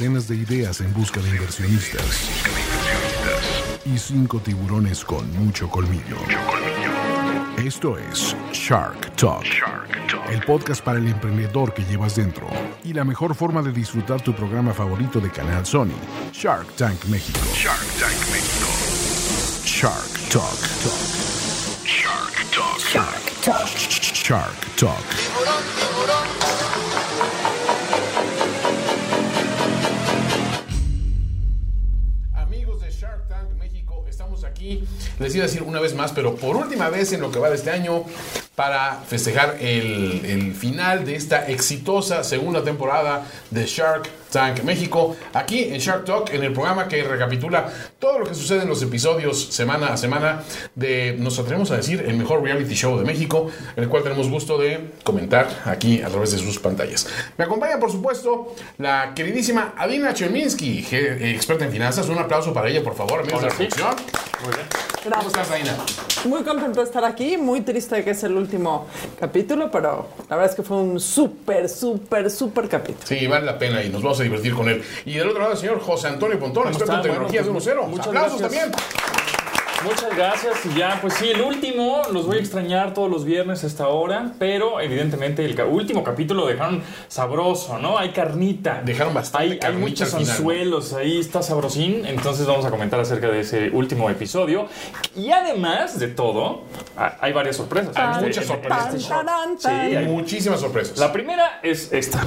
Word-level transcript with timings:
docenas 0.00 0.28
de 0.28 0.36
ideas 0.36 0.80
en 0.80 0.94
busca 0.94 1.20
de 1.20 1.28
inversionistas 1.28 2.30
y 3.84 3.98
cinco 3.98 4.40
tiburones 4.40 5.04
con 5.04 5.30
mucho 5.36 5.68
colmillo. 5.68 6.16
Esto 7.58 7.98
es 7.98 8.34
Shark 8.50 9.14
Talk, 9.16 9.44
el 10.30 10.40
podcast 10.46 10.82
para 10.82 10.98
el 10.98 11.06
emprendedor 11.06 11.74
que 11.74 11.84
llevas 11.84 12.16
dentro 12.16 12.48
y 12.82 12.94
la 12.94 13.04
mejor 13.04 13.34
forma 13.34 13.60
de 13.60 13.72
disfrutar 13.72 14.22
tu 14.22 14.34
programa 14.34 14.72
favorito 14.72 15.20
de 15.20 15.30
Canal 15.30 15.66
Sony, 15.66 15.98
Shark 16.32 16.74
Tank 16.76 17.04
México. 17.04 17.38
Shark 17.54 17.86
Tank 17.98 18.16
México. 18.32 18.68
Shark 19.66 20.30
Talk. 20.30 20.60
Shark 21.84 22.50
Talk. 22.50 22.78
Shark 22.80 23.42
Talk. 23.42 23.68
Shark 24.14 24.76
Talk. 24.76 25.59
Les 35.20 35.34
iba 35.34 35.44
decir 35.44 35.62
una 35.62 35.80
vez 35.80 35.94
más, 35.94 36.12
pero 36.12 36.34
por 36.34 36.56
última 36.56 36.88
vez 36.88 37.12
en 37.12 37.20
lo 37.20 37.30
que 37.30 37.38
va 37.38 37.50
de 37.50 37.56
este 37.56 37.70
año, 37.70 38.04
para 38.54 39.00
festejar 39.06 39.58
el, 39.60 40.22
el 40.24 40.54
final 40.54 41.04
de 41.04 41.14
esta 41.14 41.46
exitosa 41.48 42.24
segunda 42.24 42.64
temporada 42.64 43.26
de 43.50 43.66
Shark 43.66 44.08
Tank 44.30 44.62
México, 44.62 45.16
aquí 45.34 45.64
en 45.64 45.78
Shark 45.78 46.04
Talk, 46.04 46.32
en 46.32 46.42
el 46.42 46.52
programa 46.52 46.88
que 46.88 47.02
recapitula 47.02 47.70
todo 48.00 48.18
lo 48.18 48.26
que 48.26 48.34
sucede 48.34 48.62
en 48.62 48.68
los 48.68 48.82
episodios 48.82 49.44
semana 49.54 49.92
a 49.92 49.96
semana 49.96 50.42
de, 50.74 51.14
nos 51.18 51.38
atrevemos 51.38 51.70
a 51.70 51.76
decir, 51.76 52.02
el 52.06 52.16
mejor 52.16 52.42
reality 52.42 52.74
show 52.74 52.98
de 52.98 53.04
México, 53.04 53.48
en 53.76 53.82
el 53.84 53.88
cual 53.90 54.02
tenemos 54.02 54.28
gusto 54.30 54.56
de 54.58 54.92
comentar 55.04 55.46
aquí 55.66 56.00
a 56.02 56.08
través 56.08 56.32
de 56.32 56.38
sus 56.38 56.58
pantallas. 56.58 57.06
Me 57.36 57.44
acompaña, 57.44 57.78
por 57.78 57.92
supuesto, 57.92 58.54
la 58.78 59.12
queridísima 59.14 59.74
Adina 59.76 60.14
Cherminsky, 60.14 60.82
ge- 60.82 61.30
experta 61.34 61.66
en 61.66 61.70
finanzas. 61.72 62.08
Un 62.08 62.18
aplauso 62.18 62.52
para 62.54 62.68
ella, 62.70 62.82
por 62.82 62.94
favor, 62.96 63.20
amigos 63.20 63.42
de 63.42 63.48
la 63.48 63.54
sí. 63.54 63.56
producción. 63.66 63.94
Muy 64.44 64.54
bien. 64.54 64.66
¿Cómo 65.02 65.10
Gracias. 65.16 65.26
estás, 65.34 65.50
Adina? 65.50 65.76
Muy 66.26 66.42
contento 66.42 66.80
de 66.80 66.86
estar 66.86 67.04
aquí, 67.04 67.36
muy 67.38 67.62
triste 67.62 68.02
que 68.04 68.10
es 68.10 68.22
el 68.24 68.36
último 68.36 68.86
capítulo, 69.18 69.70
pero 69.70 70.08
la 70.28 70.36
verdad 70.36 70.50
es 70.50 70.56
que 70.56 70.62
fue 70.62 70.76
un 70.76 71.00
súper, 71.00 71.68
súper, 71.68 72.30
súper 72.30 72.68
capítulo. 72.68 73.06
Sí, 73.06 73.26
vale 73.26 73.46
la 73.46 73.58
pena 73.58 73.82
y 73.82 73.88
nos 73.88 74.02
vamos 74.02 74.20
a 74.20 74.22
divertir 74.22 74.54
con 74.54 74.68
él. 74.68 74.82
Y 75.06 75.14
del 75.14 75.28
otro 75.28 75.40
lado, 75.40 75.52
el 75.52 75.58
señor 75.58 75.80
José 75.80 76.08
Antonio 76.08 76.38
Pontón, 76.38 76.68
experto 76.68 76.94
en 76.96 77.02
tecnologías 77.02 77.46
Bueno, 77.46 77.60
de 77.60 77.64
pues, 77.64 77.76
1-0. 77.76 77.89
Muchas 77.90 78.06
Aplausos 78.08 78.38
gracias. 78.40 78.70
también. 78.70 79.29
Muchas 79.84 80.14
gracias 80.14 80.66
y 80.66 80.78
ya, 80.78 80.98
pues 81.00 81.14
sí, 81.14 81.30
el 81.30 81.40
último, 81.40 82.02
los 82.12 82.26
voy 82.26 82.36
a 82.36 82.40
extrañar 82.40 82.92
todos 82.92 83.10
los 83.10 83.24
viernes 83.24 83.64
a 83.64 83.66
esta 83.66 83.88
hora, 83.88 84.32
pero 84.38 84.78
evidentemente 84.78 85.42
el 85.44 85.58
último 85.62 86.04
capítulo 86.04 86.42
lo 86.42 86.46
dejaron 86.48 86.82
sabroso, 87.08 87.78
¿no? 87.78 87.96
Hay 87.98 88.10
carnita. 88.10 88.82
Dejaron 88.84 89.14
bastante 89.14 89.44
Hay, 89.46 89.52
hay 89.52 89.58
carnita 89.58 89.80
muchos 89.88 90.08
final, 90.10 90.24
¿no? 90.26 90.32
anzuelos, 90.32 90.92
ahí 90.92 91.18
está 91.18 91.42
sabrosín, 91.42 92.04
entonces 92.04 92.46
vamos 92.46 92.66
a 92.66 92.70
comentar 92.70 93.00
acerca 93.00 93.28
de 93.28 93.40
ese 93.40 93.70
último 93.70 94.10
episodio. 94.10 94.66
Y 95.16 95.30
además 95.30 95.98
de 95.98 96.08
todo, 96.08 96.64
ha- 96.98 97.16
hay 97.20 97.32
varias 97.32 97.56
sorpresas. 97.56 97.96
Hay 97.96 98.10
este- 98.12 98.26
muchas 98.26 98.44
sorpresas. 98.46 98.86
este 98.94 98.98
show. 99.08 99.24
Tan, 99.24 99.58
Sí, 99.58 99.66
tan, 99.66 99.76
tan. 99.78 99.96
hay- 99.96 100.06
Muchísimas 100.06 100.60
sorpresas. 100.60 100.98
La 100.98 101.10
primera 101.10 101.60
es 101.62 101.90
esta. 101.92 102.20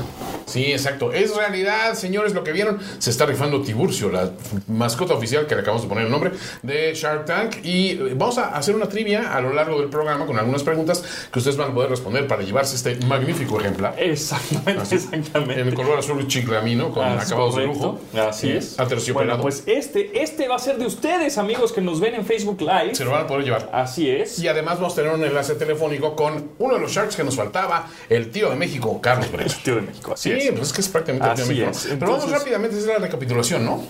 Sí, 0.47 0.71
exacto. 0.71 1.13
Es 1.13 1.35
realidad, 1.35 1.93
señores, 1.93 2.33
lo 2.33 2.43
que 2.43 2.51
vieron. 2.51 2.79
Se 2.97 3.11
está 3.11 3.25
rifando 3.27 3.61
Tiburcio, 3.61 4.09
la 4.09 4.31
mascota 4.67 5.13
oficial 5.13 5.45
que 5.45 5.53
le 5.55 5.61
acabamos 5.61 5.83
de 5.83 5.89
poner 5.89 6.05
el 6.05 6.11
nombre 6.11 6.31
de 6.63 6.93
Shark 6.95 7.25
Tank. 7.25 7.42
Y 7.63 7.91
eh, 7.91 8.13
vamos 8.15 8.37
a 8.37 8.49
hacer 8.55 8.75
una 8.75 8.87
trivia 8.87 9.33
a 9.35 9.41
lo 9.41 9.53
largo 9.53 9.79
del 9.79 9.89
programa 9.89 10.25
con 10.25 10.37
algunas 10.37 10.63
preguntas 10.63 11.03
que 11.31 11.39
ustedes 11.39 11.57
van 11.57 11.71
a 11.71 11.73
poder 11.73 11.89
responder 11.89 12.27
para 12.27 12.43
llevarse 12.43 12.75
este 12.75 12.95
magnífico 13.05 13.59
ejemplar. 13.59 13.95
Exactamente, 13.97 14.95
exactamente. 14.95 15.61
En 15.61 15.67
el 15.67 15.73
color 15.73 15.99
azul 15.99 16.27
chiclamino 16.27 16.91
con 16.91 17.03
Ah, 17.05 17.19
acabados 17.21 17.55
de 17.55 17.65
lujo. 17.65 17.99
Así 18.17 18.49
Eh, 18.49 18.57
es. 18.57 18.79
Aterciopelado. 18.79 19.41
Bueno, 19.41 19.41
pues 19.41 19.63
este, 19.65 20.21
este 20.21 20.47
va 20.47 20.55
a 20.55 20.59
ser 20.59 20.77
de 20.77 20.85
ustedes, 20.85 21.37
amigos 21.37 21.71
que 21.71 21.81
nos 21.81 21.99
ven 21.99 22.15
en 22.15 22.25
Facebook 22.25 22.61
Live. 22.61 22.95
se 22.95 23.03
lo 23.05 23.11
van 23.11 23.23
a 23.23 23.27
poder 23.27 23.43
llevar. 23.45 23.69
Así 23.73 24.09
es. 24.09 24.39
Y 24.39 24.47
además 24.47 24.75
vamos 24.77 24.93
a 24.93 24.95
tener 24.97 25.11
un 25.13 25.23
enlace 25.23 25.55
telefónico 25.55 26.15
con 26.15 26.49
uno 26.59 26.73
de 26.75 26.79
los 26.79 26.91
Sharks 26.91 27.15
que 27.15 27.23
nos 27.23 27.35
faltaba, 27.35 27.87
el 28.09 28.29
tío 28.31 28.49
de 28.49 28.55
México, 28.55 28.99
Carlos 29.01 29.27
Bremer. 29.31 29.51
Tío 29.63 29.75
de 29.75 29.81
México, 29.81 30.13
así 30.13 30.29
Sí, 30.31 30.47
es. 30.47 30.51
pues 30.51 30.67
es 30.67 30.73
que 30.73 30.81
es 30.81 30.87
prácticamente 30.89 31.27
el 31.29 31.35
tío 31.35 31.45
de 31.45 31.49
México. 31.65 31.69
es. 31.71 31.83
Pero 31.85 31.99
vamos 31.99 32.15
Entonces- 32.23 32.39
rápidamente 32.39 32.75
a 32.75 32.79
hacer 32.79 32.93
la 32.93 32.99
recapitulación, 32.99 33.65
¿no? 33.65 33.83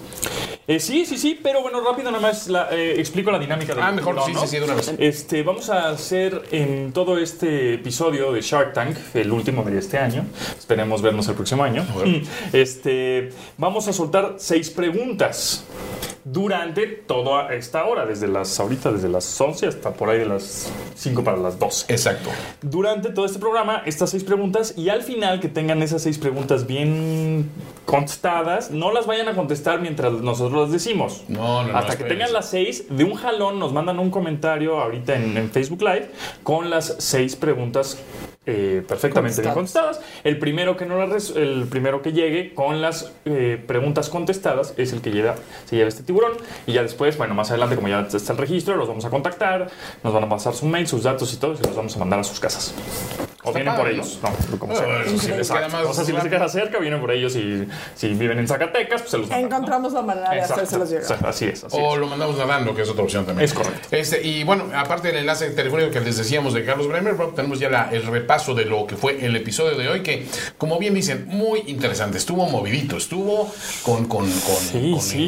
Eh, 0.66 0.80
sí, 0.80 1.06
sí, 1.06 1.18
sí, 1.18 1.38
pero 1.44 1.62
bueno, 1.62 1.82
rápido 1.82 2.10
nada 2.10 2.22
más 2.22 2.48
la- 2.48 2.70
eh, 2.72 2.94
explico 2.98 3.30
la 3.32 3.40
dinámica 3.40 3.74
del 3.76 3.84
Ah, 3.84 3.92
mejor, 3.92 4.16
sí, 4.26 4.34
sí, 4.34 4.48
sí, 4.48 4.58
de 4.60 4.64
una 4.64 4.76
vez. 4.76 4.94
Este, 4.98 5.44
vamos 5.44 5.70
a 5.70 5.90
hacer 5.90 6.42
en 6.52 6.94
todo 6.94 7.18
este 7.18 7.74
episodio 7.74 8.32
de 8.32 8.42
Shark 8.42 8.72
Tank, 8.74 8.96
el 9.14 9.32
último 9.34 9.64
de 9.64 9.78
este 9.78 9.98
año, 9.98 10.26
esperemos 10.58 11.02
vernos 11.02 11.28
el 11.28 11.36
próximo 11.36 11.64
año, 11.64 11.86
este, 12.54 13.30
vamos 13.58 13.88
a 13.90 13.94
soltar 13.94 14.36
seis 14.38 14.70
preguntas 14.70 15.66
durante 16.26 16.88
toda 16.88 17.54
esta 17.54 17.84
hora, 17.84 18.06
desde 18.06 18.30
las 18.30 18.58
ahorita, 18.58 18.94
desde 18.94 19.10
las 19.10 19.40
11 19.42 19.68
hasta 19.68 19.92
por 19.92 20.10
ahí 20.10 20.20
de 20.20 20.26
las 20.28 20.72
5 20.96 21.22
para 21.26 21.36
las 21.36 21.60
12 21.60 21.92
Exacto. 21.92 22.30
durante 22.62 23.10
todo 23.10 23.26
este 23.26 23.40
programa 23.40 23.84
estas 23.86 24.12
seis 24.12 24.24
preguntas 24.24 24.74
y 24.78 24.88
al 24.88 25.04
final 25.04 25.42
que 25.42 25.50
tengan 25.50 25.84
esas 25.84 26.02
seis 26.04 26.18
preguntas 26.18 26.66
bien 26.66 27.50
contestadas, 27.84 28.72
no 28.72 28.94
las 28.94 29.06
vayan 29.06 29.28
a 29.28 29.36
contestar 29.36 29.82
mientras 29.82 30.14
nosotros 30.14 30.53
las 30.56 30.72
decimos. 30.72 31.24
No, 31.28 31.64
no, 31.64 31.72
no, 31.72 31.78
Hasta 31.78 31.98
que 31.98 32.04
tengan 32.04 32.34
las 32.34 32.50
seis, 32.50 32.86
de 32.90 33.04
un 33.04 33.16
jalón 33.16 33.60
nos 33.60 33.74
mandan 33.74 34.00
un 34.00 34.10
comentario 34.10 34.80
ahorita 34.80 35.16
en, 35.16 35.38
en 35.38 35.50
Facebook 35.50 35.82
Live 35.82 36.12
con 36.44 36.70
las 36.70 36.96
seis 37.00 37.36
preguntas 37.36 37.98
eh, 38.46 38.84
perfectamente 38.88 39.42
bien 39.42 39.54
contestadas. 39.54 40.02
El 40.24 40.38
primero 40.38 40.76
que 40.76 40.86
no 40.86 40.98
las 40.98 41.10
res- 41.10 41.34
el 41.36 41.66
primero 41.70 42.02
que 42.02 42.12
llegue 42.12 42.54
con 42.54 42.82
las 42.82 43.12
eh, 43.26 43.62
preguntas 43.66 44.10
contestadas 44.10 44.74
es 44.78 44.92
el 44.94 45.02
que 45.02 45.12
lleva, 45.12 45.36
se 45.66 45.76
lleva 45.78 45.88
este 45.88 46.04
tiburón. 46.04 46.34
Y 46.68 46.74
ya 46.74 46.82
después, 46.84 47.18
bueno, 47.18 47.34
más 47.36 47.50
adelante, 47.52 47.76
como 47.76 47.88
ya 47.88 48.08
está 48.12 48.34
el 48.34 48.38
registro, 48.40 48.76
los 48.76 48.88
vamos 48.88 49.06
a 49.06 49.10
contactar, 49.10 49.70
nos 50.04 50.14
van 50.14 50.24
a 50.26 50.30
pasar 50.30 50.54
su 50.54 50.66
mail, 50.66 50.88
sus 50.88 51.04
datos 51.04 51.34
y 51.34 51.38
todo, 51.38 51.54
y 51.54 51.58
se 51.58 51.64
los 51.64 51.76
vamos 51.76 51.96
a 51.96 52.00
mandar 52.00 52.20
a 52.20 52.24
sus 52.24 52.40
casas. 52.40 52.74
O 53.46 53.50
Está 53.50 53.60
vienen 53.60 53.74
por 53.76 53.84
padre, 53.84 53.96
ellos, 53.96 54.20
¿no? 54.24 54.30
no, 54.52 54.58
como 54.60 54.74
Ah, 54.74 54.78
sea. 54.78 55.36
les 55.38 55.50
más 55.52 55.86
O 55.86 55.94
sea, 55.94 56.06
si 56.06 56.14
les 56.14 56.24
queda 56.24 56.48
cerca, 56.48 56.80
vienen 56.80 57.02
por 57.02 57.12
ellos 57.12 57.36
y 57.36 57.68
si 57.94 58.14
viven 58.14 58.40
en 58.40 58.48
Zacatecas, 58.48 59.02
pues 59.02 59.12
se 59.12 59.18
los 59.18 59.28
mandan, 59.30 59.50
¿no? 59.50 59.56
Encontramos 59.58 59.92
la 59.94 60.02
manera 60.02 60.30
de 60.32 60.40
hacérselos 60.42 60.90
llegar. 60.90 61.18
Así 61.26 61.46
es, 61.46 61.62
así 61.66 61.76
O 61.78 61.94
es. 61.94 62.00
lo 62.00 62.08
mandamos 62.08 62.38
nadando, 62.38 62.74
que 62.74 62.84
es 62.84 62.90
otra 62.90 63.04
opción 63.04 63.26
también. 63.26 63.44
Es 63.44 63.54
correcto. 63.54 63.80
Este, 63.92 64.22
y 64.26 64.46
bueno, 64.46 64.66
aparte 64.74 65.10
del 65.10 65.18
enlace 65.18 65.50
telefónico 65.50 65.92
que 65.92 66.00
les 66.00 66.16
decíamos 66.18 66.54
de 66.54 66.64
Carlos 66.64 66.88
Bremer, 66.88 67.16
tenemos 67.36 67.60
ya 67.60 67.70
la- 67.70 67.90
el 67.92 68.04
repaso 68.34 68.56
de 68.56 68.66
lo 68.66 68.88
que 68.88 68.96
fue 68.96 69.24
el 69.26 69.36
episodio 69.36 69.78
de 69.78 69.88
hoy, 69.88 70.02
que 70.02 70.26
como 70.58 70.80
bien 70.80 70.94
dicen, 70.96 71.26
muy 71.28 71.64
interesante. 71.68 72.18
Estuvo 72.18 72.48
movidito, 72.48 72.98
estuvo 72.98 73.52
con, 73.84 74.06
con, 74.06 74.26
con, 74.26 74.32
Sí, 74.32 74.92
con 74.92 75.02
sí. 75.02 75.26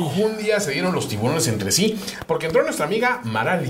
se 0.59 0.71
dieron 0.71 0.93
los 0.93 1.07
tiburones 1.07 1.47
entre 1.47 1.71
sí, 1.71 1.97
porque 2.25 2.47
entró 2.47 2.63
nuestra 2.63 2.85
amiga 2.85 3.21
Marali. 3.23 3.69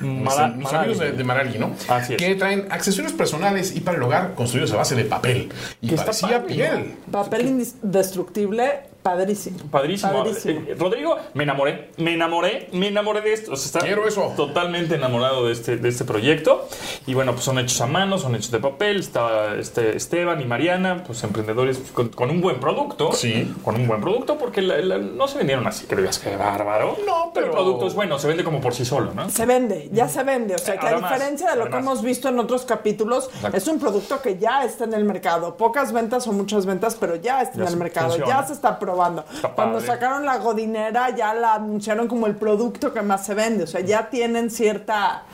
Mara- 0.00 0.48
Nuestros 0.48 0.72
amigos 0.80 0.98
de, 0.98 1.12
de 1.12 1.24
¿no? 1.58 1.74
Así 1.88 2.14
es. 2.14 2.18
Que 2.18 2.34
traen 2.34 2.66
accesorios 2.70 3.12
personales 3.12 3.74
y 3.76 3.80
para 3.80 3.98
el 3.98 4.02
hogar 4.02 4.34
construidos 4.34 4.72
a 4.72 4.76
base 4.76 4.94
de 4.96 5.04
papel. 5.04 5.48
Y 5.80 5.88
Que 5.88 5.96
parecía 5.96 6.44
piel. 6.44 6.96
Papel 7.12 7.46
indestructible, 7.46 8.80
padrísimo. 9.10 9.58
Padrísimo. 9.70 10.12
Padrísimo. 10.12 10.60
Eh, 10.68 10.76
Rodrigo, 10.78 11.16
me 11.34 11.44
enamoré, 11.44 11.90
me 11.98 12.14
enamoré, 12.14 12.68
me 12.72 12.88
enamoré 12.88 13.20
de 13.20 13.32
esto. 13.32 13.52
O 13.52 13.56
sea, 13.56 13.66
está 13.66 13.78
Quiero 13.80 14.06
eso. 14.08 14.32
Totalmente 14.36 14.94
enamorado 14.96 15.46
de 15.46 15.52
este, 15.52 15.76
de 15.76 15.88
este 15.88 16.04
proyecto. 16.04 16.68
Y 17.06 17.14
bueno, 17.14 17.32
pues 17.32 17.44
son 17.44 17.58
hechos 17.58 17.80
a 17.80 17.86
mano, 17.86 18.18
son 18.18 18.34
hechos 18.34 18.50
de 18.50 18.58
papel. 18.58 18.98
Está 19.00 19.54
este 19.56 19.96
Esteban 19.96 20.40
y 20.40 20.44
Mariana, 20.44 21.04
pues 21.06 21.22
emprendedores 21.24 21.78
con, 21.94 22.08
con 22.08 22.30
un 22.30 22.40
buen 22.40 22.58
producto. 22.60 23.12
Sí. 23.12 23.54
Con 23.62 23.76
un 23.76 23.86
buen 23.86 24.00
producto, 24.00 24.36
porque 24.38 24.60
la- 24.62 24.78
la- 24.78 24.98
no 24.98 25.28
se 25.28 25.38
vendieron 25.38 25.66
así, 25.66 25.86
que 25.86 25.96
digas 25.96 26.18
que 26.18 26.36
bárbaro. 26.36 26.96
No, 27.06 27.30
pero- 27.32 27.46
el 27.46 27.52
producto 27.52 27.86
es 27.86 27.94
bueno, 27.94 28.18
se 28.18 28.26
vende 28.28 28.42
como 28.44 28.60
por 28.60 28.74
sí 28.74 28.84
solo, 28.84 29.12
¿no? 29.14 29.30
Se 29.30 29.46
vende, 29.46 29.88
ya 29.92 30.08
se 30.08 30.22
vende. 30.24 30.54
O 30.54 30.58
sea, 30.58 30.78
que 30.78 30.86
a 30.86 30.96
diferencia 30.96 31.50
de 31.50 31.56
lo 31.56 31.70
que 31.70 31.76
hemos 31.76 32.02
visto 32.02 32.28
en 32.28 32.38
otros 32.38 32.64
capítulos, 32.64 33.30
Exacto. 33.34 33.56
es 33.56 33.68
un 33.68 33.78
producto 33.78 34.20
que 34.20 34.36
ya 34.38 34.64
está 34.64 34.84
en 34.84 34.94
el 34.94 35.04
mercado. 35.04 35.56
Pocas 35.56 35.92
ventas 35.92 36.26
o 36.26 36.32
muchas 36.32 36.66
ventas, 36.66 36.96
pero 36.98 37.16
ya 37.16 37.42
está 37.42 37.58
Ya 37.58 37.64
en 37.64 37.68
el 37.68 37.76
mercado, 37.76 38.08
funciona. 38.08 38.40
ya 38.40 38.46
se 38.46 38.52
está 38.52 38.78
probando. 38.78 38.95
Está 39.32 39.50
Cuando 39.50 39.78
padre. 39.78 39.86
sacaron 39.86 40.24
la 40.24 40.38
godinera, 40.38 41.10
ya 41.14 41.34
la 41.34 41.54
anunciaron 41.54 42.08
como 42.08 42.26
el 42.26 42.36
producto 42.36 42.92
que 42.92 43.02
más 43.02 43.24
se 43.26 43.34
vende. 43.34 43.64
O 43.64 43.66
sea, 43.66 43.80
ya 43.80 44.08
tienen 44.10 44.50
cierta. 44.50 45.24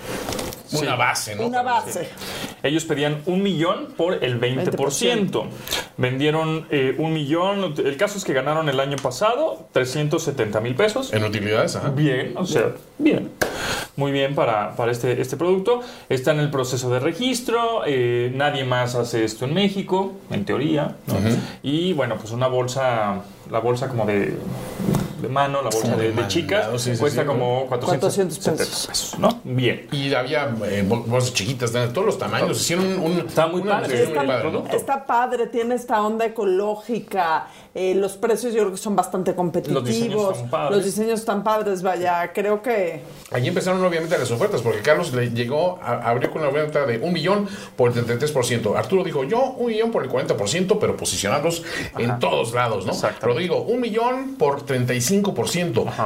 Una 0.72 0.96
base, 0.96 1.34
¿no? 1.34 1.46
una 1.46 1.62
base. 1.62 2.08
Ellos 2.62 2.84
pedían 2.84 3.22
un 3.26 3.42
millón 3.42 3.88
por 3.96 4.22
el 4.24 4.40
20%. 4.40 5.44
Vendieron 5.96 6.66
eh, 6.70 6.94
un 6.98 7.12
millón. 7.12 7.74
El 7.76 7.96
caso 7.96 8.18
es 8.18 8.24
que 8.24 8.32
ganaron 8.32 8.68
el 8.68 8.80
año 8.80 8.96
pasado 8.96 9.66
370 9.72 10.60
mil 10.60 10.74
pesos. 10.74 11.12
En 11.12 11.24
utilidades, 11.24 11.76
ajá. 11.76 11.90
Bien, 11.90 12.34
o 12.36 12.46
sea, 12.46 12.72
bien. 12.98 13.30
Muy 13.96 14.10
bien 14.12 14.34
para, 14.34 14.74
para 14.76 14.92
este, 14.92 15.20
este 15.20 15.36
producto. 15.36 15.80
Está 16.08 16.32
en 16.32 16.40
el 16.40 16.50
proceso 16.50 16.90
de 16.90 17.00
registro. 17.00 17.82
eh, 17.86 18.32
nadie 18.34 18.64
más 18.64 18.94
hace 18.94 19.24
esto 19.24 19.44
en 19.44 19.54
México, 19.54 20.12
en 20.30 20.44
teoría. 20.44 20.96
¿no? 21.06 21.14
Y 21.62 21.92
bueno, 21.92 22.16
pues 22.16 22.32
una 22.32 22.46
bolsa, 22.46 23.22
la 23.50 23.58
bolsa 23.58 23.88
como 23.88 24.06
de 24.06 24.34
de 25.22 25.28
mano, 25.28 25.62
la 25.62 25.70
bolsa 25.70 25.96
de, 25.96 26.02
de 26.02 26.08
mandado, 26.08 26.28
chicas, 26.28 26.66
sí, 26.82 26.92
sí, 26.94 26.98
cuesta 27.00 27.22
sí, 27.22 27.26
como 27.26 27.66
400, 27.68 28.00
400 28.38 28.38
pesos. 28.58 28.86
pesos, 28.88 29.18
¿no? 29.18 29.40
Bien. 29.44 29.86
Y 29.92 30.12
había 30.14 30.54
eh, 30.66 30.84
bol- 30.86 31.04
bolsas 31.06 31.32
chiquitas 31.32 31.72
de 31.72 31.86
todos 31.88 32.06
los 32.06 32.18
tamaños. 32.18 32.60
Hicieron 32.60 32.86
un. 32.86 33.00
un 33.12 33.18
Está 33.28 33.46
muy 33.46 33.60
una 33.62 33.80
padre, 33.80 34.02
está- 34.02 34.18
muy 34.20 34.26
padre, 34.28 34.52
¿no? 34.52 34.66
Está 34.66 35.06
padre, 35.06 35.46
tiene 35.46 35.74
esta 35.76 36.02
onda 36.02 36.26
ecológica, 36.26 37.46
eh, 37.74 37.94
los 37.94 38.12
precios 38.16 38.52
yo 38.52 38.60
creo 38.60 38.72
que 38.72 38.76
son 38.78 38.94
bastante 38.96 39.34
competitivos, 39.34 39.82
Los 39.82 39.88
diseños 39.88 40.36
son 40.38 40.50
padres. 40.50 40.76
los 40.76 40.84
diseños 40.84 41.20
están 41.20 41.42
padres, 41.44 41.82
vaya, 41.82 42.32
creo 42.32 42.60
que 42.62 43.02
Allí 43.30 43.48
empezaron 43.48 43.82
obviamente 43.84 44.18
las 44.18 44.30
ofertas, 44.30 44.60
porque 44.60 44.80
Carlos 44.80 45.12
le 45.12 45.30
llegó, 45.30 45.78
a- 45.82 46.08
abrió 46.10 46.30
con 46.30 46.42
la 46.42 46.48
oferta 46.48 46.84
de 46.86 46.98
un 46.98 47.12
millón 47.12 47.48
por 47.76 47.90
el 47.90 47.94
33%. 48.06 48.76
Arturo 48.76 49.04
dijo, 49.04 49.24
yo 49.24 49.42
un 49.58 49.66
millón 49.68 49.90
por 49.90 50.02
el 50.04 50.10
40%, 50.10 50.78
pero 50.78 50.96
posicionarlos 50.96 51.62
en 51.98 52.18
todos 52.18 52.52
lados, 52.52 52.84
¿no? 52.86 52.92
Rodrigo, 53.20 53.62
un 53.62 53.80
millón 53.80 54.34
por 54.36 54.64
35%. 54.66 55.11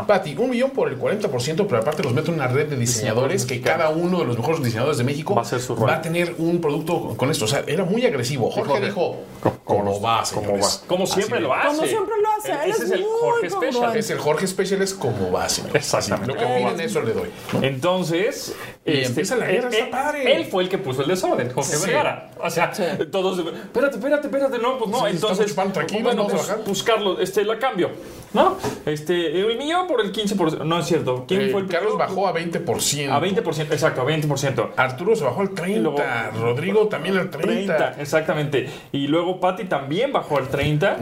Pati, 0.06 0.34
un 0.38 0.50
millón 0.50 0.70
por 0.70 0.88
el 0.88 0.98
40%, 0.98 1.66
pero 1.66 1.78
aparte 1.78 2.02
los 2.02 2.12
meto 2.12 2.30
en 2.32 2.34
una 2.36 2.48
red 2.48 2.68
de 2.68 2.76
diseñadores 2.76 3.46
que 3.46 3.60
cada 3.60 3.90
uno 3.90 4.18
de 4.20 4.24
los 4.24 4.36
mejores 4.38 4.62
diseñadores 4.62 4.98
de 4.98 5.04
México 5.04 5.34
Va 5.34 5.42
a 5.42 5.44
ser 5.44 5.60
su 5.60 5.74
rol. 5.76 5.88
va 5.88 5.96
a 5.96 6.02
tener 6.02 6.34
un 6.38 6.60
producto 6.60 7.14
con 7.16 7.30
esto. 7.30 7.44
O 7.44 7.48
sea, 7.48 7.62
era 7.66 7.84
muy 7.84 8.04
agresivo. 8.04 8.50
Jorge 8.50 8.68
Jorge, 8.70 8.86
dijo, 8.86 9.16
¿cómo 9.42 9.56
¿cómo 9.64 10.00
va, 10.00 10.22
Como 10.32 10.42
señores? 10.42 10.80
va. 10.82 10.86
Como 10.86 11.06
siempre 11.06 11.40
lo 11.40 11.54
hace. 11.54 11.68
Como 11.76 11.86
siempre 11.86 12.14
lo 12.22 12.28
hace, 12.30 12.52
él 12.64 12.70
Ese 12.70 12.84
es 12.84 12.90
el 12.92 13.04
Jorge. 13.04 13.50
Special. 13.50 13.96
Es 13.96 14.10
el 14.10 14.18
Jorge 14.18 14.46
Special, 14.46 14.82
es 14.82 14.94
como 14.94 15.30
va, 15.32 15.48
señores. 15.48 15.76
Exactamente. 15.76 16.32
Lo 16.32 16.38
que 16.38 16.42
¿Cómo 16.44 16.54
opinen, 16.56 16.78
va? 16.78 16.82
eso 16.82 17.02
le 17.02 17.12
doy. 17.12 17.28
Entonces, 17.62 18.54
Y 18.86 19.04
empieza 19.04 19.36
la 19.36 19.46
guerra, 19.46 19.68
él, 19.68 19.74
está 19.74 19.84
él- 19.84 19.90
padre. 19.90 20.36
él 20.36 20.44
fue 20.46 20.62
el 20.62 20.68
que 20.68 20.78
puso 20.78 21.02
el 21.02 21.08
desorden, 21.08 21.50
Jorge. 21.52 21.76
Vergara. 21.84 22.30
O 22.38 22.48
sea, 22.50 22.70
todos, 23.10 23.38
espérate, 23.38 23.96
espérate, 23.96 24.26
espérate, 24.28 24.58
no, 24.58 24.78
pues 24.78 24.90
no, 24.90 25.06
entonces, 25.06 25.54
bueno, 25.54 26.24
vamos 26.26 26.48
a 26.48 26.56
pues, 26.64 26.84
bajar. 26.84 26.96
Carlos, 26.96 27.18
este, 27.20 27.44
la 27.44 27.58
cambio, 27.58 27.90
¿no? 28.32 28.56
Este, 28.84 29.40
el 29.40 29.58
millón 29.58 29.86
por 29.88 30.00
el 30.00 30.12
15%, 30.12 30.64
no 30.64 30.78
es 30.78 30.86
cierto. 30.86 31.24
¿Quién 31.26 31.42
Eh, 31.42 31.48
fue 31.50 31.62
el 31.62 31.66
Carlos 31.66 31.96
bajó 31.98 32.28
a 32.28 32.32
20%. 32.34 33.10
A 33.12 33.20
20%, 33.20 33.72
exacto, 33.72 34.02
a 34.02 34.04
20%. 34.04 34.70
Arturo 34.76 35.16
se 35.16 35.24
bajó 35.24 35.40
al 35.40 35.50
30. 35.50 35.78
Y 35.78 35.82
luego- 35.82 35.98
Rodrigo 36.40 36.86
también 36.88 37.16
al 37.18 37.30
30. 37.30 37.76
30, 37.76 38.00
exactamente. 38.00 38.68
Y 38.92 39.06
luego 39.08 39.40
Patty 39.40 39.64
también 39.64 40.12
bajó 40.12 40.38
al 40.38 40.48
30. 40.48 40.96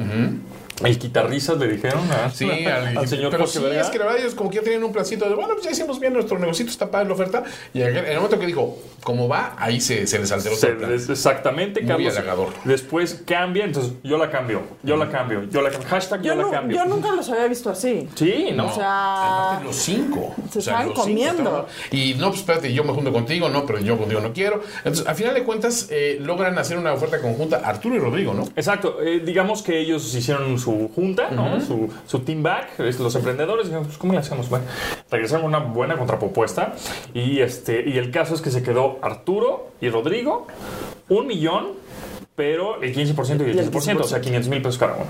El 0.82 0.98
quitarrisas 0.98 1.56
le 1.58 1.68
dijeron 1.68 2.00
a- 2.10 2.30
Sí, 2.30 2.48
al, 2.66 2.98
al 2.98 3.08
señor 3.08 3.30
pero 3.30 3.46
sí, 3.46 3.60
es 3.64 3.86
que 3.88 3.98
la 3.98 4.06
verdad 4.06 4.20
ellos 4.22 4.34
como 4.34 4.50
que 4.50 4.56
ya 4.56 4.62
tenían 4.62 4.82
un 4.82 4.92
placito 4.92 5.28
de, 5.28 5.34
bueno, 5.34 5.50
pues 5.54 5.64
ya 5.64 5.70
hicimos 5.70 6.00
bien 6.00 6.12
nuestro 6.12 6.38
negocito, 6.38 6.70
está 6.70 6.90
padre 6.90 7.06
la 7.08 7.14
oferta. 7.14 7.44
Y 7.72 7.82
en 7.82 7.96
el 7.96 8.16
momento 8.16 8.38
que 8.40 8.46
dijo, 8.46 8.76
¿cómo 9.04 9.28
va? 9.28 9.54
Ahí 9.58 9.80
se, 9.80 10.06
se 10.06 10.18
les 10.18 10.32
alteró 10.32 10.54
todo 10.56 10.60
Se- 10.60 10.68
el 10.70 10.76
plan. 10.78 10.92
es- 10.92 11.08
exactamente, 11.08 11.80
Muy 11.80 11.88
Carlos. 11.88 12.16
halagador. 12.16 12.48
Después 12.64 13.22
cambia, 13.26 13.64
entonces 13.64 13.92
yo 14.02 14.18
la 14.18 14.30
cambio, 14.30 14.62
yo 14.82 14.96
la 14.96 15.08
cambio, 15.10 15.44
yo 15.44 15.62
la 15.62 15.70
cambio. 15.70 15.88
Hashtag 15.88 16.22
yo, 16.22 16.34
yo, 16.34 16.42
la 16.42 16.50
cambio. 16.50 16.76
yo 16.76 16.84
nunca 16.86 17.12
los 17.12 17.28
había 17.30 17.46
visto 17.46 17.70
así. 17.70 18.08
Sí, 18.16 18.48
no. 18.54 18.66
O 18.66 18.74
sea, 18.74 19.60
los 19.64 19.76
cinco. 19.76 20.34
Se 20.50 20.56
los 20.58 20.64
cinco 20.82 20.94
comiendo. 20.94 21.68
y 21.92 22.14
no, 22.14 22.28
pues 22.28 22.40
espérate, 22.40 22.72
yo 22.72 22.82
me 22.84 22.92
junto 22.92 23.12
contigo, 23.12 23.48
no, 23.48 23.64
pero 23.64 23.78
yo 23.78 23.96
contigo 23.96 24.20
no 24.20 24.32
quiero. 24.32 24.60
Entonces, 24.78 25.06
al 25.06 25.14
final 25.14 25.34
de 25.34 25.44
cuentas, 25.44 25.86
eh, 25.90 26.18
logran 26.20 26.58
hacer 26.58 26.76
una 26.78 26.92
oferta 26.92 27.20
conjunta 27.20 27.58
Arturo 27.64 27.94
y 27.94 27.98
Rodrigo, 27.98 28.34
¿no? 28.34 28.44
Exacto, 28.56 28.98
eh, 29.02 29.20
digamos 29.24 29.62
que 29.62 29.78
ellos 29.78 30.12
hicieron 30.14 30.58
su 30.64 30.90
junta, 30.94 31.30
¿no? 31.30 31.60
su, 31.60 31.90
su 32.06 32.20
team 32.20 32.42
back, 32.42 32.78
los 32.78 33.14
emprendedores, 33.14 33.66
dijeron, 33.66 33.84
pues, 33.84 33.98
¿cómo 33.98 34.12
le 34.12 34.18
hacemos? 34.20 34.48
Bueno, 34.48 34.64
regresaron 35.10 35.44
una 35.44 35.58
buena 35.58 35.96
contrapropuesta 35.96 36.74
y, 37.12 37.40
este, 37.40 37.88
y 37.88 37.98
el 37.98 38.10
caso 38.10 38.34
es 38.34 38.40
que 38.40 38.50
se 38.50 38.62
quedó 38.62 38.98
Arturo 39.02 39.68
y 39.80 39.88
Rodrigo, 39.90 40.46
un 41.08 41.26
millón, 41.26 41.68
pero 42.36 42.82
el 42.82 42.92
15% 42.94 43.46
y 43.46 43.50
el 43.50 43.56
Y 43.56 43.58
el 43.60 43.70
15%, 43.70 44.00
o 44.00 44.04
sea, 44.04 44.20
500 44.20 44.48
mil 44.50 44.60
pesos 44.60 44.78
cada 44.78 44.94
uno. 44.96 45.06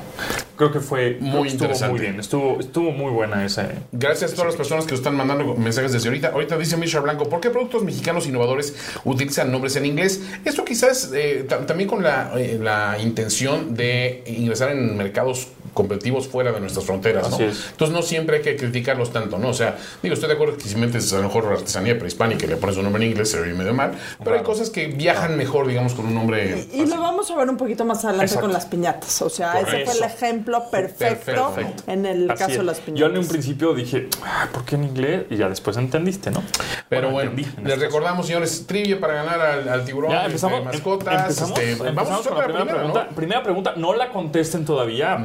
Creo 0.57 0.71
que 0.71 0.81
fue 0.81 1.17
Muy 1.21 1.49
estuvo 1.49 1.65
interesante. 1.65 1.93
muy 1.93 2.01
bien, 2.01 2.21
estuvo, 2.21 2.61
estuvo 2.61 2.91
muy 2.93 3.11
buena 3.11 3.45
esa. 3.45 3.69
Gracias 3.93 4.33
a 4.33 4.35
todas 4.35 4.49
las 4.49 4.57
personas 4.57 4.85
que 4.85 4.91
nos 4.93 5.01
están 5.01 5.17
mandando 5.17 5.55
mensajes 5.57 5.93
desde 5.93 6.09
ahorita. 6.09 6.29
Ahorita 6.29 6.59
dice 6.59 6.77
Misha 6.77 7.01
Blanco, 7.01 7.29
¿por 7.29 7.41
qué 7.41 7.49
productos 7.51 7.83
mexicanos 7.83 8.27
innovadores 8.27 8.75
utilizan 9.05 9.51
nombres 9.51 9.75
en 9.77 9.87
inglés? 9.87 10.23
Esto 10.45 10.65
quizás 10.65 11.11
eh, 11.15 11.47
ta- 11.49 11.65
también 11.67 11.89
con 11.89 12.03
la, 12.03 12.33
eh, 12.37 12.59
la 12.63 12.99
intención 13.01 13.75
de 13.75 14.23
ingresar 14.27 14.71
en 14.73 14.97
mercados 14.97 15.49
competitivos 15.75 16.29
fuera 16.29 16.53
de 16.53 16.61
nuestras 16.61 16.85
fronteras, 16.87 17.29
¿no? 17.31 17.39
Entonces 17.39 17.91
no 17.91 18.03
siempre 18.03 18.37
hay 18.39 18.43
que 18.43 18.57
criticarlos 18.57 19.13
tanto, 19.13 19.39
¿no? 19.39 19.49
O 19.49 19.55
sea, 19.55 19.77
digo, 20.03 20.15
estoy 20.15 20.29
de 20.29 20.35
acuerdo 20.37 20.57
que 20.57 20.65
si 20.69 20.77
metes 20.77 21.13
a 21.13 21.17
lo 21.17 21.25
mejor 21.25 21.47
artesanía 21.53 21.99
prehispánica 21.99 22.47
y 22.47 22.49
le 22.49 22.57
pones 22.57 22.77
un 22.77 22.85
nombre 22.85 23.05
en 23.05 23.11
inglés 23.11 23.31
se 23.31 23.41
ve 23.41 23.53
medio 23.55 23.75
mal, 23.75 23.93
pero 24.23 24.37
hay 24.37 24.43
cosas 24.43 24.71
que 24.71 24.87
viajan 24.87 25.37
mejor, 25.37 25.67
digamos, 25.67 25.95
con 25.95 26.07
un 26.07 26.15
nombre... 26.15 26.67
Y 26.73 26.87
lo 26.87 27.01
vamos 27.01 27.31
a 27.31 27.37
ver 27.37 27.49
un 27.51 27.57
poquito 27.57 27.85
más 27.85 28.05
adelante 28.05 28.27
Exacto. 28.27 28.47
con 28.47 28.53
las 28.53 28.67
piñatas. 28.67 29.21
O 29.23 29.29
sea, 29.31 29.61
ese 29.61 29.85
fue 29.85 29.95
el 29.99 30.03
ejemplo 30.05 30.71
perfecto, 30.71 31.53
Perfecto. 31.55 31.83
en 31.91 32.07
el 32.07 32.31
Así 32.31 32.39
caso 32.39 32.53
es. 32.53 32.59
de 32.59 32.65
las 32.65 32.79
Yo 32.79 32.85
piñatas. 32.85 33.13
en 33.13 33.19
un 33.19 33.29
principio 33.29 33.75
dije, 33.75 34.09
"Ah, 34.25 34.49
¿por 34.53 34.65
qué 34.65 34.77
en 34.77 34.85
inglés? 34.85 35.25
Y 35.31 35.37
ya 35.37 35.49
después 35.49 35.77
entendiste, 35.77 36.31
¿no? 36.31 36.43
Pero 36.89 37.11
bueno, 37.11 37.33
les 37.35 37.47
este 37.49 37.75
recordamos, 37.77 38.27
señores, 38.27 38.65
trivia 38.67 39.01
para 39.01 39.15
ganar 39.15 39.41
al, 39.41 39.69
al 39.69 39.85
tiburón, 39.85 40.11
Ya 40.13 40.19
este, 40.19 40.27
empezamos, 40.29 40.59
em- 40.61 40.65
mascotas. 40.65 41.21
empezamos, 41.23 41.59
este, 41.59 41.71
empezamos 41.73 41.95
vamos 41.97 42.11
a 42.11 42.15
hacer 42.21 42.33
con 42.33 42.39
la 42.39 42.45
primera, 42.45 42.65
primera, 42.65 42.79
pregunta. 42.83 43.07
¿no? 43.11 43.17
Primera 43.17 43.43
pregunta, 43.43 43.73
no 43.77 43.95
la 43.95 44.09
contesten 44.11 44.65
todavía, 44.65 45.17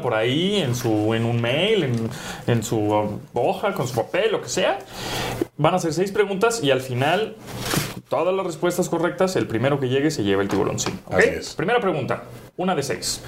por 0.00 0.14
ahí 0.14 0.56
en 0.56 0.74
su 0.74 1.12
en 1.14 1.24
un 1.24 1.40
mail, 1.40 1.84
en, 1.84 2.10
en 2.46 2.62
su 2.62 2.90
hoja, 3.34 3.74
con 3.74 3.86
su 3.86 3.94
papel, 3.94 4.32
lo 4.32 4.40
que 4.40 4.48
sea. 4.48 4.78
Van 5.56 5.74
a 5.74 5.78
ser 5.78 5.92
seis 5.92 6.10
preguntas 6.12 6.62
y 6.62 6.70
al 6.70 6.80
final 6.80 7.36
todas 8.08 8.34
las 8.34 8.44
respuestas 8.44 8.88
correctas, 8.88 9.36
el 9.36 9.46
primero 9.46 9.80
que 9.80 9.88
llegue 9.88 10.10
se 10.10 10.22
lleva 10.22 10.42
el 10.42 10.48
tiburón. 10.48 10.78
Sí, 10.78 10.90
¿ok? 11.06 11.14
Así 11.14 11.28
es. 11.28 11.54
Primera 11.54 11.80
pregunta, 11.80 12.24
una 12.56 12.74
de 12.74 12.82
seis. 12.82 13.22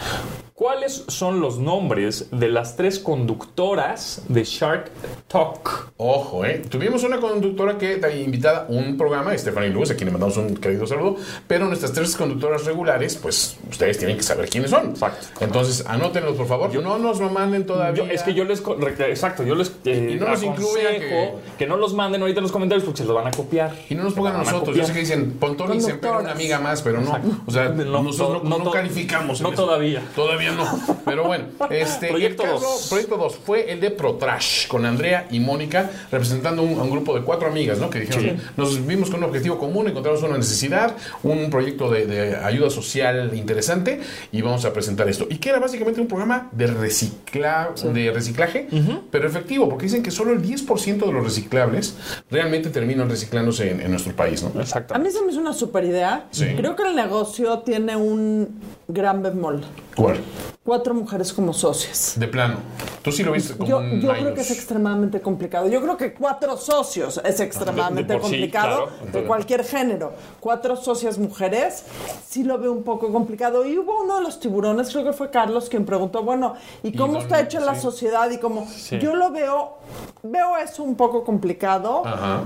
¿Cuáles 0.54 1.04
son 1.08 1.40
los 1.40 1.58
nombres 1.58 2.28
de 2.30 2.48
las 2.48 2.76
tres 2.76 3.00
conductoras 3.00 4.22
de 4.28 4.44
Shark 4.44 4.88
Talk? 5.26 5.92
Ojo, 5.96 6.44
¿eh? 6.44 6.62
Tuvimos 6.70 7.02
una 7.02 7.18
conductora 7.18 7.76
que 7.76 7.98
invitada 8.22 8.66
a 8.68 8.70
un 8.70 8.96
programa, 8.96 9.36
Stephanie 9.36 9.70
Lewis, 9.70 9.90
a 9.90 9.96
quien 9.96 10.06
le 10.06 10.12
mandamos 10.12 10.36
un 10.36 10.56
querido 10.56 10.86
saludo, 10.86 11.16
pero 11.48 11.66
nuestras 11.66 11.92
tres 11.92 12.14
conductoras 12.16 12.64
regulares, 12.66 13.16
pues 13.16 13.56
ustedes 13.68 13.98
tienen 13.98 14.16
que 14.16 14.22
saber 14.22 14.48
quiénes 14.48 14.70
son. 14.70 14.90
Exacto. 14.90 15.26
Entonces, 15.40 15.84
anótenlos, 15.88 16.36
por 16.36 16.46
favor. 16.46 16.72
no 16.82 16.98
nos 16.98 17.18
lo 17.18 17.30
manden 17.30 17.66
todavía. 17.66 18.04
Yo- 18.04 18.10
es 18.12 18.22
que 18.22 18.32
yo 18.34 18.44
les. 18.44 18.62
Exacto, 19.00 19.42
yo 19.42 19.56
les. 19.56 19.72
eh, 19.84 20.10
Y 20.12 20.14
no 20.20 20.28
nos 20.28 20.42
incluya 20.42 20.90
aconsejo 20.90 21.40
que- 21.58 21.66
no 21.66 21.76
los 21.76 21.94
manden 21.94 22.20
ahorita 22.20 22.38
en 22.38 22.42
los 22.44 22.52
comentarios 22.52 22.84
porque 22.84 22.98
se 22.98 23.04
los 23.06 23.14
van 23.16 23.26
a 23.26 23.32
copiar. 23.32 23.74
Y 23.90 23.96
no 23.96 24.04
nos 24.04 24.14
pongan 24.14 24.34
a 24.34 24.38
Van 24.38 24.46
a 24.48 24.52
nosotros. 24.52 24.76
Yo 24.76 24.84
sé 24.86 24.92
que 24.92 25.00
dicen 25.00 25.32
Pontón 25.40 25.74
y 25.74 25.80
siempre 25.80 26.10
una 26.10 26.30
amiga 26.30 26.60
más, 26.60 26.80
pero 26.82 27.00
no. 27.00 27.18
O 27.46 27.50
sea, 27.50 27.70
No, 27.70 28.02
nosotros 28.04 28.44
no, 28.44 28.58
no 28.58 28.70
calificamos. 28.70 29.13
No 29.22 29.50
todavía. 29.52 30.02
Todavía 30.14 30.52
no. 30.52 30.66
Pero 31.04 31.24
bueno, 31.24 31.44
este. 31.70 32.08
Proyecto 32.08 32.42
el 32.44 32.50
caso- 32.50 32.60
dos. 32.64 32.86
Proyecto 32.88 33.16
2 33.16 33.36
fue 33.44 33.72
el 33.72 33.80
de 33.80 33.90
ProTrash 33.90 34.66
con 34.68 34.84
Andrea 34.86 35.26
y 35.30 35.40
Mónica 35.40 35.90
representando 36.10 36.62
un- 36.62 36.78
a 36.78 36.82
un 36.82 36.90
grupo 36.90 37.14
de 37.14 37.22
cuatro 37.22 37.48
amigas, 37.48 37.78
¿no? 37.78 37.90
Que 37.90 38.00
dijeron, 38.00 38.38
nos 38.56 38.86
vimos 38.86 39.10
con 39.10 39.18
un 39.18 39.24
objetivo 39.24 39.58
común, 39.58 39.88
encontramos 39.88 40.22
una 40.22 40.36
necesidad, 40.38 40.96
un 41.22 41.50
proyecto 41.50 41.90
de, 41.90 42.06
de 42.06 42.36
ayuda 42.36 42.70
social 42.70 43.32
interesante 43.34 44.00
y 44.32 44.42
vamos 44.42 44.64
a 44.64 44.72
presentar 44.72 45.08
esto. 45.08 45.26
Y 45.30 45.36
que 45.38 45.50
era 45.50 45.58
básicamente 45.58 46.00
un 46.00 46.06
programa 46.08 46.48
de, 46.52 46.66
recicla, 46.66 47.70
de 47.92 48.10
reciclaje, 48.12 48.68
pero 49.10 49.26
efectivo, 49.28 49.68
porque 49.68 49.84
dicen 49.84 50.02
que 50.02 50.10
solo 50.10 50.32
el 50.32 50.42
10% 50.42 51.06
de 51.06 51.12
los 51.12 51.24
reciclables 51.24 51.94
realmente 52.30 52.70
terminan 52.70 53.08
reciclándose 53.08 53.70
en, 53.70 53.80
en 53.80 53.90
nuestro 53.90 54.14
país, 54.14 54.42
¿no? 54.42 54.60
Exacto. 54.60 54.94
A 54.94 54.98
mí 54.98 55.10
se 55.10 55.22
me 55.22 55.30
hizo 55.32 55.40
una 55.40 55.52
super 55.52 55.84
idea. 55.84 56.26
Sí. 56.30 56.46
Creo 56.56 56.76
que 56.76 56.82
el 56.84 56.96
negocio 56.96 57.60
tiene 57.60 57.96
un 57.96 58.60
gran 58.88 59.22
bemol. 59.22 59.62
¿Cuál? 59.96 60.18
Cuatro 60.64 60.94
mujeres 60.94 61.32
como 61.32 61.52
socias. 61.52 62.14
De 62.16 62.26
plano. 62.26 62.56
Tú 63.02 63.12
sí 63.12 63.22
lo 63.22 63.32
viste 63.32 63.54
como 63.54 63.68
Yo, 63.68 63.78
un 63.78 64.00
yo 64.00 64.12
creo 64.12 64.34
que 64.34 64.40
es 64.40 64.50
extremadamente 64.50 65.20
complicado. 65.20 65.68
Yo 65.68 65.82
creo 65.82 65.96
que 65.98 66.14
cuatro 66.14 66.56
socios 66.56 67.20
es 67.22 67.38
extremadamente 67.40 68.08
De- 68.08 68.14
de 68.14 68.20
por 68.20 68.30
sí, 68.30 68.36
complicado 68.36 68.86
claro. 68.86 69.12
de 69.12 69.24
cualquier 69.26 69.62
género. 69.64 70.12
Cuatro 70.40 70.76
socias 70.76 71.18
mujeres, 71.18 71.84
sí 72.26 72.44
lo 72.44 72.56
veo 72.58 72.72
un 72.72 72.82
poco 72.82 73.12
complicado. 73.12 73.66
Y 73.66 73.76
hubo 73.76 74.02
uno 74.02 74.16
de 74.16 74.22
los 74.22 74.40
tiburones, 74.40 74.90
creo 74.90 75.04
que 75.04 75.12
fue 75.12 75.28
Carlos, 75.30 75.68
quien 75.68 75.84
preguntó, 75.84 76.22
bueno, 76.22 76.54
¿y 76.82 76.96
cómo 76.96 77.18
está 77.18 77.40
hecha 77.40 77.60
la 77.60 77.78
sociedad? 77.78 78.30
Y 78.30 78.38
cómo 78.38 78.66
Sí. 78.66 78.98
yo 78.98 79.14
lo 79.14 79.30
veo, 79.32 79.76
veo 80.22 80.56
eso 80.56 80.82
un 80.82 80.94
poco 80.94 81.24
complicado. 81.24 82.06
Ajá. 82.06 82.44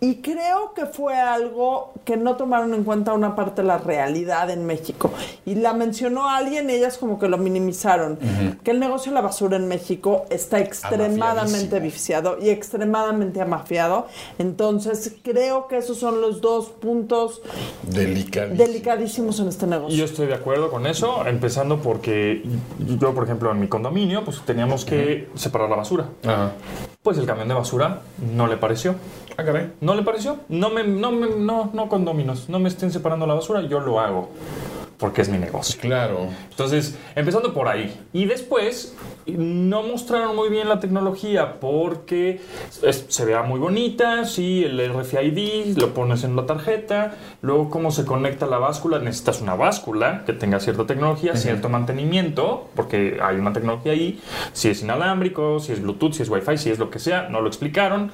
Y 0.00 0.16
creo 0.16 0.74
que 0.74 0.86
fue 0.86 1.18
algo 1.18 1.92
que 2.04 2.16
no 2.16 2.36
tomaron 2.36 2.72
en 2.72 2.84
cuenta 2.84 3.12
una 3.14 3.34
parte 3.34 3.62
de 3.62 3.68
la 3.68 3.78
realidad 3.78 4.48
en 4.48 4.64
México. 4.64 5.10
Y 5.44 5.56
la 5.56 5.72
mencionó 5.72 6.28
alguien 6.28 6.70
y 6.70 6.74
ellas 6.74 6.98
como 6.98 7.18
que 7.18 7.28
lo 7.28 7.36
minimizaron. 7.36 8.18
Que 8.62 8.70
el 8.70 8.78
negocio 8.78 9.10
de 9.10 9.16
la 9.16 9.22
basura 9.22 9.56
en 9.56 9.66
México 9.66 10.24
está 10.30 10.60
extremadamente 10.60 11.80
viciado 11.80 12.38
y 12.40 12.50
extremadamente 12.50 13.40
amafiado. 13.40 14.06
Entonces 14.38 15.16
creo 15.22 15.66
que 15.66 15.78
esos 15.78 15.98
son 15.98 16.20
los 16.20 16.40
dos 16.40 16.68
puntos 16.68 17.42
Delicadísimo. 17.82 18.64
delicadísimos 18.64 19.40
en 19.40 19.48
este 19.48 19.66
negocio. 19.66 19.98
Yo 19.98 20.04
estoy 20.04 20.28
de 20.28 20.34
acuerdo 20.34 20.70
con 20.70 20.86
eso, 20.86 21.26
empezando 21.26 21.80
porque 21.82 22.44
yo, 22.78 23.14
por 23.14 23.24
ejemplo, 23.24 23.50
en 23.50 23.58
mi 23.60 23.66
condominio, 23.66 24.24
pues 24.24 24.40
teníamos 24.42 24.84
que 24.84 25.28
separar 25.34 25.68
la 25.68 25.76
basura. 25.76 26.06
Pues 27.02 27.18
el 27.18 27.26
camión 27.26 27.48
de 27.48 27.54
basura 27.54 28.00
no 28.34 28.46
le 28.46 28.56
pareció. 28.56 28.94
Ah, 29.40 29.44
caray. 29.44 29.72
¿No 29.80 29.94
le 29.94 30.02
pareció? 30.02 30.40
No 30.48 30.68
me, 30.68 30.82
no 30.82 31.12
me, 31.12 31.28
no, 31.28 31.70
no 31.72 31.88
condóminos, 31.88 32.48
no 32.48 32.58
me 32.58 32.68
estén 32.68 32.90
separando 32.90 33.24
la 33.24 33.34
basura, 33.34 33.62
yo 33.62 33.78
lo 33.78 34.00
hago. 34.00 34.30
Porque 34.98 35.22
es 35.22 35.28
mi 35.28 35.38
negocio. 35.38 35.80
Claro. 35.80 36.26
Entonces, 36.50 36.98
empezando 37.14 37.54
por 37.54 37.68
ahí. 37.68 37.94
Y 38.12 38.24
después, 38.24 38.94
no 39.26 39.82
mostraron 39.82 40.34
muy 40.34 40.48
bien 40.48 40.68
la 40.68 40.80
tecnología 40.80 41.60
porque 41.60 42.40
es- 42.82 43.04
se 43.08 43.24
vea 43.24 43.42
muy 43.42 43.60
bonita, 43.60 44.24
sí, 44.24 44.64
el 44.64 44.80
RFID, 44.80 45.76
lo 45.78 45.94
pones 45.94 46.24
en 46.24 46.34
la 46.34 46.46
tarjeta, 46.46 47.14
luego 47.42 47.70
cómo 47.70 47.90
se 47.90 48.04
conecta 48.04 48.46
la 48.46 48.58
báscula, 48.58 48.98
necesitas 48.98 49.40
una 49.40 49.54
báscula 49.54 50.24
que 50.26 50.32
tenga 50.32 50.58
cierta 50.60 50.86
tecnología, 50.86 51.36
cierto 51.36 51.68
mantenimiento, 51.68 52.68
porque 52.74 53.18
hay 53.22 53.36
una 53.36 53.52
tecnología 53.52 53.92
ahí, 53.92 54.20
si 54.52 54.68
es 54.70 54.82
inalámbrico, 54.82 55.60
si 55.60 55.72
es 55.72 55.82
Bluetooth, 55.82 56.14
si 56.14 56.22
es 56.22 56.28
Wi-Fi, 56.30 56.56
si 56.58 56.70
es 56.70 56.78
lo 56.78 56.90
que 56.90 56.98
sea, 56.98 57.28
no 57.28 57.40
lo 57.40 57.48
explicaron. 57.48 58.10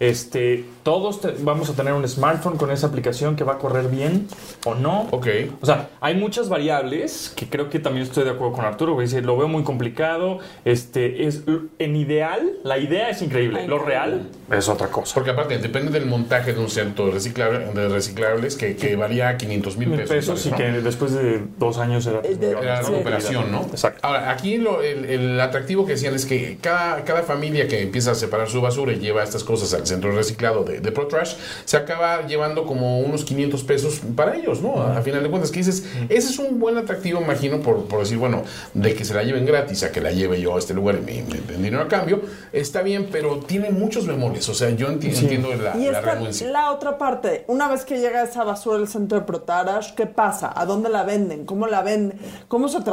Este, 0.00 0.64
todos 0.82 1.20
te- 1.20 1.34
vamos 1.40 1.68
a 1.70 1.74
tener 1.74 1.92
un 1.92 2.06
smartphone 2.08 2.56
con 2.56 2.70
esa 2.70 2.86
aplicación 2.86 3.36
que 3.36 3.44
va 3.44 3.54
a 3.54 3.58
correr 3.58 3.88
bien 3.88 4.28
o 4.64 4.74
no. 4.74 5.08
Ok. 5.10 5.26
O 5.60 5.66
sea, 5.66 5.90
hay 6.00 6.14
muchas 6.22 6.48
variables 6.48 7.32
que 7.36 7.46
creo 7.46 7.68
que 7.68 7.78
también 7.78 8.06
estoy 8.06 8.24
de 8.24 8.30
acuerdo 8.30 8.54
con 8.54 8.64
Arturo, 8.64 8.96
que 8.96 9.02
dice, 9.02 9.20
lo 9.20 9.36
veo 9.36 9.48
muy 9.48 9.62
complicado. 9.64 10.38
Este, 10.64 11.26
es 11.26 11.42
en 11.78 11.96
ideal, 11.96 12.52
la 12.64 12.78
idea 12.78 13.10
es 13.10 13.20
increíble. 13.22 13.66
Lo 13.68 13.78
real 13.78 14.28
es 14.50 14.68
otra 14.68 14.88
cosa. 14.88 15.14
Porque 15.14 15.30
aparte, 15.30 15.58
depende 15.58 15.90
del 15.90 16.06
montaje 16.06 16.52
de 16.54 16.60
un 16.60 16.70
centro 16.70 17.06
de, 17.06 17.12
reciclable- 17.12 17.72
de 17.72 17.88
reciclables 17.88 18.56
que, 18.56 18.76
que 18.76 18.96
varía 18.96 19.28
a 19.30 19.36
500 19.36 19.76
mil 19.76 19.90
pesos. 19.90 20.08
pesos 20.08 20.46
y 20.46 20.50
¿no? 20.50 20.56
que 20.56 20.64
después 20.70 21.12
de 21.12 21.42
dos 21.58 21.78
años 21.78 22.06
era, 22.06 22.20
de- 22.20 22.52
¿no? 22.54 22.60
recuperación, 22.88 23.50
¿no? 23.50 23.62
Exacto. 23.62 23.98
Ahora, 24.02 24.30
aquí 24.30 24.56
lo- 24.58 24.80
el, 24.82 25.04
el 25.06 25.40
atractivo 25.40 25.84
que 25.86 25.92
decían 25.92 26.14
es 26.14 26.24
que 26.26 26.58
cada, 26.60 27.04
cada 27.04 27.22
familia 27.22 27.66
que 27.68 27.82
empieza 27.82 28.12
a 28.12 28.14
separar 28.14 28.48
su 28.48 28.60
basura 28.60 28.92
y 28.92 28.96
lleva 29.00 29.22
estas 29.22 29.44
cosas 29.44 29.74
al 29.74 29.86
centro 29.86 30.10
de 30.10 30.16
reciclado 30.16 30.64
de, 30.64 30.80
de 30.80 30.92
ProTrash, 30.92 31.34
se 31.64 31.76
acaba 31.76 32.26
llevando 32.26 32.64
como 32.64 33.00
unos 33.00 33.24
500 33.24 33.64
pesos 33.64 34.00
para 34.14 34.36
ellos, 34.36 34.60
¿no? 34.62 34.80
A, 34.82 34.98
a 34.98 35.02
final 35.02 35.22
de 35.22 35.28
cuentas, 35.30 35.50
que 35.50 35.58
dices, 35.58 35.88
ese 36.16 36.30
es 36.30 36.38
un 36.38 36.58
buen 36.60 36.76
atractivo, 36.78 37.20
imagino, 37.20 37.60
por, 37.60 37.84
por 37.84 38.00
decir, 38.00 38.18
bueno, 38.18 38.42
de 38.74 38.94
que 38.94 39.04
se 39.04 39.14
la 39.14 39.22
lleven 39.22 39.46
gratis 39.46 39.82
a 39.82 39.92
que 39.92 40.00
la 40.00 40.10
lleve 40.10 40.40
yo 40.40 40.56
a 40.56 40.58
este 40.58 40.74
lugar 40.74 40.96
y 40.96 41.00
me, 41.00 41.22
me 41.22 41.40
den 41.40 41.62
dinero 41.62 41.82
a 41.82 41.88
cambio, 41.88 42.20
está 42.52 42.82
bien, 42.82 43.08
pero 43.10 43.38
tiene 43.38 43.70
muchos 43.70 44.06
bemoles, 44.06 44.48
o 44.48 44.54
sea, 44.54 44.70
yo 44.70 44.88
enti- 44.88 45.16
entiendo 45.18 45.48
la, 45.54 45.76
Y 45.76 45.90
la 45.90 45.98
esta, 46.28 46.44
la 46.50 46.70
otra 46.72 46.98
parte, 46.98 47.44
una 47.48 47.68
vez 47.68 47.84
que 47.84 47.98
llega 47.98 48.22
esa 48.22 48.44
basura 48.44 48.76
al 48.78 48.88
centro 48.88 49.18
de 49.18 49.24
Protarash, 49.24 49.94
¿qué 49.94 50.06
pasa? 50.06 50.52
¿A 50.54 50.64
dónde 50.66 50.88
la 50.88 51.02
venden? 51.04 51.44
¿Cómo 51.46 51.66
la 51.66 51.82
venden? 51.82 52.18
¿Cómo 52.48 52.68
se 52.68 52.78
hacen 52.78 52.84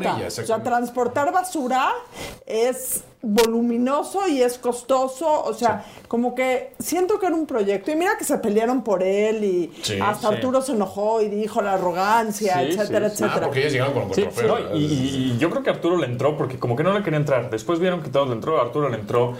transporta? 0.00 0.16
ella? 0.18 0.28
o 0.28 0.30
sea, 0.30 0.62
transportar 0.62 1.32
basura 1.32 1.90
es 2.46 3.02
voluminoso 3.20 4.28
y 4.28 4.42
es 4.42 4.58
costoso, 4.58 5.42
o 5.44 5.52
sea, 5.52 5.84
como 6.06 6.34
que 6.34 6.72
siento 6.78 7.18
que 7.18 7.26
era 7.26 7.34
un 7.34 7.46
proyecto 7.46 7.90
y 7.90 7.96
mira 7.96 8.12
que 8.16 8.24
se 8.24 8.38
pelearon 8.38 8.82
por 8.84 9.02
él 9.02 9.42
y 9.44 9.72
Sí, 9.82 9.98
hasta 10.00 10.28
sí. 10.28 10.34
Arturo 10.36 10.62
se 10.62 10.72
enojó 10.72 11.20
y 11.20 11.28
dijo 11.28 11.60
la 11.60 11.72
arrogancia, 11.74 12.60
Sí, 12.60 12.66
etcétera, 12.70 13.10
sí, 13.10 13.16
sí. 13.16 13.22
Ah, 13.24 13.26
etcétera. 13.26 13.46
porque 13.46 13.60
ellos 13.60 13.72
llegaron 13.72 13.94
con, 13.94 14.02
con 14.04 14.14
Sí, 14.14 14.22
trofeo. 14.22 14.48
no, 14.48 14.76
y- 14.76 14.84
y 14.84 15.36
yo 15.38 15.50
creo 15.50 15.62
que 15.62 15.70
Arturo 15.70 15.96
le 15.96 16.06
entró 16.06 16.36
porque 16.36 16.58
como 16.58 16.76
que 16.76 16.82
no 16.84 16.92
le 16.92 17.02
quería 17.02 17.18
entrar. 17.18 17.50
Después 17.50 17.80
vieron 17.80 18.02
que 18.02 18.10
todos 18.10 18.28
le 18.28 18.34
entró, 18.34 18.60
Arturo 18.60 18.88
le 18.88 18.98
entró, 18.98 19.34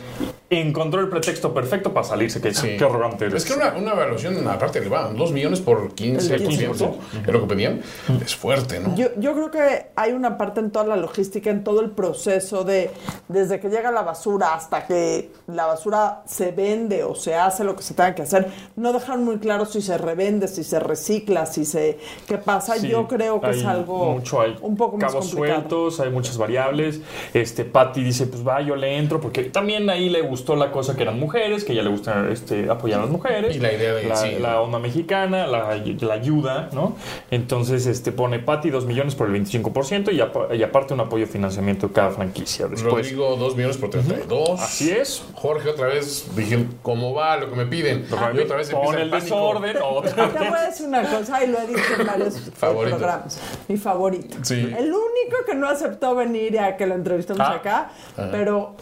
encontró 0.51 1.01
el 1.01 1.09
pretexto 1.09 1.53
perfecto 1.53 1.93
para 1.93 2.07
salirse. 2.07 2.41
Que, 2.41 2.55
Sí. 2.55 2.77
Qué 2.79 2.85
arrogante 2.85 3.27
eres. 3.27 3.45
Es 3.45 3.51
que 3.51 3.57
una, 3.57 3.75
una 3.75 3.93
evaluación, 3.93 4.47
aparte, 4.49 4.81
le 4.81 4.89
va 4.89 5.09
2 5.09 5.33
millones 5.33 5.61
por 5.61 5.95
15%, 5.95 6.31
El 6.31 6.49
15%. 6.49 6.95
es 7.27 7.33
lo 7.33 7.41
que 7.43 7.47
pedían. 7.47 7.81
Es 8.25 8.35
fuerte, 8.35 8.81
¿no? 8.81 8.97
Yo, 8.97 9.09
yo 9.19 9.35
creo 9.35 9.51
que 9.51 9.87
hay 9.95 10.13
una 10.13 10.39
parte 10.39 10.61
en 10.61 10.71
toda 10.71 10.87
la 10.87 10.97
logística, 10.97 11.51
en 11.51 11.63
todo 11.63 11.81
el 11.83 11.91
proceso 11.91 12.65
de 12.65 12.91
desde 13.29 13.61
que 13.61 13.69
llega 13.69 13.93
la 13.93 14.03
basura 14.03 14.55
hasta 14.55 14.87
que 14.87 15.31
la 15.49 15.67
basura 15.67 16.23
se 16.27 16.51
vende 16.53 17.05
o 17.05 17.15
se 17.15 17.35
hace 17.35 17.63
lo 17.65 17.77
que 17.77 17.83
se 17.83 17.95
tenga 17.95 18.15
que 18.15 18.23
hacer. 18.23 18.51
No 18.77 18.93
dejaron 18.93 19.25
muy 19.25 19.39
claro 19.39 19.67
si 19.67 19.83
se 19.83 19.99
revende, 19.99 20.49
si 20.49 20.65
se 20.65 20.81
recicla, 20.81 21.45
si 21.47 21.65
se... 21.65 21.99
¿Qué 22.27 22.39
pasa? 22.39 22.77
Sí, 22.77 22.89
yo 22.89 23.07
creo 23.07 23.41
que 23.41 23.51
es 23.51 23.65
algo 23.65 24.13
mucho 24.15 24.41
hay 24.41 24.57
un 24.63 24.77
poco 24.77 24.97
más 24.97 25.13
cabos 25.13 25.29
complicado. 25.29 25.61
sueltos, 25.69 26.01
hay 26.01 26.11
muchas 26.11 26.39
variables. 26.39 27.01
Este 27.35 27.65
Patty 27.65 28.03
dice, 28.03 28.27
pues 28.27 28.47
va, 28.47 28.61
yo 28.63 28.75
le 28.77 28.97
entro 28.97 29.21
porque 29.21 29.45
también 29.45 29.89
ahí 29.91 30.09
le 30.09 30.23
gustó 30.39 30.57
la 30.57 30.71
cosa 30.71 30.95
que 30.97 31.03
eran 31.03 31.19
mujeres, 31.19 31.65
que 31.65 31.75
ya 31.75 31.83
le 31.83 31.91
gusta 31.91 32.29
este 32.31 32.71
apoyar 32.71 33.01
a 33.01 33.03
las 33.03 33.11
mujeres. 33.11 33.57
Y 33.57 33.59
la 33.61 33.73
idea 33.73 33.95
de- 33.95 34.05
la, 34.05 34.17
sí. 34.17 34.37
la 34.41 34.61
onda 34.61 34.79
mexicana, 34.79 35.47
la, 35.47 35.75
la 35.77 36.15
ayuda, 36.15 36.69
¿no? 36.73 36.95
Entonces 37.31 37.87
este 37.87 38.13
pone 38.13 38.39
Patty 38.39 38.71
2 38.71 38.87
millones 38.87 39.15
por 39.15 39.29
el 39.29 39.35
25% 39.45 40.13
y, 40.13 40.21
apa- 40.21 40.55
y 40.55 40.63
aparte 40.63 40.95
un 40.95 41.01
apoyo 41.01 41.27
de 41.27 41.33
financiamiento 41.33 41.89
de 41.89 41.93
cada 41.93 42.11
franquicia. 42.11 42.69
Después, 42.69 42.93
Rodrigo, 42.93 43.37
2 43.37 43.57
millones 43.57 43.77
por 43.77 43.91
32. 43.91 44.61
así 44.61 44.91
es. 44.91 45.23
Jorge, 45.35 45.69
otra 45.71 45.89
vez, 45.89 46.29
dije, 46.37 46.65
¿cómo 46.83 47.15
va 47.15 47.37
lo 47.37 47.49
que 47.51 47.57
me 47.57 47.67
piden? 47.67 48.07
Y 48.09 48.39
otra 48.41 48.57
vez 48.57 48.71
Pon 48.71 48.81
empieza 48.99 49.03
el 49.03 49.11
pánico. 49.11 49.37
desorden, 49.37 49.77
otra 49.83 50.15
Te 50.33 50.39
voy 50.39 50.59
a 50.59 50.63
decir 50.67 50.87
una 50.87 51.03
cosa, 51.03 51.45
y 51.45 51.49
lo 51.49 51.59
he 51.59 51.67
dicho 51.67 51.81
en 51.99 52.07
varios 52.07 52.37
eh, 52.37 52.51
programas. 52.59 53.41
Mi 53.69 53.77
favorito. 53.77 54.37
Sí. 54.43 54.55
El 54.55 54.87
único 54.87 55.37
que 55.47 55.55
no 55.55 55.69
aceptó 55.69 56.15
venir 56.15 56.59
a 56.61 56.77
que 56.77 56.87
lo 56.87 56.95
entrevistemos 56.95 57.41
Ah. 57.47 57.55
acá, 57.55 57.91
pero 58.31 58.75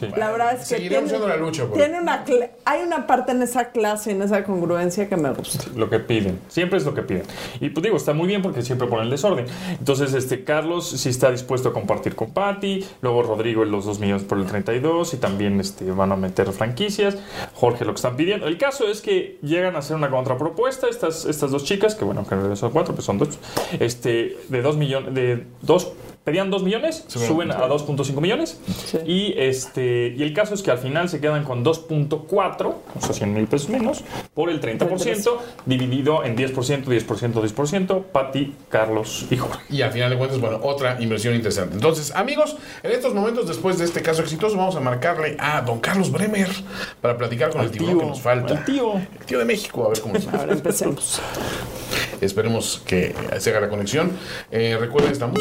Sí. 0.00 0.08
la 0.16 0.30
verdad 0.30 0.54
es 0.54 0.60
que 0.60 0.76
Seguiremos 0.76 1.10
tiene, 1.10 1.24
haciendo 1.24 1.28
la 1.28 1.36
lucha, 1.36 1.66
pues. 1.66 1.78
tiene 1.78 2.00
una 2.00 2.24
hay 2.64 2.82
una 2.82 3.06
parte 3.06 3.32
en 3.32 3.42
esa 3.42 3.70
clase, 3.70 4.12
en 4.12 4.22
esa 4.22 4.44
congruencia 4.44 5.08
que 5.08 5.16
me 5.16 5.30
gusta. 5.32 5.64
lo 5.76 5.90
que 5.90 5.98
piden. 6.00 6.40
Siempre 6.48 6.78
es 6.78 6.84
lo 6.84 6.94
que 6.94 7.02
piden. 7.02 7.24
Y 7.60 7.70
pues 7.70 7.84
digo, 7.84 7.96
está 7.96 8.12
muy 8.12 8.26
bien 8.26 8.42
porque 8.42 8.62
siempre 8.62 8.88
ponen 8.88 9.04
el 9.04 9.10
desorden. 9.10 9.46
Entonces, 9.78 10.14
este 10.14 10.44
Carlos 10.44 10.88
sí 10.88 11.08
está 11.08 11.30
dispuesto 11.30 11.70
a 11.70 11.72
compartir 11.72 12.14
con 12.14 12.32
Patty. 12.32 12.84
Luego 13.02 13.22
Rodrigo 13.22 13.64
los 13.64 13.84
2 13.84 14.00
millones 14.00 14.24
por 14.24 14.38
el 14.38 14.46
32. 14.46 15.14
Y 15.14 15.16
también 15.18 15.60
este, 15.60 15.90
van 15.90 16.12
a 16.12 16.16
meter 16.16 16.50
franquicias. 16.52 17.16
Jorge 17.54 17.84
lo 17.84 17.92
que 17.92 17.96
están 17.96 18.16
pidiendo. 18.16 18.46
El 18.46 18.58
caso 18.58 18.88
es 18.88 19.00
que 19.00 19.38
llegan 19.42 19.76
a 19.76 19.80
hacer 19.80 19.96
una 19.96 20.10
contrapropuesta. 20.10 20.88
Estas, 20.88 21.24
estas 21.24 21.50
dos 21.50 21.64
chicas, 21.64 21.94
que 21.94 22.04
bueno, 22.04 22.26
que 22.26 22.34
en 22.34 22.40
realidad 22.40 22.56
son 22.56 22.70
cuatro, 22.70 22.94
pues 22.94 23.04
son 23.04 23.18
dos. 23.18 23.38
Este, 23.78 24.38
de 24.48 24.62
2 24.62 24.76
millones. 24.76 25.14
De 25.14 25.46
dos. 25.62 25.92
Pedían 26.24 26.50
2 26.50 26.62
millones, 26.62 27.04
suben 27.08 27.50
a 27.50 27.66
2.5 27.66 28.20
millones. 28.20 28.60
Y 29.06 29.34
este 29.38 30.14
y 30.16 30.22
el 30.22 30.34
caso 30.34 30.54
es 30.54 30.62
que 30.62 30.70
al 30.70 30.78
final 30.78 31.08
se 31.08 31.20
quedan 31.20 31.44
con 31.44 31.64
2.4, 31.64 32.66
o 32.66 33.00
sea, 33.00 33.12
100 33.14 33.32
mil 33.32 33.46
pesos 33.46 33.70
menos, 33.70 34.04
por 34.34 34.50
el 34.50 34.60
30%, 34.60 35.38
dividido 35.64 36.22
en 36.24 36.36
10%, 36.36 36.84
10%, 36.84 37.32
10%, 37.32 38.02
Pati, 38.12 38.54
Carlos 38.68 39.26
y 39.30 39.36
Jorge. 39.36 39.60
Y 39.70 39.82
al 39.82 39.92
final 39.92 40.10
de 40.10 40.18
cuentas, 40.18 40.40
bueno, 40.40 40.60
otra 40.62 41.00
inversión 41.00 41.34
interesante. 41.34 41.74
Entonces, 41.74 42.14
amigos, 42.14 42.56
en 42.82 42.90
estos 42.92 43.14
momentos, 43.14 43.48
después 43.48 43.78
de 43.78 43.86
este 43.86 44.02
caso 44.02 44.22
exitoso, 44.22 44.56
vamos 44.56 44.76
a 44.76 44.80
marcarle 44.80 45.36
a 45.38 45.62
don 45.62 45.80
Carlos 45.80 46.12
Bremer 46.12 46.50
para 47.00 47.16
platicar 47.16 47.50
con 47.50 47.62
el 47.62 47.70
tiburón 47.70 47.98
que 47.98 48.06
nos 48.06 48.20
falta. 48.20 48.54
el 48.54 48.64
tío. 48.64 48.94
El 48.96 49.26
tío 49.26 49.38
de 49.38 49.44
México, 49.46 49.86
a 49.86 49.88
ver 49.88 50.00
cómo 50.00 50.14
va. 50.14 50.38
Ahora 50.40 50.52
empecemos. 50.52 51.20
Esperemos 52.20 52.82
que 52.84 53.14
se 53.38 53.50
haga 53.50 53.60
la 53.60 53.68
conexión. 53.70 54.12
Eh, 54.50 54.76
recuerden, 54.78 55.12
estamos. 55.12 55.40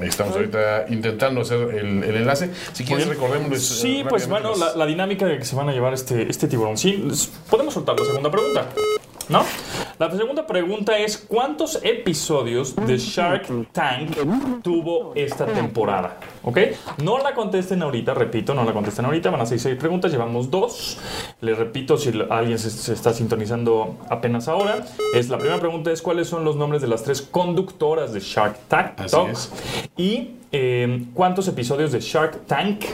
Estamos 0.00 0.34
ahorita 0.34 0.86
intentando 0.88 1.42
hacer 1.42 1.60
el, 1.74 2.02
el 2.02 2.16
enlace. 2.16 2.50
Si 2.72 2.84
quieres, 2.84 3.06
bien. 3.06 3.16
recordémosles. 3.18 3.70
eh, 3.70 3.74
Sí, 3.74 4.04
pues 4.08 4.28
bueno, 4.28 4.54
la, 4.56 4.74
la 4.74 4.86
dinámica 4.86 5.24
de 5.26 5.38
que 5.38 5.44
se 5.44 5.54
van 5.54 5.68
a 5.68 5.72
llevar 5.72 5.94
este, 5.94 6.28
este 6.28 6.48
tiburón. 6.48 6.76
Sí, 6.76 7.06
podemos 7.48 7.74
soltar 7.74 7.98
la 7.98 8.04
segunda 8.04 8.30
pregunta. 8.30 8.66
¿No? 9.28 9.44
La 9.98 10.10
segunda 10.10 10.46
pregunta 10.46 10.98
es: 10.98 11.16
¿cuántos 11.16 11.78
episodios 11.82 12.74
de 12.76 12.98
Shark 12.98 13.46
Tank 13.72 14.16
tuvo 14.62 15.12
esta 15.14 15.46
temporada? 15.46 16.18
¿Ok? 16.44 16.58
No 17.02 17.18
la 17.18 17.34
contesten 17.34 17.82
ahorita, 17.82 18.12
repito, 18.14 18.54
no 18.54 18.64
la 18.64 18.72
contesten 18.72 19.04
ahorita. 19.06 19.30
Van 19.30 19.40
a 19.40 19.46
ser 19.46 19.58
seis 19.58 19.76
preguntas, 19.76 20.12
llevamos 20.12 20.50
dos. 20.50 20.98
Les 21.40 21.56
repito, 21.56 21.96
si 21.96 22.12
alguien 22.30 22.58
se, 22.58 22.70
se 22.70 22.92
está 22.92 23.12
sintonizando 23.14 23.96
apenas 24.10 24.48
ahora, 24.48 24.84
es 25.14 25.28
la 25.28 25.38
primera 25.38 25.58
pregunta 25.58 25.90
es: 25.90 26.02
¿cuáles 26.02 26.28
son 26.28 26.44
los 26.44 26.56
nombres 26.56 26.82
de 26.82 26.88
las 26.88 27.02
tres 27.02 27.22
conductoras 27.22 28.12
de 28.12 28.20
Shark 28.20 28.58
Tank? 28.68 29.00
Así 29.00 29.16
es. 29.30 29.50
Y 29.96 30.32
eh, 30.52 31.06
¿cuántos 31.14 31.48
episodios 31.48 31.92
de 31.92 32.00
Shark 32.00 32.46
Tank 32.46 32.84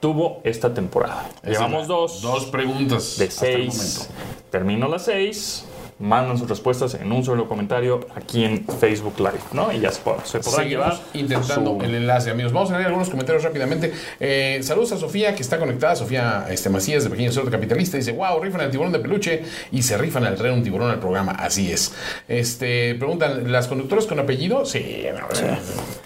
tuvo 0.00 0.40
esta 0.44 0.72
temporada? 0.74 1.28
Llevamos 1.44 1.88
dos. 1.88 2.22
Dos 2.22 2.46
preguntas. 2.46 3.16
de 3.18 3.24
hasta 3.26 3.46
el 3.48 3.72
seis. 3.72 4.08
momento. 4.08 4.40
Termino 4.50 4.88
las 4.88 5.04
seis. 5.04 5.64
Mandan 6.00 6.38
sus 6.38 6.48
respuestas 6.48 6.94
en 6.94 7.10
un 7.10 7.24
solo 7.24 7.48
comentario 7.48 8.06
aquí 8.14 8.44
en 8.44 8.64
Facebook 8.66 9.14
Live, 9.18 9.40
¿no? 9.52 9.72
Y 9.72 9.80
ya 9.80 9.90
se, 9.90 10.02
pod- 10.04 10.22
se 10.24 10.38
podrán 10.38 10.68
llevar. 10.68 10.96
Intentando 11.12 11.76
su- 11.78 11.84
el 11.84 11.94
enlace, 11.94 12.30
amigos. 12.30 12.52
Vamos 12.52 12.70
a 12.70 12.74
leer 12.74 12.86
algunos 12.86 13.10
comentarios 13.10 13.42
rápidamente. 13.42 13.92
Eh, 14.20 14.60
saludos 14.62 14.92
a 14.92 14.96
Sofía, 14.96 15.34
que 15.34 15.42
está 15.42 15.58
conectada. 15.58 15.96
Sofía 15.96 16.46
este, 16.50 16.70
Macías, 16.70 17.02
de 17.04 17.10
Pequeño 17.10 17.32
Cerdo 17.32 17.50
Capitalista. 17.50 17.96
Dice, 17.96 18.12
wow, 18.12 18.40
rifan 18.40 18.60
el 18.60 18.70
tiburón 18.70 18.92
de 18.92 19.00
peluche 19.00 19.42
y 19.72 19.82
se 19.82 19.98
rifan 19.98 20.24
al 20.24 20.36
traer 20.36 20.52
un 20.54 20.62
tiburón 20.62 20.90
al 20.90 21.00
programa. 21.00 21.32
Así 21.32 21.72
es. 21.72 21.92
Este, 22.28 22.94
preguntan, 22.94 23.50
¿las 23.50 23.66
conductoras 23.66 24.06
con 24.06 24.20
apellido? 24.20 24.64
Sí, 24.66 25.04
no, 25.12 25.26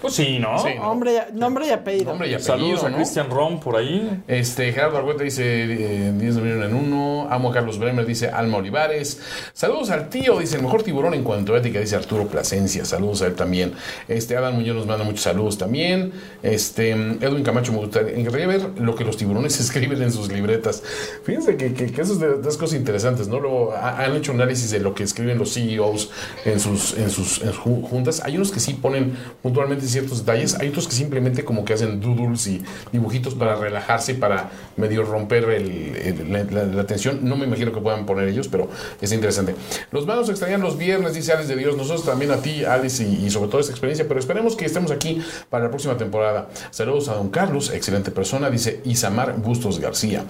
Pues 0.01 0.15
sí, 0.15 0.39
¿no? 0.39 0.59
Sí, 0.59 0.71
¿no? 0.77 0.85
Nombre, 0.85 1.13
y- 1.31 1.39
nombre 1.39 1.67
y 1.67 1.71
apellido. 1.71 2.05
Nombre 2.11 2.29
y 2.29 2.35
apellido, 2.35 2.53
Saludos 2.57 2.85
a 2.85 2.89
¿no? 2.89 2.97
Christian 2.97 3.29
Rom 3.29 3.61
por 3.61 3.77
ahí. 3.77 4.23
Este, 4.27 4.73
Gerardo 4.73 4.97
Argueta 4.97 5.23
dice 5.25 5.43
eh, 5.65 6.13
10 6.15 6.37
de 6.37 6.41
millones 6.41 6.71
en 6.71 6.75
uno. 6.77 7.29
Amo 7.31 7.51
a 7.51 7.53
Carlos 7.53 7.79
Bremer, 7.79 8.07
dice 8.07 8.29
Alma 8.31 8.57
Olivares. 8.59 9.21
Saludos 9.53 9.82
Saludos 9.83 10.01
al 10.01 10.11
tío, 10.11 10.39
dice 10.39 10.55
el 10.59 10.63
mejor 10.63 10.85
tiburón 10.85 11.13
en 11.13 11.25
cuanto 11.25 11.57
a 11.57 11.59
ética, 11.59 11.81
dice 11.81 11.97
Arturo 11.97 12.29
Plasencia. 12.29 12.85
Saludos 12.85 13.23
a 13.23 13.27
él 13.27 13.35
también. 13.35 13.73
Este 14.07 14.37
Adam 14.37 14.55
Muñoz 14.55 14.77
nos 14.77 14.87
manda 14.87 15.05
muchos 15.05 15.23
saludos 15.23 15.59
también. 15.59 16.13
Este 16.41 16.91
Edwin 16.91 17.43
Camacho 17.43 17.73
me 17.73 17.79
gustaría 17.79 18.47
ver 18.47 18.79
lo 18.79 18.95
que 18.95 19.03
los 19.03 19.17
tiburones 19.17 19.59
escriben 19.61 20.01
en 20.01 20.13
sus 20.13 20.31
libretas. 20.31 20.85
Fíjense 21.25 21.57
que, 21.57 21.75
que, 21.75 21.87
eso 22.01 22.13
es 22.13 22.21
de, 22.21 22.37
las 22.45 22.57
cosas 22.57 22.77
interesantes, 22.79 23.27
¿no? 23.27 23.41
Luego 23.41 23.75
han 23.75 24.15
hecho 24.15 24.31
análisis 24.31 24.71
de 24.71 24.79
lo 24.79 24.95
que 24.95 25.03
escriben 25.03 25.37
los 25.37 25.53
CEOs 25.53 26.11
en 26.45 26.61
sus, 26.61 26.97
en 26.97 27.11
sus 27.11 27.41
juntas. 27.59 28.23
Hay 28.25 28.37
unos 28.37 28.53
que 28.53 28.61
sí 28.61 28.75
ponen 28.75 29.17
puntualmente 29.43 29.85
ciertos 29.89 30.19
detalles, 30.19 30.55
hay 30.61 30.69
otros 30.69 30.87
que 30.87 30.95
simplemente 30.95 31.45
como 31.45 31.65
que 31.65 31.73
hacen 31.73 32.01
doodles 32.01 32.47
y 32.47 32.63
dibujitos 32.93 33.35
para 33.35 33.57
relajarse, 33.57 34.15
para 34.15 34.49
medio 34.77 35.03
romper 35.03 35.49
la, 36.29 36.87
tensión. 36.87 37.19
No 37.23 37.37
me 37.37 37.47
imagino 37.47 37.73
que 37.73 37.81
puedan 37.81 38.07
poner 38.07 38.29
ellos, 38.29 38.47
pero 38.47 38.69
es 39.01 39.11
interesante. 39.11 39.57
Los 39.91 40.07
manos 40.07 40.29
extrañan 40.29 40.61
los 40.61 40.79
viernes, 40.79 41.15
dice 41.15 41.33
Alex 41.33 41.49
de 41.49 41.57
Dios. 41.57 41.77
Nosotros 41.77 42.05
también 42.05 42.31
a 42.31 42.37
ti, 42.37 42.65
Alice, 42.65 43.03
y, 43.03 43.31
sobre 43.31 43.49
todo 43.49 43.61
esta 43.61 43.73
experiencia, 43.73 44.07
pero 44.09 44.21
esperemos 44.21 44.57
que 44.57 44.65
estemos 44.65 44.91
aquí 44.91 45.23
para 45.51 45.65
la 45.65 45.71
próxima 45.71 45.97
temporada. 45.97 46.49
Saludos 46.71 47.09
a 47.09 47.15
don 47.15 47.31
Carlos, 47.31 47.71
excelente 47.73 48.11
persona, 48.11 48.51
dice 48.51 48.81
Isamar 48.85 49.37
Bustos 49.37 49.79
García. 49.79 50.25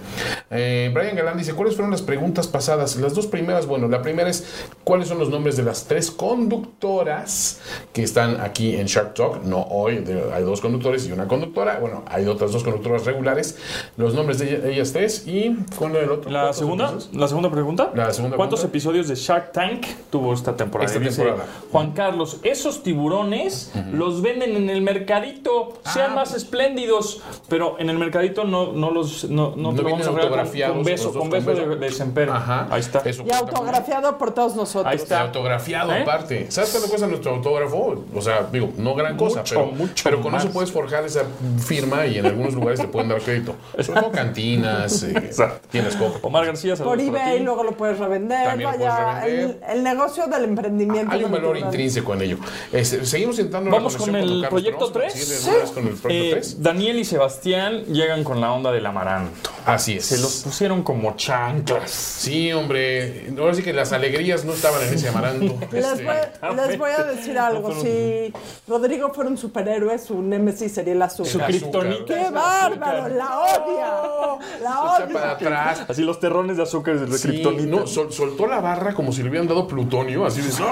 Eh, 0.49 0.91
Brian 0.93 1.15
Galán 1.15 1.37
dice, 1.37 1.53
¿cuáles 1.53 1.75
fueron 1.75 1.91
las 1.91 2.01
preguntas 2.01 2.47
pasadas? 2.47 2.95
Las 2.97 3.13
dos 3.13 3.27
primeras, 3.27 3.65
bueno, 3.65 3.87
la 3.87 4.01
primera 4.01 4.29
es, 4.29 4.45
¿cuáles 4.83 5.07
son 5.07 5.19
los 5.19 5.29
nombres 5.29 5.57
de 5.57 5.63
las 5.63 5.85
tres 5.85 6.11
conductoras 6.11 7.59
que 7.91 8.03
están 8.03 8.39
aquí 8.41 8.75
en 8.75 8.85
Shark 8.85 9.13
Talk? 9.13 9.43
No 9.43 9.61
hoy, 9.69 10.03
hay 10.33 10.43
dos 10.43 10.61
conductores 10.61 11.07
y 11.07 11.11
una 11.11 11.27
conductora. 11.27 11.79
Bueno, 11.79 12.03
hay 12.07 12.27
otras 12.27 12.51
dos 12.51 12.63
conductoras 12.63 13.05
regulares. 13.05 13.57
Los 13.97 14.13
nombres 14.13 14.39
de 14.39 14.71
ellas 14.71 14.93
tres 14.93 15.27
y 15.27 15.55
con 15.77 15.95
el 15.95 16.09
otro. 16.09 16.29
La 16.29 16.53
segunda, 16.53 16.93
la 17.13 17.27
segunda 17.27 17.51
pregunta. 17.51 17.91
La 17.95 18.11
segunda 18.13 18.37
¿Cuántos 18.37 18.63
episodios 18.63 19.07
de 19.07 19.15
Shark 19.15 19.32
Tank 19.41 19.85
tuvo 20.09 20.33
esta 20.33 20.55
temporada? 20.55 20.91
Esta 20.91 21.03
temporada. 21.03 21.45
Juan 21.71 21.91
Carlos, 21.91 22.39
esos 22.43 22.83
tiburones 22.83 23.71
los 23.91 24.21
venden 24.21 24.55
en 24.55 24.69
el 24.69 24.81
mercadito, 24.81 25.73
sean 25.93 26.11
ah. 26.11 26.15
más 26.15 26.33
espléndidos, 26.33 27.21
pero 27.49 27.79
en 27.79 27.89
el 27.89 27.97
mercadito 27.97 28.43
no, 28.43 28.73
no 28.73 28.91
los 28.91 29.25
no, 29.29 29.53
no, 29.55 29.71
no 29.71 29.83
vamos 29.83 30.07
a 30.07 30.11
con, 30.11 30.19
con 30.19 30.83
beso, 30.83 31.13
con 31.13 31.29
beso, 31.29 31.53
de, 31.53 31.75
de 31.75 31.91
Sempero. 31.91 32.33
Ajá. 32.33 32.67
Ahí 32.69 32.79
está. 32.79 33.01
y 33.05 33.31
autografiado 33.31 34.17
por 34.17 34.33
todos 34.33 34.55
nosotros. 34.55 34.91
Ahí 34.91 34.97
está. 34.97 35.21
autografiado 35.21 35.93
¿Eh? 35.93 36.01
aparte. 36.01 36.51
¿Sabes 36.51 36.71
cuánto 36.71 36.89
cuesta 36.89 37.07
nuestro 37.07 37.35
autógrafo? 37.35 38.03
O 38.13 38.21
sea, 38.21 38.47
digo, 38.51 38.71
no 38.77 38.95
gran 38.95 39.17
cosa, 39.17 39.43
pero, 39.47 39.71
pero 40.03 40.21
con 40.21 40.35
eso 40.35 40.49
puedes 40.51 40.71
forjar 40.71 41.03
esa 41.05 41.23
firma 41.65 42.05
y 42.05 42.17
en 42.17 42.25
algunos 42.25 42.53
lugares 42.53 42.79
te 42.79 42.87
pueden 42.87 43.09
dar 43.09 43.21
crédito. 43.21 43.55
Son 43.79 44.11
cantinas, 44.11 45.03
eh, 45.03 45.31
tienes 45.69 45.95
coco. 45.95 46.19
Omar 46.27 46.45
García, 46.45 46.75
Por 46.75 46.99
eBay, 46.99 47.39
luego 47.41 47.63
lo 47.63 47.71
puedes 47.71 47.99
revender. 47.99 48.49
También 48.49 48.69
Vaya, 48.71 49.22
El, 49.25 49.59
el, 49.69 49.83
negocio 49.83 50.27
del 50.27 50.45
emprendimiento. 50.45 51.11
Hay 51.11 51.23
un 51.23 51.31
valor 51.31 51.57
intrínseco 51.57 52.13
en 52.13 52.21
ello. 52.21 52.37
Este, 52.71 53.05
seguimos 53.05 53.37
intentando 53.39 53.69
Vamos 53.69 53.97
con 53.97 54.15
el, 54.15 54.45
proyecto 54.49 54.91
3. 54.91 55.13
¿Sí? 55.13 55.49
con 55.73 55.87
el 55.87 55.93
proyecto 55.95 56.35
3. 56.35 56.51
Eh, 56.51 56.55
Daniel 56.59 56.99
y 56.99 57.05
Sebastián 57.05 57.85
llegan 57.85 58.23
con 58.23 58.41
la 58.41 58.51
onda 58.51 58.71
del 58.71 58.85
amaranto. 58.85 59.49
Así 59.65 59.97
es. 59.97 60.05
Se 60.05 60.17
los 60.17 60.41
pusieron 60.41 60.83
como 60.83 61.15
chanclas. 61.15 61.89
Sí, 61.89 62.51
hombre. 62.51 63.33
Ahora 63.37 63.53
sí 63.53 63.63
que 63.63 63.73
las 63.73 63.93
alegrías 63.93 64.43
no 64.45 64.53
estaban 64.53 64.81
en 64.87 64.93
ese 64.93 65.09
amaranto. 65.09 65.57
les, 65.71 65.85
este, 65.85 66.03
voy, 66.03 66.55
les, 66.67 66.77
voy, 66.77 66.91
a 66.91 67.03
decir 67.03 67.37
algo. 67.37 67.81
Si 67.81 68.33
Rodrigo 68.67 69.13
fuera 69.13 69.29
un 69.29 69.37
superhéroe, 69.37 69.97
su 69.99 70.21
némesis 70.21 70.73
sería 70.73 70.93
el 70.93 71.01
azúcar. 71.01 71.31
Su 71.31 71.39
kriptonita. 71.39 72.05
¡Qué 72.05 72.29
bárbaro! 72.29 73.09
¡La 73.09 73.39
odia! 73.39 74.39
¡La 74.61 74.81
odia! 74.81 75.13
para 75.13 75.31
atrás. 75.31 75.85
Así 75.87 76.01
los 76.01 76.19
terrones 76.19 76.57
de 76.57 76.63
azúcar 76.63 76.99
de 76.99 77.17
sí, 77.17 77.43
No, 77.67 77.87
soltó 77.87 78.47
la 78.47 78.59
barra 78.59 78.93
como 78.93 79.02
si 79.11 79.23
le 79.23 79.29
hubieran 79.29 79.47
dado 79.47 79.67
plutonio. 79.67 80.25
Así 80.25 80.41
de. 80.41 80.49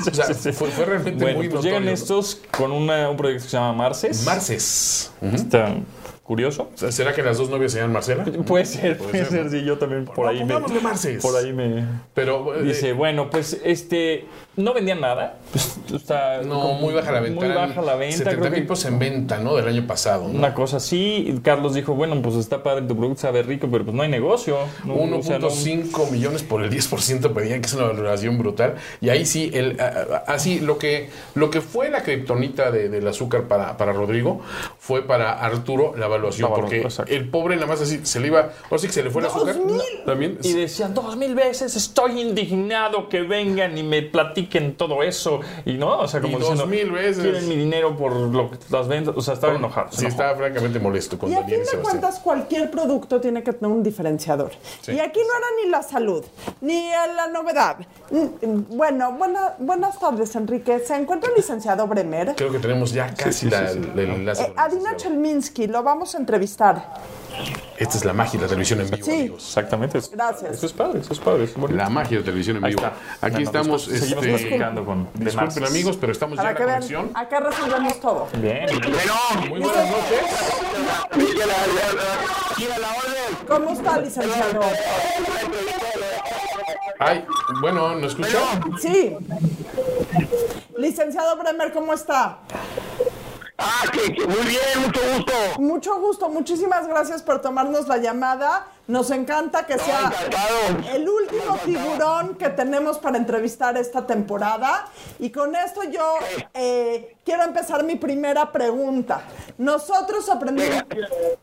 O 0.00 0.14
sea, 0.14 0.34
fue, 0.52 0.68
fue, 0.68 0.84
realmente 0.84 1.22
bueno, 1.22 1.38
muy 1.38 1.48
pues 1.48 1.62
llegan 1.62 1.86
estos 1.86 2.40
con 2.50 2.72
una, 2.72 3.08
un 3.08 3.16
proyecto 3.16 3.44
que 3.44 3.50
se 3.50 3.56
llama 3.56 3.72
Marces. 3.74 4.24
Marces. 4.24 5.12
Está 5.20 5.76
curioso. 6.30 6.70
¿Será 6.76 7.12
que 7.12 7.24
las 7.24 7.38
dos 7.38 7.50
novias 7.50 7.72
se 7.72 7.78
llaman 7.78 7.94
Marcela? 7.94 8.24
Puede 8.46 8.64
ser, 8.64 8.98
puede, 8.98 9.24
ser, 9.24 9.50
sí, 9.50 9.64
yo 9.64 9.78
también 9.78 10.04
por 10.04 10.28
ahí 10.28 10.44
me. 10.44 10.60
Marces. 10.80 11.20
Por 11.20 11.36
ahí 11.36 11.52
me. 11.52 11.84
Pero. 12.14 12.54
Eh, 12.54 12.62
dice, 12.62 12.92
bueno, 12.92 13.28
pues 13.30 13.60
este 13.64 14.26
no 14.54 14.74
vendían 14.74 15.00
nada. 15.00 15.38
Pues, 15.50 16.06
no, 16.46 16.74
muy 16.74 16.94
baja 16.94 17.12
la 17.12 17.20
venta. 17.20 17.44
Muy 17.44 17.54
baja 17.54 17.82
la 17.82 17.96
venta. 17.96 18.16
70 18.16 18.50
mil 18.50 18.62
pesos 18.62 18.84
en 18.86 18.98
venta, 18.98 19.38
¿no? 19.38 19.56
Del 19.56 19.66
año 19.66 19.86
pasado. 19.86 20.28
¿no? 20.28 20.38
Una 20.38 20.54
cosa 20.54 20.76
así. 20.76 21.40
Carlos 21.42 21.74
dijo, 21.74 21.94
bueno, 21.94 22.20
pues 22.22 22.36
está 22.36 22.62
padre, 22.62 22.86
tu 22.86 22.96
producto 22.96 23.22
sabe 23.22 23.42
rico, 23.42 23.68
pero 23.70 23.84
pues 23.84 23.96
no 23.96 24.02
hay 24.02 24.08
negocio. 24.08 24.58
1.5 24.86 25.18
o 25.18 25.22
sea, 25.22 25.38
no... 25.38 26.10
millones 26.10 26.42
por 26.42 26.62
el 26.62 26.70
10% 26.70 27.32
pedían, 27.32 27.60
que 27.60 27.66
es 27.66 27.74
una 27.74 27.86
valoración 27.86 28.38
brutal. 28.38 28.76
Y 29.00 29.08
ahí 29.08 29.26
sí, 29.26 29.50
el, 29.52 29.78
así, 30.26 30.60
lo 30.60 30.78
que, 30.78 31.10
lo 31.34 31.50
que 31.50 31.60
fue 31.60 31.90
la 31.90 32.02
criptonita 32.02 32.70
de, 32.70 32.88
del 32.88 33.06
azúcar 33.08 33.44
para, 33.48 33.76
para 33.76 33.92
Rodrigo 33.92 34.40
fue 34.78 35.02
para 35.02 35.32
Arturo 35.32 35.94
la 35.96 36.06
evaluación. 36.20 36.50
porque 36.54 36.80
exacto. 36.82 37.12
el 37.12 37.28
pobre 37.28 37.56
nada 37.56 37.66
más 37.66 37.80
así 37.80 38.00
se 38.04 38.20
le 38.20 38.28
iba, 38.28 38.50
o 38.68 38.78
sí 38.78 38.86
que 38.86 38.92
se 38.92 39.02
le 39.02 39.10
fue 39.10 39.22
el 39.22 39.28
azúcar. 39.28 39.56
También. 40.06 40.38
Y 40.42 40.52
decían, 40.52 40.94
dos 40.94 41.16
mil 41.16 41.34
veces 41.34 41.76
estoy 41.76 42.20
indignado 42.20 43.08
que 43.08 43.22
vengan 43.22 43.76
y 43.76 43.82
me 43.82 44.02
platiquen 44.02 44.64
en 44.64 44.74
todo 44.76 45.02
eso. 45.02 45.40
Y 45.64 45.74
no, 45.74 46.00
o 46.00 46.08
sea, 46.08 46.20
como 46.20 46.36
y 46.36 46.40
diciendo, 46.40 46.66
mil 46.66 46.90
veces. 46.90 47.22
quieren 47.22 47.48
mi 47.48 47.56
dinero 47.56 47.96
por 47.96 48.14
lo 48.14 48.50
que 48.50 48.58
las 48.70 48.88
ventas. 48.88 49.14
O 49.16 49.20
sea, 49.20 49.34
estaba 49.34 49.54
enojado. 49.54 49.88
Sí, 49.90 50.06
estaba 50.06 50.36
francamente 50.36 50.78
molesto 50.78 51.18
con 51.18 51.30
Y 51.30 51.34
a 51.34 51.44
fin 51.44 51.60
de 51.60 51.78
cuentas, 51.82 52.18
cualquier 52.20 52.70
producto 52.70 53.20
tiene 53.20 53.42
que 53.42 53.52
tener 53.52 53.74
un 53.74 53.82
diferenciador. 53.82 54.52
Sí. 54.80 54.92
Y 54.92 55.00
aquí 55.00 55.20
no 55.20 55.38
era 55.38 55.46
ni 55.62 55.70
la 55.70 55.82
salud, 55.82 56.24
ni 56.60 56.90
la 56.90 57.28
novedad. 57.28 57.76
Bueno, 58.70 59.12
buena, 59.12 59.54
buenas 59.58 59.98
tardes, 59.98 60.34
Enrique. 60.36 60.78
¿Se 60.80 60.94
encuentra 60.96 61.30
el 61.30 61.36
licenciado 61.36 61.86
Bremer? 61.86 62.34
Creo 62.36 62.50
que 62.50 62.58
tenemos 62.58 62.92
ya 62.92 63.14
casi 63.14 63.46
sí, 63.46 63.50
la, 63.50 63.70
el 63.70 63.98
enlace. 63.98 64.42
Eh, 64.42 64.52
Adina 64.56 64.96
Chelminsky, 64.96 65.66
lo 65.66 65.82
vamos 65.82 66.09
a 66.14 66.18
entrevistar. 66.18 66.94
Esta 67.78 67.96
es 67.96 68.04
la 68.04 68.12
magia 68.12 68.38
de 68.38 68.44
la 68.44 68.48
televisión 68.48 68.80
en 68.80 68.90
vivo, 68.90 69.04
sí. 69.04 69.10
amigos. 69.10 69.46
Exactamente. 69.46 70.00
Gracias. 70.12 70.52
Eso 70.52 70.66
es 70.66 70.72
padre, 70.74 71.00
eso 71.00 71.12
es 71.14 71.18
padre. 71.18 71.44
Es 71.44 71.56
la 71.56 71.88
magia 71.88 72.10
de 72.10 72.18
la 72.18 72.24
televisión 72.24 72.56
en 72.58 72.62
vivo. 72.64 72.82
Aquí 72.84 72.92
bueno, 73.20 73.38
estamos. 73.38 73.88
Este, 73.88 74.08
seguimos 74.08 74.42
platicando 74.42 74.84
con 74.84 75.08
Disculpen, 75.14 75.64
amigos, 75.64 75.96
pero 75.98 76.12
estamos 76.12 76.36
Para 76.36 76.50
ya 76.50 76.56
que 76.56 76.62
en 76.62 76.68
la 76.68 76.78
vean, 76.78 76.82
conexión. 76.82 77.10
Acá 77.14 77.40
resolvemos 77.40 78.00
todo. 78.00 78.28
Bien. 78.34 78.66
Bueno, 78.66 79.48
muy 79.48 79.60
buenas 79.60 79.90
noches. 79.90 80.20
¿Cómo 83.48 83.70
está, 83.70 83.98
licenciado? 83.98 84.60
Ay, 86.98 87.24
bueno, 87.62 87.94
¿no 87.94 88.06
escuchó? 88.06 88.38
Sí. 88.78 89.16
Licenciado 90.76 91.36
Bremer, 91.38 91.72
¿cómo 91.72 91.94
está? 91.94 92.40
Ah, 93.60 93.82
que, 93.92 94.14
que, 94.14 94.26
muy 94.26 94.46
bien, 94.46 94.60
mucho 94.86 95.00
gusto. 95.14 95.32
Mucho 95.58 96.00
gusto, 96.00 96.28
muchísimas 96.30 96.88
gracias 96.88 97.22
por 97.22 97.42
tomarnos 97.42 97.86
la 97.88 97.98
llamada. 97.98 98.66
Nos 98.86 99.10
encanta 99.10 99.66
que 99.66 99.78
sea 99.78 100.06
encantado. 100.06 100.90
el 100.92 101.08
último 101.08 101.56
tiburón 101.64 102.34
que 102.34 102.48
tenemos 102.48 102.98
para 102.98 103.18
entrevistar 103.18 103.76
esta 103.76 104.04
temporada. 104.04 104.86
Y 105.20 105.30
con 105.30 105.54
esto 105.54 105.84
yo 105.84 106.14
eh, 106.54 107.16
quiero 107.24 107.44
empezar 107.44 107.84
mi 107.84 107.96
primera 107.96 108.50
pregunta. 108.50 109.22
Nosotros 109.58 110.28
aprendimos. 110.28 110.82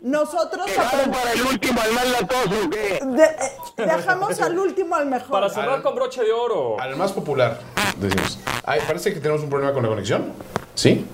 Nosotros 0.01 0.65
aprendimos. 0.77 1.17
para 1.19 1.32
el 1.32 1.41
último, 1.43 1.80
al 1.82 1.91
más 1.93 2.12
latoso, 2.12 2.69
¿qué? 2.69 2.99
De, 3.06 3.23
eh, 3.23 3.51
dejamos 3.77 4.41
al 4.41 4.60
último 4.60 4.95
al 4.95 5.06
mejor. 5.06 5.30
Para 5.30 5.49
cerrar 5.49 5.75
al, 5.75 5.84
con 5.84 5.95
broche 5.95 6.23
de 6.23 6.34
oro. 6.34 6.77
Al 6.82 6.97
más 6.97 7.13
popular, 7.13 7.60
decimos. 7.97 8.39
Ay, 8.65 8.82
parece 8.86 9.13
que 9.13 9.21
tenemos 9.21 9.41
un 9.41 9.49
problema 9.49 9.71
con 9.71 9.84
la 9.84 9.89
conexión. 9.89 10.34
¿Sí? 10.75 11.06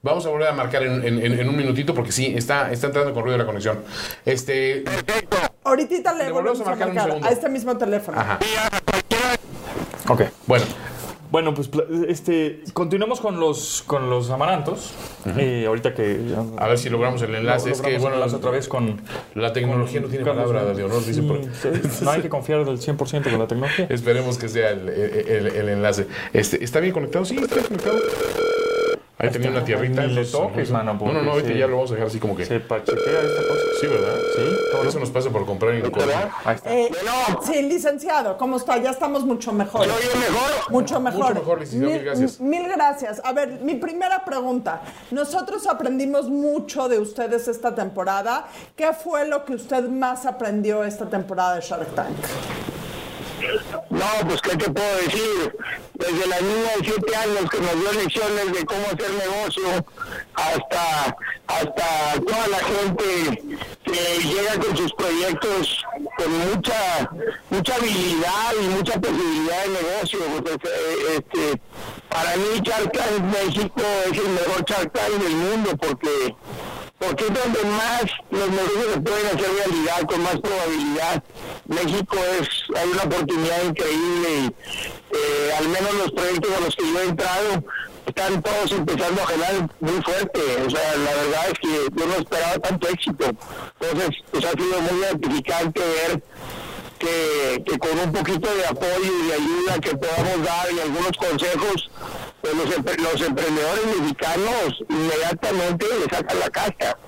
Vamos 0.00 0.24
a 0.26 0.28
volver 0.28 0.46
a 0.46 0.52
marcar 0.52 0.84
en, 0.84 1.04
en, 1.04 1.20
en, 1.20 1.48
un 1.48 1.56
minutito 1.56 1.92
porque 1.92 2.12
sí, 2.12 2.32
está, 2.36 2.70
está 2.70 2.86
entrando 2.86 3.12
con 3.12 3.24
ruido 3.24 3.36
la 3.36 3.46
conexión. 3.46 3.80
Este. 4.24 4.84
Ahorita 5.64 6.14
le, 6.14 6.26
le 6.26 6.32
volvemos, 6.32 6.60
a 6.60 6.64
marcar, 6.64 6.90
a, 6.90 6.92
marcar 6.92 7.24
a, 7.24 7.32
este 7.32 7.48
mismo 7.48 7.76
teléfono. 7.76 8.18
Ajá. 8.20 8.38
Ok. 10.08 10.22
Bueno. 10.46 10.64
Bueno, 11.32 11.52
pues 11.52 11.68
este, 12.08 12.62
continuamos 12.72 13.20
con 13.20 13.40
los 13.40 13.82
con 13.86 14.08
los 14.08 14.30
amarantos. 14.30 14.92
Uh 15.26 15.30
-huh. 15.30 15.40
eh, 15.40 15.66
ahorita 15.66 15.92
que 15.92 16.20
a 16.56 16.68
ver 16.68 16.78
si 16.78 16.88
logramos 16.90 17.20
el 17.22 17.34
enlace. 17.34 17.72
Es 17.72 17.82
que 17.82 17.98
bueno, 17.98 18.14
enlace 18.14 18.36
otra 18.36 18.52
vez 18.52 18.68
con 18.68 19.02
la 19.34 19.52
tecnología 19.52 20.00
con 20.00 20.10
no 20.10 20.16
tiene 20.16 20.24
palabra 20.24 20.64
de 20.74 20.84
honor, 20.84 21.04
dice 21.04 21.20
sí, 21.20 22.04
No 22.04 22.10
hay 22.12 22.22
que 22.22 22.28
confiar 22.28 22.64
del 22.64 22.78
100% 22.78 23.24
de 23.24 23.36
la 23.36 23.48
tecnología. 23.48 23.86
Esperemos 23.90 24.38
que 24.38 24.48
sea 24.48 24.70
el, 24.70 24.88
el, 24.88 25.46
el, 25.48 25.68
enlace. 25.68 26.06
Este, 26.32 26.62
¿Está 26.64 26.78
bien 26.78 26.94
conectado? 26.94 27.24
Sí, 27.24 27.36
está 27.36 27.60
conectado. 27.62 27.98
Ahí 29.18 29.30
tenía 29.30 29.50
una 29.50 29.64
tierrita. 29.64 30.06
Toques, 30.30 30.70
mano. 30.70 30.94
No, 30.94 31.12
no, 31.12 31.22
no, 31.22 31.32
ahorita 31.32 31.52
ya 31.52 31.66
lo 31.66 31.76
vamos 31.76 31.90
a 31.90 31.94
dejar 31.94 32.08
así 32.08 32.20
como 32.20 32.36
que. 32.36 32.46
Se 32.46 32.60
pachequea 32.60 33.20
esta 33.22 33.48
cosa. 33.48 33.62
Sí, 33.80 33.86
¿verdad? 33.88 34.16
Sí. 34.36 34.88
Eso 34.88 35.00
nos 35.00 35.10
pasa 35.10 35.30
por 35.30 35.44
comprar 35.44 35.74
y 35.74 35.82
no 35.82 35.90
comprar. 35.90 36.30
Ahí 36.44 36.54
está. 36.54 36.72
Eh, 36.72 36.90
sí, 37.42 37.62
licenciado, 37.62 38.38
¿cómo 38.38 38.56
está? 38.56 38.78
Ya 38.78 38.90
estamos 38.90 39.24
mucho 39.24 39.52
mejor. 39.52 39.86
¿Yo 39.86 39.92
mejor? 39.92 40.70
Mucho 40.70 41.00
mejor. 41.00 41.20
Mucho 41.20 41.34
mejor, 41.34 41.60
licenciado. 41.60 41.92
Mil, 41.92 41.98
mil 41.98 42.04
gracias. 42.04 42.40
Mil 42.40 42.68
gracias. 42.68 43.20
A 43.24 43.32
ver, 43.32 43.60
mi 43.60 43.74
primera 43.74 44.24
pregunta. 44.24 44.82
Nosotros 45.10 45.66
aprendimos 45.66 46.28
mucho 46.28 46.88
de 46.88 46.98
ustedes 46.98 47.48
esta 47.48 47.74
temporada. 47.74 48.46
¿Qué 48.76 48.92
fue 48.92 49.26
lo 49.26 49.44
que 49.44 49.54
usted 49.54 49.88
más 49.88 50.26
aprendió 50.26 50.84
esta 50.84 51.06
temporada 51.06 51.56
de 51.56 51.60
Shark 51.60 51.94
Tank? 51.94 52.16
No, 53.90 54.28
pues 54.28 54.40
qué 54.42 54.56
te 54.56 54.70
puedo 54.70 54.96
decir, 54.96 55.56
desde 55.98 56.26
la 56.28 56.40
niña 56.40 56.70
de 56.78 56.84
7 56.84 57.16
años 57.16 57.50
que 57.50 57.60
nos 57.60 57.80
dio 57.80 57.92
lecciones 57.92 58.52
de 58.52 58.64
cómo 58.64 58.86
hacer 58.86 59.10
negocio 59.12 59.84
hasta 60.34 61.16
hasta 61.48 62.20
toda 62.20 62.48
la 62.48 62.58
gente 62.58 63.42
que 63.84 64.22
llega 64.22 64.58
con 64.60 64.76
sus 64.76 64.92
proyectos 64.92 65.84
con 66.16 66.50
mucha 66.50 67.10
mucha 67.50 67.74
habilidad 67.74 68.52
y 68.62 68.66
mucha 68.68 69.00
posibilidad 69.00 69.64
de 69.64 69.68
negocio. 69.70 70.18
Este, 71.16 71.60
para 72.08 72.36
mí 72.36 72.60
Shark 72.62 72.92
Tank 72.92 73.20
México 73.32 73.82
es 74.10 74.18
el 74.18 74.28
mejor 74.28 74.64
Shark 74.66 74.92
del 74.92 75.34
mundo 75.34 75.76
porque 75.76 76.34
porque 76.98 77.24
es 77.24 77.34
donde 77.34 77.64
más 77.64 78.04
los 78.30 78.50
negocios 78.50 78.94
se 78.94 79.00
pueden 79.00 79.26
hacer 79.26 79.50
realidad 79.54 80.02
con 80.08 80.22
más 80.22 80.40
probabilidad. 80.40 81.22
México 81.66 82.16
es, 82.40 82.48
hay 82.76 82.88
una 82.88 83.02
oportunidad 83.04 83.64
increíble 83.64 84.28
y 84.40 85.16
eh, 85.16 85.52
al 85.58 85.68
menos 85.68 85.94
los 85.94 86.12
proyectos 86.12 86.50
a 86.56 86.60
los 86.60 86.76
que 86.76 86.92
yo 86.92 87.00
he 87.00 87.04
entrado 87.04 87.64
están 88.06 88.42
todos 88.42 88.72
empezando 88.72 89.22
a 89.22 89.26
generar 89.26 89.68
muy 89.80 90.02
fuerte. 90.02 90.40
O 90.66 90.70
sea, 90.70 90.96
la 90.96 91.14
verdad 91.14 91.46
es 91.52 91.58
que 91.60 91.96
yo 91.96 92.06
no 92.06 92.14
esperaba 92.14 92.58
tanto 92.58 92.88
éxito. 92.88 93.26
Entonces, 93.80 94.22
pues 94.30 94.44
ha 94.44 94.50
sido 94.52 94.80
muy 94.80 95.00
gratificante 95.00 95.80
ver 95.80 96.22
que, 96.98 97.78
con 97.78 97.98
un 97.98 98.12
poquito 98.12 98.54
de 98.54 98.66
apoyo 98.66 99.12
y 99.22 99.26
de 99.28 99.34
ayuda 99.34 99.78
que 99.80 99.96
podamos 99.96 100.44
dar 100.44 100.72
y 100.72 100.80
algunos 100.80 101.12
consejos, 101.16 101.90
pues 102.40 102.54
los, 102.54 102.68
los 102.68 103.20
emprendedores 103.26 103.84
mexicanos 103.98 104.84
inmediatamente 104.88 105.86
le 105.98 106.16
sacan 106.16 106.38
la 106.40 106.50
casa. 106.50 106.98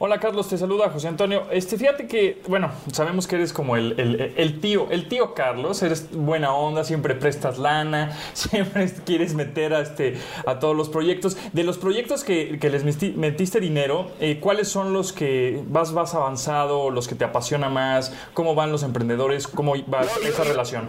Hola 0.00 0.18
Carlos, 0.18 0.48
te 0.48 0.58
saluda 0.58 0.90
José 0.90 1.06
Antonio. 1.06 1.44
Este, 1.52 1.78
fíjate 1.78 2.08
que, 2.08 2.42
bueno, 2.48 2.72
sabemos 2.92 3.28
que 3.28 3.36
eres 3.36 3.52
como 3.52 3.76
el, 3.76 3.94
el, 4.36 4.60
tío, 4.60 4.88
el 4.90 5.06
tío 5.06 5.34
Carlos, 5.34 5.84
eres 5.84 6.08
buena 6.10 6.52
onda, 6.52 6.82
siempre 6.82 7.14
prestas 7.14 7.58
lana, 7.58 8.10
siempre 8.32 8.92
quieres 9.04 9.34
meter 9.34 9.72
a, 9.72 9.80
este, 9.80 10.18
a 10.46 10.58
todos 10.58 10.76
los 10.76 10.88
proyectos. 10.88 11.36
De 11.52 11.62
los 11.62 11.78
proyectos 11.78 12.24
que, 12.24 12.58
que 12.58 12.70
les 12.70 12.82
metiste 12.82 13.60
dinero, 13.60 14.10
eh, 14.18 14.40
¿cuáles 14.40 14.66
son 14.66 14.92
los 14.92 15.12
que 15.12 15.62
vas, 15.68 15.92
vas 15.92 16.12
avanzado, 16.16 16.90
los 16.90 17.06
que 17.06 17.14
te 17.14 17.24
apasiona 17.24 17.68
más? 17.68 18.12
¿Cómo 18.34 18.56
van 18.56 18.72
los 18.72 18.82
emprendedores? 18.82 19.46
¿Cómo 19.46 19.74
va 19.88 20.02
esa 20.02 20.42
relación? 20.42 20.88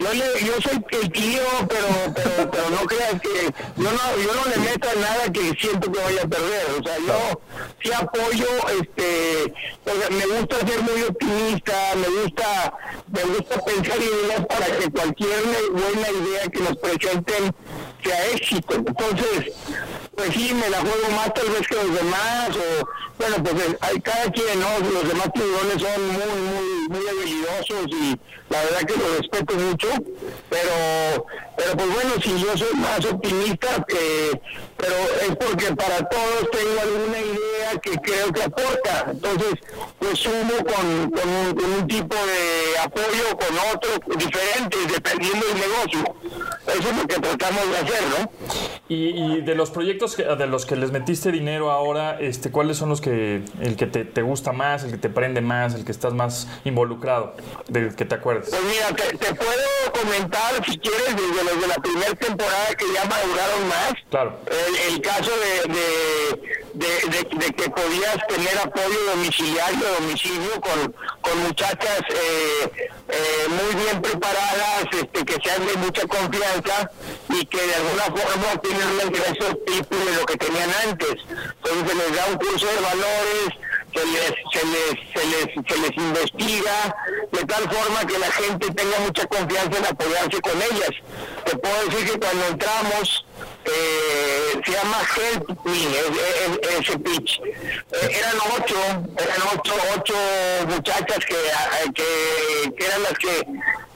Yo, 0.00 0.14
le, 0.14 0.46
yo 0.46 0.54
soy 0.62 0.84
el 1.02 1.12
tío, 1.12 1.42
pero, 1.68 1.86
pero, 2.14 2.50
pero 2.50 2.70
no 2.70 2.86
creas 2.86 3.20
que 3.20 3.52
yo 3.76 3.90
no, 3.90 4.22
yo 4.22 4.34
no 4.34 4.50
le 4.50 4.70
meto 4.70 4.88
nada 4.98 5.30
que 5.30 5.52
siento 5.60 5.92
que 5.92 6.00
vaya 6.00 6.22
a 6.22 6.26
perder. 6.26 6.66
O 6.78 6.82
sea, 6.82 6.96
yo 7.06 7.40
sí 7.82 7.92
apoyo, 7.92 8.48
este, 8.80 9.52
me 10.10 10.26
gusta 10.26 10.56
ser 10.66 10.82
muy 10.82 11.02
optimista, 11.02 11.74
me 11.96 12.08
gusta, 12.22 12.74
me 13.12 13.22
gusta 13.34 13.64
pensar 13.64 13.98
ideas 13.98 14.46
para 14.46 14.66
que 14.66 14.90
cualquier 14.90 15.42
buena 15.72 16.10
idea 16.10 16.48
que 16.50 16.60
nos 16.60 16.76
presenten 16.78 17.54
sea 18.02 18.26
éxito. 18.28 18.74
Entonces, 18.76 19.52
pues 20.26 20.52
me 20.52 20.68
la 20.68 20.80
juego 20.80 21.10
más 21.16 21.32
tal 21.32 21.48
vez 21.48 21.66
que 21.66 21.74
los 21.76 21.94
demás, 21.94 22.50
o 22.50 22.88
bueno, 23.18 23.36
pues 23.42 23.54
eh, 23.54 23.78
hay 23.80 24.00
cada 24.00 24.30
quien, 24.30 24.60
¿no? 24.60 24.68
Los 24.92 25.08
demás 25.08 25.32
tiburones 25.32 25.80
son 25.80 26.08
muy, 26.08 26.40
muy, 26.52 26.88
muy 26.88 27.08
habilidosos 27.08 27.86
y 27.88 28.18
la 28.50 28.62
verdad 28.64 28.80
que 28.80 28.96
los 28.96 29.18
respeto 29.18 29.54
mucho, 29.54 29.88
pero, 30.50 31.26
pero 31.60 31.76
pues 31.76 31.94
bueno, 31.94 32.10
si 32.22 32.38
yo 32.38 32.56
soy 32.56 32.74
más 32.76 33.04
optimista, 33.04 33.84
eh, 33.88 34.30
pero 34.78 34.94
es 35.20 35.36
porque 35.36 35.76
para 35.76 35.98
todos 36.08 36.50
tengo 36.50 36.80
alguna 36.80 37.18
idea 37.18 37.78
que 37.82 37.90
creo 37.98 38.32
que 38.32 38.42
aporta, 38.42 39.06
entonces 39.10 39.54
pues 39.98 40.18
sumo 40.18 40.54
con, 40.56 41.10
con, 41.10 41.28
un, 41.28 41.86
tipo 41.86 42.14
de 42.14 42.78
apoyo 42.78 43.36
con 43.36 43.58
otro 43.74 44.16
diferente, 44.16 44.78
dependiendo 44.90 45.46
del 45.48 45.58
negocio. 45.58 46.14
Eso 46.66 46.90
es 46.90 46.96
lo 46.96 47.06
que 47.06 47.16
tratamos 47.16 47.68
de 47.68 47.76
hacer, 47.76 48.02
¿no? 48.18 48.30
Y, 48.88 49.40
de 49.42 49.54
los 49.54 49.70
proyectos 49.70 50.16
de 50.16 50.46
los 50.46 50.66
que 50.66 50.76
les 50.76 50.90
metiste 50.90 51.30
dinero 51.30 51.70
ahora, 51.70 52.18
este, 52.20 52.50
¿cuáles 52.50 52.76
son 52.76 52.88
los 52.88 53.00
que 53.00 53.42
el 53.60 53.76
que 53.76 53.86
te, 53.86 54.04
te 54.04 54.22
gusta 54.22 54.52
más, 54.52 54.84
el 54.84 54.92
que 54.92 54.98
te 54.98 55.10
prende 55.10 55.40
más, 55.40 55.74
el 55.74 55.84
que 55.84 55.92
estás 55.92 56.14
más 56.14 56.48
involucrado, 56.64 57.34
del 57.68 57.94
que 57.94 58.04
te 58.04 58.14
acuerdas? 58.14 58.48
Pues 58.50 58.62
mira, 58.64 58.88
te, 58.94 59.34
puedo 59.34 59.92
comentar, 59.92 60.64
si 60.66 60.78
quieres, 60.78 61.16
desde 61.16 61.49
los 61.50 61.60
de 61.60 61.68
la 61.68 61.76
primera 61.76 62.14
temporada 62.14 62.74
que 62.76 62.84
ya 62.92 63.04
maduraron 63.04 63.68
más. 63.68 63.92
Claro. 64.10 64.40
El, 64.88 65.00
caso 65.00 65.30
de, 65.30 66.50
de, 66.74 67.54
que 67.54 67.70
podías 67.70 68.16
tener 68.28 68.58
apoyo 68.58 69.04
domiciliario, 69.10 69.86
domicilio, 70.00 70.60
con, 70.60 70.94
con 71.20 71.38
muchachas 71.42 72.00
eh, 72.10 72.90
eh, 73.08 73.48
muy 73.48 73.82
bien 73.82 74.00
preparadas, 74.00 74.84
este, 74.92 75.24
que 75.24 75.36
sean 75.42 75.66
de 75.66 75.74
mucha 75.74 76.06
confianza 76.06 76.90
y 77.28 77.44
que 77.46 77.60
de 77.60 77.74
alguna 77.74 78.04
forma 78.04 78.60
tienen 78.62 78.86
un 78.86 79.00
ingreso 79.06 79.56
tipo 79.66 79.96
de 79.96 80.16
lo 80.16 80.26
que 80.26 80.36
tenían 80.36 80.70
antes. 80.88 81.14
Entonces 81.28 81.88
se 81.88 81.94
les 81.94 82.16
da 82.16 82.26
un 82.26 82.36
curso 82.38 82.66
de 82.66 82.80
valores 82.80 83.69
se 83.94 84.04
les, 84.06 84.34
se 84.52 84.66
les, 84.66 84.94
se 85.12 85.26
les, 85.26 85.66
se 85.68 85.78
les 85.78 85.96
investiga 85.96 86.96
de 87.32 87.44
tal 87.44 87.62
forma 87.70 88.04
que 88.06 88.18
la 88.18 88.30
gente 88.30 88.70
tenga 88.72 88.98
mucha 89.00 89.26
confianza 89.26 89.78
en 89.78 89.86
apoyarse 89.86 90.40
con 90.40 90.62
ellas. 90.62 90.90
Te 91.44 91.56
puedo 91.56 91.84
decir 91.86 92.12
que 92.12 92.18
cuando 92.18 92.46
entramos, 92.46 93.24
eh, 93.64 94.60
se 94.64 94.72
llama 94.72 94.98
Help 95.16 95.64
Me, 95.64 96.78
ese 96.78 96.98
pitch. 96.98 97.40
Eh, 97.40 98.18
eran 98.18 98.36
ocho, 98.56 98.76
eran 99.16 99.40
ocho, 99.54 99.74
ocho 99.96 100.14
muchachas 100.68 101.18
que, 101.26 101.36
que, 101.94 102.72
que 102.76 102.86
eran 102.86 103.02
las 103.02 103.18
que 103.18 103.46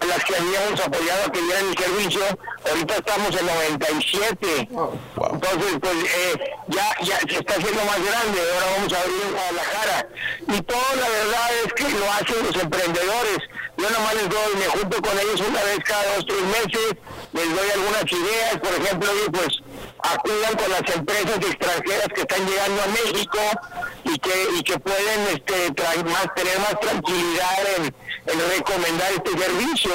las 0.06 0.24
que 0.24 0.36
habíamos 0.36 0.80
apoyado 0.80 1.24
a 1.26 1.32
que 1.32 1.40
dieran 1.40 1.66
el 1.68 1.78
servicio, 1.78 2.22
ahorita 2.68 2.94
estamos 2.96 3.40
en 3.40 3.46
97. 3.46 4.68
Entonces, 4.68 5.72
pues 5.80 5.94
eh, 6.04 6.38
ya, 6.68 6.94
ya 7.02 7.18
se 7.20 7.38
está 7.38 7.54
haciendo 7.54 7.84
más 7.84 8.02
grande, 8.04 8.40
ahora 8.40 8.66
vamos 8.76 8.92
a 8.92 9.00
abrir 9.00 9.22
en 9.22 9.32
Guadalajara. 9.32 10.08
Y 10.48 10.62
todo 10.62 10.88
la 11.00 11.08
verdad 11.08 11.50
es 11.64 11.72
que 11.72 11.88
lo 11.90 12.12
hacen 12.12 12.46
los 12.46 12.62
emprendedores. 12.62 13.38
Yo 13.76 13.90
nomás 13.90 14.14
les 14.14 14.28
doy, 14.28 14.54
me 14.56 14.66
junto 14.66 15.02
con 15.02 15.18
ellos 15.18 15.40
una 15.40 15.62
vez 15.64 15.78
cada 15.84 16.14
dos, 16.14 16.26
tres 16.26 16.42
meses, 16.42 16.94
les 17.32 17.56
doy 17.56 17.70
algunas 17.74 18.12
ideas, 18.12 18.58
por 18.60 18.72
ejemplo, 18.74 19.10
pues 19.34 19.58
acudan 19.98 20.54
con 20.56 20.70
las 20.70 20.94
empresas 20.94 21.36
extranjeras 21.36 22.08
que 22.14 22.20
están 22.20 22.46
llegando 22.46 22.82
a 22.82 22.86
México 22.86 23.38
y 24.04 24.18
que, 24.18 24.46
y 24.58 24.62
que 24.62 24.78
pueden 24.78 25.20
este, 25.32 25.72
más, 26.04 26.34
tener 26.36 26.58
más 26.60 26.78
tranquilidad 26.80 27.58
en, 27.78 27.94
recomendar 28.56 29.12
este 29.12 29.38
servicio. 29.38 29.90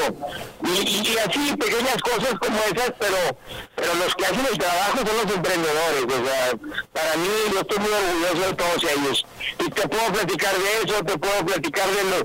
Y, 0.62 1.18
así 1.18 1.56
pequeñas 1.56 1.98
cosas 2.02 2.34
como 2.40 2.60
esas, 2.64 2.94
pero, 3.00 3.18
pero 3.76 3.94
los 3.96 4.14
que 4.16 4.26
hacen 4.26 4.46
el 4.46 4.58
trabajo 4.58 4.98
son 4.98 5.18
los 5.24 5.36
emprendedores. 5.36 6.04
O 6.04 6.26
sea, 6.26 6.52
para 6.92 7.16
mí 7.16 7.30
yo 7.54 7.60
estoy 7.62 7.80
muy 7.80 7.92
orgulloso 7.92 8.50
de 8.50 8.56
todos 8.56 8.84
ellos. 8.84 9.26
Y 9.60 9.70
te 9.70 9.88
puedo 9.88 10.12
platicar 10.12 10.56
de 10.58 10.84
eso, 10.84 11.04
te 11.04 11.18
puedo 11.18 11.46
platicar 11.46 11.88
de, 11.90 12.04
lo, 12.04 12.18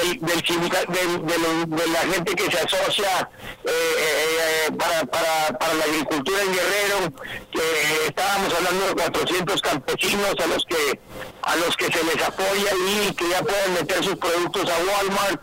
del, 0.00 0.20
del 0.20 1.76
de, 1.76 1.86
la 1.88 2.00
gente 2.00 2.34
que 2.34 2.50
se 2.50 2.58
asocia 2.58 3.30
eh, 3.64 3.70
eh, 3.70 4.66
eh, 4.68 4.72
para, 4.72 5.04
para, 5.06 5.58
para 5.58 5.74
la 5.74 5.84
agricultura 5.84 6.42
en 6.42 6.52
Guerrero, 6.52 7.12
que 7.50 8.06
estábamos 8.06 8.54
hablando 8.54 8.86
de 8.88 8.94
400 8.94 9.62
campesinos 9.62 10.34
a 10.42 10.46
los 10.46 10.64
que 10.66 11.00
a 11.42 11.56
los 11.56 11.76
que 11.76 11.86
se 11.86 12.04
les 12.04 12.22
apoya 12.22 12.72
y 12.86 13.14
que 13.14 13.28
ya 13.30 13.42
pueden 13.42 13.74
meter 13.74 14.04
sus 14.04 14.16
productos 14.16 14.68
a 14.70 14.76
Walmart, 14.84 15.40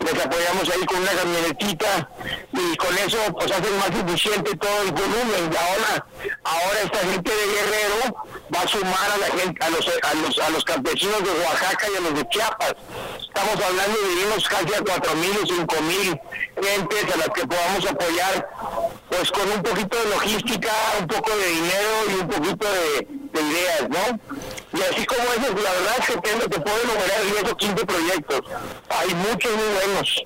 les 0.00 0.24
apoyamos 0.24 0.68
ahí 0.70 0.84
con 0.86 0.98
una 0.98 1.12
camionetita 1.12 2.08
y 2.52 2.76
con 2.76 2.98
eso 2.98 3.18
pues 3.38 3.50
hacen 3.50 3.78
más 3.78 3.90
eficiente 3.90 4.56
todo 4.56 4.82
el 4.82 4.92
volumen. 4.92 5.50
Y 5.52 5.56
ahora, 5.56 6.06
ahora 6.44 6.80
esta 6.84 6.98
gente 6.98 7.30
de 7.30 7.46
Guerrero 7.46 8.26
va 8.54 8.60
a 8.60 8.68
sumar 8.68 9.10
a 9.14 9.18
la 9.18 9.26
gente, 9.26 9.64
a 9.64 9.70
los, 9.70 9.86
a 9.88 10.14
los, 10.14 10.38
a 10.38 10.50
los 10.50 10.64
campesinos 10.64 11.22
de 11.22 11.30
Oaxaca 11.30 11.86
y 11.92 11.96
a 11.96 12.00
los 12.00 12.14
de 12.14 12.28
Chiapas. 12.28 12.74
Estamos 13.20 13.64
hablando 13.64 13.98
de 13.98 14.26
unos 14.26 14.48
casi 14.48 14.74
a 14.74 14.82
cuatro 14.82 15.14
mil 15.16 15.36
o 15.42 15.46
cinco 15.46 15.76
mil 15.82 16.20
gentes 16.62 17.14
a 17.14 17.16
las 17.18 17.28
que 17.28 17.46
podamos 17.46 17.86
apoyar 17.86 18.48
pues 19.08 19.30
con 19.30 19.50
un 19.50 19.62
poquito 19.62 19.96
de 19.96 20.10
logística, 20.10 20.72
un 21.00 21.06
poco 21.06 21.30
de 21.36 21.46
dinero 21.46 21.88
y 22.10 22.20
un 22.20 22.28
poquito 22.28 22.66
de, 22.66 23.06
ideas, 23.38 23.88
¿no? 23.88 24.18
Y 24.72 24.82
así 24.82 25.06
como 25.06 25.22
eso, 25.22 25.54
la 25.62 25.70
verdad 25.72 25.96
es 25.98 26.06
que 26.06 26.48
te 26.48 26.60
puedo 26.60 26.82
enumerar 26.82 27.22
10 27.42 27.52
o 27.52 27.56
15 27.56 27.86
proyectos. 27.86 28.40
Hay 28.90 29.14
muchos 29.14 29.52
muy 29.52 29.68
buenos. 29.74 30.24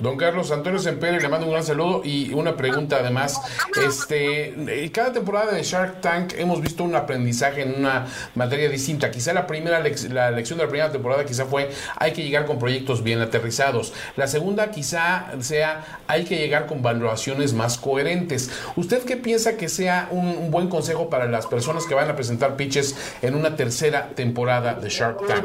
Don, 0.00 0.16
Carlos 0.16 0.50
Antonio 0.50 0.80
Sempere 0.80 1.20
le 1.20 1.28
mando 1.28 1.46
un 1.46 1.52
gran 1.52 1.64
saludo 1.64 2.02
y 2.04 2.32
una 2.32 2.56
pregunta 2.56 2.96
además. 2.96 3.40
Este, 3.86 4.54
eh, 4.84 4.90
cada 4.90 5.12
temporada 5.12 5.52
de 5.52 5.62
Shark 5.62 6.00
Tank 6.00 6.32
hemos 6.36 6.60
visto 6.60 6.82
un 6.82 6.96
aprendizaje 6.96 7.62
en 7.62 7.76
una 7.78 8.06
materia 8.34 8.68
distinta. 8.68 9.10
Quizá 9.12 9.32
la 9.32 9.46
primera 9.46 9.78
la 9.78 10.30
lección 10.30 10.58
de 10.58 10.64
la 10.64 10.70
primera 10.70 10.90
temporada 10.90 11.24
quizá 11.24 11.46
fue 11.46 11.70
hay 11.96 12.12
que 12.12 12.24
llegar 12.24 12.46
con 12.46 12.58
proyectos 12.58 13.04
bien 13.04 13.20
aterrizados. 13.20 13.92
La 14.16 14.26
segunda 14.26 14.72
quizá 14.72 15.26
sea 15.40 16.00
hay 16.08 16.24
que 16.24 16.36
llegar 16.36 16.66
con 16.66 16.82
valoraciones 16.82 17.52
más 17.52 17.78
coherentes. 17.78 18.50
¿Usted 18.74 19.04
qué 19.04 19.16
piensa 19.16 19.56
que 19.56 19.68
sea 19.68 20.08
un, 20.10 20.50
buen 20.50 20.68
consejo 20.68 21.08
para 21.08 21.26
las 21.26 21.46
personas 21.46 21.86
que 21.86 21.94
van 21.94 22.10
a 22.10 22.16
presentar 22.16 22.56
pitches 22.56 22.96
en 23.22 23.36
una 23.36 23.54
tercera 23.54 24.08
temporada 24.08 24.74
de 24.74 24.88
Shark 24.88 25.24
Tank? 25.28 25.44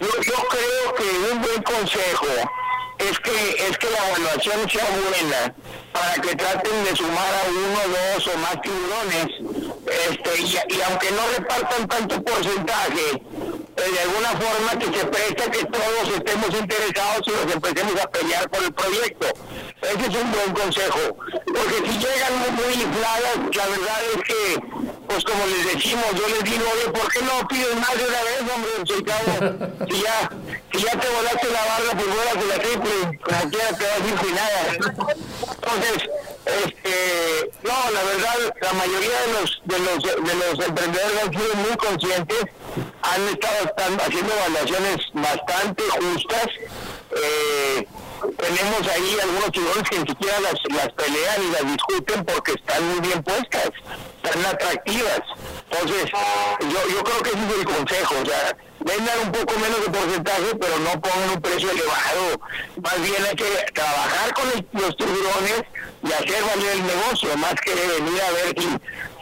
Yo, 0.00 0.08
yo 0.08 0.34
creo 0.50 0.94
que 0.96 1.32
un 1.32 1.40
buen 1.40 1.62
consejo 1.62 2.63
es 2.98 3.18
que 3.20 3.66
es 3.68 3.78
que 3.78 3.90
la 3.90 4.08
evaluación 4.08 4.70
sea 4.70 4.86
buena 5.10 5.54
para 5.92 6.14
que 6.14 6.34
traten 6.36 6.84
de 6.84 6.96
sumar 6.96 7.34
a 7.34 7.48
uno, 7.50 7.80
dos 7.94 8.26
o 8.28 8.38
más 8.38 8.60
tiburones 8.62 9.74
este, 9.86 10.42
y, 10.42 10.80
aunque 10.82 11.10
no 11.12 11.22
repartan 11.36 11.86
tanto 11.88 12.22
porcentaje, 12.22 13.10
eh, 13.12 13.90
de 13.92 14.00
alguna 14.00 14.30
forma 14.30 14.78
que 14.78 14.86
se 14.86 15.06
presta 15.06 15.50
que 15.50 15.64
todos 15.66 16.16
estemos 16.16 16.48
interesados 16.60 17.22
y 17.26 17.30
nos 17.30 17.54
empecemos 17.54 18.00
a 18.00 18.10
pelear 18.10 18.50
por 18.50 18.62
el 18.64 18.72
proyecto. 18.72 19.26
Ese 19.82 20.06
es 20.10 20.22
un 20.22 20.32
buen 20.32 20.52
consejo, 20.54 21.16
porque 21.46 21.90
si 21.90 21.98
llegan 21.98 22.38
muy, 22.38 22.50
muy 22.50 22.74
la 23.54 23.66
verdad 23.66 24.00
es 24.14 24.22
que, 24.22 24.60
pues 25.08 25.24
como 25.24 25.46
les 25.46 25.74
decimos, 25.74 26.06
yo 26.14 26.28
les 26.28 26.44
digo, 26.44 26.64
oye, 26.72 26.90
¿por 26.92 27.12
qué 27.12 27.22
no 27.22 27.46
piden 27.48 27.80
más 27.80 27.96
de 27.96 28.06
una 28.06 28.22
vez, 28.22 28.40
hombre? 28.54 28.70
Si 29.88 30.00
ya, 30.02 30.30
si 30.72 30.82
ya 30.82 30.98
te 30.98 31.08
volaste 31.08 31.46
la 31.50 31.64
barra, 31.64 31.92
pues 31.92 32.06
vuelas 32.06 32.34
de 32.34 32.46
la 32.46 32.58
triple, 32.62 33.18
como 33.22 33.50
quiera 33.50 33.68
te 33.68 33.84
vas 33.84 34.00
a 34.00 34.24
ir 34.24 34.34
nada. 34.34 34.72
Entonces, 35.54 36.10
este, 36.46 37.50
no, 37.62 37.90
la 37.90 38.02
verdad, 38.02 38.54
la 38.60 38.72
mayoría 38.74 39.20
de 39.22 39.32
los, 39.40 39.62
de 39.64 39.78
los, 39.78 40.02
de 40.02 40.34
los 40.34 40.66
emprendedores 40.66 41.22
han 41.22 41.32
sido 41.32 41.54
muy 41.54 41.76
conscientes, 41.76 42.44
han 43.02 43.28
estado 43.28 43.98
haciendo 44.04 44.32
evaluaciones 44.34 44.96
bastante 45.14 45.82
justas. 46.00 46.48
Eh, 47.16 47.86
tenemos 48.32 48.88
ahí 48.88 49.16
algunos 49.22 49.52
tiburones 49.52 49.88
que 49.88 49.98
ni 49.98 50.08
siquiera 50.08 50.40
las, 50.40 50.54
las 50.70 50.88
pelean 50.92 51.42
y 51.42 51.50
las 51.52 51.72
discuten 51.72 52.24
porque 52.24 52.52
están 52.52 52.88
muy 52.88 53.00
bien 53.00 53.22
puestas, 53.22 53.70
están 54.22 54.46
atractivas. 54.46 55.20
Entonces, 55.70 56.10
yo, 56.60 56.94
yo 56.94 57.04
creo 57.04 57.22
que 57.22 57.30
ese 57.30 57.46
es 57.46 57.58
el 57.58 57.64
consejo, 57.64 58.14
o 58.22 58.26
sea, 58.26 58.56
vendan 58.84 59.18
un 59.24 59.32
poco 59.32 59.58
menos 59.58 59.80
de 59.80 59.90
porcentaje, 59.90 60.54
pero 60.60 60.78
no 60.78 61.00
pongan 61.00 61.30
un 61.30 61.40
precio 61.40 61.70
elevado. 61.70 62.40
Más 62.82 63.02
bien 63.02 63.24
hay 63.24 63.34
que 63.34 63.72
trabajar 63.72 64.34
con 64.34 64.44
los 64.72 64.96
tiburones 64.96 65.62
y 66.02 66.12
hacer 66.12 66.44
valer 66.44 66.72
el 66.72 66.86
negocio, 66.86 67.36
más 67.38 67.54
que 67.54 67.74
venir 67.74 68.20
a 68.20 68.30
ver 68.32 68.54
si, 68.58 68.68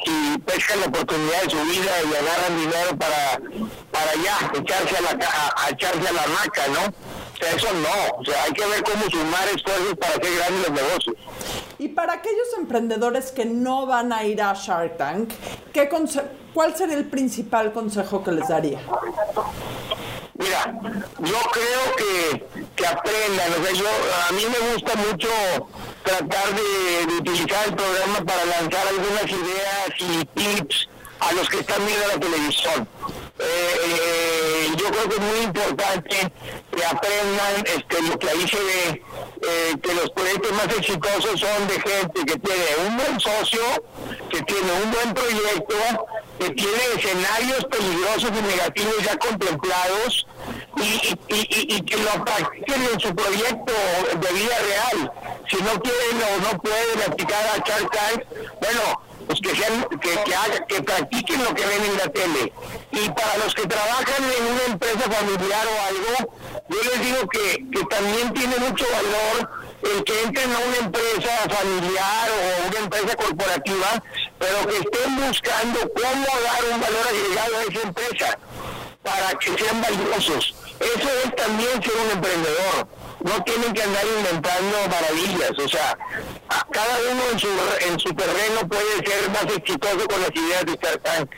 si 0.04 0.38
pescan 0.38 0.80
la 0.80 0.86
oportunidad 0.86 1.42
de 1.42 1.50
su 1.50 1.60
vida 1.64 1.92
y 2.02 2.14
agarran 2.14 2.56
dinero 2.58 2.96
para, 2.98 3.38
para 3.92 4.10
allá, 4.10 4.50
echarse 4.54 4.96
a 4.96 5.00
la, 5.00 5.52
a, 5.56 5.70
echarse 5.70 6.08
a 6.08 6.12
la 6.12 6.26
maca, 6.26 6.66
¿no? 6.68 7.01
Eso 7.42 7.66
no, 7.72 8.18
o 8.18 8.24
sea, 8.24 8.44
hay 8.44 8.52
que 8.52 8.64
ver 8.64 8.83
cómo 8.85 9.05
sumar 9.11 9.48
esfuerzos 9.48 9.96
para 9.98 10.14
hacer 10.14 10.37
grandes 10.37 10.68
los 10.68 10.70
negocios. 10.70 11.16
Y 11.78 11.88
para 11.88 12.14
aquellos 12.14 12.46
emprendedores 12.57 13.33
que 13.33 13.44
no 13.44 13.87
van 13.87 14.12
a 14.12 14.24
ir 14.24 14.40
a 14.40 14.55
Shark 14.55 14.96
Tank, 14.96 15.31
¿qué 15.72 15.88
¿cuál 16.55 16.76
sería 16.76 16.96
el 16.96 17.07
principal 17.07 17.72
consejo 17.72 18.22
que 18.22 18.31
les 18.31 18.48
daría? 18.48 18.78
Mira, 20.35 20.81
yo 21.18 21.38
creo 21.52 21.96
que, 21.96 22.46
que 22.76 22.87
aprendan, 22.87 23.52
o 23.61 23.64
sea, 23.64 23.72
yo, 23.74 23.87
a 24.28 24.33
mí 24.33 24.42
me 24.46 24.72
gusta 24.72 24.94
mucho 24.96 25.28
tratar 26.02 26.55
de, 26.55 27.14
utilizar 27.14 27.68
el 27.68 27.74
programa 27.74 28.24
para 28.24 28.44
lanzar 28.44 28.87
algunas 28.88 29.24
ideas 29.24 29.90
y 29.98 30.24
tips 30.24 30.88
a 31.20 31.33
los 31.33 31.48
que 31.48 31.61
están 31.61 31.85
viendo 31.87 32.07
la 32.09 32.18
televisión. 32.18 32.88
Eh, 33.42 34.68
yo 34.76 34.87
creo 34.90 35.09
que 35.09 35.14
es 35.14 35.20
muy 35.20 35.38
importante 35.44 36.33
que 36.74 36.85
aprendan 36.85 37.64
este, 37.64 38.02
lo 38.02 38.18
que 38.18 38.31
ahí 38.31 38.48
se 38.48 38.57
ve, 38.57 39.02
eh, 39.42 39.74
que 39.83 39.94
los 39.94 40.11
proyectos 40.11 40.52
más 40.52 40.66
exitosos 40.76 41.40
son 41.40 41.66
de 41.68 41.74
gente 41.74 42.24
que 42.24 42.38
tiene 42.38 42.66
un 42.87 42.96
buen 42.96 43.20
socio, 43.20 43.61
que 44.31 44.42
tiene 44.42 44.72
un 44.85 44.92
buen 44.92 45.14
proyecto, 45.14 46.07
que 46.38 46.50
tiene 46.50 46.83
escenarios 46.96 47.64
peligrosos 47.64 48.31
y 48.31 48.42
negativos 48.42 48.96
ya 49.05 49.16
contemplados 49.18 50.26
y, 50.76 51.16
y, 51.28 51.76
y, 51.76 51.81
que 51.83 51.96
lo 51.98 52.24
practiquen 52.24 52.83
en 52.92 53.00
su 53.00 53.14
proyecto 53.14 53.72
de 54.20 54.33
vida 54.33 54.59
real. 54.59 55.12
Si 55.50 55.57
no 55.57 55.81
quieren 55.81 56.22
o 56.22 56.52
no 56.52 56.61
pueden 56.61 57.02
aplicar 57.07 57.44
a 57.46 57.59
Shark 57.59 58.26
bueno, 58.61 59.00
pues 59.26 59.40
que 59.40 59.54
sean, 59.56 59.87
que, 60.00 60.11
que, 60.11 60.64
que 60.68 60.82
practiquen 60.82 61.44
lo 61.44 61.54
que 61.54 61.66
ven 61.66 61.85
en 61.85 61.98
la 61.98 62.08
tele. 62.08 62.52
Y 62.92 63.11
para 63.11 63.37
los 63.38 63.54
que 63.54 63.66
trabajan 63.66 64.24
en 64.24 64.44
una 64.52 64.64
empresa 64.72 65.11
familiar 65.11 65.66
o 65.66 65.82
algo, 65.88 66.35
yo 66.68 66.78
les 66.90 67.00
digo 67.00 67.28
que, 67.28 67.64
que 67.72 67.85
también 67.87 68.32
tiene 68.32 68.56
mucho 68.58 68.85
valor 68.92 69.50
el 69.82 70.04
que 70.04 70.22
entren 70.22 70.52
a 70.52 70.58
una 70.58 70.76
empresa 70.76 71.30
familiar 71.48 72.30
o 72.30 72.68
una 72.68 72.78
empresa 72.78 73.16
corporativa, 73.16 74.02
pero 74.38 74.66
que 74.68 74.76
estén 74.76 75.16
buscando 75.16 75.80
cómo 75.80 76.26
dar 76.44 76.72
un 76.72 76.80
valor 76.80 77.06
agregado 77.08 77.56
a 77.58 77.62
esa 77.62 77.87
empresa 77.88 78.38
para 79.02 79.38
que 79.38 79.58
sean 79.58 79.80
valiosos. 79.82 80.54
Eso 80.78 81.08
es 81.24 81.37
también 81.37 81.82
ser 81.82 81.92
un 82.04 82.11
emprendedor. 82.12 83.01
No 83.24 83.42
tienen 83.44 83.72
que 83.72 83.82
andar 83.82 84.04
inventando 84.18 84.76
maravillas. 84.90 85.52
O 85.58 85.68
sea, 85.68 85.96
cada 86.70 86.98
uno 87.11 87.22
en 87.32 87.38
su, 87.38 87.48
en 87.88 88.00
su 88.00 88.12
terreno 88.14 88.68
puede 88.68 88.96
ser 89.06 89.30
más 89.30 89.44
exitoso 89.56 90.08
con 90.08 90.20
las 90.20 90.30
ideas 90.35 90.66
de 90.66 90.78
Shark 90.82 91.02
Tank. 91.02 91.30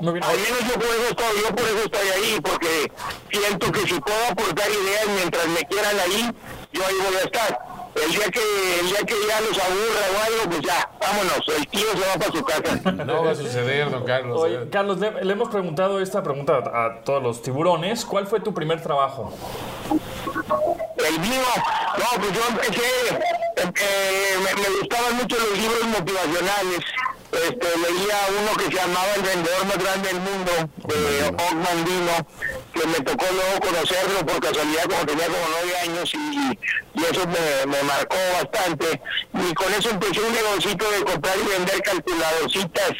Al 0.00 0.12
menos 0.12 0.60
yo 0.68 0.74
por 0.74 0.86
eso 0.86 1.08
estoy, 1.10 1.42
yo 1.42 1.54
por 1.54 1.64
eso 1.64 1.84
estoy 1.84 2.08
ahí, 2.08 2.40
porque 2.40 2.92
siento 3.32 3.72
que 3.72 3.80
si 3.80 4.00
puedo 4.00 4.26
aportar 4.30 4.70
ideas 4.70 5.06
mientras 5.08 5.46
me 5.48 5.60
quieran 5.64 5.98
ahí, 6.00 6.30
yo 6.72 6.86
ahí 6.86 6.94
voy 7.04 7.16
a 7.16 7.24
estar. 7.24 7.67
El 7.94 8.12
día 8.12 8.30
que, 8.30 8.40
el 8.80 8.86
día 8.88 8.98
que 9.06 9.14
ya 9.28 9.40
los 9.40 9.58
aburra 9.58 10.06
o 10.14 10.24
algo, 10.24 10.50
pues 10.50 10.60
ya, 10.60 10.90
vámonos, 11.00 11.40
el 11.56 11.66
tío 11.68 11.90
se 11.92 12.00
va 12.00 12.14
para 12.14 12.32
su 12.32 12.44
casa. 12.44 12.92
No 13.04 13.24
va 13.24 13.30
a 13.32 13.34
suceder, 13.34 13.90
don 13.90 14.04
Carlos. 14.04 14.40
Oye, 14.40 14.68
Carlos, 14.70 14.98
le, 14.98 15.24
le, 15.24 15.32
hemos 15.32 15.48
preguntado 15.48 16.00
esta 16.00 16.22
pregunta 16.22 16.58
a 16.58 17.02
todos 17.02 17.22
los 17.22 17.42
tiburones. 17.42 18.04
¿Cuál 18.04 18.26
fue 18.26 18.40
tu 18.40 18.54
primer 18.54 18.82
trabajo? 18.82 19.32
El 19.88 21.20
mío, 21.20 21.42
no, 21.98 22.20
pues 22.20 22.32
yo 22.32 22.40
empecé, 22.48 22.82
eh, 23.56 24.36
me, 24.44 24.62
me 24.62 24.78
gustaban 24.80 25.16
mucho 25.16 25.36
los 25.36 25.58
libros 25.58 25.84
motivacionales 25.84 26.84
este, 27.32 27.68
leía 27.78 28.18
uno 28.40 28.52
que 28.56 28.64
se 28.64 28.80
llamaba 28.80 29.14
El 29.16 29.22
vendedor 29.22 29.66
más 29.66 29.78
grande 29.78 30.08
del 30.08 30.20
mundo, 30.20 30.52
de 30.88 31.24
Og 31.28 31.84
Dino, 31.84 32.26
que 32.74 32.86
me 32.86 33.00
tocó 33.00 33.26
luego 33.32 33.60
conocerlo 33.60 34.26
por 34.26 34.40
casualidad 34.40 34.84
cuando 34.88 35.06
tenía 35.06 35.26
como 35.26 35.44
nueve 35.50 35.76
años 35.78 36.12
y, 36.14 36.58
y 36.94 37.04
eso 37.04 37.26
me, 37.26 37.66
me, 37.66 37.82
marcó 37.82 38.16
bastante. 38.34 39.00
Y 39.34 39.54
con 39.54 39.72
eso 39.74 39.90
empecé 39.90 40.20
un 40.20 40.32
negocito 40.32 40.90
de 40.90 41.04
comprar 41.04 41.36
y 41.38 41.48
vender 41.48 41.82
calculadorcitas 41.82 42.92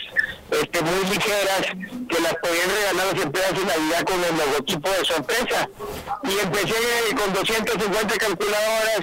este, 0.51 0.83
muy 0.83 1.05
ligeras 1.05 1.63
que 2.09 2.21
las 2.21 2.35
podían 2.37 2.71
regalar 2.71 3.15
las 3.15 3.23
empresas 3.25 3.53
en 3.53 3.67
Navidad 3.67 4.05
con 4.05 4.25
el 4.25 4.37
logotipo 4.37 4.91
de 4.91 5.05
su 5.05 5.13
empresa. 5.15 5.69
Y 6.25 6.39
empecé 6.39 6.75
con 7.17 7.33
250 7.33 8.17
calculadoras 8.17 9.01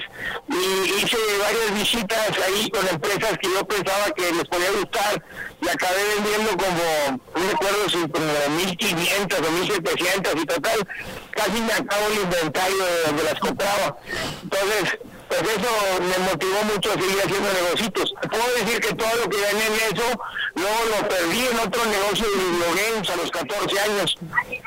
y 0.48 1.02
hice 1.02 1.16
varias 1.40 1.74
visitas 1.74 2.30
ahí 2.46 2.68
con 2.70 2.86
empresas 2.88 3.38
que 3.38 3.48
yo 3.48 3.66
pensaba 3.66 4.10
que 4.16 4.32
les 4.32 4.44
podía 4.44 4.70
gustar 4.72 5.22
y 5.62 5.68
acabé 5.68 6.02
vendiendo 6.14 6.50
como, 6.56 7.20
no 7.34 7.50
recuerdo 7.50 7.88
si 7.88 8.08
como 8.10 8.56
1500 8.56 9.38
o 9.38 9.50
1700 9.50 10.34
y 10.36 10.46
total, 10.46 10.88
casi 11.30 11.60
me 11.60 11.72
acabo 11.72 12.06
el 12.08 12.22
inventario 12.22 12.84
de 12.84 13.02
donde 13.06 13.22
las 13.22 13.40
compraba. 13.40 13.96
Entonces, 14.42 14.98
pues 15.28 15.40
eso 15.42 16.00
me 16.00 16.18
motivó 16.30 16.62
mucho 16.72 16.90
a 16.90 16.94
seguir 16.94 17.18
haciendo 17.18 17.52
negocios. 17.52 18.14
Puedo 18.30 18.64
decir 18.64 18.80
que 18.80 18.94
todo 18.94 19.16
lo 19.16 19.28
que 19.28 19.40
gané 19.40 19.66
en 19.66 19.74
eso, 19.74 20.20
luego 20.56 20.80
lo 20.90 21.08
perdí 21.08 21.46
en 21.46 21.58
otro 21.60 21.84
negocio 21.86 22.26
de 22.28 22.36
videogames 22.36 23.10
a 23.10 23.16
los 23.16 23.30
14 23.30 23.80
años, 23.80 24.18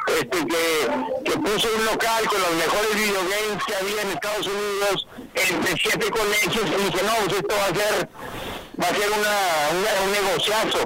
este, 0.07 0.37
que, 0.47 1.25
que 1.25 1.37
puse 1.39 1.67
un 1.75 1.85
local 1.85 2.27
con 2.27 2.41
los 2.41 2.53
mejores 2.53 2.95
videogames 2.95 3.63
que 3.65 3.75
había 3.75 4.01
en 4.03 4.11
Estados 4.11 4.47
Unidos, 4.47 5.07
entre 5.35 5.75
siete 5.77 6.09
colegios, 6.09 6.69
y 6.69 6.83
dije, 6.83 7.03
no, 7.03 7.13
pues 7.25 7.39
esto 7.39 7.55
va 7.55 7.65
a 7.65 7.75
ser 7.75 8.09
va 8.81 8.87
a 8.87 8.95
ser 8.95 9.09
una, 9.09 10.05
un 10.05 10.11
negociazo. 10.11 10.79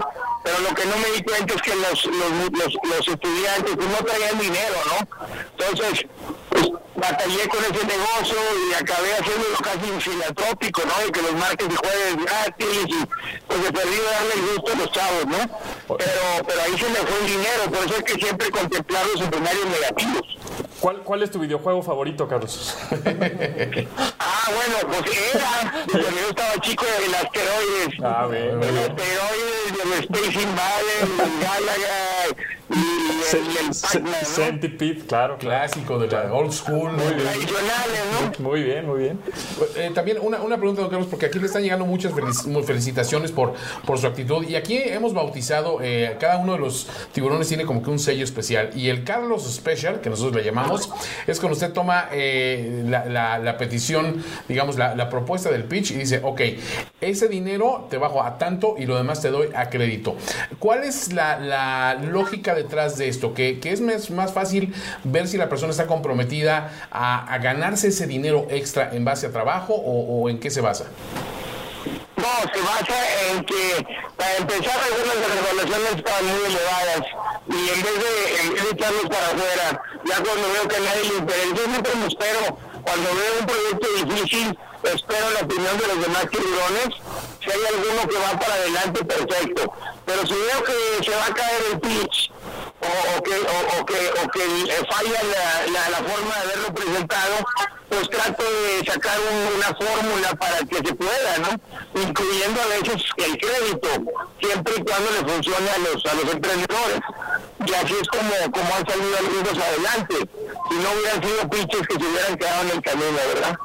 Pero 0.43 0.59
lo 0.59 0.75
que 0.75 0.85
no 0.85 0.97
me 0.97 1.09
di 1.11 1.23
cuenta 1.23 1.53
es 1.53 1.61
que 1.61 1.75
los, 1.75 2.05
los, 2.05 2.73
los, 2.83 3.07
estudiantes 3.07 3.75
pues, 3.75 3.87
no 3.87 3.97
traían 4.05 4.39
dinero, 4.39 4.75
¿no? 4.87 5.27
Entonces, 5.57 6.05
pues, 6.53 6.67
batallé 6.95 7.47
con 7.47 7.59
ese 7.63 7.85
negocio 7.85 8.37
y 8.69 8.73
acabé 8.73 9.13
haciéndolo 9.13 9.57
casi 9.57 10.09
filantrópico, 10.09 10.81
¿no? 10.85 11.07
Y 11.07 11.11
que 11.11 11.21
los 11.21 11.33
marques 11.33 11.67
y 11.69 11.75
jueves 11.75 12.25
gratis 12.25 12.85
y 12.87 13.05
pues 13.47 13.65
se 13.65 13.73
perdió 13.73 14.03
darle 14.03 14.33
el 14.35 14.41
gusto 14.55 14.73
a 14.73 14.75
los 14.75 14.91
chavos, 14.91 15.25
¿no? 15.27 15.97
Pero, 15.97 16.45
pero 16.47 16.61
ahí 16.61 16.77
se 16.77 16.89
me 16.89 16.95
fue 16.95 17.19
el 17.21 17.27
dinero, 17.27 17.63
por 17.71 17.85
eso 17.85 17.95
es 17.97 18.03
que 18.03 18.13
siempre 18.13 18.51
contemplar 18.51 19.05
los 19.07 19.21
escenarios 19.21 19.65
negativos. 19.65 20.37
¿Cuál, 20.79 20.97
¿Cuál 20.97 21.23
es 21.23 21.31
tu 21.31 21.39
videojuego 21.39 21.81
favorito, 21.81 22.27
Carlos? 22.27 22.75
ah, 22.91 24.51
bueno, 24.53 24.75
pues 25.05 25.17
era, 25.33 25.85
cuando 25.89 26.09
yo 26.09 26.29
estaba 26.29 26.59
chico, 26.59 26.85
el 27.05 27.15
asteroides. 27.15 27.99
Ah, 28.03 28.27
bien, 28.29 28.61
El 28.61 28.77
asteroides, 28.77 29.71
el 29.81 29.93
Space 30.03 30.41
Invaders, 30.41 31.09
el 31.19 31.39
Galaga, 31.39 32.22
Centipede, 34.23 34.99
claro. 35.07 35.37
Clásico 35.37 35.97
de 35.99 36.07
la 36.07 36.33
old 36.33 36.51
school. 36.51 36.91
Muy 36.91 37.13
bien. 37.13 37.27
¿no? 38.11 38.33
Muy 38.39 38.63
bien, 38.63 38.85
muy 38.85 38.99
bien. 38.99 39.19
Eh, 39.75 39.91
también 39.93 40.17
una, 40.21 40.41
una, 40.41 40.57
pregunta, 40.57 40.81
don 40.81 40.89
Carlos, 40.89 41.07
porque 41.09 41.27
aquí 41.27 41.39
le 41.39 41.45
están 41.45 41.61
llegando 41.61 41.85
muchas 41.85 42.13
felicitaciones 42.65 43.31
por, 43.31 43.53
por 43.85 43.97
su 43.97 44.07
actitud. 44.07 44.47
Y 44.47 44.55
aquí 44.55 44.77
hemos 44.77 45.13
bautizado, 45.13 45.79
eh, 45.81 46.15
cada 46.19 46.37
uno 46.37 46.53
de 46.53 46.59
los 46.59 46.87
tiburones 47.11 47.47
tiene 47.47 47.65
como 47.65 47.81
que 47.81 47.89
un 47.89 47.99
sello 47.99 48.23
especial. 48.23 48.71
Y 48.75 48.89
el 48.89 49.03
Carlos 49.03 49.43
Special, 49.53 50.01
que 50.01 50.09
nosotros 50.09 50.35
le 50.35 50.43
llamamos, 50.43 50.89
es 51.27 51.39
cuando 51.39 51.53
usted 51.53 51.73
toma 51.73 52.07
eh, 52.11 52.83
la, 52.87 53.39
la, 53.39 53.57
petición, 53.57 54.23
digamos, 54.47 54.77
la, 54.77 54.95
la 54.95 55.09
propuesta 55.09 55.49
del 55.51 55.63
pitch 55.65 55.91
y 55.91 55.95
dice, 55.95 56.21
ok, 56.23 56.41
ese 57.01 57.27
dinero 57.27 57.87
te 57.89 57.97
bajo 57.97 58.23
a 58.23 58.37
tanto 58.37 58.75
y 58.77 58.85
lo 58.85 58.95
demás 58.95 59.21
te 59.21 59.29
doy 59.29 59.49
a 59.55 59.69
crédito. 59.69 60.15
¿Cuál 60.59 60.83
es 60.83 61.13
la, 61.13 61.39
la 61.39 61.95
lógica 61.95 62.22
detrás 62.31 62.97
de 62.97 63.07
esto? 63.07 63.33
Que, 63.33 63.59
que 63.59 63.71
es 63.71 63.81
más, 63.81 64.09
más, 64.09 64.33
fácil 64.33 64.73
ver 65.03 65.27
si 65.27 65.37
la 65.37 65.49
persona 65.49 65.71
está 65.71 65.87
comprometida 65.87 66.71
a, 66.91 67.33
a, 67.33 67.37
ganarse 67.39 67.87
ese 67.87 68.07
dinero 68.07 68.47
extra 68.49 68.93
en 68.93 69.05
base 69.05 69.27
a 69.27 69.31
trabajo 69.31 69.73
o, 69.73 70.23
o 70.23 70.29
en 70.29 70.39
qué 70.39 70.49
se 70.49 70.61
basa? 70.61 70.85
No, 72.17 72.29
se 72.53 72.61
basa 72.61 73.31
en 73.31 73.43
que 73.43 73.85
para 74.15 74.37
empezar 74.37 74.79
algunas 74.79 75.15
evaluaciones 75.15 75.95
están 75.97 76.25
muy 76.25 76.45
elevadas 76.45 77.03
y 77.49 77.69
en 77.69 77.83
vez 77.83 77.95
de, 77.99 78.41
en 78.41 78.53
vez 78.53 78.63
de 78.63 78.69
echarlos 78.71 79.09
para 79.09 79.27
afuera, 79.27 79.81
ya 80.05 80.15
cuando 80.15 80.47
veo 80.53 80.67
que 80.67 80.79
nadie 80.79 81.09
le 81.09 81.17
interesa, 81.17 81.55
yo 81.55 81.63
siempre 81.65 81.95
me 81.95 82.07
espero, 82.07 82.57
cuando 82.83 83.09
veo 83.15 83.39
un 83.39 83.45
proyecto 83.45 83.87
difícil, 84.05 84.57
espero 84.83 85.31
la 85.31 85.39
opinión 85.41 85.77
de 85.77 85.87
los 85.87 86.01
demás 86.01 86.27
tiburones. 86.29 86.89
Si 87.43 87.51
hay 87.51 87.65
alguno 87.73 88.07
que 88.07 88.15
va 88.15 88.39
para 88.39 88.53
adelante, 88.53 89.05
perfecto. 89.05 89.73
Pero 90.05 90.25
si 90.27 90.33
veo 90.33 90.63
que 90.63 91.03
se 91.03 91.11
va 91.15 91.25
a 91.25 91.33
caer 91.33 91.61
el 91.71 91.79
pitch 91.79 92.31
o, 92.81 93.23
que, 93.23 93.31
o, 93.31 93.85
que, 93.85 94.21
o 94.21 94.29
que 94.29 94.85
falla 94.91 95.21
la, 95.23 95.89
la, 95.89 95.97
forma 95.97 96.35
de 96.35 96.41
haberlo 96.41 96.73
presentado, 96.73 97.35
pues 97.89 98.09
trato 98.09 98.43
de 98.43 98.91
sacar 98.91 99.17
un, 99.19 99.55
una 99.55 99.67
fórmula 99.67 100.33
para 100.35 100.57
que 100.59 100.75
se 100.75 100.95
pueda, 100.95 101.37
¿no? 101.39 102.01
Incluyendo 102.01 102.61
a 102.61 102.65
veces 102.67 103.03
el 103.17 103.37
crédito, 103.37 103.87
siempre 104.41 104.73
y 104.77 104.83
cuando 104.83 105.11
le 105.11 105.31
funcione 105.31 105.69
a 105.69 105.77
los, 105.77 106.05
a 106.05 106.13
los 106.15 106.33
emprendedores. 106.33 106.99
Y 107.65 107.73
así 107.73 107.95
es 108.01 108.07
como, 108.09 108.51
como 108.51 108.75
han 108.75 108.85
salido 108.85 109.17
algunos 109.17 109.63
adelante. 109.63 110.15
Si 110.69 110.75
no 110.75 110.91
hubieran 110.91 111.23
sido 111.23 111.49
pitches 111.49 111.87
que 111.87 111.93
se 111.95 112.05
hubieran 112.05 112.37
quedado 112.37 112.61
en 112.63 112.69
el 112.71 112.81
camino, 112.81 113.17
¿verdad? 113.33 113.57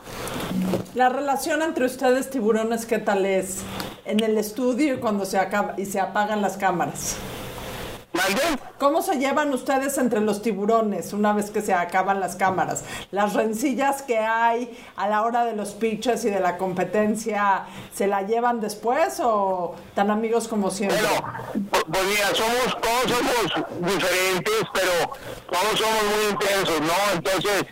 La 0.99 1.09
relación 1.09 1.63
entre 1.63 1.85
ustedes, 1.85 2.29
tiburones, 2.29 2.85
¿qué 2.85 2.99
tal 2.99 3.25
es? 3.25 3.59
En 4.05 4.19
el 4.19 4.37
estudio 4.37 4.95
y 4.95 4.97
cuando 4.97 5.25
se 5.27 5.39
acaba 5.39 5.75
y 5.77 5.87
se 5.87 6.01
apagan 6.01 6.43
las 6.43 6.57
cámaras. 6.57 7.15
¿Cómo 8.79 9.01
se 9.01 9.17
llevan 9.17 9.53
ustedes 9.53 9.97
entre 9.99 10.21
los 10.21 10.43
tiburones 10.43 11.13
una 11.13 11.33
vez 11.33 11.51
que 11.51 11.63
se 11.63 11.73
acaban 11.73 12.19
las 12.19 12.35
cámaras? 12.35 12.83
¿Las 13.13 13.35
rencillas 13.35 14.03
que 14.03 14.19
hay 14.19 14.77
a 14.97 15.07
la 15.09 15.23
hora 15.23 15.45
de 15.45 15.55
los 15.55 15.71
pitches 15.71 16.25
y 16.25 16.31
de 16.31 16.41
la 16.41 16.59
competencia 16.59 17.67
se 17.95 18.09
la 18.09 18.23
llevan 18.23 18.61
después 18.61 19.21
o 19.23 19.77
tan 19.95 20.11
amigos 20.11 20.49
como 20.49 20.69
siempre? 20.73 20.99
Bueno, 21.01 21.69
pues 21.93 22.05
mira, 22.07 22.35
somos, 22.35 22.77
todos 22.81 23.19
somos 23.19 23.93
diferentes, 23.93 24.63
pero 24.75 25.15
todos 25.49 25.79
somos 25.79 26.03
muy 26.17 26.31
intensos, 26.33 26.81
¿no? 26.81 27.15
Entonces, 27.15 27.67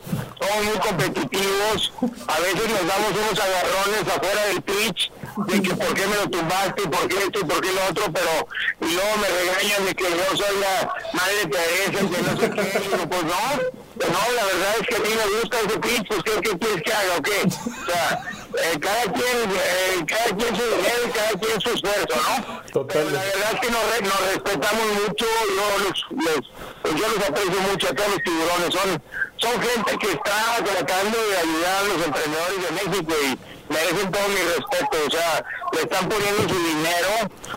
somos 0.47 0.65
muy 0.65 0.79
competitivos, 0.79 1.93
a 2.29 2.41
veces 2.41 2.69
nos 2.69 2.87
damos 2.87 3.11
unos 3.11 3.39
agarrones 3.39 4.03
afuera 4.03 4.47
del 4.47 4.63
pitch 4.63 5.13
de 5.49 5.63
que 5.63 5.75
por 5.75 5.95
qué 5.95 6.07
me 6.07 6.17
lo 6.17 6.31
tumbaste, 6.31 6.83
por 6.83 7.09
qué 7.09 7.19
esto 7.19 7.41
y 7.41 7.45
por 7.45 7.61
qué 7.61 7.73
lo 7.73 7.85
otro, 7.91 8.13
pero 8.13 8.49
y 8.81 8.95
luego 8.95 9.17
me 9.21 9.29
regañan 9.29 9.85
de 9.87 9.95
que 9.95 10.05
yo 10.05 10.37
soy 10.37 10.57
la 10.61 10.95
madre 11.13 11.47
Teresa, 11.47 11.91
que 11.93 12.23
no 12.23 12.41
sé 12.41 12.51
qué, 12.51 12.79
digo, 12.81 13.09
pues 13.09 13.25
no, 13.25 13.73
pues 13.97 14.11
no, 14.11 14.33
la 14.35 14.45
verdad 14.45 14.75
es 14.81 14.87
que 14.87 14.97
a 14.97 14.99
mí 15.01 15.09
me 15.09 15.41
gusta 15.41 15.61
ese 15.61 15.79
pitch, 15.79 16.09
pues 16.09 16.23
¿qué, 16.23 16.41
qué 16.41 16.59
quieres 16.59 16.83
que 16.83 16.93
haga 16.93 17.17
o 17.19 17.23
qué? 17.23 17.43
O 17.47 17.87
sea, 17.87 18.23
eh, 18.59 18.79
cada 18.81 19.03
quien, 19.13 19.51
eh, 19.51 20.05
cada 20.07 20.37
quien 20.37 20.57
su 20.57 20.63
dinero 20.63 21.01
y 21.07 21.11
cada 21.11 21.31
quien 21.33 21.61
su 21.61 21.71
esfuerzo, 21.71 22.17
¿no? 22.17 22.63
Total. 22.73 22.87
Pero 22.93 23.11
la 23.11 23.23
verdad 23.23 23.51
es 23.53 23.61
que 23.61 23.71
nos, 23.71 23.83
nos 24.03 24.21
respetamos 24.33 24.87
mucho, 25.07 25.27
yo 25.57 25.79
los, 25.85 26.07
los, 26.11 27.01
yo 27.01 27.09
los 27.09 27.29
aprecio 27.29 27.61
mucho 27.71 27.89
a 27.89 27.95
todos 27.95 28.09
los 28.11 28.23
tiburones, 28.23 28.75
son, 28.75 29.03
son 29.47 29.63
gente 29.63 29.99
que 29.99 30.13
está 30.13 30.57
tratando 30.65 31.19
de 31.19 31.37
ayudar 31.39 31.77
a 31.77 31.83
los 31.85 32.07
emprendedores 32.07 32.63
de 32.63 32.71
México 32.73 33.15
y 33.23 33.73
merecen 33.73 34.11
todo 34.11 34.29
mi 34.29 34.43
respeto, 34.55 34.97
o 35.07 35.11
sea, 35.11 35.45
le 35.73 35.81
están 35.81 36.09
poniendo 36.09 36.43
su 36.43 36.59
dinero, 36.59 37.11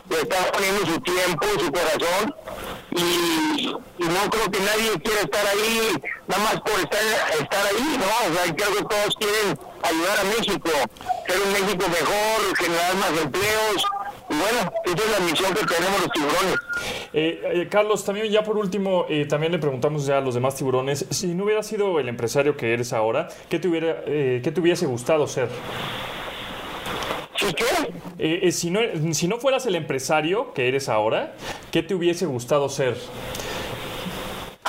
le 0.10 0.22
están 0.22 0.46
poniendo 0.54 0.86
su 0.86 1.00
tiempo, 1.02 1.46
su 1.60 1.72
corazón, 1.72 2.36
y, 2.92 3.76
no 4.00 4.30
creo 4.30 4.50
que 4.50 4.60
nadie 4.60 5.00
quiera 5.04 5.22
estar 5.22 5.46
ahí 5.48 5.94
nada 6.28 6.44
más 6.44 6.62
por 6.62 6.80
estar, 6.80 7.02
estar 7.40 7.66
ahí, 7.68 8.00
¿no? 8.00 8.32
O 8.32 8.34
sea, 8.34 8.56
creo 8.56 8.76
que 8.76 8.84
todos 8.86 9.16
quieren 9.20 9.60
ayudar 9.84 10.20
a 10.20 10.24
México, 10.24 10.70
ser 11.28 11.42
un 11.42 11.54
México 11.54 11.86
mejor, 11.90 12.58
generar 12.58 12.96
más 12.96 13.12
empleos, 13.22 13.86
y 14.30 14.34
bueno, 14.34 14.72
esa 14.86 14.96
es 14.96 15.12
la 15.12 15.20
misión 15.26 15.54
que 15.54 15.66
tenemos 15.66 16.02
los 16.02 16.12
tiburones. 16.12 16.56
Eh, 17.14 17.42
eh, 17.44 17.68
Carlos, 17.70 18.06
también 18.06 18.28
ya 18.28 18.44
por 18.44 18.58
último, 18.58 19.06
eh, 19.10 19.26
también 19.26 19.52
le 19.52 19.58
preguntamos 19.58 20.06
ya 20.06 20.20
a 20.20 20.22
los 20.22 20.36
demás 20.36 20.56
tiburones, 20.56 21.06
si 21.10 21.34
no 21.34 21.46
hubiera 21.46 21.64
sido 21.64 22.00
el 22.00 22.08
empresario 22.08 22.56
que 22.56 22.74
eres 22.74 22.94
ahora, 22.94 23.28
¿qué 23.50 23.60
te, 23.60 23.68
hubiera, 23.68 24.04
eh, 24.06 24.42
¿qué 24.44 24.52
te 24.52 24.62
hubiese 24.62 24.86
gustado 24.86 25.28
ser? 25.28 25.50
Eh, 28.20 28.52
si, 28.52 28.70
no, 28.70 28.82
si 29.14 29.28
no 29.28 29.38
fueras 29.38 29.66
el 29.66 29.76
empresario 29.76 30.54
que 30.54 30.68
eres 30.68 30.90
ahora, 30.90 31.34
¿qué 31.72 31.82
te 31.82 31.96
hubiese 31.96 32.26
gustado 32.26 32.70
ser? 32.70 32.98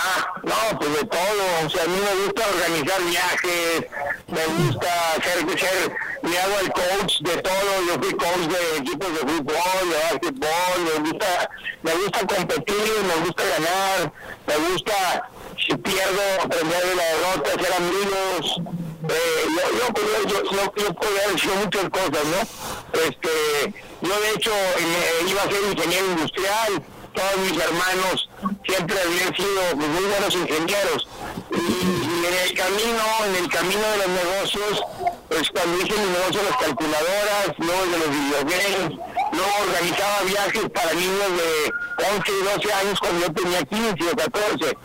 Ah, 0.02 0.32
no, 0.44 0.78
pues 0.78 0.92
de 0.94 1.04
todo. 1.04 1.66
O 1.66 1.70
sea, 1.70 1.84
a 1.84 1.86
mí 1.86 1.98
me 2.00 2.24
gusta 2.24 2.42
organizar 2.48 3.02
viajes, 3.04 3.86
me 4.28 4.46
gusta 4.46 4.88
ser, 5.22 5.58
ser, 5.58 5.92
me 6.22 6.38
hago 6.38 6.58
el 6.60 6.72
coach 6.72 7.20
de 7.20 7.36
todo. 7.42 7.70
Yo 7.86 7.94
fui 8.00 8.12
coach 8.12 8.48
de 8.48 8.76
equipos 8.78 9.12
de 9.12 9.18
fútbol, 9.18 9.90
de 9.90 9.96
básquetbol, 10.08 10.78
me 10.84 11.10
gusta, 11.10 11.50
me 11.82 11.92
gusta 11.96 12.18
competir, 12.26 12.92
me 13.08 13.26
gusta 13.26 13.42
ganar, 13.44 14.12
me 14.46 14.56
gusta, 14.68 15.28
si 15.58 15.76
pierdo, 15.76 16.22
aprender 16.44 16.82
de 16.86 16.94
la 16.94 17.04
derrota, 17.04 17.50
ser 17.62 17.72
amigos. 17.74 18.60
Eh, 19.08 19.44
yo, 19.48 19.62
yo, 19.78 19.86
yo, 20.28 20.42
yo, 20.50 20.72
yo, 20.76 20.94
yo 20.94 21.24
haber 21.24 21.40
sido 21.40 21.54
muchas 21.56 21.90
cosas, 21.90 22.24
¿no? 22.24 23.00
Este, 23.00 23.74
yo 24.00 24.20
de 24.20 24.30
hecho 24.30 24.52
me, 24.78 25.30
iba 25.30 25.42
a 25.42 25.50
ser 25.50 25.62
ingeniero 25.72 26.06
industrial 26.06 26.82
todos 27.12 27.36
mis 27.38 27.60
hermanos 27.60 28.29
siempre 28.66 28.96
habían 29.00 29.34
sido 29.34 29.76
muy 29.76 30.04
buenos 30.10 30.34
ingenieros. 30.34 31.08
Y, 31.52 32.00
en 32.26 32.34
el 32.48 32.54
camino, 32.54 33.02
en 33.26 33.44
el 33.44 33.48
camino 33.50 33.82
de 33.82 33.96
los 33.98 34.08
negocios, 34.08 34.82
pues 35.28 35.50
cuando 35.50 35.78
hice 35.78 35.98
mi 35.98 36.10
negocio 36.10 36.42
de 36.42 36.50
las 36.50 36.58
calculadoras, 36.58 37.54
luego 37.58 37.86
de 37.86 37.98
los 37.98 38.10
videogames, 38.10 38.98
luego 39.32 39.52
organizaba 39.62 40.22
viajes 40.22 40.68
para 40.70 40.92
niños 40.92 41.30
de 41.36 42.04
11 42.16 42.32
y 42.32 42.44
12 42.44 42.72
años 42.72 43.00
cuando 43.00 43.26
yo 43.26 43.32
tenía 43.32 43.62
15 43.62 44.12
o 44.12 44.16
14. 44.16 44.78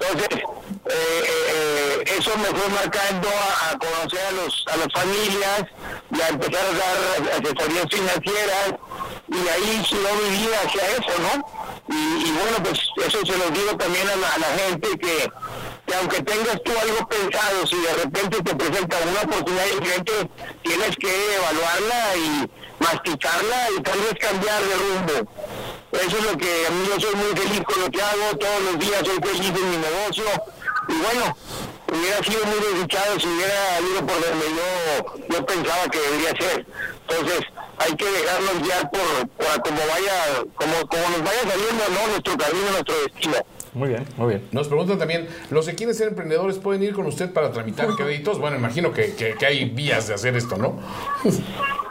Entonces, 0.00 0.38
eh, 0.90 1.24
eh, 1.48 2.04
eso 2.18 2.36
me 2.38 2.46
fue 2.46 2.68
marcando 2.70 3.28
a, 3.28 3.78
conocer 3.78 4.20
a, 4.26 4.32
los, 4.32 4.64
a 4.72 4.76
las 4.76 4.92
familias 4.92 5.64
y 6.10 6.20
a 6.20 6.28
empezar 6.28 6.64
a 6.66 6.72
dar 6.72 7.40
asesorías 7.40 7.86
financieras 7.90 8.74
y 9.28 9.48
ahí 9.48 9.82
yo 9.88 9.98
viví 10.28 10.48
hacia 10.52 10.86
eso, 10.88 11.18
¿no? 11.22 11.61
Y, 11.94 12.32
bueno, 12.32 12.56
pues 12.64 12.80
eso 13.06 13.18
se 13.26 13.36
lo 13.36 13.50
digo 13.50 13.76
también 13.76 14.08
a 14.08 14.16
la, 14.16 14.46
gente 14.66 14.88
que, 14.98 15.30
que, 15.86 15.94
aunque 15.94 16.22
tengas 16.22 16.62
tú 16.64 16.72
algo 16.80 17.06
pensado, 17.06 17.66
si 17.66 17.76
de 17.76 17.92
repente 17.94 18.42
te 18.42 18.54
presenta 18.54 18.96
una 19.10 19.20
oportunidad 19.20 19.64
diferente, 19.66 20.12
tienes 20.62 20.96
que 20.96 21.36
evaluarla 21.36 22.16
y 22.16 22.50
masticarla 22.82 23.68
y 23.78 23.82
tal 23.82 23.98
vez 24.00 24.14
cambiar 24.18 24.62
de 24.62 24.74
rumbo. 24.76 25.32
Eso 25.92 26.16
es 26.16 26.24
lo 26.24 26.38
que 26.38 26.66
a 26.66 26.70
mí 26.70 26.88
yo 26.88 27.00
soy 27.00 27.14
muy 27.14 27.36
feliz 27.36 27.60
con 27.64 27.80
lo 27.82 27.90
que 27.90 28.02
hago, 28.02 28.38
todos 28.38 28.62
los 28.62 28.78
días 28.78 29.02
soy 29.04 29.18
feliz 29.22 29.48
en 29.48 29.70
mi 29.70 29.76
negocio 29.76 30.24
y 30.88 30.94
bueno, 30.94 31.36
hubiera 31.92 32.22
sido 32.22 32.44
muy 32.46 32.58
desdichado 32.58 33.20
si 33.20 33.28
hubiera 33.28 33.80
ido 33.80 34.06
por 34.06 34.20
donde 34.20 34.46
yo, 34.48 35.26
yo 35.28 35.46
pensaba 35.46 35.88
que 35.90 35.98
debería 35.98 36.30
ser. 36.30 36.66
Entonces, 37.08 37.51
hay 37.82 37.96
que 37.96 38.04
dejarnos 38.04 38.62
guiar 38.62 38.90
por, 38.90 39.28
por 39.28 39.62
como 39.62 39.78
vaya, 39.86 40.44
como, 40.54 40.86
como 40.86 41.08
nos 41.10 41.22
vaya 41.24 41.40
saliendo, 41.40 41.84
¿no? 41.88 42.06
Nuestro 42.08 42.36
camino, 42.36 42.70
nuestro 42.70 42.94
destino. 43.02 43.36
Muy 43.74 43.88
bien, 43.88 44.04
muy 44.18 44.28
bien. 44.28 44.48
Nos 44.52 44.68
preguntan 44.68 44.98
también, 44.98 45.28
¿los 45.50 45.66
que 45.66 45.74
quieren 45.74 45.94
ser 45.94 46.08
emprendedores 46.08 46.58
pueden 46.58 46.82
ir 46.82 46.92
con 46.92 47.06
usted 47.06 47.32
para 47.32 47.50
tramitar 47.52 47.88
créditos? 47.96 48.38
Bueno, 48.38 48.56
imagino 48.56 48.92
que, 48.92 49.14
que, 49.14 49.34
que 49.34 49.46
hay 49.46 49.64
vías 49.64 50.08
de 50.08 50.14
hacer 50.14 50.36
esto, 50.36 50.56
¿no? 50.56 50.78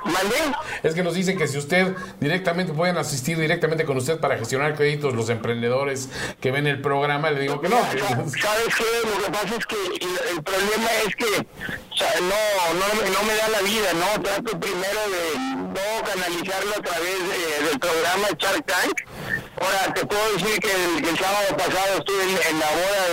¿Mandé? 0.04 0.36
Es 0.84 0.94
que 0.96 1.04
nos 1.04 1.14
dicen 1.14 1.38
que 1.38 1.48
si 1.48 1.58
usted 1.58 1.96
directamente 2.20 2.74
pueden 2.74 2.98
asistir 2.98 3.38
directamente 3.38 3.86
con 3.86 3.98
usted 3.98 4.20
para 4.20 4.38
gestionar 4.38 4.76
créditos, 4.76 5.14
los 5.16 5.30
emprendedores 5.30 6.10
que 6.40 6.52
ven 6.52 6.68
el 6.68 6.82
programa, 6.82 7.32
le 7.32 7.42
digo 7.42 7.62
que 7.62 7.70
no. 7.70 7.78
¿Sabes 7.78 8.36
qué? 8.76 9.08
Lo 9.08 9.26
que 9.26 9.32
pasa 9.32 9.56
es 9.58 9.66
que 9.66 9.76
el, 9.76 10.38
el 10.38 10.44
problema 10.44 10.90
es 11.08 11.16
que 11.16 11.26
o 11.26 11.96
sea, 11.96 12.14
no, 12.22 12.80
no, 12.80 13.12
no, 13.12 13.24
me 13.24 13.36
da 13.36 13.50
la 13.50 13.62
vida, 13.62 13.94
¿no? 13.94 14.22
Trato 14.24 14.60
primero 14.60 15.00
de 15.10 15.40
no 15.40 16.06
canalizarlo 16.06 16.76
a 16.78 16.82
través 16.82 17.20
de, 17.20 17.70
del 17.70 17.80
programa 17.80 18.28
Shark 18.38 18.66
Tank. 18.66 19.41
Ahora, 19.62 19.94
te 19.94 20.06
puedo 20.06 20.34
decir 20.34 20.60
que 20.60 20.72
el, 20.72 21.18
sábado 21.18 21.56
pasado 21.56 21.98
estuve 22.00 22.24
en, 22.24 22.60
la 22.60 22.70
boda 22.72 23.04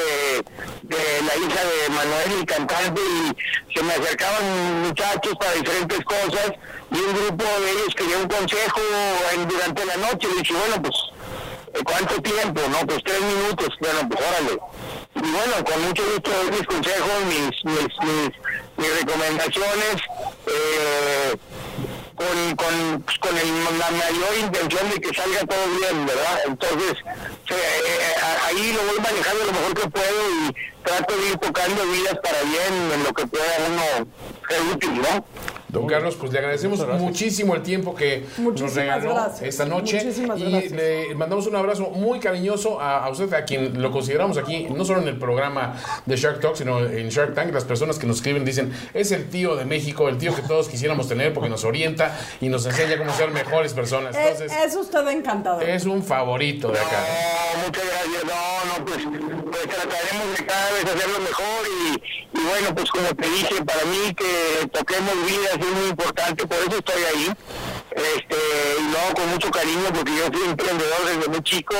de, 0.82 1.22
la 1.22 1.36
hija 1.36 1.60
de 1.64 1.88
Manuel, 1.90 2.40
el 2.40 2.46
cantante, 2.46 3.00
y 3.00 3.76
se 3.76 3.82
me 3.82 3.92
acercaban 3.92 4.82
muchachos 4.82 5.34
para 5.38 5.52
diferentes 5.52 6.04
cosas, 6.04 6.52
y 6.90 6.98
un 6.98 7.14
grupo 7.14 7.44
de 7.44 7.70
ellos 7.72 7.94
quería 7.94 8.18
un 8.18 8.28
consejo 8.28 8.80
durante 9.46 9.84
la 9.84 9.96
noche. 9.96 10.28
Le 10.28 10.42
dije, 10.42 10.54
bueno, 10.54 10.82
pues, 10.82 10.96
¿eh, 11.74 11.84
¿cuánto 11.84 12.22
tiempo? 12.22 12.62
No, 12.70 12.86
pues 12.86 13.00
tres 13.04 13.20
minutos. 13.20 13.68
Bueno, 13.80 14.08
pues 14.08 14.20
órale. 14.26 14.58
Y 15.16 15.30
bueno, 15.30 15.64
con 15.64 15.82
mucho 15.82 16.02
gusto 16.14 16.30
doy 16.30 16.50
mis 16.50 16.66
consejos, 16.66 17.10
mis, 17.26 17.64
mis, 17.64 17.88
mis, 18.08 18.30
mis 18.78 19.00
recomendaciones. 19.00 19.96
Eh, 20.46 21.36
con, 22.18 22.56
con, 22.56 23.04
con 23.20 23.38
el- 23.38 23.78
la 23.78 23.90
mayor 23.92 24.38
intención 24.40 24.90
de 24.90 25.00
que 25.00 25.14
salga 25.14 25.40
todo 25.46 25.64
bien, 25.78 26.04
¿verdad? 26.04 26.40
Entonces, 26.46 26.98
eh, 27.48 28.14
ahí 28.46 28.72
lo 28.72 28.82
voy 28.90 28.98
manejando 29.00 29.44
lo 29.44 29.52
mejor 29.52 29.74
que 29.74 29.88
puedo 29.88 30.30
y 30.30 30.54
trato 30.84 31.16
de 31.16 31.28
ir 31.28 31.36
tocando 31.38 31.84
vidas 31.86 32.18
para 32.22 32.42
bien 32.42 32.90
en 32.92 33.04
lo 33.04 33.12
que 33.14 33.26
pueda 33.26 33.44
uno 33.68 34.08
ser 34.48 34.62
útil, 34.74 35.00
¿no? 35.00 35.24
Don 35.68 35.86
Carlos, 35.86 36.16
pues 36.18 36.32
le 36.32 36.38
agradecemos 36.38 36.86
muchísimo 36.98 37.54
el 37.54 37.62
tiempo 37.62 37.94
que 37.94 38.24
nos 38.38 38.74
regaló 38.74 39.10
gracias. 39.14 39.42
esta 39.42 39.64
noche 39.66 39.96
Muchísimas 40.02 40.38
y 40.40 40.50
gracias. 40.50 40.72
le 40.72 41.14
mandamos 41.14 41.46
un 41.46 41.56
abrazo 41.56 41.90
muy 41.90 42.20
cariñoso 42.20 42.80
a, 42.80 43.04
a 43.04 43.10
usted, 43.10 43.32
a 43.34 43.44
quien 43.44 43.80
lo 43.82 43.90
consideramos 43.90 44.38
aquí, 44.38 44.66
no 44.74 44.84
solo 44.84 45.02
en 45.02 45.08
el 45.08 45.18
programa 45.18 45.74
de 46.06 46.16
Shark 46.16 46.40
Talk, 46.40 46.56
sino 46.56 46.80
en 46.84 47.08
Shark 47.10 47.34
Tank. 47.34 47.52
Las 47.52 47.64
personas 47.64 47.98
que 47.98 48.06
nos 48.06 48.16
escriben 48.16 48.44
dicen, 48.44 48.72
es 48.94 49.12
el 49.12 49.28
tío 49.28 49.56
de 49.56 49.64
México, 49.66 50.08
el 50.08 50.16
tío 50.18 50.34
que 50.34 50.42
todos 50.42 50.68
quisiéramos 50.70 51.06
tener 51.08 51.34
porque 51.34 51.50
nos 51.50 51.64
orienta 51.64 52.18
y 52.40 52.48
nos 52.48 52.64
enseña 52.64 52.96
cómo 52.96 53.12
ser 53.12 53.30
mejores 53.30 53.74
personas. 53.74 54.16
Eh, 54.16 54.20
Entonces, 54.22 54.52
es 54.66 54.74
usted 54.76 55.06
encantador. 55.08 55.62
es 55.64 55.84
un 55.84 56.02
favorito 56.02 56.72
de 56.72 56.78
acá. 56.80 57.04
No, 57.56 57.64
muchas 57.66 57.84
gracias. 57.84 58.24
No, 58.24 58.78
no, 58.78 58.84
pues, 58.86 59.04
pues 59.50 59.62
trataremos 59.68 60.38
de 60.38 60.46
cada 60.46 60.72
vez 60.72 60.84
hacerlo 60.84 61.18
mejor 61.20 61.66
y, 61.66 62.38
y 62.38 62.42
bueno, 62.44 62.74
pues 62.74 62.90
como 62.90 63.08
te 63.14 63.28
dije, 63.28 63.64
para 63.64 63.84
mí 63.84 64.14
que 64.14 64.66
toquemos 64.68 65.14
vidas 65.26 65.57
es 65.66 65.72
muy 65.74 65.88
importante, 65.88 66.46
por 66.46 66.58
eso 66.58 66.78
estoy 66.78 67.02
ahí. 67.04 67.32
Este, 67.90 68.36
y 68.80 68.92
lo 68.92 68.98
hago 68.98 69.14
con 69.14 69.28
mucho 69.30 69.50
cariño 69.50 69.92
porque 69.92 70.14
yo 70.16 70.26
fui 70.32 70.48
emprendedor 70.48 71.04
desde 71.06 71.28
muy 71.28 71.42
chico 71.42 71.74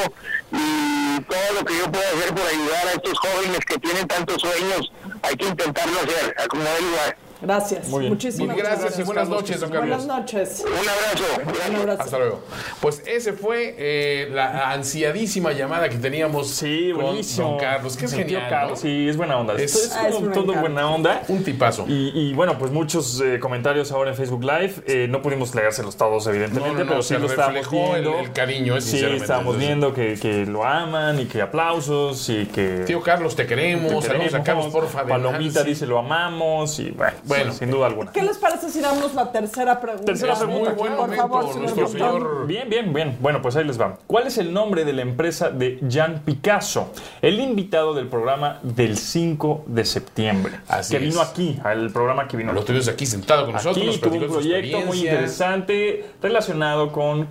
y 0.51 1.21
todo 1.23 1.53
lo 1.55 1.65
que 1.65 1.77
yo 1.77 1.93
pueda 1.93 2.09
hacer 2.09 2.35
por 2.35 2.47
ayudar 2.47 2.89
a 2.89 2.93
estos 2.93 3.19
jóvenes 3.19 3.61
que 3.67 3.79
tienen 3.79 4.09
tantos 4.09 4.41
sueños, 4.41 4.91
hay 5.23 5.37
que 5.37 5.47
intentarlo 5.47 6.01
hacer, 6.01 6.35
a 6.39 6.47
como 6.47 6.65
dé 6.65 6.81
lugar. 6.81 7.17
Gracias. 7.41 7.89
Muy 7.89 8.01
bien. 8.01 8.13
Muchísimas 8.13 8.57
gracias 8.57 8.99
y 8.99 9.03
buenas 9.05 9.25
Carlos, 9.29 9.43
noches, 9.43 9.61
don 9.61 9.71
Buenas 9.71 9.89
Carlos. 9.89 10.07
noches. 10.07 10.65
Un 10.67 10.73
abrazo. 10.89 11.69
Un 11.71 11.77
abrazo. 11.77 12.03
Hasta 12.03 12.19
luego. 12.19 12.41
Pues 12.81 13.03
ese 13.07 13.33
fue 13.33 13.75
eh, 13.79 14.29
la 14.33 14.73
ansiadísima 14.73 15.53
llamada 15.53 15.89
que 15.89 15.97
teníamos 15.99 16.49
Sí, 16.51 16.91
con 16.95 17.05
buenísimo. 17.05 17.51
don 17.51 17.59
Carlos, 17.61 17.97
que 17.97 18.07
es 18.07 18.13
genial. 18.15 18.47
Carlos, 18.49 18.71
¿no? 18.73 18.77
sí, 18.83 19.09
es 19.09 19.17
buena 19.17 19.39
onda. 19.39 19.55
Es- 19.55 19.75
Es, 19.77 19.93
Ah, 19.95 20.09
es 20.09 20.15
como 20.15 20.27
un 20.27 20.33
todo 20.33 20.53
buena 20.55 20.91
onda. 20.91 21.23
Un 21.29 21.45
tipazo. 21.45 21.85
Y, 21.89 22.11
y 22.15 22.35
bueno, 22.35 22.59
pues 22.59 22.73
muchos 22.73 23.21
eh, 23.21 23.39
comentarios 23.39 23.93
ahora 23.93 24.11
en 24.11 24.17
Facebook 24.17 24.43
Live. 24.43 24.75
Eh, 24.87 25.07
no 25.09 25.23
pudimos 25.23 25.55
leérselos 25.55 25.97
todos, 25.97 26.27
evidentemente, 26.27 26.69
No, 26.71 26.75
no, 26.79 26.85
no, 26.85 26.91
pero 26.91 27.03
sí 27.03 27.15
lo 27.17 27.27
estábamos 27.27 27.67
el- 27.67 27.71
viendo. 27.71 28.19
el 28.19 28.33
cariño, 28.33 28.81
Sí, 28.81 28.97
estábamos 29.05 29.55
Entonces- 29.55 29.59
viendo 29.69 29.95
que, 29.95 30.15
que 30.21 30.47
lo 30.47 30.65
aman 30.65 31.21
y 31.21 31.27
que 31.27 31.41
aplausos 31.41 32.29
y 32.31 32.47
que. 32.47 32.83
Tío 32.87 33.01
Carlos, 33.01 33.37
te 33.37 33.47
queremos. 33.47 34.03
te 34.03 34.09
Saludos 34.09 34.35
a 34.35 34.43
Carlos, 34.43 34.67
queremos. 34.67 34.73
porfa. 34.73 35.05
de 35.05 35.09
Palomita 35.11 35.63
dice 35.63 35.87
lo 35.87 35.99
amamos 35.99 36.79
y 36.81 36.91
bueno, 36.91 37.17
Bueno. 37.29 37.53
sin 37.53 37.71
duda 37.71 37.87
alguna. 37.87 38.13
¿Qué 38.13 38.23
les 38.23 38.39
parece 38.39 38.71
si 38.71 38.81
damos 38.81 39.15
la 39.15 39.31
tercera 39.31 39.81
pregunta? 39.81 40.07
Tercera 40.07 40.35
pregunta, 40.35 40.71
muy 40.71 40.79
buen 40.79 40.93
Por 40.93 41.01
momento, 41.03 41.29
favor, 41.29 41.45
señor 41.53 41.59
nuestro 41.77 41.89
doctor. 41.89 42.21
señor. 42.21 42.47
Bien, 42.47 42.69
bien, 42.69 42.93
bien. 42.93 43.17
Bueno, 43.21 43.43
pues 43.43 43.57
ahí 43.57 43.65
les 43.65 43.81
va. 43.81 43.99
¿Cuál 44.07 44.27
es 44.27 44.39
el 44.39 44.53
nombre 44.53 44.85
de 44.85 44.93
la 44.93 45.03
empresa 45.03 45.51
de 45.51 45.79
Jan 45.89 46.23
Picasso? 46.25 46.93
El 47.23 47.41
invitado 47.41 47.95
del 47.95 48.09
programa 48.09 48.59
del 48.63 48.97
5 48.97 49.65
de 49.67 49.85
septiembre. 49.85 50.61
Así 50.69 50.95
que 50.95 51.01
vino 51.01 51.21
aquí, 51.21 51.59
al 51.63 51.91
programa 51.91 52.27
que 52.27 52.37
vino 52.37 52.53
Lo 52.53 52.65
tuvimos 52.65 52.89
aquí 52.89 53.07
sentado 53.07 53.45
con 53.45 53.55
nosotros. 53.55 53.77
Aquí 53.77 53.87
nos 53.87 54.01
tuvo 54.01 54.15
un 54.15 54.33
proyecto 54.33 54.81
muy 54.81 55.01
interesante 55.01 56.07
relacionado 56.23 56.93
con 56.93 57.29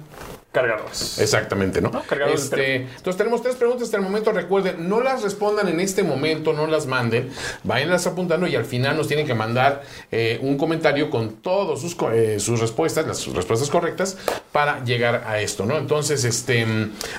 cargadores. 0.51 1.19
Exactamente, 1.19 1.81
¿no? 1.81 1.89
No, 1.91 2.01
cargadores 2.03 2.45
Este, 2.45 2.75
entonces 2.77 3.17
tenemos 3.17 3.43
tres 3.43 3.55
preguntas 3.55 3.83
hasta 3.85 3.97
el 3.97 4.03
momento. 4.03 4.31
Recuerden, 4.31 4.89
no 4.89 5.01
las 5.01 5.21
respondan 5.21 5.67
en 5.67 5.79
este 5.79 6.01
momento, 6.03 6.53
no 6.53 6.65
las 6.67 6.87
manden. 6.87 7.29
Váyanlas 7.63 8.07
apuntando 8.07 8.47
y 8.47 8.55
al 8.55 8.65
final 8.65 8.97
nos 8.97 9.07
tienen 9.07 9.27
que 9.27 9.35
mandar 9.35 9.83
eh, 10.11 10.39
un 10.41 10.57
comentario 10.57 11.09
con 11.11 11.35
todas 11.41 11.79
sus, 11.79 11.95
eh, 12.11 12.39
sus 12.39 12.59
respuestas, 12.59 13.05
las 13.05 13.17
sus 13.17 13.35
respuestas 13.35 13.69
correctas 13.69 14.17
para 14.51 14.83
llegar 14.83 15.25
a 15.27 15.39
esto, 15.41 15.65
¿no? 15.65 15.77
Entonces, 15.77 16.23
este, 16.23 16.65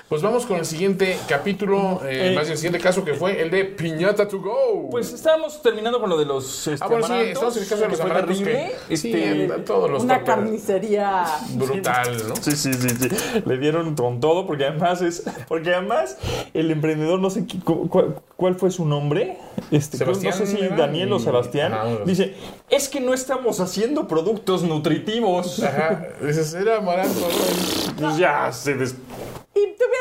pues 0.08 0.20
vamos 0.22 0.44
con 0.46 0.56
el 0.58 0.66
siguiente 0.66 1.16
capítulo, 1.28 2.00
eh, 2.04 2.32
Eh. 2.32 2.34
más 2.34 2.44
bien 2.44 2.52
el 2.52 2.58
siguiente 2.58 2.80
caso 2.80 3.04
que 3.04 3.14
fue 3.14 3.40
el 3.40 3.50
de 3.50 3.64
Piñata 3.66 4.26
to 4.26 4.40
Go. 4.40 4.88
Pues 4.90 5.12
estábamos 5.12 5.62
terminando 5.62 6.00
con 6.00 6.10
lo 6.10 6.16
de 6.18 6.24
los 6.24 6.66
este, 6.66 6.84
ah, 6.84 6.88
bueno, 6.88 7.06
sí, 7.06 7.12
estamos 7.14 7.56
en 7.56 7.62
el 7.62 7.68
caso 7.68 7.82
de 7.82 7.88
los 7.88 8.00
amarantos 8.00 8.38
terrible. 8.38 8.72
que 8.88 8.96
sí, 8.96 9.12
Este, 9.12 9.48
todos 9.64 9.90
los 9.90 10.02
Una 10.02 10.24
carnicería. 10.24 11.24
brutal, 11.50 12.28
¿no? 12.28 12.36
Sí, 12.36 12.52
sí, 12.52 12.72
sí, 12.74 12.88
sí. 12.88 13.08
Le 13.46 13.58
dieron 13.58 13.94
con 13.94 14.20
todo 14.20 14.46
porque 14.46 14.64
además 14.66 15.02
es. 15.02 15.22
Porque 15.48 15.74
además 15.74 16.16
el 16.54 16.70
emprendedor, 16.70 17.20
no 17.20 17.30
sé 17.30 17.46
qué- 17.46 17.58
cu- 17.60 17.88
cuál, 17.88 18.16
cuál 18.36 18.54
fue 18.54 18.70
su 18.70 18.84
nombre. 18.84 19.36
Este, 19.70 19.98
no 20.04 20.14
sé 20.14 20.46
si. 20.46 20.56
Daniel 20.76 21.12
o 21.12 21.18
Sebastián. 21.18 21.72
Ajá, 21.74 21.88
dice: 22.04 22.34
Es 22.70 22.88
que 22.88 23.00
no 23.00 23.12
estamos 23.14 23.60
haciendo 23.60 24.06
productos 24.08 24.62
nutritivos. 24.62 25.62
Ajá, 25.62 26.06
era 26.54 26.78
amaranto, 26.78 27.20
¿no? 27.20 27.94
Pues 28.00 28.16
ya 28.16 28.50
se 28.52 28.74
des- 28.74 28.94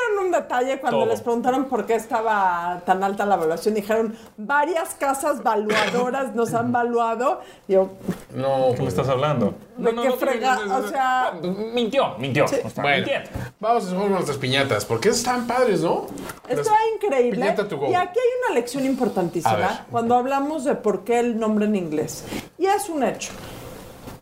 tuvieron 0.06 0.26
un 0.26 0.32
detalle 0.32 0.80
cuando 0.80 1.00
Todo. 1.00 1.10
les 1.10 1.22
preguntaron 1.22 1.66
por 1.66 1.86
qué 1.86 1.95
estaba 1.95 2.82
tan 2.86 3.04
alta 3.04 3.26
la 3.26 3.36
evaluación. 3.36 3.74
Dijeron, 3.74 4.16
varias 4.38 4.93
casas 4.95 5.43
valuadoras 5.43 6.34
nos 6.36 6.54
han 6.54 6.72
valuado. 6.72 7.41
Yo, 7.68 7.89
No, 8.34 8.74
¿Qué 8.76 8.82
me 8.82 8.88
estás 8.89 9.08
hablando? 9.10 9.54
¿De 9.78 9.91
qué 9.93 10.12
frega- 10.12 10.60
o 10.84 10.88
sea- 10.88 11.34
Mintió, 11.74 12.16
mintió. 12.18 12.45
no 12.45 12.68
está 12.68 12.82
Bueno, 12.82 12.98
mintiendo. 12.98 13.30
vamos 13.60 13.84
a 13.84 13.88
hacer 13.95 14.10
nuestras 14.10 14.38
piñatas, 14.38 14.86
porque 14.86 15.10
están 15.10 15.48
padres, 15.48 15.82
¿no? 15.82 16.08
Está 16.48 16.72
Las- 16.72 16.82
increíble. 16.95 17.45
Y 17.45 17.93
aquí 17.95 18.20
hay 18.20 18.32
una 18.45 18.54
lección 18.56 18.86
importantísima 18.86 19.86
cuando 19.91 20.16
hablamos 20.16 20.64
de 20.66 20.76
por 20.76 21.04
qué 21.04 21.20
el 21.20 21.39
nombre 21.39 21.66
en 21.66 21.76
inglés. 21.76 22.26
Y 22.58 22.66
es 22.66 22.89
un 22.89 23.04
hecho. 23.04 23.32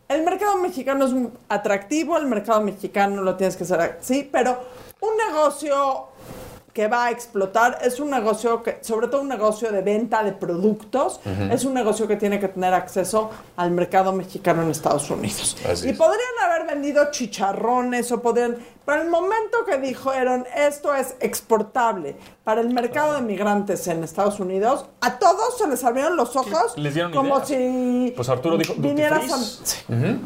El 0.08 0.24
mercado 0.24 0.58
mexicano 0.58 1.06
es 1.06 1.14
atractivo, 1.50 2.18
el 2.18 2.28
mercado 2.28 2.62
mexicano 2.62 3.24
lo 3.24 3.36
tienes 3.36 3.56
que 3.58 3.64
hacer 3.64 3.98
así, 4.00 4.30
pero 4.32 4.60
un 5.06 5.18
negocio 5.18 6.10
que 6.76 6.90
va 6.90 7.06
a 7.06 7.12
explotar 7.12 7.80
es 7.82 8.02
un 8.02 8.10
negocio 8.10 8.62
que, 8.62 8.80
sobre 8.82 9.08
todo 9.08 9.22
un 9.22 9.30
negocio 9.30 9.72
de 9.72 9.82
venta 9.82 10.22
de 10.26 10.34
productos, 10.34 11.22
es 11.50 11.64
un 11.64 11.74
negocio 11.74 12.06
que 12.06 12.18
tiene 12.18 12.38
que 12.38 12.50
tener 12.50 12.74
acceso 12.74 13.30
al 13.56 13.72
mercado 13.72 14.12
mexicano 14.12 14.62
en 14.62 14.72
Estados 14.72 15.10
Unidos. 15.10 15.56
Así 15.72 15.88
y 15.88 15.92
es. 15.92 15.98
podrían 15.98 16.38
haber 16.44 16.68
vendido 16.68 17.12
chicharrones 17.12 18.12
o 18.12 18.22
podrían, 18.22 18.58
pero 18.86 19.02
el 19.02 19.10
momento 19.10 19.66
que 19.66 19.78
dijeron 19.78 20.46
esto 20.56 20.94
es 20.94 21.16
exportable 21.20 22.16
para 22.44 22.62
el 22.62 22.70
mercado 22.74 23.14
de 23.14 23.22
migrantes 23.22 23.88
en 23.88 24.04
Estados 24.04 24.40
Unidos, 24.40 24.86
a 25.02 25.18
todos 25.18 25.58
se 25.58 25.68
les 25.68 25.84
abrieron 25.84 26.16
los 26.16 26.36
ojos 26.36 26.78
Les 26.78 26.94
dieron 26.94 27.12
como 27.12 27.36
ideas. 27.38 27.48
si 27.48 28.14
Pues 28.16 28.30
Arturo 28.30 28.58
dijo, 28.58 28.74
"Duty 28.74 28.88
vinieras 28.88 29.24
free". 29.24 29.32
a... 29.34 29.38
Sí. 29.38 30.22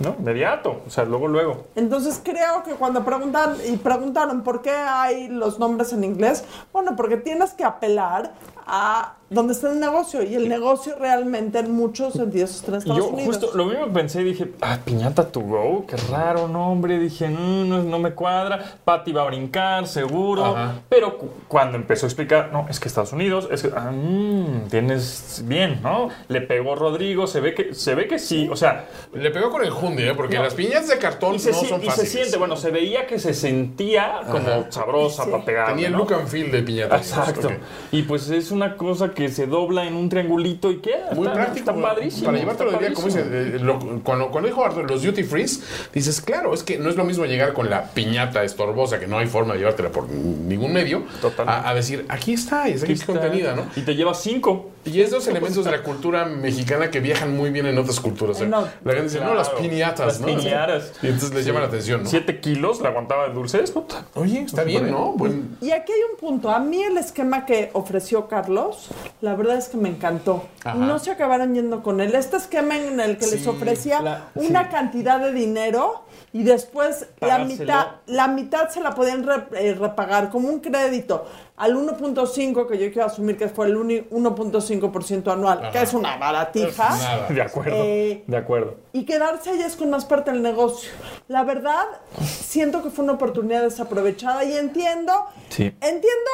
¿No? 0.00 0.16
Inmediato. 0.18 0.82
O 0.86 0.90
sea, 0.90 1.04
luego, 1.04 1.28
luego. 1.28 1.66
Entonces 1.76 2.20
creo 2.22 2.62
que 2.64 2.72
cuando 2.72 3.04
preguntan 3.04 3.56
y 3.66 3.76
preguntaron 3.76 4.42
por 4.42 4.60
qué 4.60 4.72
hay 4.72 5.28
los 5.28 5.58
nombres 5.60 5.92
en 5.92 6.02
inglés, 6.02 6.44
bueno, 6.72 6.96
porque 6.96 7.16
tienes 7.16 7.52
que 7.52 7.62
apelar 7.64 8.32
a 8.66 9.14
dónde 9.34 9.52
está 9.52 9.70
el 9.72 9.80
negocio 9.80 10.22
y 10.22 10.34
el 10.34 10.48
negocio 10.48 10.94
realmente 10.98 11.58
en 11.58 11.72
muchos 11.72 12.14
sentidos 12.14 12.54
está 12.54 12.68
en 12.70 12.74
Y 12.74 12.78
Estados 12.78 12.98
yo 12.98 13.08
Unidos. 13.08 13.36
justo 13.36 13.50
lo 13.56 13.66
mismo 13.66 13.86
pensé, 13.92 14.22
dije, 14.24 14.52
ah, 14.62 14.78
piñata 14.84 15.28
to 15.28 15.40
go, 15.40 15.84
qué 15.86 15.96
raro 16.10 16.48
nombre, 16.48 16.98
dije, 16.98 17.28
"Mm, 17.28 17.68
no, 17.68 17.82
no 17.82 17.98
me 17.98 18.12
cuadra, 18.12 18.76
Patty 18.84 19.12
va 19.12 19.22
a 19.22 19.26
brincar, 19.26 19.86
seguro, 19.86 20.44
Ajá. 20.44 20.74
pero 20.88 21.18
cu- 21.18 21.28
cuando 21.48 21.76
empezó 21.76 22.06
a 22.06 22.08
explicar, 22.08 22.50
no, 22.52 22.66
es 22.70 22.80
que 22.80 22.88
Estados 22.88 23.12
Unidos, 23.12 23.48
es 23.50 23.62
que, 23.62 23.70
ah, 23.76 23.90
mm, 23.92 24.68
tienes 24.70 25.42
bien, 25.46 25.80
¿no? 25.82 26.08
Le 26.28 26.40
pegó 26.40 26.74
Rodrigo, 26.74 27.26
se 27.26 27.40
ve 27.40 27.54
que, 27.54 27.74
se 27.74 27.94
ve 27.94 28.06
que 28.08 28.18
sí, 28.18 28.48
o 28.50 28.56
sea, 28.56 28.86
Le 29.12 29.30
pegó 29.30 29.50
con 29.50 29.62
el 29.64 29.70
jundi, 29.70 30.02
¿eh? 30.04 30.14
Porque 30.14 30.36
No. 30.36 30.42
las 30.42 30.54
piñatas 30.54 30.88
de 30.88 30.98
cartón 30.98 31.34
y 31.36 31.38
se, 31.38 31.50
no 31.52 31.56
son 31.58 31.80
y 31.80 31.84
se 31.84 31.90
fáciles. 31.90 32.10
siente, 32.12 32.36
bueno, 32.36 32.56
se 32.56 32.70
veía 32.70 33.06
que 33.06 33.18
se 33.18 33.32
sentía 33.32 34.20
como 34.30 34.70
sabrosa 34.70 35.24
Sí. 35.24 35.30
para 35.30 35.44
pegar. 35.44 35.68
Tenía 35.68 35.86
el 35.86 35.92
¿no? 35.92 35.98
look 35.98 36.12
and 36.14 36.26
feel 36.28 36.50
de 36.50 36.62
piñata. 36.62 36.96
Exacto. 36.96 37.48
Y 37.92 38.02
pues 38.02 38.28
es 38.30 38.50
una 38.50 38.76
cosa 38.76 39.10
que 39.14 39.23
que 39.26 39.32
se 39.32 39.46
dobla 39.46 39.86
en 39.86 39.94
un 39.94 40.08
triangulito 40.08 40.70
y 40.70 40.76
queda. 40.78 41.10
Muy 41.14 41.26
está, 41.26 41.32
práctico. 41.34 41.70
Está 41.70 41.82
padrísimo. 41.82 42.26
Para 42.26 42.38
llevártelo 42.38 42.72
de 42.72 42.78
día, 42.78 42.92
como 42.94 43.06
dice, 43.08 43.20
eh, 43.26 43.58
lo- 43.60 43.78
cuando, 44.02 44.30
cuando 44.30 44.48
dijo 44.48 44.64
Arthur, 44.64 44.90
los 44.90 45.02
duty 45.02 45.22
frees, 45.24 45.62
dices, 45.92 46.20
claro, 46.20 46.52
es 46.52 46.62
que 46.62 46.78
no 46.78 46.90
es 46.90 46.96
lo 46.96 47.04
mismo 47.04 47.24
llegar 47.24 47.52
con 47.52 47.70
la 47.70 47.84
piñata 47.92 48.44
estorbosa, 48.44 49.00
que 49.00 49.06
no 49.06 49.18
hay 49.18 49.26
forma 49.26 49.54
de 49.54 49.60
llevártela 49.60 49.90
por 49.90 50.08
ningún 50.10 50.72
medio, 50.72 51.04
a, 51.46 51.70
a 51.70 51.74
decir, 51.74 52.04
aquí 52.08 52.34
está, 52.34 52.68
y 52.68 52.72
está 52.72 52.84
aquí 52.86 52.92
está. 52.94 53.06
contenida, 53.06 53.54
¿no? 53.54 53.64
Y 53.76 53.80
te 53.80 53.94
lleva 53.94 54.14
cinco. 54.14 54.70
Y 54.84 55.00
esos 55.00 55.26
elementos 55.28 55.64
de 55.64 55.70
la 55.70 55.82
cultura 55.82 56.24
mexicana 56.26 56.90
que 56.90 57.00
viajan 57.00 57.36
muy 57.36 57.50
bien 57.50 57.66
en 57.66 57.78
otras 57.78 58.00
culturas. 58.00 58.36
O 58.36 58.38
sea, 58.40 58.48
No. 58.48 58.62
la 58.84 58.92
gente 58.92 59.02
dice, 59.04 59.20
no, 59.20 59.34
las 59.34 59.50
piñatas, 59.50 60.06
Las 60.06 60.20
¿no? 60.20 60.26
piñatas. 60.26 60.92
Y 61.02 61.06
entonces 61.06 61.34
les 61.34 61.44
llama 61.46 61.60
la 61.60 61.66
atención, 61.66 62.02
¿no? 62.02 62.08
Siete 62.08 62.40
kilos 62.40 62.80
la 62.80 62.90
aguantaba 62.90 63.28
de 63.28 63.34
dulces, 63.34 63.70
puta. 63.70 64.04
Oye, 64.14 64.40
está 64.42 64.62
bien, 64.64 64.90
¿no? 64.90 65.12
Buen- 65.12 65.56
Y 65.60 65.70
aquí 65.70 65.92
hay 65.92 66.00
un 66.12 66.18
punto. 66.18 66.50
A 66.50 66.58
mí 66.58 66.82
el 66.82 66.98
esquema 66.98 67.46
que 67.46 67.70
ofreció 67.72 68.28
Carlos, 68.28 68.88
la 69.20 69.34
verdad 69.34 69.56
es 69.56 69.68
que 69.68 69.76
me 69.76 69.88
encantó. 69.88 70.44
Ajá. 70.64 70.74
No 70.76 70.98
se 70.98 71.10
acabaron 71.10 71.54
yendo 71.54 71.82
con 71.82 72.00
él. 72.00 72.14
Este 72.14 72.36
esquema 72.36 72.76
en 72.78 73.00
el 73.00 73.16
que 73.18 73.26
les 73.26 73.46
ofrecía 73.46 74.00
la- 74.00 74.28
una 74.34 74.68
cantidad 74.68 75.18
de 75.20 75.32
dinero 75.32 76.03
y 76.34 76.42
después 76.42 77.06
la 77.20 77.38
mitad, 77.38 77.86
la 78.06 78.28
mitad 78.28 78.68
se 78.68 78.80
la 78.82 78.90
podían 78.94 79.24
re- 79.24 79.46
eh, 79.56 79.72
repagar 79.74 80.28
como 80.30 80.48
un 80.48 80.60
crédito 80.60 81.24
al 81.56 81.76
1.5, 81.76 82.66
que 82.66 82.76
yo 82.76 82.92
quiero 82.92 83.06
asumir 83.06 83.38
que 83.38 83.48
fue 83.48 83.66
el 83.66 83.76
uni- 83.76 84.02
1.5% 84.10 85.32
anual, 85.32 85.70
que 85.70 85.80
es 85.80 85.94
una 85.94 86.16
baratija. 86.16 86.88
Nada. 86.90 87.26
De 87.28 87.40
acuerdo. 87.40 87.76
Eh, 87.76 88.24
de 88.26 88.36
acuerdo. 88.36 88.74
y 88.92 89.04
quedarse 89.06 89.52
ellas 89.52 89.76
con 89.76 89.90
más 89.90 90.04
parte 90.04 90.32
del 90.32 90.42
negocio. 90.42 90.90
La 91.28 91.44
verdad, 91.44 91.84
siento 92.20 92.82
que 92.82 92.90
fue 92.90 93.04
una 93.04 93.14
oportunidad 93.14 93.62
desaprovechada 93.62 94.44
y 94.44 94.56
entiendo, 94.56 95.12
Sí. 95.48 95.64
entiendo 95.80 96.30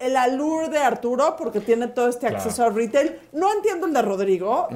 el 0.00 0.16
allure 0.16 0.68
de 0.68 0.78
Arturo 0.78 1.36
porque 1.38 1.60
tiene 1.60 1.86
todo 1.88 2.08
este 2.08 2.20
Claro. 2.28 2.36
acceso 2.38 2.64
al 2.64 2.74
retail. 2.74 3.18
No 3.32 3.52
entiendo 3.52 3.86
el 3.86 3.92
de 3.92 4.02
Rodrigo. 4.02 4.68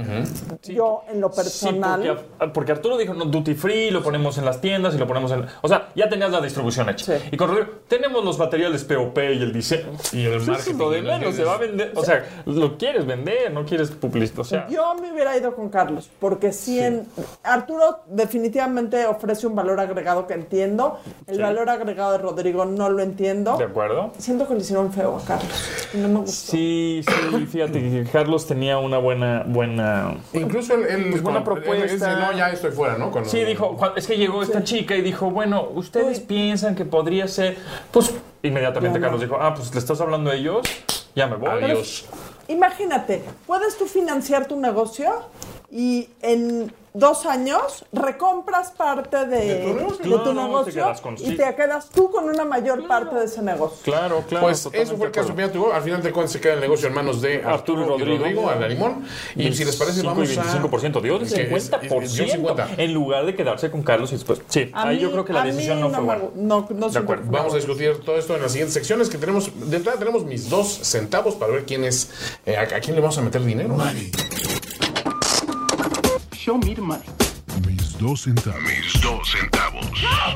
Yo, 0.65 1.03
en 1.11 1.21
lo 1.21 1.31
personal. 1.31 2.03
Sí, 2.03 2.09
porque, 2.39 2.53
porque 2.53 2.73
Arturo 2.73 2.97
dijo, 2.99 3.15
no, 3.15 3.25
duty 3.25 3.55
free, 3.55 3.91
lo 3.91 4.03
ponemos 4.03 4.39
en 4.39 4.45
las 4.45 4.61
tiendas 4.61 4.95
y 4.95 4.99
lo 4.99 5.07
ponemos 5.07 5.33
en... 5.33 5.47
O 5.63 5.69
sea, 5.69 5.89
ya 5.95 6.09
tenías 6.09 6.31
la 6.31 6.41
distribución 6.41 6.89
hecha. 6.91 7.19
Sí. 7.19 7.29
Y 7.33 7.37
con 7.37 7.49
Rodrigo, 7.49 7.71
tenemos 7.89 8.25
los 8.25 8.39
materiales 8.39 8.85
POP 8.85 9.19
y 9.19 9.43
el 9.43 9.53
diseño. 9.53 9.93
Y 10.13 10.27
el 10.27 10.41
marketing, 10.43 10.79
Lo 10.79 10.91
de 10.91 11.03
¿no? 11.03 11.19
menos, 11.19 11.35
se 11.35 11.45
va 11.45 11.55
a 11.55 11.59
vender. 11.59 11.93
O 11.97 12.05
sea, 12.05 12.25
lo 12.47 12.77
quieres 12.77 13.07
vender, 13.07 13.51
no 13.53 13.65
quieres 13.65 13.91
publicidad. 13.91 14.41
O 14.41 14.45
sea, 14.45 14.67
Yo 14.69 14.95
me 14.95 15.13
hubiera 15.13 15.37
ido 15.37 15.55
con 15.57 15.69
Carlos, 15.71 16.11
porque 16.21 16.53
si 16.53 16.81
en 16.81 17.07
Arturo 17.43 18.01
definitivamente 18.09 19.07
ofrece 19.07 19.47
un 19.47 19.55
valor 19.55 19.81
agregado 19.81 20.27
que 20.27 20.35
entiendo, 20.35 20.99
el 21.27 21.37
Sí. 21.37 21.43
valor 21.43 21.71
agregado 21.71 22.13
de 22.13 22.19
Rodrigo 22.19 22.65
no 22.65 22.91
lo 22.91 23.03
entiendo. 23.03 23.57
¿de 23.57 23.65
acuerdo? 23.65 24.13
Siento 24.19 24.47
que 24.47 24.55
le 24.55 24.61
hicieron 24.61 24.93
feo 24.93 25.14
a 25.17 25.25
Carlos 25.25 25.53
no 25.95 26.09
me 26.09 26.19
gustó. 26.21 26.53
Sí, 26.53 27.03
sí, 27.07 27.47
fíjate 27.47 27.81
que 27.81 28.05
Carlos 28.11 28.47
tenía 28.47 28.79
una 28.79 28.99
buena, 28.99 29.45
buena... 29.47 30.17
Incluso 30.33 30.75
él, 30.75 30.85
él- 30.89 31.11
Pues 31.11 31.23
buena 31.23 31.45
cuando- 31.45 31.61
él 31.61 31.65
propuesta. 31.79 31.93
dice, 32.11 32.21
no, 32.21 32.33
ya 32.37 32.51
estoy 32.51 32.71
fuera, 32.73 32.99
¿no? 32.99 33.11
Cuando- 33.11 33.31
Sí, 33.31 33.45
dijo, 33.45 33.77
"Juan, 33.79 33.93
es 33.97 34.07
que 34.07 34.17
llegó 34.17 34.43
esta 34.43 34.65
chica 34.65 34.95
y 34.97 35.03
dijo, 35.03 35.31
bueno, 35.31 35.69
ustedes 35.75 36.21
piensan 36.21 36.75
que 36.75 36.85
podría 36.85 37.29
ser, 37.29 37.57
pues 37.93 38.13
inmediatamente 38.43 38.97
Ya 38.99 39.01
no. 39.01 39.05
Carlos 39.07 39.21
dijo, 39.21 39.37
ah, 39.41 39.55
pues 39.55 39.73
le 39.73 39.79
estás 39.79 40.01
hablando 40.01 40.31
a 40.31 40.35
ellos, 40.35 40.63
ya 41.15 41.27
me 41.27 41.37
voy. 41.37 41.63
Adiós. 41.65 42.07
Imagínate, 42.49 43.23
puedes 43.47 43.79
tú 43.79 43.87
financiar 43.87 44.47
tu 44.47 44.59
negocio 44.61 45.11
y 45.71 46.09
en 46.23 46.73
dos 46.97 47.27
años 47.27 47.85
recompras 47.93 48.71
parte 48.71 49.27
de, 49.27 49.45
De 49.45 49.65
tu 49.67 49.75
negocio. 49.75 50.19
de 50.19 50.25
tu 51.13 51.15
y 51.17 51.27
sí. 51.31 51.37
te 51.37 51.55
quedas 51.57 51.89
tú 51.91 52.09
con 52.11 52.29
una 52.29 52.45
mayor 52.45 52.87
parte 52.87 53.17
de 53.17 53.25
ese 53.25 53.43
negocio. 53.43 53.79
Claro, 53.83 54.23
claro. 54.29 54.47
Pues 54.47 54.59
eso 54.61 54.71
fue 54.97 55.07
el 55.09 55.13
de 55.13 55.19
caso. 55.21 55.35
tú, 55.53 55.73
al 55.73 55.83
final 55.83 56.03
de 56.05 56.13
cuentas 56.13 56.31
se 56.33 56.41
queda 56.41 56.55
el 56.55 56.61
negocio 56.61 56.87
en 56.87 56.95
manos 56.95 57.21
de 57.21 57.43
Arturo 57.43 57.83
Arturo, 57.83 57.99
Rodrigo. 57.99 58.19
Rodrigo, 58.19 58.49
a 58.49 58.55
la 58.55 58.69
limón. 58.69 59.05
Y 59.35 59.53
si 59.55 59.65
les 59.65 59.75
parece, 59.75 60.03
25 60.03 60.09
vamos 60.15 60.31
y 60.33 60.39
a. 60.39 60.63
25%, 60.63 61.01
Dios, 61.03 61.23
Es 61.23 61.35
que 61.35 61.43
es- 61.43 61.71
50%. 61.71 62.03
es- 62.05 62.15
dio 62.15 62.29
50. 62.29 62.69
En 62.77 62.95
lugar 62.95 63.27
de 63.27 63.35
quedarse 63.35 63.71
con 63.73 63.83
Carlos 63.83 64.13
y 64.13 64.15
después. 64.15 64.41
Sí, 64.47 64.71
A 64.73 64.89
ahí 64.89 64.97
mí- 64.97 65.03
yo 65.03 65.11
creo 65.11 65.25
que 65.25 65.33
la 65.33 65.43
a 65.43 65.47
decisión 65.47 65.81
no 65.81 65.91
fue 65.91 65.99
me 65.99 66.05
buena. 66.05 66.25
No, 66.37 66.61
no 66.71 66.91
siento 66.91 66.99
acuerdo. 67.01 67.25
Vamos 67.29 67.55
a 67.55 67.57
discutir 67.57 67.99
todo 68.05 68.17
esto 68.17 68.37
en 68.37 68.43
las 68.43 68.53
siguientes 68.53 68.73
secciones 68.75 69.09
que 69.09 69.19
tenemos. 69.19 69.51
De 69.69 69.77
entrada 69.79 69.99
tenemos 69.99 70.25
mis 70.25 70.49
dos 70.49 70.69
centavos 70.69 71.35
para 71.35 71.53
ver 71.53 71.65
quién 71.65 71.83
es, 71.83 72.11
eh, 72.47 72.57
a, 72.57 72.63
a 72.63 72.81
quién 72.81 72.95
le 72.95 73.01
vamos 73.01 73.19
a 73.19 73.23
meter 73.23 73.45
dinero. 73.45 73.77
Show 76.45 76.59
me 76.59 76.75
the 76.75 76.83
money. 76.83 77.03
Mis 77.67 77.97
dos 77.99 78.21
centavos. 78.21 78.63
Mis 78.65 79.01
dos 79.01 79.31
centavos. 79.31 79.87
A 80.05 80.35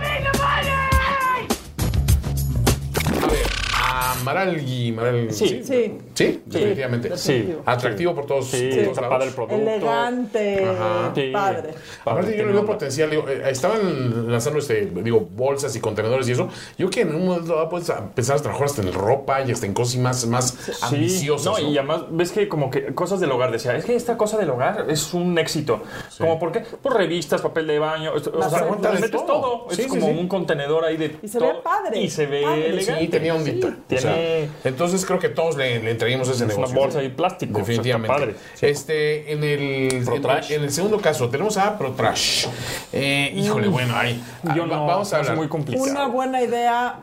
a 3.90 4.14
Maralgui. 4.24 4.92
Maral, 4.92 5.32
Sí. 5.32 5.62
Sí. 5.64 5.98
Sí, 6.14 6.42
definitivamente. 6.44 7.16
Sí. 7.16 7.54
Atractivo 7.64 8.14
por 8.14 8.26
todos, 8.26 8.46
Sí, 8.48 8.68
por 8.84 8.94
todos 8.94 9.10
lados. 9.10 9.26
el 9.26 9.32
producto. 9.34 9.56
Elegante, 9.56 10.64
Ajá. 10.64 11.12
Sí. 11.14 11.30
padre. 11.32 11.70
Aparte, 12.04 12.36
yo 12.36 12.44
le 12.46 12.52
veo 12.52 12.66
potencial. 12.66 13.10
digo, 13.10 13.26
eh, 13.28 13.42
estaban 13.50 14.30
lanzando 14.30 14.58
este, 14.58 14.86
digo, 14.86 15.20
bolsas 15.20 15.74
y 15.76 15.80
contenedores 15.80 16.28
y 16.28 16.32
eso. 16.32 16.48
Yo 16.76 16.90
que 16.90 17.02
en 17.02 17.14
un 17.14 17.26
momento 17.26 17.54
dado 17.54 17.68
puedes 17.68 17.88
empezar 17.88 18.36
a 18.36 18.42
trabajar 18.42 18.66
hasta 18.66 18.82
en 18.82 18.92
ropa 18.92 19.42
y 19.42 19.52
hasta 19.52 19.66
en 19.66 19.74
cosas 19.74 19.96
más, 19.96 20.26
más 20.26 20.50
Sí, 20.50 20.72
ambiciosas. 20.82 21.46
no, 21.46 21.58
¿no? 21.58 21.68
y 21.70 21.78
además 21.78 22.02
ves 22.10 22.32
que 22.32 22.48
como 22.48 22.70
que 22.70 22.94
cosas 22.94 23.20
del 23.20 23.30
hogar 23.32 23.50
decía, 23.50 23.76
es 23.76 23.84
que 23.84 23.94
esta 23.96 24.16
cosa 24.18 24.36
del 24.36 24.50
hogar 24.50 24.86
es 24.88 25.14
un 25.14 25.38
éxito. 25.38 25.82
Como 26.18 26.38
por 26.38 26.52
qué? 26.52 26.60
Por 26.60 26.94
revistas, 26.96 27.40
papel 27.40 27.66
de 27.66 27.78
baño, 27.78 28.14
esto- 28.16 28.32
o 28.36 28.48
sea, 28.50 28.64
metes 28.92 29.10
todo. 29.10 29.24
todo. 29.26 29.66
Sí, 29.70 29.82
es 29.82 29.84
sí, 29.84 29.88
como 29.98 30.06
sí. 30.12 30.18
un 30.18 30.28
contenedor 30.28 30.84
ahí 30.84 30.96
de 30.96 31.16
Y 31.22 31.28
se 31.28 31.38
todo. 31.38 31.48
ve 31.48 31.54
padre, 31.62 32.00
Y 32.00 32.10
se 32.10 32.26
ve 32.26 32.42
padre. 32.42 32.68
elegante. 32.70 33.00
Sí, 33.04 33.08
tenía 33.08 33.34
ondita. 33.34 33.76
O 33.90 33.98
sea, 33.98 34.16
entonces 34.64 35.04
creo 35.06 35.18
que 35.18 35.28
todos 35.28 35.56
le, 35.56 35.82
le 35.82 35.90
entreguemos 35.92 36.28
ese 36.28 36.36
es 36.36 36.42
una 36.42 36.54
negocio. 36.54 36.78
bolsa 36.78 37.02
y 37.02 37.08
plástico. 37.08 37.52
o 37.52 37.64
sea, 37.64 37.74
está 37.74 37.82
Definitivamente. 37.82 38.14
padre. 38.16 38.34
Este, 38.60 39.32
en 39.32 39.44
el, 39.44 40.04
Protrash. 40.04 40.50
en, 40.52 40.58
en 40.58 40.64
el 40.64 40.70
segundo 40.72 41.00
caso, 41.00 41.28
tenemos 41.28 41.56
a 41.56 41.76
Protrash. 41.78 42.46
Eh, 42.92 43.32
híjole, 43.36 43.68
bueno, 43.68 43.94
ahí. 43.96 44.22
Yo 44.54 44.66
no, 44.66 44.86
vamos 44.86 45.12
a 45.12 45.16
es 45.16 45.22
hablar. 45.22 45.36
muy 45.36 45.48
complicado. 45.48 45.90
Una 45.90 46.06
buena 46.08 46.42
idea, 46.42 46.96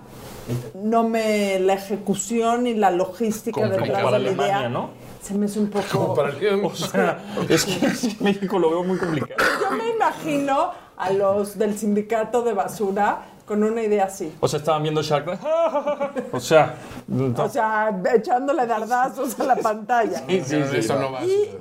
no 0.76 1.08
me. 1.08 1.60
La 1.60 1.74
ejecución 1.74 2.68
y 2.68 2.74
la 2.76 2.92
logística 2.92 3.60
Complicado. 3.62 3.86
detrás 3.86 4.04
Para 4.04 4.18
de 4.18 4.24
la 4.24 4.30
Alemania, 4.30 4.58
idea. 4.60 4.70
¿no? 4.70 4.90
Se 5.22 5.34
me 5.34 5.48
hace 5.48 5.60
un 5.60 5.70
poco. 5.70 5.86
Como 5.92 6.14
para 6.14 6.30
el- 6.30 6.64
O 6.64 6.76
sea, 6.76 7.20
es 7.50 7.66
que 7.66 8.16
México 8.20 8.60
lo 8.60 8.70
veo 8.70 8.84
muy 8.84 8.98
complicado. 8.98 9.34
Yo 9.62 9.76
me 9.76 9.90
imagino 9.90 10.72
a 10.98 11.10
los 11.12 11.58
del 11.58 11.78
sindicato 11.78 12.44
de 12.44 12.54
basura 12.54 13.24
con 13.46 13.64
una 13.64 13.84
idea 13.84 14.06
así. 14.06 14.34
O 14.40 14.48
sea, 14.48 14.60
estaban 14.60 14.84
viendo 14.84 15.02
Shark. 15.02 15.40
O 16.32 16.40
sea, 16.40 16.76
no. 17.08 17.34
O 17.44 17.50
sea, 17.50 17.96
echándole 18.16 18.66
dardazos 18.66 19.40
a 19.40 19.44
la 19.44 19.56
pantalla. 19.56 20.24
Sí, 20.28 20.42
sí, 20.44 20.62
sí, 20.72 20.78
eso 20.78 21.00
no 21.00 21.12
va 21.12 21.24
Y 21.24 21.58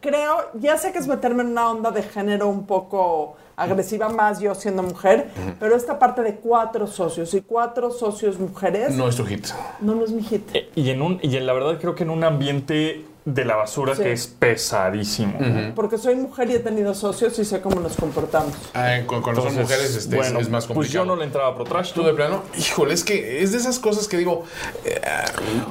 creo, 0.00 0.50
ya 0.54 0.76
sé 0.76 0.92
que 0.92 0.98
es 0.98 1.06
meterme 1.08 1.42
en 1.42 1.50
una 1.50 1.70
onda 1.70 1.90
de 1.90 2.02
género 2.02 2.48
un 2.48 2.66
poco 2.66 3.36
agresiva 3.56 4.08
más 4.08 4.40
yo 4.40 4.54
siendo 4.54 4.82
mujer, 4.82 5.30
pero 5.60 5.76
esta 5.76 5.98
parte 5.98 6.22
de 6.22 6.36
cuatro 6.36 6.86
socios 6.86 7.32
y 7.34 7.40
cuatro 7.42 7.90
socios 7.90 8.38
mujeres 8.38 8.90
no, 8.90 9.04
No 9.04 9.08
es 9.08 9.16
tu 9.16 9.24
hit. 9.24 9.46
no, 9.80 10.04
es 10.04 10.10
mi 10.10 10.22
hit. 10.22 10.50
Y 10.74 10.90
en 10.90 11.00
un, 11.02 11.20
y 11.22 11.36
en 11.36 11.46
la 11.46 11.52
verdad 11.52 11.78
creo 11.80 11.94
que 11.94 12.02
en 12.02 12.10
un 12.10 12.24
ambiente 12.24 13.04
de 13.24 13.44
la 13.46 13.56
basura 13.56 13.94
Sí. 13.94 14.02
que 14.02 14.12
es 14.12 14.26
pesadísimo. 14.26 15.38
Porque 15.74 15.96
soy 15.96 16.14
mujer 16.14 16.50
y 16.50 16.54
he 16.54 16.58
tenido 16.58 16.92
socios 16.94 17.38
y 17.38 17.44
sé 17.44 17.60
cómo 17.62 17.80
nos 17.80 17.96
comportamos. 17.96 18.52
Ah, 18.74 18.98
con 19.06 19.22
cuando 19.22 19.40
son 19.42 19.50
Entonces, 19.52 19.62
mujeres 19.78 19.96
este, 19.96 20.16
es- 20.16 20.22
bueno, 20.22 20.40
es, 20.40 20.50
más 20.50 20.66
complicado. 20.66 20.74
Pues 20.74 20.90
yo 20.92 21.04
no 21.06 21.16
le 21.16 21.24
entraba 21.24 21.48
a 21.48 21.54
ProTrash. 21.54 21.92
Tú 21.94 22.02
de 22.02 22.12
plano, 22.12 22.42
híjole, 22.58 22.92
es 22.92 23.02
que 23.02 23.42
es 23.42 23.52
de 23.52 23.58
esas 23.58 23.78
cosas 23.78 24.08
que 24.08 24.18
digo, 24.18 24.44
eh, 24.84 25.00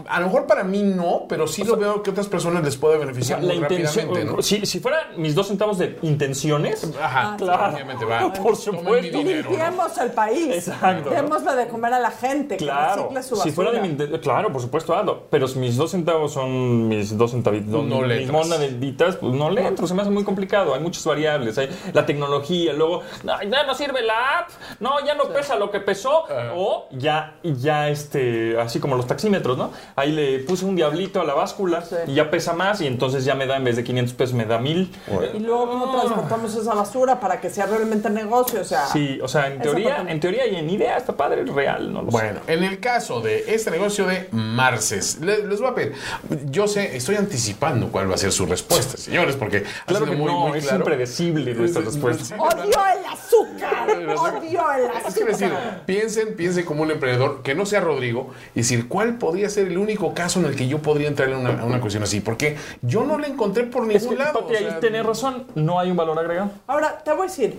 a 0.07 0.19
lo 0.19 0.25
mejor 0.27 0.47
para 0.47 0.63
mí 0.63 0.81
no, 0.81 1.25
pero 1.29 1.47
sí 1.47 1.63
lo 1.63 1.77
veo 1.77 2.01
que 2.01 2.09
otras 2.09 2.27
personas 2.27 2.63
les 2.63 2.75
puede 2.75 2.97
beneficiar 2.97 3.43
la 3.43 3.53
muy 3.53 3.63
intención, 3.63 4.07
rápidamente, 4.07 4.35
¿no? 4.37 4.41
si, 4.41 4.65
si 4.65 4.79
fueran 4.79 5.21
mis 5.21 5.35
dos 5.35 5.47
centavos 5.47 5.77
de 5.77 5.97
intenciones, 6.01 6.89
Ajá, 6.99 7.35
claro. 7.37 7.73
obviamente 7.75 8.03
va. 8.05 8.33
Por 8.43 8.55
supuesto. 8.55 8.91
mi 8.93 9.09
dinero, 9.09 9.43
¿no? 9.43 9.49
Limpiemos 9.57 9.97
el 9.99 10.11
país. 10.11 10.55
Exacto. 10.55 11.11
Démosle 11.11 11.55
de 11.55 11.67
comer 11.67 11.93
a 11.93 11.99
la 11.99 12.11
gente. 12.11 12.57
claro, 12.57 13.09
su 13.21 13.35
si 13.37 13.51
fuera 13.51 13.71
de 13.71 13.79
mi 13.81 13.93
claro, 14.19 14.51
por 14.51 14.61
supuesto, 14.61 14.95
hazlo. 14.95 15.23
Pero 15.29 15.47
si 15.47 15.59
mis 15.59 15.77
dos 15.77 15.91
centavos 15.91 16.33
son 16.33 16.87
mis 16.87 17.15
dos 17.15 17.31
centavitos, 17.31 17.42
No 17.51 18.05
entras. 18.21 18.47
moneditas, 18.47 19.15
pues 19.17 19.33
no 19.33 19.49
le 19.49 19.65
entro, 19.67 19.87
se 19.87 19.93
me 19.93 20.01
hace 20.01 20.11
muy 20.11 20.23
complicado. 20.23 20.73
Hay 20.73 20.81
muchas 20.81 21.03
variables, 21.05 21.57
hay 21.57 21.69
la 21.93 22.05
tecnología, 22.05 22.73
luego, 22.73 23.01
"Ay, 23.37 23.49
ya 23.49 23.63
no 23.65 23.73
sirve 23.75 24.01
la 24.01 24.39
app, 24.39 24.49
no, 24.79 25.03
ya 25.05 25.13
no 25.15 25.25
pesa 25.25 25.55
lo 25.55 25.69
que 25.71 25.79
pesó, 25.79 26.23
o 26.55 26.87
ya, 26.91 27.35
ya 27.43 27.89
este, 27.89 28.59
así 28.59 28.79
como 28.79 28.95
los 28.95 29.07
taxímetros, 29.07 29.57
¿no? 29.57 29.71
Ahí 29.95 30.11
le 30.11 30.39
puse 30.39 30.65
un 30.65 30.75
diablito 30.75 31.21
a 31.21 31.23
la 31.23 31.33
báscula 31.33 31.83
y 32.07 32.13
ya 32.15 32.29
pesa 32.29 32.53
más 32.53 32.81
y 32.81 32.87
entonces 32.87 33.25
ya 33.25 33.35
me 33.35 33.45
da, 33.45 33.57
en 33.57 33.63
vez 33.63 33.75
de 33.75 33.83
500 33.83 34.13
pesos, 34.15 34.33
me 34.35 34.45
da 34.45 34.57
1000. 34.59 34.91
Y 35.33 35.39
luego 35.39 35.67
cómo 35.69 35.91
transportamos 35.91 36.55
esa 36.55 36.73
basura 36.73 37.19
para 37.19 37.39
que 37.41 37.49
sea 37.49 37.65
realmente 37.65 38.09
negocio. 38.09 38.61
O 38.61 38.63
sea, 38.63 38.85
Sí, 38.87 39.19
o 39.21 39.27
sea, 39.27 39.47
en 39.47 39.61
teoría, 39.61 40.05
en 40.07 40.19
teoría 40.19 40.47
y 40.47 40.55
en 40.55 40.69
idea 40.69 40.97
está 40.97 41.15
padre, 41.15 41.43
real, 41.45 41.91
no 41.93 42.01
lo 42.03 42.11
sé. 42.11 42.17
Bueno, 42.17 42.39
en 42.47 42.63
el 42.63 42.79
caso 42.79 43.21
de 43.21 43.53
este 43.53 43.71
negocio 43.71 44.05
de 44.05 44.27
Marces, 44.31 45.19
le- 45.19 45.45
les, 45.47 45.59
voy 45.59 45.69
a 45.69 45.75
pedir, 45.75 45.93
yo 46.49 46.67
sé, 46.67 46.95
estoy 46.95 47.15
anticipando 47.33 47.87
cuál 47.91 48.09
va 48.11 48.15
a 48.15 48.17
ser 48.17 48.31
su 48.31 48.45
respuesta, 48.45 48.95
señores, 48.95 49.35
porque 49.35 49.57
ha 49.57 49.85
Claro 49.87 50.05
sido 50.05 50.11
que 50.15 50.21
muy, 50.21 50.31
no, 50.31 50.47
muy 50.49 50.59
es 50.59 50.65
claro. 50.65 50.77
impredecible 50.79 51.53
nuestra 51.55 51.81
respuesta. 51.81 52.35
Odio 52.37 52.63
el 52.65 53.05
azúcar. 53.11 53.89
Odio 54.39 54.61
el 54.71 55.07
Es 55.07 55.13
que 55.15 55.25
decir, 55.25 55.47
azúcar. 55.47 55.83
piensen, 55.87 56.35
piensen 56.35 56.63
como 56.63 56.83
un 56.83 56.91
emprendedor 56.91 57.41
que 57.41 57.55
no 57.55 57.65
sea 57.65 57.79
Rodrigo 57.81 58.29
y 58.53 58.59
decir 58.59 58.87
cuál 58.87 59.17
podría 59.17 59.49
ser 59.49 59.67
el 59.67 59.79
único 59.79 60.13
caso 60.13 60.39
en 60.41 60.45
el 60.45 60.55
que 60.55 60.67
yo 60.67 60.77
podría 60.79 61.07
entrar 61.07 61.29
en 61.29 61.37
una, 61.37 61.59
a 61.61 61.65
una 61.65 61.81
cuestión 61.81 62.03
así, 62.03 62.19
porque 62.19 62.55
yo 62.83 63.03
no 63.03 63.17
la 63.17 63.25
encontré 63.27 63.63
por 63.63 63.81
ningún 63.81 63.95
Es 63.97 64.05
que, 64.07 64.15
lado. 64.15 64.41
Pati, 64.47 64.53
o 64.53 64.57
ahí 64.57 64.75
tenés 64.79 65.03
razón, 65.03 65.47
no 65.55 65.79
hay 65.79 65.89
un 65.89 65.97
valor 65.97 66.19
agregado. 66.19 66.51
Ahora, 66.67 66.99
te 67.03 67.11
voy 67.13 67.21
a 67.21 67.23
decir, 67.29 67.57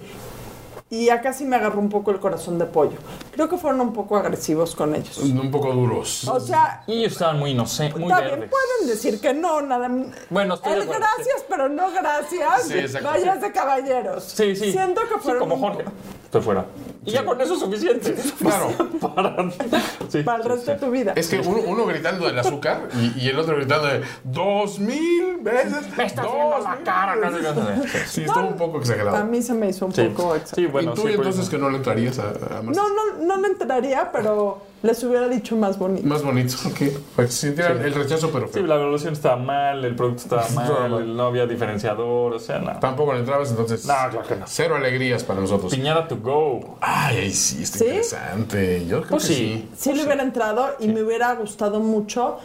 y 1.03 1.09
acá 1.11 1.32
sí 1.32 1.45
me 1.45 1.57
agarró 1.57 1.78
un 1.80 1.88
poco 1.88 2.11
el 2.11 2.20
corazón 2.20 2.59
de 2.59 2.66
pollo. 2.66 2.97
Creo 3.32 3.49
que 3.49 3.57
fueron 3.57 3.80
un 3.80 3.92
poco 3.92 4.16
agresivos 4.16 4.74
con 4.74 4.95
ellos. 4.95 5.18
un 5.18 5.51
poco 5.51 5.72
duros. 5.72 6.26
O 6.28 6.38
sea, 6.40 6.82
Y 6.86 7.01
ellos 7.01 7.12
estaban 7.12 7.38
muy 7.38 7.51
inocentes, 7.51 7.99
muy 8.01 8.11
está 8.11 8.20
bien, 8.22 8.32
verdes. 8.40 8.51
pueden 8.51 8.90
decir 8.95 9.20
que 9.20 9.34
no, 9.34 9.61
nada. 9.62 9.90
Bueno, 10.30 10.55
estoy 10.55 10.72
de 10.72 10.76
El 10.78 10.82
acuerdo, 10.84 11.03
gracias, 11.16 11.45
pero 11.49 11.68
no 11.68 11.90
gracias. 11.92 12.62
Sí, 12.68 12.78
exacto. 12.78 13.09
Vayas 13.09 13.40
de 13.40 13.53
caballeros. 13.53 14.24
Sí, 14.24 14.55
sí. 14.57 14.72
Siento 14.72 15.01
que 15.03 15.14
Sí, 15.14 15.20
fueron 15.22 15.40
como 15.49 15.55
un- 15.57 15.61
Jorge. 15.62 15.84
Estoy 16.24 16.42
fuera. 16.42 16.64
Y 17.07 17.11
ya 17.12 17.24
con 17.24 17.40
eso 17.40 17.55
es 17.55 17.61
suficiente. 17.61 18.12
Claro. 18.40 18.70
Para, 19.14 19.36
sí, 20.09 20.22
para 20.24 20.38
el 20.38 20.42
sí, 20.42 20.49
resto 20.49 20.64
sí. 20.64 20.72
de 20.72 20.76
tu 20.78 20.90
vida. 20.90 21.12
Es 21.14 21.28
que 21.28 21.38
uno, 21.38 21.61
uno 21.66 21.86
gritando 21.86 22.26
del 22.26 22.36
azúcar 22.38 22.88
y, 23.01 23.20
y 23.24 23.28
el 23.28 23.38
otro 23.38 23.55
gritando 23.57 23.86
de 23.86 24.03
dos 24.24 24.80
mil 24.80 25.36
veces. 25.42 25.97
Me 25.97 26.07
estás 26.07 26.24
dos 26.24 26.34
viendo 26.34 26.59
la 26.59 26.76
cara. 26.82 27.14
veces". 27.16 28.11
Sí, 28.11 28.22
estuvo 28.24 28.47
un 28.49 28.57
poco 28.57 28.78
A 28.78 28.80
exagerado. 28.80 29.24
mí 29.26 29.42
se 29.42 29.55
me 29.55 29.68
hizo 29.68 29.86
un 29.86 29.92
Sí. 29.95 30.03
poco 30.09 30.34
exagerado. 30.34 30.55
Sí, 30.57 30.66
bueno, 30.85 30.93
¿Y 30.93 30.95
tú 30.95 31.01
sí, 31.03 31.07
pues, 31.16 31.26
entonces 31.28 31.49
que 31.51 31.59
no 31.59 31.70
le 31.70 31.76
entrarías 31.78 32.18
a, 32.18 32.30
a 32.59 32.62
más, 32.62 32.76
No, 32.76 32.89
no, 32.89 33.24
no 33.26 33.37
le 33.41 33.49
enteraría, 33.49 34.11
pero 34.12 34.62
les 34.82 35.03
hubiera 35.05 35.28
dicho 35.28 35.57
más 35.57 35.78
bonito. 35.78 36.07
más 36.07 36.22
bonito? 36.22 36.55
Ok. 36.66 36.80
Para 37.16 37.26
que 37.28 37.32
se 37.32 37.47
sintieran 37.49 37.82
el 37.85 37.95
rechazo, 37.95 38.30
pero 38.32 38.47
Sí, 38.49 38.55
feo. 38.55 38.66
la 38.66 38.74
evaluación 38.76 39.12
estaba 39.14 39.37
mal, 39.37 39.85
el 39.85 39.95
producto 39.97 40.22
estaba 40.24 40.49
mal, 40.89 41.16
no 41.16 41.22
había 41.24 41.47
diferenciador, 41.47 42.35
o 42.35 42.39
sea, 42.39 42.59
nada. 42.59 42.80
Tampoco 42.80 43.12
le 43.12 43.20
entrabas, 43.20 43.51
entonces. 43.51 43.85
No, 43.87 43.95
claro 43.95 44.22
que 44.28 44.37
no. 44.37 44.45
Cero 44.47 44.76
alegrías 44.76 45.24
para 45.24 45.41
nosotros. 45.41 45.72
Piñara 45.74 46.07
to 46.09 46.16
go. 46.18 46.76
Ay, 46.80 47.18
ay, 47.18 47.30
sí, 47.32 47.62
está 47.62 47.78
¿Sí? 47.78 47.85
interesante. 47.87 48.87
Yo 48.87 48.99
creo 48.99 49.11
Pues 49.11 49.26
que 49.28 49.35
sí. 49.35 49.68
sí. 49.76 49.91
Sí 49.91 49.95
le 49.97 50.05
hubiera 50.05 50.22
entrado 50.22 50.68
y 50.80 50.89
me 50.89 51.03
hubiera 51.03 51.35
gustado 51.35 51.80
mucho. 51.80 52.39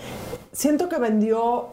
Siento 0.51 0.89
que 0.89 0.97
vendió... 0.97 1.67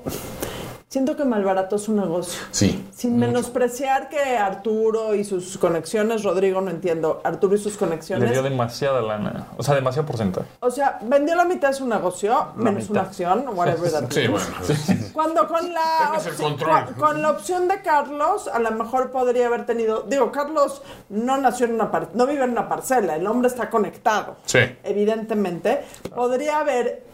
Siento 0.88 1.16
que 1.16 1.24
malbarató 1.24 1.78
su 1.78 1.92
negocio. 1.92 2.40
Sí. 2.52 2.88
Sin 2.94 3.18
menospreciar 3.18 4.08
que 4.08 4.38
Arturo 4.38 5.16
y 5.16 5.24
sus 5.24 5.58
conexiones, 5.58 6.22
Rodrigo 6.22 6.60
no 6.60 6.70
entiendo, 6.70 7.20
Arturo 7.24 7.56
y 7.56 7.58
sus 7.58 7.72
Le 7.72 7.78
conexiones. 7.80 8.30
dio 8.30 8.40
demasiada 8.42 9.02
lana. 9.02 9.48
O 9.56 9.64
sea, 9.64 9.74
demasiado 9.74 10.06
porcentaje. 10.06 10.46
O 10.60 10.70
sea, 10.70 11.00
vendió 11.02 11.34
la 11.34 11.44
mitad 11.44 11.68
de 11.70 11.74
su 11.74 11.88
negocio, 11.88 12.52
menos 12.54 12.74
mitad. 12.84 12.90
una 12.92 13.00
acción, 13.02 13.44
whatever 13.52 13.90
that 13.90 14.10
Sí, 14.10 14.28
means. 14.28 14.48
bueno. 14.48 15.10
Cuando 15.12 15.48
con 15.48 15.74
la, 15.74 16.12
con, 16.38 16.94
con 16.94 17.20
la 17.22 17.30
opción 17.30 17.66
de 17.66 17.82
Carlos, 17.82 18.46
a 18.46 18.60
lo 18.60 18.70
mejor 18.70 19.10
podría 19.10 19.48
haber 19.48 19.66
tenido. 19.66 20.02
Digo, 20.02 20.30
Carlos 20.30 20.82
no 21.08 21.36
nació 21.36 21.66
en 21.66 21.74
una 21.74 21.90
par- 21.90 22.10
no 22.14 22.26
vive 22.28 22.44
en 22.44 22.50
una 22.50 22.68
parcela, 22.68 23.16
el 23.16 23.26
hombre 23.26 23.48
está 23.48 23.68
conectado. 23.70 24.36
Sí. 24.44 24.60
Evidentemente, 24.84 25.82
podría 26.14 26.60
haber 26.60 27.04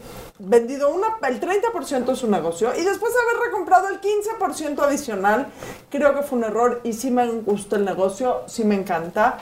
vendido 0.45 0.93
una, 0.93 1.07
el 1.27 1.39
30% 1.39 2.05
de 2.05 2.15
su 2.15 2.29
negocio 2.29 2.73
y 2.75 2.83
después 2.83 3.13
haber 3.15 3.47
recomprado 3.47 3.87
el 3.89 4.01
15% 4.01 4.79
adicional. 4.79 5.47
Creo 5.89 6.13
que 6.15 6.23
fue 6.23 6.37
un 6.37 6.43
error 6.43 6.81
y 6.83 6.93
sí 6.93 7.11
me 7.11 7.27
gusta 7.27 7.77
el 7.77 7.85
negocio, 7.85 8.43
sí 8.47 8.63
me 8.63 8.75
encanta. 8.75 9.39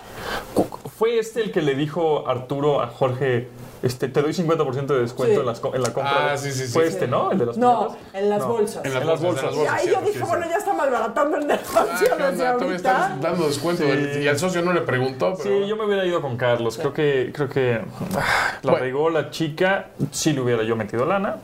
¿Fue 1.02 1.18
este 1.18 1.42
el 1.42 1.52
que 1.52 1.64
le 1.64 1.74
dijo 1.74 2.28
Arturo 2.28 2.80
a 2.80 2.86
Jorge, 2.86 3.48
este, 3.82 4.08
te 4.08 4.22
doy 4.22 4.34
50% 4.34 4.86
de 4.94 5.02
descuento 5.02 5.34
Sí. 5.34 5.40
en, 5.40 5.46
las 5.48 5.60
en 5.74 5.82
la 5.82 5.94
compra? 5.94 6.28
Ah, 6.28 6.32
de-" 6.34 6.38
sí, 6.38 6.52
sí, 6.52 6.68
sí. 6.68 6.74
¿Fue 6.74 6.84
Sí. 6.84 6.90
este, 6.94 7.08
no? 7.08 7.32
¿El 7.32 7.40
de 7.40 7.46
las 7.48 7.58
No, 7.58 7.98
en 8.14 8.30
las 8.30 8.40
No. 8.42 8.48
bolsas. 8.50 8.86
En 8.86 8.94
las 8.94 9.02
En 9.02 9.08
las 9.08 9.20
bolsas. 9.20 9.44
en 9.52 9.56
bolsas. 9.58 9.66
Y 9.74 9.76
ahí 9.80 9.84
cierto, 9.88 10.00
yo 10.02 10.06
dije, 10.06 10.20
sí, 10.20 10.26
bueno, 10.30 10.46
ya 10.48 10.58
está 10.58 10.74
malbaratando 10.74 11.38
el 11.38 11.48
negocio 11.48 11.74
Ah, 11.82 11.98
¿qué 12.18 12.24
desde 12.24 12.48
ahorita. 12.48 13.18
dando 13.20 13.48
descuento 13.48 13.84
Sí. 13.84 14.20
y 14.20 14.28
al 14.28 14.38
socio 14.38 14.62
no 14.62 14.74
le 14.74 14.82
preguntó, 14.82 15.34
pero 15.42 15.62
Sí, 15.64 15.68
yo 15.68 15.76
me 15.76 15.86
hubiera 15.86 16.06
ido 16.06 16.22
con 16.22 16.38
Carlos. 16.38 16.78
Creo 16.78 16.94
que, 16.94 17.32
creo 17.34 17.50
que 17.50 17.82
ah, 18.16 18.60
la 18.62 18.72
Bueno. 18.72 18.78
regó 18.86 19.10
la 19.10 19.32
chica. 19.32 19.88
Sí 20.12 20.34
le 20.34 20.42
hubiera 20.42 20.62
yo 20.62 20.76
metido 20.76 21.04
lana. 21.08 21.38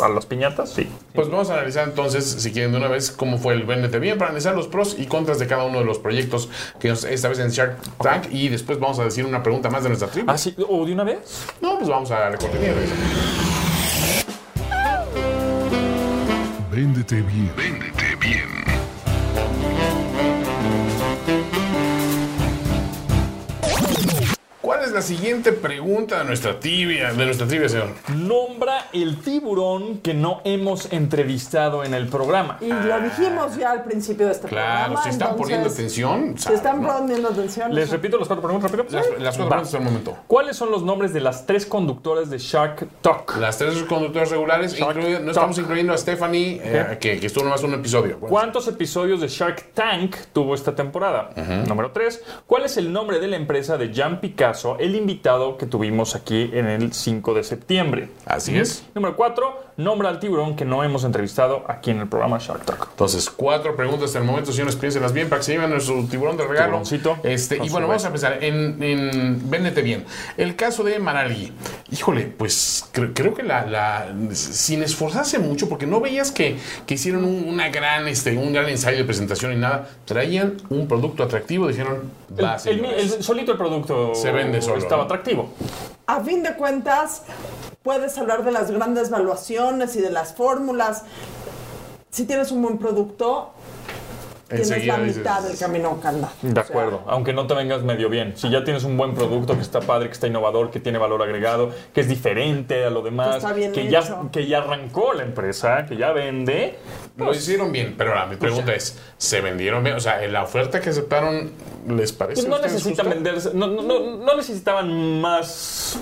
A 0.00 0.08
las 0.08 0.26
piñatas, 0.26 0.70
sí. 0.70 0.88
Pues 1.14 1.28
vamos 1.30 1.50
a 1.50 1.54
analizar 1.54 1.86
entonces, 1.88 2.24
si 2.24 2.50
quieren 2.52 2.72
de 2.72 2.78
una 2.78 2.88
vez, 2.88 3.12
cómo 3.12 3.38
fue 3.38 3.54
el 3.54 3.62
Véndete 3.62 4.00
Bien, 4.00 4.18
para 4.18 4.30
analizar 4.30 4.54
los 4.56 4.66
pros 4.66 4.96
y 4.98 5.06
contras 5.06 5.38
de 5.38 5.46
cada 5.46 5.64
uno 5.64 5.78
de 5.78 5.84
los 5.84 5.98
proyectos 6.00 6.48
que 6.80 6.88
nos- 6.88 7.04
esta 7.04 7.28
vez 7.28 7.38
en 7.38 7.50
Shark 7.50 7.76
Tank. 8.02 8.24
Y 8.32 8.48
después 8.48 8.80
vamos 8.80 8.98
a 8.98 9.04
decir 9.04 9.24
una 9.24 9.42
pregunta 9.42 9.70
más 9.70 9.84
de 9.84 9.90
nuestra 9.90 10.08
tribu. 10.08 10.28
Ah, 10.30 10.36
sí. 10.36 10.54
¿O 10.68 10.84
de 10.84 10.92
una 10.92 11.04
vez? 11.04 11.44
No, 11.60 11.76
pues 11.78 11.88
vamos 11.88 12.10
a 12.10 12.28
y 12.30 12.36
regresamos. 12.72 13.04
Véndete 16.72 17.22
bien. 17.22 17.52
Véndete 17.56 18.16
bien. 18.16 18.73
¿Cuál 24.64 24.82
es 24.82 24.92
la 24.92 25.02
siguiente 25.02 25.52
pregunta 25.52 26.20
de 26.20 26.24
nuestra 26.24 26.58
trivia, 26.58 27.12
de 27.12 27.26
nuestra 27.26 27.46
trivia, 27.46 27.68
señor? 27.68 27.88
Nombra 28.16 28.86
el 28.94 29.18
tiburón 29.20 29.98
que 29.98 30.14
no 30.14 30.40
hemos 30.44 30.90
entrevistado 30.90 31.84
en 31.84 31.92
el 31.92 32.08
programa. 32.08 32.56
Y 32.62 32.68
lo 32.68 32.98
dijimos 33.00 33.56
ya 33.58 33.72
al 33.72 33.84
principio 33.84 34.24
de 34.24 34.32
este 34.32 34.48
Claro, 34.48 34.94
programa. 34.94 35.02
si 35.02 35.08
están 35.10 35.28
entonces, 35.32 35.42
poniendo 35.44 35.68
atención, 35.70 36.34
Si 36.38 36.42
saben, 36.44 36.56
están 36.56 36.82
¿no? 36.82 36.88
poniendo 36.96 37.28
atención. 37.28 37.74
¿Les 37.74 37.90
repito 37.90 38.16
las 38.16 38.26
cuatro 38.26 38.42
preguntas 38.42 38.70
rápido? 38.70 38.98
Las, 38.98 39.06
las 39.20 39.36
cuatro 39.36 39.44
Va. 39.44 39.48
preguntas 39.50 39.66
hasta 39.66 39.76
el 39.76 39.84
momento. 39.84 40.16
¿Cuáles 40.26 40.56
son 40.56 40.70
los 40.70 40.82
nombres 40.82 41.12
de 41.12 41.20
las 41.20 41.44
tres 41.44 41.66
conductoras 41.66 42.30
de 42.30 42.38
Shark 42.38 42.88
Talk? 43.02 43.36
Las 43.36 43.58
tres 43.58 43.82
conductores 43.82 44.30
regulares, 44.30 44.80
incluido- 44.80 45.18
no 45.20 45.26
Talk. 45.26 45.28
estamos 45.28 45.58
incluyendo 45.58 45.92
a 45.92 45.98
Stephanie, 45.98 46.58
eh, 46.64 46.96
que, 46.98 47.20
que 47.20 47.26
estuvo 47.26 47.44
nomás 47.44 47.62
un 47.62 47.74
episodio. 47.74 48.18
¿Cuántos 48.18 48.66
episodios 48.66 49.20
de 49.20 49.28
Shark 49.28 49.72
Tank 49.74 50.16
tuvo 50.32 50.54
esta 50.54 50.74
temporada? 50.74 51.28
Número 51.68 51.90
3. 51.92 52.22
¿Cuál 52.46 52.64
es 52.64 52.78
el 52.78 52.90
nombre 52.90 53.18
de 53.18 53.28
la 53.28 53.36
empresa 53.36 53.76
de 53.76 53.92
Jan 53.92 54.20
Picasso, 54.22 54.53
el 54.78 54.94
invitado 54.94 55.56
que 55.56 55.66
tuvimos 55.66 56.14
aquí 56.14 56.50
en 56.52 56.66
el 56.66 56.92
5 56.92 57.34
de 57.34 57.44
septiembre? 57.44 58.08
Así 58.24 58.56
es. 58.56 58.84
Número 58.94 59.16
4. 59.16 59.73
Nombra 59.76 60.08
al 60.08 60.20
tiburón 60.20 60.54
que 60.54 60.64
no 60.64 60.84
hemos 60.84 61.02
entrevistado 61.02 61.64
aquí 61.66 61.90
en 61.90 61.98
el 61.98 62.06
programa 62.06 62.38
Shark 62.38 62.64
Talk. 62.64 62.88
Entonces, 62.92 63.28
cuatro 63.28 63.74
preguntas 63.74 64.04
hasta 64.06 64.20
el 64.20 64.24
momento, 64.24 64.52
señores, 64.52 64.76
piénsenlas 64.76 65.12
bien 65.12 65.28
para 65.28 65.40
que 65.40 65.46
se 65.46 65.52
lleven 65.52 65.70
nuestro 65.70 66.04
tiburón 66.04 66.36
de 66.36 66.44
regalo. 66.46 66.66
Tiburoncito. 66.82 67.16
Este, 67.24 67.56
y 67.56 67.66
su 67.66 67.72
bueno, 67.72 67.88
vamos 67.88 68.04
a 68.04 68.06
empezar 68.06 68.44
en, 68.44 68.80
en 68.80 69.50
Véndete 69.50 69.82
Bien. 69.82 70.04
El 70.36 70.54
caso 70.54 70.84
de 70.84 71.00
Maralgui. 71.00 71.52
Híjole, 71.90 72.26
pues 72.26 72.88
cre- 72.94 73.10
creo 73.14 73.34
que 73.34 73.42
la, 73.42 73.66
la- 73.66 74.14
sin 74.32 74.82
esforzarse 74.84 75.40
mucho, 75.40 75.68
porque 75.68 75.86
no 75.86 76.00
veías 76.00 76.30
que, 76.30 76.56
que 76.86 76.94
hicieron 76.94 77.24
un, 77.24 77.48
una 77.48 77.68
gran, 77.70 78.06
este, 78.06 78.36
un 78.36 78.52
gran 78.52 78.68
ensayo 78.68 78.98
de 78.98 79.04
presentación 79.04 79.52
y 79.52 79.56
nada, 79.56 79.88
traían 80.04 80.54
un 80.70 80.86
producto 80.86 81.24
atractivo, 81.24 81.66
dijeron, 81.66 82.10
va, 82.40 82.58
el- 82.64 82.84
el- 82.84 83.22
solito 83.24 83.50
el 83.52 83.58
producto 83.58 84.14
Se 84.14 84.30
vende 84.30 84.62
solo, 84.62 84.76
estaba 84.78 84.98
¿no? 85.02 85.04
atractivo. 85.06 85.52
A 86.06 86.20
fin 86.20 86.42
de 86.42 86.54
cuentas, 86.54 87.22
puedes 87.82 88.18
hablar 88.18 88.44
de 88.44 88.52
las 88.52 88.70
grandes 88.70 89.08
valuaciones 89.08 89.96
y 89.96 90.02
de 90.02 90.10
las 90.10 90.34
fórmulas. 90.34 91.04
Si 92.10 92.26
tienes 92.26 92.52
un 92.52 92.60
buen 92.60 92.76
producto, 92.76 93.52
tienes 94.62 94.86
la 94.86 94.98
dices- 94.98 95.16
mitad 95.18 95.42
del 95.42 95.58
camino 95.58 96.00
que 96.00 96.08
andar. 96.08 96.30
De 96.42 96.60
acuerdo, 96.60 97.02
aunque 97.06 97.32
no 97.32 97.46
te 97.46 97.54
vengas 97.54 97.82
medio 97.82 98.08
bien. 98.08 98.32
Si 98.36 98.50
ya 98.50 98.64
tienes 98.64 98.84
un 98.84 98.96
buen 98.96 99.14
producto 99.14 99.54
que 99.54 99.62
está 99.62 99.80
padre, 99.80 100.08
que 100.08 100.12
está 100.14 100.26
innovador, 100.26 100.70
que 100.70 100.80
tiene 100.80 100.98
valor 100.98 101.22
agregado, 101.22 101.70
que 101.92 102.00
es 102.00 102.08
diferente 102.08 102.84
a 102.84 102.90
lo 102.90 103.02
demás, 103.02 103.44
Que 103.44 103.52
bien 103.54 103.72
ya, 103.90 104.02
que 104.32 104.46
ya 104.46 104.58
arrancó 104.58 105.12
la 105.12 105.22
empresa, 105.22 105.86
que 105.86 105.96
ya 105.96 106.12
vende, 106.12 106.78
Lo 107.16 107.32
hicieron 107.32 107.70
bien, 107.72 107.94
pero 107.96 108.10
ahora 108.10 108.26
mi 108.26 108.36
pregunta 108.36 108.66
Pues 108.66 108.90
es, 108.94 108.98
¿se 109.18 109.40
vendieron 109.40 109.84
bien? 109.84 109.96
O 109.96 110.00
sea, 110.00 110.20
¿la 110.28 110.42
oferta 110.42 110.80
que 110.80 110.90
aceptaron 110.90 111.52
les 111.88 112.12
parece 112.12 112.42
pues 112.42 112.48
no 112.48 112.58
necesitan 112.60 113.08
venderse, 113.10 113.50
no, 113.54 113.66
no- 113.66 113.82
no- 113.82 114.16
no 114.16 114.36
necesitaban 114.36 115.20
más 115.20 115.98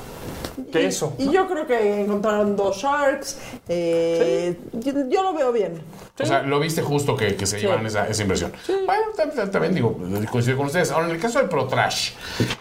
que 0.71 0.87
eso. 0.87 1.15
Y 1.19 1.31
yo 1.31 1.47
creo 1.49 1.67
que 1.67 2.01
encontraron 2.03 2.57
dos 2.57 2.77
sharks. 2.79 3.39
eh, 3.69 4.57
yo, 4.73 4.93
yo 5.09 5.23
lo 5.23 5.35
veo 5.35 5.53
bien. 5.53 5.81
O 6.21 6.27
sea, 6.27 6.43
lo 6.43 6.61
viste 6.61 6.83
justo 6.83 7.17
que, 7.17 7.37
que 7.37 7.47
se 7.47 7.59
llevaran 7.59 7.87
esa, 7.87 8.07
esa 8.07 8.23
inversión. 8.23 8.53
Bueno, 8.69 9.03
tam- 9.17 9.33
tam- 9.35 9.51
también 9.51 9.75
digo, 9.75 9.99
coincido 10.31 10.59
con 10.59 10.67
ustedes. 10.67 10.91
Ahora, 10.91 11.07
en 11.09 11.15
el 11.15 11.21
caso 11.21 11.39
del 11.39 11.49
ProTrash, 11.49 12.11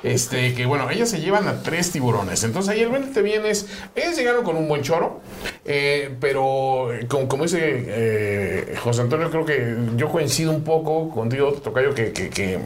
este, 0.03 0.53
que 0.55 0.65
bueno, 0.65 0.89
ellas 0.89 1.09
se 1.09 1.19
llevan 1.19 1.47
a 1.49 1.61
tres 1.61 1.91
tiburones. 1.91 2.43
Entonces 2.45 2.71
ahí 2.71 2.79
el 2.81 2.89
Véndete 2.89 3.21
bien 3.21 3.45
es, 3.45 3.67
ellos 3.93 4.15
llegaron 4.15 4.45
con 4.45 4.55
un 4.55 4.67
buen 4.69 4.81
choro, 4.83 5.19
eh, 5.65 6.15
pero 6.21 6.93
eh, 6.93 7.05
como, 7.09 7.27
como 7.27 7.43
dice 7.43 7.59
eh, 7.61 8.75
José 8.81 9.01
Antonio, 9.01 9.29
creo 9.29 9.45
que 9.45 9.75
yo 9.97 10.07
coincido 10.09 10.51
un 10.51 10.63
poco 10.63 11.09
contigo, 11.09 11.51
Tocayo, 11.51 11.93
que, 11.93 12.13
que, 12.13 12.29
que, 12.29 12.57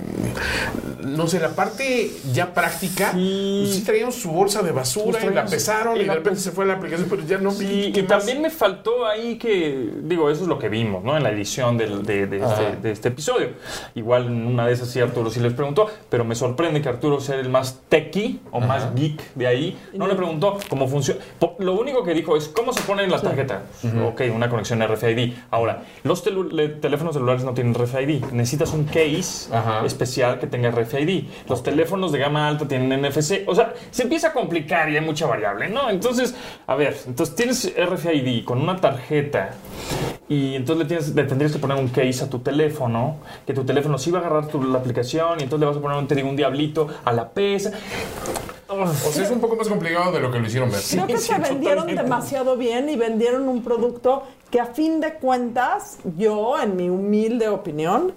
no 1.04 1.28
sé, 1.28 1.40
la 1.40 1.50
parte 1.50 2.12
ya 2.32 2.54
práctica, 2.54 3.12
Sí. 3.12 3.70
sí, 3.74 3.82
traían 3.84 4.12
su 4.12 4.32
bolsa 4.32 4.62
de 4.62 4.72
basura 4.72 5.06
Pues 5.12 5.24
traían 5.26 5.36
la 5.36 5.46
pesaron 5.46 5.98
y, 5.98 6.02
Y 6.02 6.06
de 6.06 6.14
repente 6.14 6.40
se 6.40 6.52
fue 6.52 6.66
la 6.66 6.76
aplicación, 6.76 7.08
pero 7.10 7.24
ya 7.26 7.38
no 7.40 7.52
vi 7.52 7.66
Sí, 7.66 7.92
y 7.96 8.00
más. 8.02 8.08
también 8.08 8.42
me 8.42 8.50
faltó 8.50 9.06
ahí 9.08 9.38
que, 9.38 9.90
digo, 10.04 10.30
eso 10.30 10.44
es 10.44 10.48
lo 10.48 10.60
que 10.60 10.70
vimos, 10.76 11.04
¿no? 11.04 11.16
En 11.16 11.24
la 11.24 11.32
edición 11.32 11.78
del- 11.78 12.04
de, 12.06 12.28
de 12.28 12.44
Ajá. 12.44 12.54
este, 12.62 12.78
de 12.82 12.92
este 12.92 13.08
episodio. 13.10 13.50
Igual 13.96 14.26
en 14.28 14.46
una 14.46 14.68
de 14.68 14.74
esas 14.74 14.90
sí 14.90 15.00
Arturo 15.00 15.30
sí 15.30 15.40
les 15.40 15.54
preguntó, 15.54 15.88
pero 16.10 16.26
me 16.26 16.36
sorprende 16.36 16.82
que 16.82 16.90
Arturo 16.90 17.20
sea 17.22 17.36
el 17.40 17.50
más 17.50 17.82
techie 17.88 18.40
o 18.52 18.60
más 18.60 18.94
geek 18.94 19.34
de 19.36 19.48
ahí. 19.48 19.78
No 19.94 20.06
le 20.08 20.16
preguntó 20.16 20.58
cómo 20.70 20.88
funciona. 20.88 21.22
Lo 21.60 21.74
único 21.80 22.04
que 22.04 22.14
dijo 22.14 22.36
es 22.36 22.48
cómo 22.50 22.74
se 22.74 22.82
pone 22.82 23.04
en 23.04 23.12
la 23.12 23.22
tarjeta. 23.22 23.64
Ok, 24.06 24.22
una 24.34 24.50
conexión 24.50 24.82
RFID. 24.86 25.34
Ahora, 25.52 25.84
los 26.04 26.22
teléfonos 26.24 27.14
celulares 27.14 27.44
no 27.44 27.54
tienen 27.54 27.74
RFID. 27.74 28.26
Necesitas 28.32 28.74
un 28.74 28.84
case 28.86 29.54
Ajá. 29.56 29.86
especial 29.86 30.40
que 30.40 30.48
tenga 30.48 30.72
RFID. 30.72 31.26
Los 31.48 31.64
teléfonos 31.64 32.12
de 32.12 32.20
gama 32.20 32.48
alta 32.48 32.68
tienen 32.68 33.02
NFC. 33.02 33.44
O 33.48 33.56
sea, 33.56 33.74
se 33.92 34.04
empieza 34.04 34.28
a 34.30 34.34
complicar 34.34 34.90
y 34.90 34.98
hay 34.98 35.06
mucha 35.06 35.26
variable, 35.26 35.70
¿no? 35.70 35.90
Entonces, 35.90 36.36
a 36.68 36.76
ver, 36.76 36.98
entonces 37.08 37.36
tienes 37.36 37.74
RFID 37.78 38.44
con 38.44 38.62
una 38.62 38.76
tarjeta 38.76 39.52
y 40.28 40.56
entonces 40.66 40.84
le, 40.84 40.88
tienes, 40.88 41.16
le 41.16 41.24
tendrías 41.26 41.52
que 41.52 41.60
poner 41.60 41.78
un 41.78 41.88
case 41.90 42.24
a 42.24 42.30
tu 42.30 42.40
teléfono, 42.40 43.18
que 43.46 43.54
tu 43.54 43.64
teléfono 43.64 43.98
sí 44.00 44.10
va 44.10 44.18
a 44.18 44.22
agarrar 44.22 44.48
tu- 44.48 44.64
la 44.64 44.80
aplicación 44.80 45.40
y 45.40 45.44
entonces 45.44 45.60
le 45.60 45.66
vas 45.68 45.78
a 45.78 45.80
poner, 45.80 45.98
un, 45.98 46.08
te 46.08 46.16
digo, 46.16 46.28
un 46.28 46.36
diablito 46.36 46.88
a 47.06 47.14
la 47.14 47.30
pesa. 47.30 47.72
O 48.68 48.88
sea, 49.12 49.24
es 49.24 49.30
un 49.32 49.40
poco 49.40 49.56
más 49.56 49.68
complicado 49.70 50.12
de 50.12 50.20
lo 50.20 50.32
que 50.32 50.40
lo 50.40 50.48
hicieron 50.48 50.72
ver. 50.72 50.80
Creo 50.90 51.06
que 51.06 51.18
sí, 51.20 51.28
se 51.28 51.38
vendieron 51.38 51.84
totalmente. 51.84 52.04
demasiado 52.04 52.58
bien 52.58 52.90
y 52.90 52.96
vendieron 52.96 53.48
un 53.48 53.64
producto 53.64 54.24
que 54.50 54.60
a 54.60 54.66
fin 54.66 55.00
de 55.00 55.14
cuentas, 55.14 56.00
yo, 56.18 56.60
en 56.60 56.76
mi 56.76 56.90
humilde 56.90 57.48
opinión, 57.48 58.12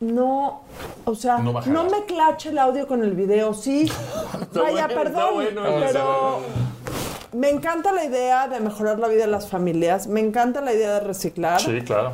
no, 0.00 0.62
o 1.04 1.14
sea, 1.14 1.38
No 1.38 1.52
me 1.84 2.04
clache 2.06 2.48
el 2.48 2.58
audio 2.58 2.86
con 2.88 3.02
el 3.04 3.12
video, 3.12 3.52
sí. 3.54 3.92
Vaya, 4.54 4.86
bueno, 4.86 5.02
perdón, 5.02 5.34
bueno, 5.34 5.62
pero 5.80 6.38
me 7.32 7.50
encanta 7.50 7.92
la 7.92 8.04
idea 8.04 8.48
de 8.48 8.60
mejorar 8.60 8.98
la 8.98 9.08
vida 9.08 9.22
de 9.22 9.30
las 9.30 9.48
familias, 9.48 10.06
me 10.06 10.20
encanta 10.20 10.60
la 10.60 10.72
idea 10.72 10.94
de 10.94 11.00
reciclar. 11.00 11.60
Sí, 11.60 11.80
claro. 11.82 12.12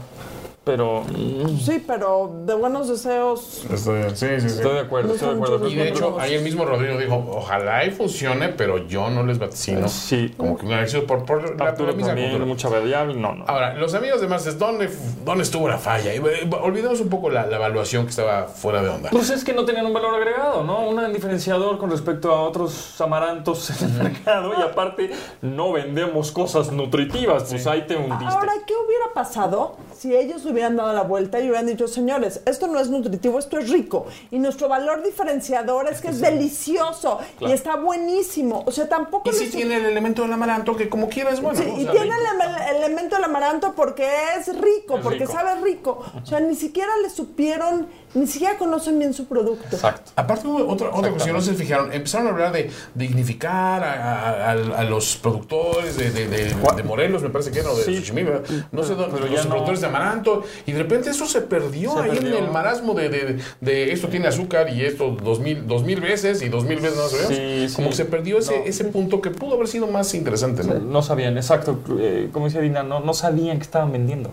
Pero 0.69 1.03
mm, 1.03 1.81
pero 1.87 2.43
de 2.45 2.55
buenos 2.55 2.89
deseos. 2.89 3.64
Estoy, 3.73 4.03
sí, 4.11 4.27
sí, 4.39 4.41
sí. 4.41 4.47
estoy 4.47 4.75
de 4.75 4.81
acuerdo, 4.81 5.09
No 5.09 5.14
estoy 5.14 5.29
de 5.29 5.35
son 5.35 5.43
acuerdo. 5.43 5.69
Y 5.69 5.75
de 5.77 5.89
hecho, 5.89 6.21
ahí 6.21 6.35
el 6.35 6.43
mismo 6.43 6.66
Rodrigo 6.66 6.99
dijo, 6.99 7.25
ojalá 7.31 7.87
y 7.87 7.91
funcione, 7.91 8.51
pero 8.51 8.87
yo 8.87 9.09
no 9.09 9.23
les 9.23 9.39
vaticino. 9.39 9.89
Sí. 9.89 10.35
Como 10.37 10.59
que 10.59 10.66
una 10.66 10.81
lección 10.81 11.07
por, 11.07 11.25
por 11.25 11.59
la, 11.59 11.75
cultura. 11.75 12.45
mucha 12.45 12.69
variable, 12.69 13.14
no, 13.14 13.35
no. 13.35 13.45
Ahora, 13.47 13.75
los 13.75 13.95
amigos 13.95 14.21
de 14.21 14.29
Marces, 14.29 14.59
¿dónde, 14.59 14.91
¿dónde 15.25 15.45
estuvo 15.45 15.69
la 15.69 15.79
falla? 15.79 16.14
Y, 16.14 16.19
eh, 16.19 16.51
olvidemos 16.62 17.01
un 17.01 17.09
poco 17.09 17.31
la, 17.31 17.47
la 17.47 17.57
evaluación 17.57 18.05
que 18.05 18.11
estaba 18.11 18.45
fuera 18.45 18.83
de 18.83 18.91
onda. 18.91 19.09
Pues 19.11 19.31
es 19.31 19.45
que 19.45 19.55
no 19.55 19.64
tenían 19.64 19.87
un 19.87 19.95
valor 19.95 20.14
agregado, 20.14 20.64
¿no? 20.64 20.87
Un 20.87 21.12
diferenciador 21.14 21.79
con 21.79 21.91
respecto 21.91 22.31
a 22.31 22.43
otros 22.43 23.01
amarantos 23.01 23.71
en 23.71 23.91
el 23.91 24.03
mercado 24.03 24.53
y 24.59 24.62
aparte 24.62 25.11
no 25.41 25.73
vendemos 25.73 26.31
cosas 26.31 26.71
nutritivas, 26.71 27.45
pues 27.45 27.66
ahí 27.66 27.87
te 27.87 27.97
hundiste. 27.97 28.27
Ahora, 28.27 28.53
¿qué 28.66 28.75
hubiera 28.75 29.14
pasado 29.14 29.77
si 29.97 30.14
ellos 30.14 30.45
hubieran 30.45 30.58
dado 30.77 30.93
la 30.93 31.03
vuelta 31.03 31.39
y 31.41 31.45
hubieran 31.45 31.67
dicho, 31.67 31.87
señores, 31.89 32.41
esto 32.47 32.67
no 32.67 32.79
es 32.81 32.89
nutritivo, 32.91 33.39
esto 33.39 33.59
es 33.59 33.71
rico? 33.71 34.07
Y 34.31 34.39
nuestro 34.39 34.69
valor 34.69 35.03
diferenciador 35.03 35.89
es 35.89 36.01
que 36.01 36.09
es 36.09 36.21
delicioso 36.21 37.19
y 37.41 37.53
está 37.53 37.77
buenísimo. 37.77 38.65
O 38.67 38.73
sea, 38.73 38.89
tampoco... 38.89 39.31
Y 39.31 39.33
sí 39.35 39.49
tiene 39.51 39.77
el 39.77 39.87
elemento 39.87 40.23
del 40.23 40.33
amaranto 40.33 40.77
que 40.77 40.89
como 40.89 41.09
quiera 41.09 41.31
es 41.31 41.41
bueno. 41.41 41.59
Sí, 41.61 41.69
y 41.79 41.83
sea, 41.85 41.93
tiene 41.93 42.07
el, 42.09 42.41
ele- 42.41 42.79
elemento 42.79 43.17
del 43.17 43.25
amaranto 43.25 43.75
porque 43.75 44.09
es 44.39 44.49
rico, 44.59 44.97
Es 44.97 45.03
porque 45.03 45.21
rico. 45.21 45.33
sabe 45.33 45.61
rico. 45.63 46.05
O 46.23 46.27
sea, 46.27 46.41
ni 46.41 46.55
siquiera 46.55 46.91
le 47.03 47.11
supieron, 47.11 47.87
ni 48.15 48.27
siquiera 48.27 48.57
conocen 48.59 48.99
bien 48.99 49.13
su 49.15 49.27
producto. 49.27 49.65
Exacto. 49.77 50.11
Aparte 50.17 50.47
hubo 50.47 50.67
otra, 50.67 50.91
otra 50.93 51.11
cuestión, 51.11 51.37
no 51.37 51.43
se 51.43 51.55
fijaron, 51.55 51.93
empezaron 51.93 52.27
a 52.27 52.31
hablar 52.31 52.53
de 52.53 52.71
dignificar 52.95 53.83
a, 53.85 53.93
a- 53.93 54.51
a- 54.53 54.79
a 54.81 54.85
los 54.85 55.17
productores 55.17 55.97
de, 55.97 56.11
de, 56.11 56.27
de- 56.29 56.55
de 56.77 56.83
Morelos, 56.83 57.23
me 57.23 57.31
parece 57.31 57.51
que 57.51 57.61
era, 57.61 57.71
o 57.71 57.77
de 57.77 57.85
Sí. 57.85 57.97
Xochimilco, 57.97 58.43
no 58.73 58.83
sé 58.83 58.95
dónde, 58.95 59.15
pero 59.17 59.27
los 59.27 59.35
ya 59.37 59.45
no. 59.45 59.51
productores 59.51 59.81
de 59.81 59.87
amaranto, 59.87 60.43
y 60.67 60.73
de 60.73 60.79
repente 60.79 61.11
eso 61.11 61.27
se 61.27 61.41
perdió 61.43 61.93
Se 61.95 61.99
ahí 62.01 62.11
perdió. 62.11 62.39
en 62.39 62.45
el 62.45 62.51
marasmo 62.51 62.95
de, 62.95 63.09
de- 63.09 63.39
de 63.61 63.93
esto 63.93 64.09
tiene 64.09 64.29
azúcar 64.29 64.71
y 64.71 64.85
esto 64.85 65.11
dos 65.23 65.41
mil, 65.41 65.67
dos 65.67 65.83
mil 65.85 66.01
veces 66.01 66.43
y 66.43 66.49
dos 66.49 66.65
mil 66.65 66.79
veces 66.81 66.97
no 66.97 67.09
sabemos. 67.09 67.29
Sí, 67.35 67.69
sí. 67.69 67.75
Como 67.77 67.91
que 67.91 67.97
se 67.97 68.05
perdió 68.05 68.39
ese, 68.39 68.59
No. 68.59 68.65
ese 68.65 68.85
punto 68.85 69.21
que 69.21 69.31
pudo 69.31 69.55
haber 69.55 69.69
sido 69.69 69.87
más 69.87 70.15
interesante, 70.15 70.65
¿no? 70.65 70.75
No 70.75 71.03
sabían, 71.03 71.37
exacto, 71.37 71.79
eh, 71.99 72.29
como 72.33 72.47
dice 72.47 72.61
Dina, 72.61 72.83
no, 72.83 73.01
no 73.01 73.15
sabían 73.15 73.59
que 73.59 73.65
estaban 73.65 73.93
vendiendo. 73.93 74.31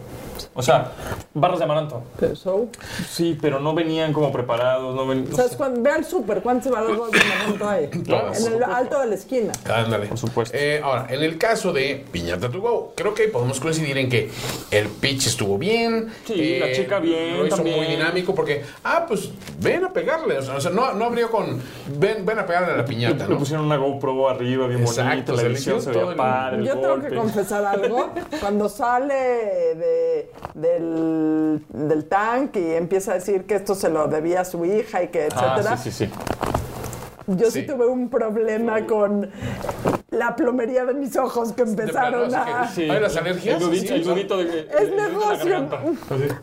O 0.58 0.62
sea, 0.62 0.92
barras 1.34 1.60
de 1.60 1.66
amaranto. 1.66 2.02
So, 2.34 2.68
Sí, 3.10 3.38
pero 3.42 3.60
no 3.60 3.74
venían 3.74 4.14
como 4.14 4.32
preparados, 4.32 4.96
no 4.96 5.06
ven, 5.06 5.30
no 5.30 5.36
¿sabes 5.36 5.52
sé. 5.52 5.58
cuán- 5.58 5.84
ve 5.84 5.92
al 5.92 6.06
súper, 6.06 6.42
¿cuántos 6.42 6.72
valores 6.72 7.12
de 7.12 7.20
amaranto 7.20 7.70
hay? 7.70 7.88
Todas. 7.88 8.40
En 8.48 8.54
el 8.54 8.64
alto 8.64 9.00
de 9.02 9.08
la 9.08 9.16
esquina. 9.16 9.52
Ándale. 9.70 10.08
Por 10.08 10.18
supuesto. 10.18 10.56
Eh, 10.58 10.80
ahora, 10.82 11.08
en 11.10 11.22
el 11.24 11.38
caso 11.38 11.74
de 11.74 12.06
Piñata 12.10 12.50
to 12.50 12.62
Go, 12.62 12.94
creo 12.96 13.14
que 13.14 13.28
podemos 13.28 13.60
coincidir 13.60 13.98
en 13.98 14.10
que 14.10 14.32
el 14.72 14.88
pitch 14.88 15.28
estuvo 15.28 15.58
bien. 15.58 16.08
Sí, 16.26 16.58
la 16.60 16.72
chica 16.72 17.00
bien 17.00 17.38
Lo 17.38 17.46
hizo 17.48 17.58
también. 17.58 17.76
muy 17.78 17.88
dinámico 17.88 18.34
porque, 18.34 18.64
ah, 18.86 19.06
pues 19.08 19.30
ven 19.60 19.84
a 19.84 19.92
pegarle. 19.92 20.38
O 20.38 20.42
sea, 20.42 20.56
o 20.56 20.62
sea, 20.62 20.72
no, 20.72 20.94
no 20.94 21.06
abrió 21.06 21.30
con 21.30 21.62
ven, 21.98 22.26
ven 22.26 22.40
a 22.40 22.46
pegarle 22.46 22.72
a 22.74 22.78
la 22.78 22.86
piñata, 22.86 23.26
Le 23.26 23.34
¿no? 23.34 23.40
pusieron 23.40 23.66
una 23.66 23.76
GoPro 23.76 24.30
arriba, 24.30 24.68
bien 24.68 24.82
Exacto, 24.82 25.10
bonita, 25.12 25.34
la 25.34 25.42
edición 25.42 25.82
se 25.82 25.92
todo 25.92 26.08
veía 26.16 26.50
el 26.54 26.64
Yo 26.66 26.78
tengo 26.80 27.02
que 27.02 27.14
confesar 27.14 27.66
algo. 27.66 28.12
Cuando 28.40 28.70
sale 28.70 29.14
de- 29.76 30.32
del, 30.54 31.64
del 31.70 32.06
tanque 32.06 32.60
y 32.60 32.72
empieza 32.74 33.12
a 33.12 33.16
decir 33.16 33.46
que 33.46 33.56
esto 33.56 33.76
se 33.76 33.90
lo 33.90 34.08
debía 34.08 34.42
a 34.42 34.46
su 34.46 34.66
hija 34.66 35.04
y 35.04 35.08
que 35.10 35.28
Ah, 35.36 35.56
etcétera, 35.56 35.78
sí, 35.78 35.92
sí, 35.92 36.06
sí. 36.06 36.12
yo 37.28 37.46
sí. 37.52 37.62
Sí. 37.62 37.68
tuve 37.68 37.88
un 37.88 38.10
problema 38.10 38.86
con 38.86 39.30
la 40.12 40.36
plomería 40.36 40.86
de 40.86 40.94
mis 40.94 41.16
ojos 41.18 41.52
que 41.54 41.64
empezaron 41.64 42.34
a... 42.34 42.62
así 42.62 42.86
que- 42.86 42.92
¿Hay 42.92 43.00
las 43.02 43.18
alergias? 43.18 43.60
El 43.62 43.68
nudito, 43.68 43.88
Sí, 43.88 43.94
el 43.94 44.04
son- 44.06 44.14
nudito 44.14 44.38
de, 44.38 44.60
Es 44.60 44.90
de- 44.92 44.96
negocio. 44.96 45.46
garganta. 45.50 45.80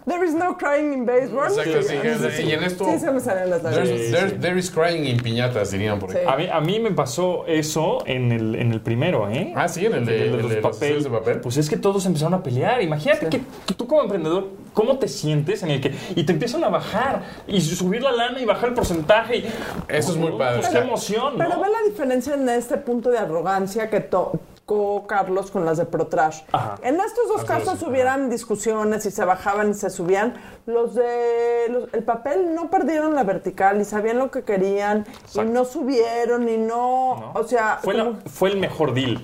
There 0.06 0.26
is 0.26 0.34
no 0.34 0.58
crying 0.58 0.92
in 0.92 1.06
baseball. 1.06 1.46
Exacto, 1.46 1.82
sí, 1.82 2.42
y 2.44 2.52
en 2.52 2.64
esto- 2.64 2.84
Sí, 2.84 2.98
se 2.98 3.10
me 3.12 3.20
salen 3.20 3.50
las 3.50 3.62
lágrimas. 3.62 4.40
there, 4.40 4.58
is 4.58 4.70
crying 4.70 5.04
in 5.06 5.18
piñatas, 5.18 5.70
dirían 5.70 5.98
por 6.00 6.14
ahí. 6.14 6.24
A 6.26 6.36
mí, 6.36 6.48
a 6.52 6.60
mí 6.60 6.80
me 6.80 6.90
pasó 6.90 7.46
eso 7.46 8.02
en 8.04 8.32
el, 8.32 8.56
en 8.56 8.72
el 8.72 8.80
primero, 8.80 9.30
¿eh? 9.30 9.52
Ah, 9.56 9.68
sí, 9.68 9.86
en 9.86 9.94
el 9.94 10.06
de, 10.06 10.16
El 10.28 10.34
el 10.34 10.48
de 10.48 10.60
los 10.60 10.72
papeles 10.74 11.04
de 11.04 11.10
papel. 11.10 11.40
Pues 11.40 11.56
es 11.56 11.70
que 11.70 11.76
todos 11.76 12.04
empezaron 12.04 12.34
a 12.34 12.42
pelear. 12.42 12.82
Imagínate 12.82 13.28
que, 13.28 13.42
que 13.66 13.74
tú 13.74 13.86
como 13.86 14.02
emprendedor, 14.02 14.48
¿cómo 14.74 14.98
te 14.98 15.06
sientes 15.06 15.62
en 15.62 15.70
el 15.70 15.80
que... 15.80 15.94
Y 16.16 16.24
te 16.24 16.32
empiezan 16.32 16.64
a 16.64 16.68
bajar 16.68 17.22
y 17.46 17.60
subir 17.60 18.02
la 18.02 18.10
lana 18.12 18.40
y 18.40 18.44
bajar 18.44 18.70
el 18.70 18.74
porcentaje. 18.74 19.36
Y, 19.38 19.46
Eso 19.88 20.12
es 20.12 20.16
muy 20.18 20.32
padre. 20.32 20.58
Pues 20.60 20.68
qué 20.72 20.78
emoción, 20.78 21.34
Pero 21.38 21.50
¿no? 21.50 21.60
ve 21.62 21.68
la 21.70 21.88
diferencia 21.88 22.34
en 22.34 22.48
este 22.48 22.76
punto 22.76 23.08
de 23.10 23.18
arrogancia 23.18 23.51
que 23.90 24.00
tocó 24.00 25.06
Carlos 25.06 25.50
con 25.50 25.64
las 25.64 25.76
de 25.78 25.84
ProTrash. 25.84 26.42
Ajá. 26.52 26.76
En 26.82 26.96
estos 27.00 27.28
dos 27.28 27.38
Las 27.38 27.44
casos 27.44 27.80
dos, 27.80 27.88
hubieran 27.88 28.30
discusiones 28.30 29.04
y 29.06 29.10
se 29.10 29.24
bajaban 29.24 29.70
y 29.70 29.74
se 29.74 29.90
subían. 29.90 30.34
Los 30.66 30.94
de 30.94 31.66
los- 31.68 31.92
el 31.92 32.02
papel 32.04 32.54
no 32.54 32.70
perdieron 32.70 33.14
la 33.14 33.24
vertical 33.24 33.80
y 33.80 33.84
sabían 33.84 34.18
lo 34.18 34.30
que 34.30 34.42
querían 34.44 35.04
y 35.08 35.10
Exacto. 35.12 35.44
no 35.52 35.64
subieron 35.64 36.48
y 36.48 36.56
no, 36.56 37.16
¿no? 37.20 37.32
o 37.34 37.44
sea, 37.44 37.78
Fue, 37.82 37.94
la- 37.94 38.04
como- 38.04 38.18
fue 38.26 38.50
el 38.50 38.58
mejor 38.60 38.94
deal. 38.94 39.20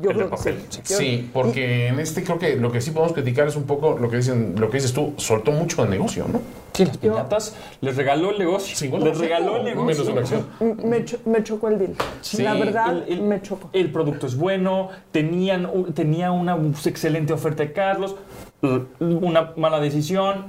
Yo 0.00 0.10
el 0.10 0.16
creo 0.16 0.30
que 0.30 0.54
sí. 0.82 1.30
porque 1.32 1.88
en 1.88 1.98
este 2.00 2.22
creo 2.24 2.38
que 2.38 2.56
lo 2.56 2.70
que 2.70 2.80
sí 2.80 2.90
podemos 2.90 3.12
criticar 3.12 3.48
es 3.48 3.56
un 3.56 3.64
poco 3.64 3.98
lo 3.98 4.08
que 4.10 4.16
dicen, 4.18 4.54
lo 4.58 4.70
que 4.70 4.76
dices 4.78 4.92
tú, 4.92 5.14
soltó 5.16 5.50
mucho 5.52 5.82
de 5.84 5.90
negocio, 5.90 6.26
¿no? 6.32 6.40
Sí, 6.74 6.84
las 6.84 6.96
piñatas 6.98 7.56
les 7.80 7.96
regaló 7.96 8.30
el 8.30 8.38
negocio. 8.38 8.76
50%, 8.76 9.04
Les 9.04 9.18
regaló 9.18 9.56
el 9.56 9.64
negocio. 9.64 9.86
Menos 9.86 10.08
una 10.08 10.20
acción. 10.20 10.46
me, 10.88 11.04
cho- 11.04 11.18
me 11.24 11.42
chocó 11.42 11.68
el 11.68 11.78
deal. 11.78 11.94
Sí, 12.20 12.42
la 12.42 12.54
verdad, 12.54 13.02
El- 13.08 13.12
el- 13.14 13.22
me 13.22 13.42
chocó. 13.42 13.68
El 13.72 13.90
producto 13.90 14.26
es 14.28 14.36
bueno, 14.36 14.90
tenían, 15.10 15.66
un- 15.66 15.92
tenía 15.92 16.30
una 16.30 16.56
excelente 16.84 17.32
oferta 17.32 17.64
de 17.64 17.72
Carlos, 17.72 18.14
una 19.00 19.52
mala 19.56 19.78
decisión, 19.80 20.46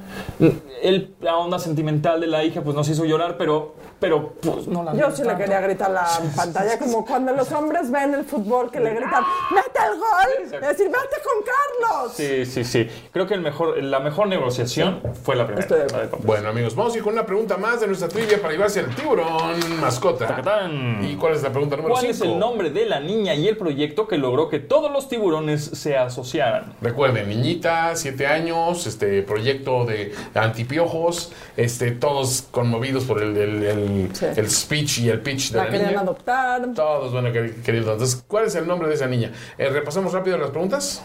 el- 0.81 1.13
la 1.21 1.37
onda 1.37 1.59
sentimental 1.59 2.19
de 2.19 2.27
la 2.27 2.43
hija 2.43 2.61
pues 2.61 2.75
nos 2.75 2.87
hizo 2.89 3.05
llorar, 3.05 3.35
pero, 3.37 3.75
pero 3.99 4.33
pues 4.41 4.67
no 4.67 4.83
la 4.83 4.95
Yo 4.95 5.11
sí 5.11 5.21
le 5.21 5.27
tanto. 5.29 5.43
quería 5.43 5.61
gritar 5.61 5.89
a 5.91 5.93
la 5.93 6.07
pantalla, 6.35 6.79
como 6.79 7.05
cuando 7.05 7.33
los 7.33 7.51
hombres 7.51 7.91
ven 7.91 8.15
el 8.15 8.23
fútbol 8.25 8.71
que 8.71 8.79
le 8.79 8.91
gritan, 8.95 9.23
¡mete 9.53 9.79
el 9.91 9.99
gol! 9.99 10.47
Y 10.47 10.65
decir, 10.65 10.87
¡vete 10.87 11.17
con 11.23 11.43
Carlos! 11.45 12.13
Sí, 12.15 12.45
sí, 12.45 12.63
sí. 12.63 12.87
Creo 13.11 13.27
que 13.27 13.35
el 13.35 13.41
mejor, 13.41 13.81
la 13.83 13.99
mejor 13.99 14.27
negociación 14.27 15.01
fue 15.23 15.35
la 15.35 15.45
primera. 15.45 15.61
Estoy 15.67 15.79
la. 16.01 16.09
Bueno, 16.23 16.49
amigos, 16.49 16.75
vamos 16.75 16.93
a 16.93 16.97
ir 16.97 17.03
con 17.03 17.13
una 17.13 17.25
pregunta 17.25 17.57
más 17.57 17.79
de 17.81 17.87
nuestra 17.87 18.07
trivia 18.07 18.41
para 18.41 18.53
llevarse 18.53 18.79
al 18.79 18.95
tiburón 18.95 19.79
mascota. 19.81 20.25
Tacatán. 20.27 21.03
¿Y 21.03 21.15
cuál 21.15 21.33
es 21.35 21.43
la 21.43 21.51
pregunta 21.51 21.75
número 21.75 21.93
¿Cuál 21.93 22.05
5? 22.07 22.11
es 22.15 22.21
el 22.21 22.39
nombre 22.39 22.71
de 22.71 22.85
la 22.87 22.99
niña 22.99 23.35
y 23.35 23.47
el 23.47 23.55
proyecto 23.57 24.07
que 24.07 24.17
logró 24.17 24.49
que 24.49 24.59
todos 24.59 24.91
los 24.91 25.07
tiburones 25.07 25.63
se 25.63 25.95
asociaran? 25.97 26.73
Recuerden, 26.81 27.29
niñita, 27.29 27.95
7 27.99 28.27
años, 28.27 28.87
este 28.87 29.21
proyecto 29.23 29.85
de 29.85 30.13
antipiojos, 30.33 31.31
este, 31.57 31.91
todos 31.91 32.47
conmovidos 32.51 33.03
por 33.05 33.21
el, 33.21 33.35
el, 33.37 33.63
el- 33.63 34.09
Sí. 34.15 34.25
el 34.35 34.49
speech 34.49 34.99
y 34.99 35.09
el 35.09 35.21
pitch 35.21 35.51
de 35.51 35.57
la, 35.57 35.63
La 35.65 35.69
querían 35.69 35.89
niña. 35.89 36.01
adoptar. 36.01 36.61
Todos 36.73 37.13
van 37.13 37.27
a 37.27 37.31
querer 37.31 37.55
querido. 37.61 37.91
Entonces, 37.93 38.23
¿cuál 38.27 38.45
es 38.45 38.55
el 38.55 38.67
nombre 38.67 38.87
de 38.87 38.95
esa 38.95 39.07
niña? 39.07 39.31
Eh, 39.57 39.69
repasamos 39.69 40.13
rápido 40.13 40.37
las 40.37 40.49
preguntas. 40.51 41.03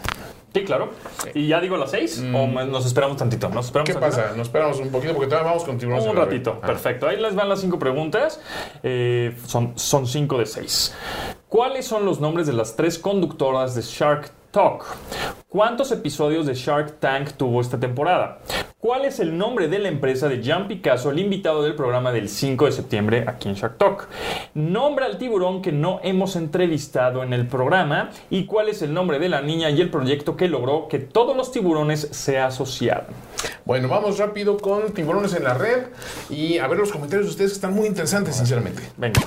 Sí, 0.53 0.63
claro. 0.63 0.91
¿Y 1.33 1.47
ya 1.49 1.59
digo 1.59 1.75
las 1.75 1.91
seis? 1.91 2.23
¿O 2.33 2.47
me- 2.47 2.65
nos 2.65 2.85
esperamos 2.85 3.17
tantito? 3.17 3.49
¿Nos 3.49 3.65
esperamos 3.65 3.89
Mm. 3.89 3.93
¿Qué 3.93 3.99
tantito? 3.99 4.21
pasa? 4.21 4.37
Nos 4.37 4.47
esperamos 4.47 4.79
un 4.79 4.89
poquito 4.89 5.13
porque 5.13 5.27
todavía 5.27 5.49
vamos 5.51 5.65
con 5.65 5.77
tiburones. 5.77 6.07
Un 6.07 6.15
ratito, 6.15 6.59
Ah. 6.61 6.65
perfecto. 6.67 7.07
Ahí 7.07 7.17
les 7.19 7.35
van 7.35 7.49
las 7.49 7.59
cinco 7.59 7.77
preguntas. 7.77 8.39
Eh, 8.81 9.35
son, 9.47 9.73
son 9.77 10.07
cinco 10.07 10.37
de 10.37 10.45
seis. 10.45 10.93
¿Cuáles 11.49 11.85
son 11.85 12.05
los 12.05 12.21
nombres 12.21 12.47
de 12.47 12.53
las 12.53 12.75
tres 12.77 12.97
conductoras 12.97 13.75
de 13.75 13.81
Shark 13.81 14.31
Talk? 14.55 14.85
¿Cuántos 15.49 15.91
episodios 15.91 16.45
de 16.45 16.53
Shark 16.53 17.01
Tank 17.01 17.33
tuvo 17.33 17.59
esta 17.59 17.77
temporada? 17.77 18.39
¿Cuál 18.79 19.03
es 19.03 19.19
el 19.19 19.37
nombre 19.37 19.67
de 19.67 19.79
la 19.79 19.89
empresa 19.89 20.29
de 20.29 20.41
Jean 20.41 20.69
Picasso, 20.69 21.11
el 21.11 21.19
invitado 21.19 21.61
del 21.61 21.75
programa 21.75 22.13
del 22.13 22.29
5 22.29 22.63
de 22.63 22.71
septiembre 22.71 23.25
aquí 23.27 23.49
en 23.49 23.55
Shark 23.55 23.77
Talk? 23.77 24.07
Nombra 24.53 25.07
al 25.07 25.17
tiburón 25.17 25.61
que 25.61 25.73
no 25.73 25.99
hemos 26.03 26.37
entrevistado 26.37 27.21
en 27.21 27.33
el 27.33 27.47
programa 27.47 28.11
y 28.29 28.45
cuál 28.45 28.69
es 28.69 28.81
el 28.81 28.93
nombre 28.93 29.19
de 29.19 29.27
la 29.27 29.41
niña 29.41 29.69
y 29.71 29.81
el 29.81 29.89
proyecto 29.89 30.37
que 30.37 30.47
logró 30.47 30.87
que 30.87 30.99
todos 30.99 31.35
los 31.35 31.51
tiburones 31.51 32.07
se 32.11 32.39
asociaran. 32.39 33.07
Bueno, 33.65 33.89
vamos 33.89 34.19
rápido 34.19 34.55
con 34.55 34.93
tiburones 34.93 35.33
en 35.33 35.43
la 35.43 35.55
red 35.55 35.87
y 36.29 36.59
a 36.59 36.67
ver 36.67 36.79
los 36.79 36.93
comentarios 36.93 37.25
de 37.25 37.31
ustedes 37.31 37.51
que 37.51 37.55
están 37.55 37.73
muy 37.73 37.87
interesantes, 37.87 38.37
sinceramente. 38.37 38.83
Venga. 38.95 39.19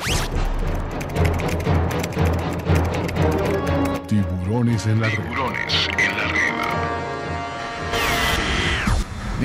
Tiburones 4.48 4.86
en 4.86 4.98
la 4.98 5.08
red. 5.10 5.87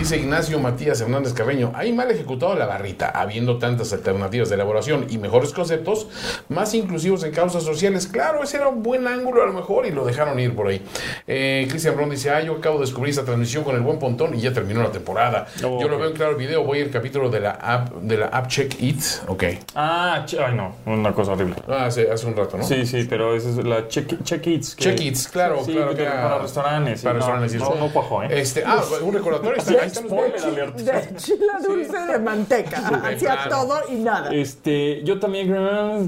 Dice 0.03 0.17
Ignacio 0.17 0.59
Matías 0.59 0.99
Hernández 0.99 1.31
Carreño, 1.31 1.71
hay 1.73 1.93
mal 1.93 2.11
ejecutado 2.11 2.55
la 2.55 2.65
barrita, 2.65 3.07
habiendo 3.07 3.57
tantas 3.57 3.93
alternativas 3.93 4.49
de 4.49 4.55
elaboración 4.55 5.05
y 5.09 5.17
mejores 5.17 5.53
conceptos, 5.53 6.07
más 6.49 6.73
inclusivos 6.73 7.23
en 7.23 7.31
causas 7.31 7.63
sociales. 7.63 8.07
Claro, 8.07 8.43
ese 8.43 8.57
era 8.57 8.67
un 8.67 8.83
buen 8.83 9.07
ángulo 9.07 9.41
a 9.43 9.45
lo 9.45 9.53
mejor 9.53 9.85
y 9.85 9.91
lo 9.91 10.03
dejaron 10.03 10.37
ir 10.41 10.53
por 10.57 10.67
ahí. 10.67 10.81
Eh, 11.25 11.67
Cristian 11.69 11.95
Ron 11.95 12.09
dice, 12.09 12.31
ah, 12.31 12.41
yo 12.41 12.55
acabo 12.55 12.79
de 12.79 12.81
descubrir 12.85 13.11
esta 13.11 13.23
transmisión 13.23 13.63
con 13.63 13.75
el 13.77 13.81
buen 13.81 13.97
pontón 13.97 14.35
y 14.37 14.41
ya 14.41 14.51
terminó 14.51 14.83
la 14.83 14.91
temporada. 14.91 15.47
Oh, 15.65 15.79
yo 15.79 15.87
lo 15.87 15.97
veo 15.97 16.09
en 16.09 16.15
claro 16.17 16.35
video, 16.35 16.65
voy 16.65 16.81
al 16.81 16.89
capítulo 16.89 17.29
de 17.29 17.39
la 17.39 17.51
app, 17.51 17.93
de 18.01 18.17
la 18.17 18.25
app 18.25 18.49
Check 18.49 18.81
It. 18.83 19.01
Ok. 19.29 19.43
Ah, 19.73 20.25
ay 20.37 20.53
no, 20.53 20.75
una 20.85 21.13
cosa 21.13 21.31
horrible. 21.31 21.55
Ah, 21.69 21.85
hace, 21.85 22.11
hace 22.11 22.27
un 22.27 22.35
rato, 22.35 22.57
¿no? 22.57 22.65
Sí, 22.65 22.85
sí, 22.85 23.07
pero 23.09 23.37
esa 23.37 23.47
es 23.51 23.55
la 23.63 23.87
Check, 23.87 24.21
check 24.23 24.45
Eats. 24.47 24.75
que- 24.75 24.83
Check 24.83 24.99
Its, 24.99 25.29
claro, 25.29 25.63
Sí, 25.63 25.71
claro. 25.71 25.95
que 25.95 26.03
para 26.03 26.39
restaurantes. 26.39 26.99
sí, 26.99 27.05
Para 27.05 27.13
no, 27.13 27.19
restaurantes. 27.19 27.53
y 27.55 27.57
No, 27.57 27.69
eso. 27.69 27.75
no 27.79 27.93
cuajó, 27.93 28.23
¿eh? 28.23 28.27
Este, 28.31 28.63
ah, 28.65 28.83
un 29.01 29.13
recordatorio. 29.13 29.61
ahí 29.81 29.92
están 29.99 30.17
los. 30.55 30.85
De 30.85 31.15
chile 31.17 31.45
dulce 31.65 31.97
de 31.97 32.19
manteca. 32.19 32.77
Hacía 33.03 33.17
claro. 33.43 33.49
todo 33.49 33.81
y 33.89 33.95
nada. 33.95 34.33
Este, 34.33 35.03
yo 35.03 35.19
también 35.19 35.47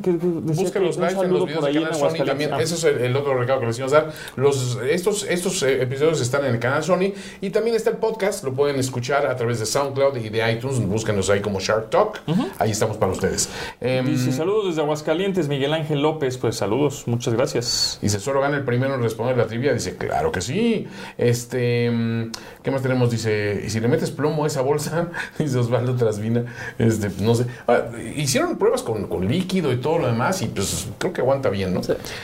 decía 0.01 0.63
Busca 0.63 0.79
los 0.79 0.97
un 0.97 1.03
lives 1.03 1.13
en 1.15 1.21
saludo 1.21 1.39
los 1.39 1.47
videos 1.47 1.61
por 1.61 1.71
de 1.71 1.77
ahí 1.77 1.77
en 1.77 1.83
Canal 1.83 1.99
Sony 1.99 2.05
Aguascalientes. 2.05 2.27
también. 2.27 2.53
Ah. 2.53 2.61
Ese 2.61 2.75
es 2.75 2.83
el, 2.83 2.97
el 3.05 3.15
otro 3.15 3.37
recado 3.39 3.59
que 3.61 3.65
les 3.67 3.77
íbamos 3.77 3.93
a 3.93 4.01
dar. 4.01 4.13
Los, 4.35 4.79
estos 4.89 5.23
estos 5.23 5.61
eh, 5.63 5.81
episodios 5.81 6.21
están 6.21 6.45
en 6.45 6.53
el 6.53 6.59
canal 6.59 6.83
Sony 6.83 7.13
y 7.41 7.49
también 7.49 7.75
está 7.75 7.89
el 7.89 7.97
podcast. 7.97 8.43
Lo 8.43 8.53
pueden 8.53 8.77
escuchar 8.77 9.25
a 9.27 9.35
través 9.35 9.59
de 9.59 9.65
SoundCloud 9.65 10.17
y 10.17 10.29
de 10.29 10.51
iTunes. 10.51 10.79
Búscanos 10.85 11.29
ahí 11.29 11.41
como 11.41 11.59
Shark 11.59 11.89
Talk. 11.89 12.21
Ahí 12.57 12.71
estamos 12.71 12.97
para 12.97 13.11
ustedes. 13.11 13.49
Em, 13.81 14.05
Dice, 14.05 14.31
saludos 14.31 14.67
desde 14.67 14.81
Aguascalientes, 14.81 15.47
Miguel 15.47 15.73
Ángel 15.73 16.01
López. 16.01 16.37
Pues 16.37 16.55
saludos, 16.55 17.03
muchas 17.07 17.33
gracias. 17.33 17.99
Dice, 18.01 18.19
solo 18.19 18.41
gana 18.41 18.57
el 18.57 18.63
primero 18.63 18.95
en 18.95 19.01
responder 19.01 19.37
la 19.37 19.47
trivia. 19.47 19.73
Dice, 19.73 19.95
claro 19.97 20.31
que 20.31 20.41
sí. 20.41 20.87
Este, 21.17 21.89
mm, 21.91 22.31
¿qué 22.63 22.71
más 22.71 22.81
tenemos? 22.81 23.11
Dice, 23.11 23.61
si 23.75 23.81
le 23.81 23.89
metes 23.89 24.09
plomo 24.09 24.45
a 24.45 24.47
esa 24.47 24.61
bolsa, 24.61 25.09
dice 25.37 25.57
Osvaldo 25.57 25.95
Trasvina, 25.95 26.45
este, 26.79 27.11
no 27.21 27.35
sé. 27.35 27.45
Ah, 27.67 27.81
hicieron 28.15 28.57
pruebas 28.57 28.81
con, 28.83 29.07
con 29.07 29.27
líquido 29.27 29.73
y 29.73 29.77
todo 29.77 29.99
lo 29.99 30.07
demás 30.07 30.41
y 30.41 30.47
pues 30.47 30.87
creo 30.97 31.11
que 31.11 31.19
aguanta 31.19 31.49
bien, 31.49 31.73
¿no? 31.73 31.81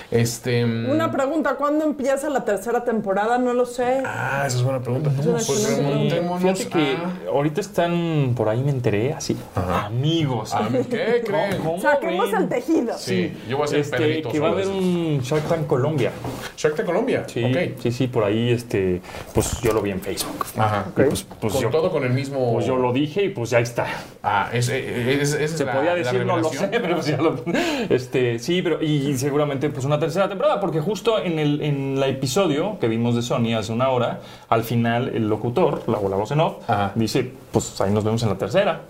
Este, 0.10 0.66
mm, 0.66 0.90
Una 0.90 1.12
pregunta, 1.12 1.56
¿cuándo 1.56 1.84
empieza 1.84 2.30
la 2.30 2.46
tercera 2.46 2.86
temporada? 2.86 3.38
No 3.38 3.54
lo 3.54 3.66
sé. 3.66 4.02
Ah, 4.06 4.46
esa 4.48 4.58
es 4.58 4.64
buena 4.64 4.80
pregunta. 4.82 5.12
Pues 5.14 5.78
remontémonos 5.78 6.42
Fíjate 6.42 6.68
que 6.70 6.96
a- 6.96 7.30
ahorita 7.32 7.60
están, 7.60 8.34
por 8.36 8.48
ahí 8.48 8.64
me 8.64 8.72
enteré, 8.72 9.14
así, 9.14 9.36
amigos. 9.56 10.54
a... 10.54 10.70
ver, 10.70 10.86
¿Qué 10.86 11.22
creen? 11.26 11.58
¿Cómo 11.64 11.82
Saquemos 11.82 12.32
ven? 12.32 12.44
el 12.44 12.50
tejido. 12.50 12.98
Sí, 12.98 13.38
yo 13.50 13.58
voy 13.58 13.66
a 13.66 13.68
ser 13.68 13.80
Este, 13.80 13.98
Pedrito 13.98 14.30
que 14.30 14.40
va 14.40 14.48
a 14.48 14.52
haber 14.52 14.68
un 14.68 15.20
Shark 15.22 15.44
Tank 15.48 15.68
Colombia. 15.68 16.12
Shark 16.56 16.76
Tank 16.76 16.86
Colombia. 16.86 17.26
Sí, 17.28 17.44
sí, 17.82 17.92
sí, 17.92 18.08
por 18.08 18.24
ahí, 18.24 18.52
este, 18.52 19.02
pues 19.34 19.60
yo 19.62 19.74
lo 19.74 19.82
vi 19.82 19.92
en 19.92 20.00
Facebook. 20.02 20.46
Ajá. 20.58 20.86
Y 20.98 21.02
Pues, 21.02 21.26
pues 21.42 21.54
con 21.54 21.64
yo, 21.64 21.70
todo 21.70 21.92
con 21.92 22.04
el 22.06 22.12
mismo. 22.14 22.54
pues 22.54 22.66
yo 22.66 22.78
lo 22.78 22.94
dije 22.94 23.26
y 23.26 23.30
pues 23.30 23.50
ya 23.50 23.60
está. 23.60 23.88
Ah, 24.24 24.50
es, 24.54 24.70
es, 24.70 25.22
es- 25.22 25.34
es 25.34 25.52
Se 25.52 25.66
la- 25.66 25.74
podía 25.74 25.90
la 25.92 25.96
decir, 25.98 26.26
no 26.26 26.38
lo 26.38 26.50
sé, 26.50 26.68
pero 26.70 26.94
pues 26.96 27.08
ya 27.08 27.18
lo- 27.18 27.36
este, 27.90 28.40
sí, 28.40 28.62
pero 28.62 28.82
y 28.82 29.18
seguramente 29.18 29.70
pues 29.70 29.84
una 29.86 30.00
tercera 30.00 30.30
temporada, 30.30 30.60
porque 30.62 30.80
justo 30.80 31.20
en 31.22 31.40
el 31.40 31.62
en 31.62 31.98
el 31.98 32.04
episodio 32.04 32.78
que 32.80 32.88
vimos 32.88 33.16
de 33.16 33.22
Sony 33.24 33.54
hace 33.58 33.74
una 33.74 33.90
hora, 33.90 34.22
al 34.48 34.64
final 34.64 35.10
el 35.14 35.28
locutor, 35.28 35.84
la, 35.88 35.98
o 35.98 36.08
la 36.08 36.16
voz 36.16 36.32
en 36.32 36.40
off, 36.40 36.70
Ajá. 36.70 36.92
dice, 36.96 37.32
pues 37.52 37.80
ahí 37.82 37.92
nos 37.92 38.04
vemos 38.04 38.22
en 38.24 38.30
la 38.30 38.38
tercera. 38.38 38.82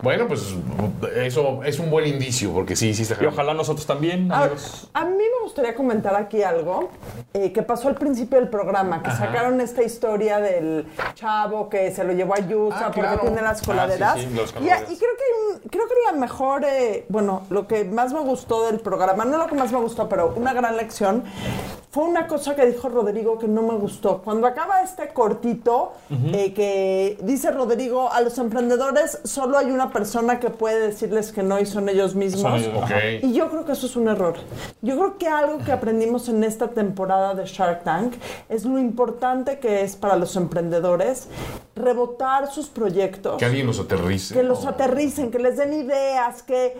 Bueno, 0.00 0.28
pues 0.28 0.54
eso 1.16 1.62
es 1.64 1.78
un 1.80 1.90
buen 1.90 2.06
indicio, 2.06 2.52
porque 2.52 2.76
sí, 2.76 2.94
sí 2.94 3.02
está 3.02 3.16
Y 3.20 3.26
ojalá 3.26 3.52
nosotros 3.52 3.84
también, 3.84 4.30
A, 4.30 4.42
amigos. 4.44 4.88
a 4.94 5.04
mí 5.04 5.16
me 5.16 5.42
gustaría 5.44 5.74
comentar 5.74 6.14
aquí 6.14 6.42
algo 6.44 6.90
eh, 7.34 7.52
que 7.52 7.62
pasó 7.62 7.88
al 7.88 7.96
principio 7.96 8.38
del 8.38 8.48
programa, 8.48 9.02
que 9.02 9.10
sacaron 9.10 9.60
esta 9.60 9.82
historia 9.82 10.38
del 10.38 10.86
chavo 11.14 11.68
que 11.68 11.90
se 11.90 12.04
lo 12.04 12.12
llevó 12.12 12.34
a 12.34 12.38
Yusa 12.40 12.76
Ah, 12.78 12.84
porque 12.86 13.00
claro. 13.00 13.20
tiene 13.22 13.42
las 13.42 13.60
Ah, 13.62 13.66
coladeras. 13.66 14.14
sí, 14.20 14.26
sí, 14.30 14.34
los 14.36 14.50
y, 14.50 14.54
creo 14.96 15.10
que 15.16 15.68
creo 15.68 15.88
que 15.88 15.94
la 16.12 16.18
mejor, 16.18 16.64
eh, 16.64 17.04
bueno, 17.08 17.42
lo 17.50 17.66
que 17.66 17.84
más 17.84 18.12
me 18.12 18.20
gustó 18.20 18.66
del 18.66 18.78
programa, 18.78 19.24
no 19.24 19.36
lo 19.36 19.46
que 19.48 19.54
más 19.56 19.72
me 19.72 19.78
gustó, 19.80 20.08
pero 20.08 20.32
una 20.36 20.52
gran 20.52 20.76
lección, 20.76 21.24
fue 21.90 22.04
una 22.04 22.28
cosa 22.28 22.54
que 22.54 22.64
dijo 22.66 22.88
Rodrigo 22.88 23.36
que 23.38 23.48
no 23.48 23.62
me 23.62 23.74
gustó. 23.74 24.18
Cuando 24.22 24.46
acaba 24.46 24.80
este 24.82 25.08
cortito, 25.08 25.92
eh, 26.32 26.52
que 26.54 27.18
dice 27.22 27.50
Rodrigo, 27.50 28.10
a 28.12 28.20
los 28.20 28.38
emprendedores 28.38 29.18
solo 29.24 29.58
hay 29.58 29.70
una 29.72 29.90
persona 29.92 30.38
que 30.38 30.50
puede 30.50 30.78
decirles 30.78 31.32
que 31.32 31.42
no 31.42 31.58
y 31.58 31.66
son 31.66 31.88
ellos 31.88 32.14
mismos. 32.14 32.42
Son. 32.62 32.62
Y 33.22 33.32
yo 33.32 33.50
creo 33.50 33.64
que 33.64 33.72
eso 33.72 33.86
es 33.86 33.96
un 33.96 34.06
error. 34.08 34.34
Yo 34.82 34.94
creo 34.96 35.18
que 35.18 35.26
algo 35.28 35.58
que 35.64 35.72
aprendimos 35.72 36.28
en 36.28 36.44
esta 36.44 36.68
temporada 36.68 37.34
de 37.34 37.44
Shark 37.46 37.82
Tank 37.82 38.14
es 38.48 38.64
lo 38.64 38.78
importante 38.78 39.58
que 39.58 39.82
es 39.82 39.96
para 39.96 40.14
los 40.14 40.36
emprendedores 40.36 41.26
rebotar 41.74 42.52
sus 42.52 42.68
proyectos. 42.68 43.36
Que 43.38 43.46
alguien 43.46 43.66
los 43.66 43.80
aterrice. 43.80 44.34
Que 44.34 44.42
los 44.42 44.64
¿no? 44.64 44.70
aterricen, 44.70 45.30
que 45.30 45.38
les 45.38 45.56
den 45.56 45.72
ideas, 45.72 46.42
que 46.42 46.76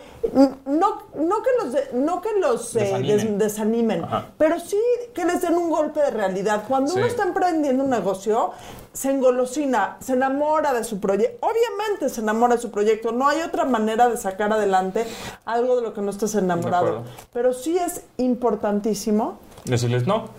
no, 0.67 1.03
no 1.17 1.43
que 1.43 1.51
los, 1.65 1.73
de- 1.73 1.89
no 1.95 2.21
que 2.21 2.29
los 2.39 2.77
eh, 2.77 2.81
Desanimen. 2.81 3.17
des- 3.17 3.39
desanimen, 3.39 4.05
Ajá. 4.05 4.27
pero 4.37 4.61
sí 4.61 4.77
que 5.15 5.25
les 5.25 5.41
den 5.41 5.55
un 5.55 5.71
golpe 5.71 6.01
de 6.01 6.11
realidad. 6.11 6.65
Cuando 6.69 6.95
uno 6.95 7.07
está 7.07 7.25
emprendiendo 7.25 7.85
un 7.85 7.91
negocio, 7.91 8.53
se 8.93 9.11
engolosina, 9.11 9.97
se 10.01 10.15
enamora 10.15 10.73
de 10.73 10.85
su 10.85 11.01
proyecto. 11.01 11.47
Obviamente 11.47 12.09
se 12.09 12.21
enamora 12.21 12.57
de 12.57 12.63
su 12.63 12.71
proyecto. 12.71 13.13
No 13.13 13.29
hay 13.29 13.41
otra 13.43 13.65
manera 13.65 14.09
de 14.09 14.17
sacar 14.17 14.53
adelante 14.53 15.07
algo 15.45 15.77
de 15.77 15.83
lo 15.83 15.95
que 15.95 16.01
no 16.01 16.11
estés 16.11 16.35
enamorado. 16.35 17.05
Pero 17.33 17.53
sí 17.53 17.79
es 17.79 18.03
importantísimo 18.17 19.39
Decirles 19.65 20.07
no. 20.07 20.31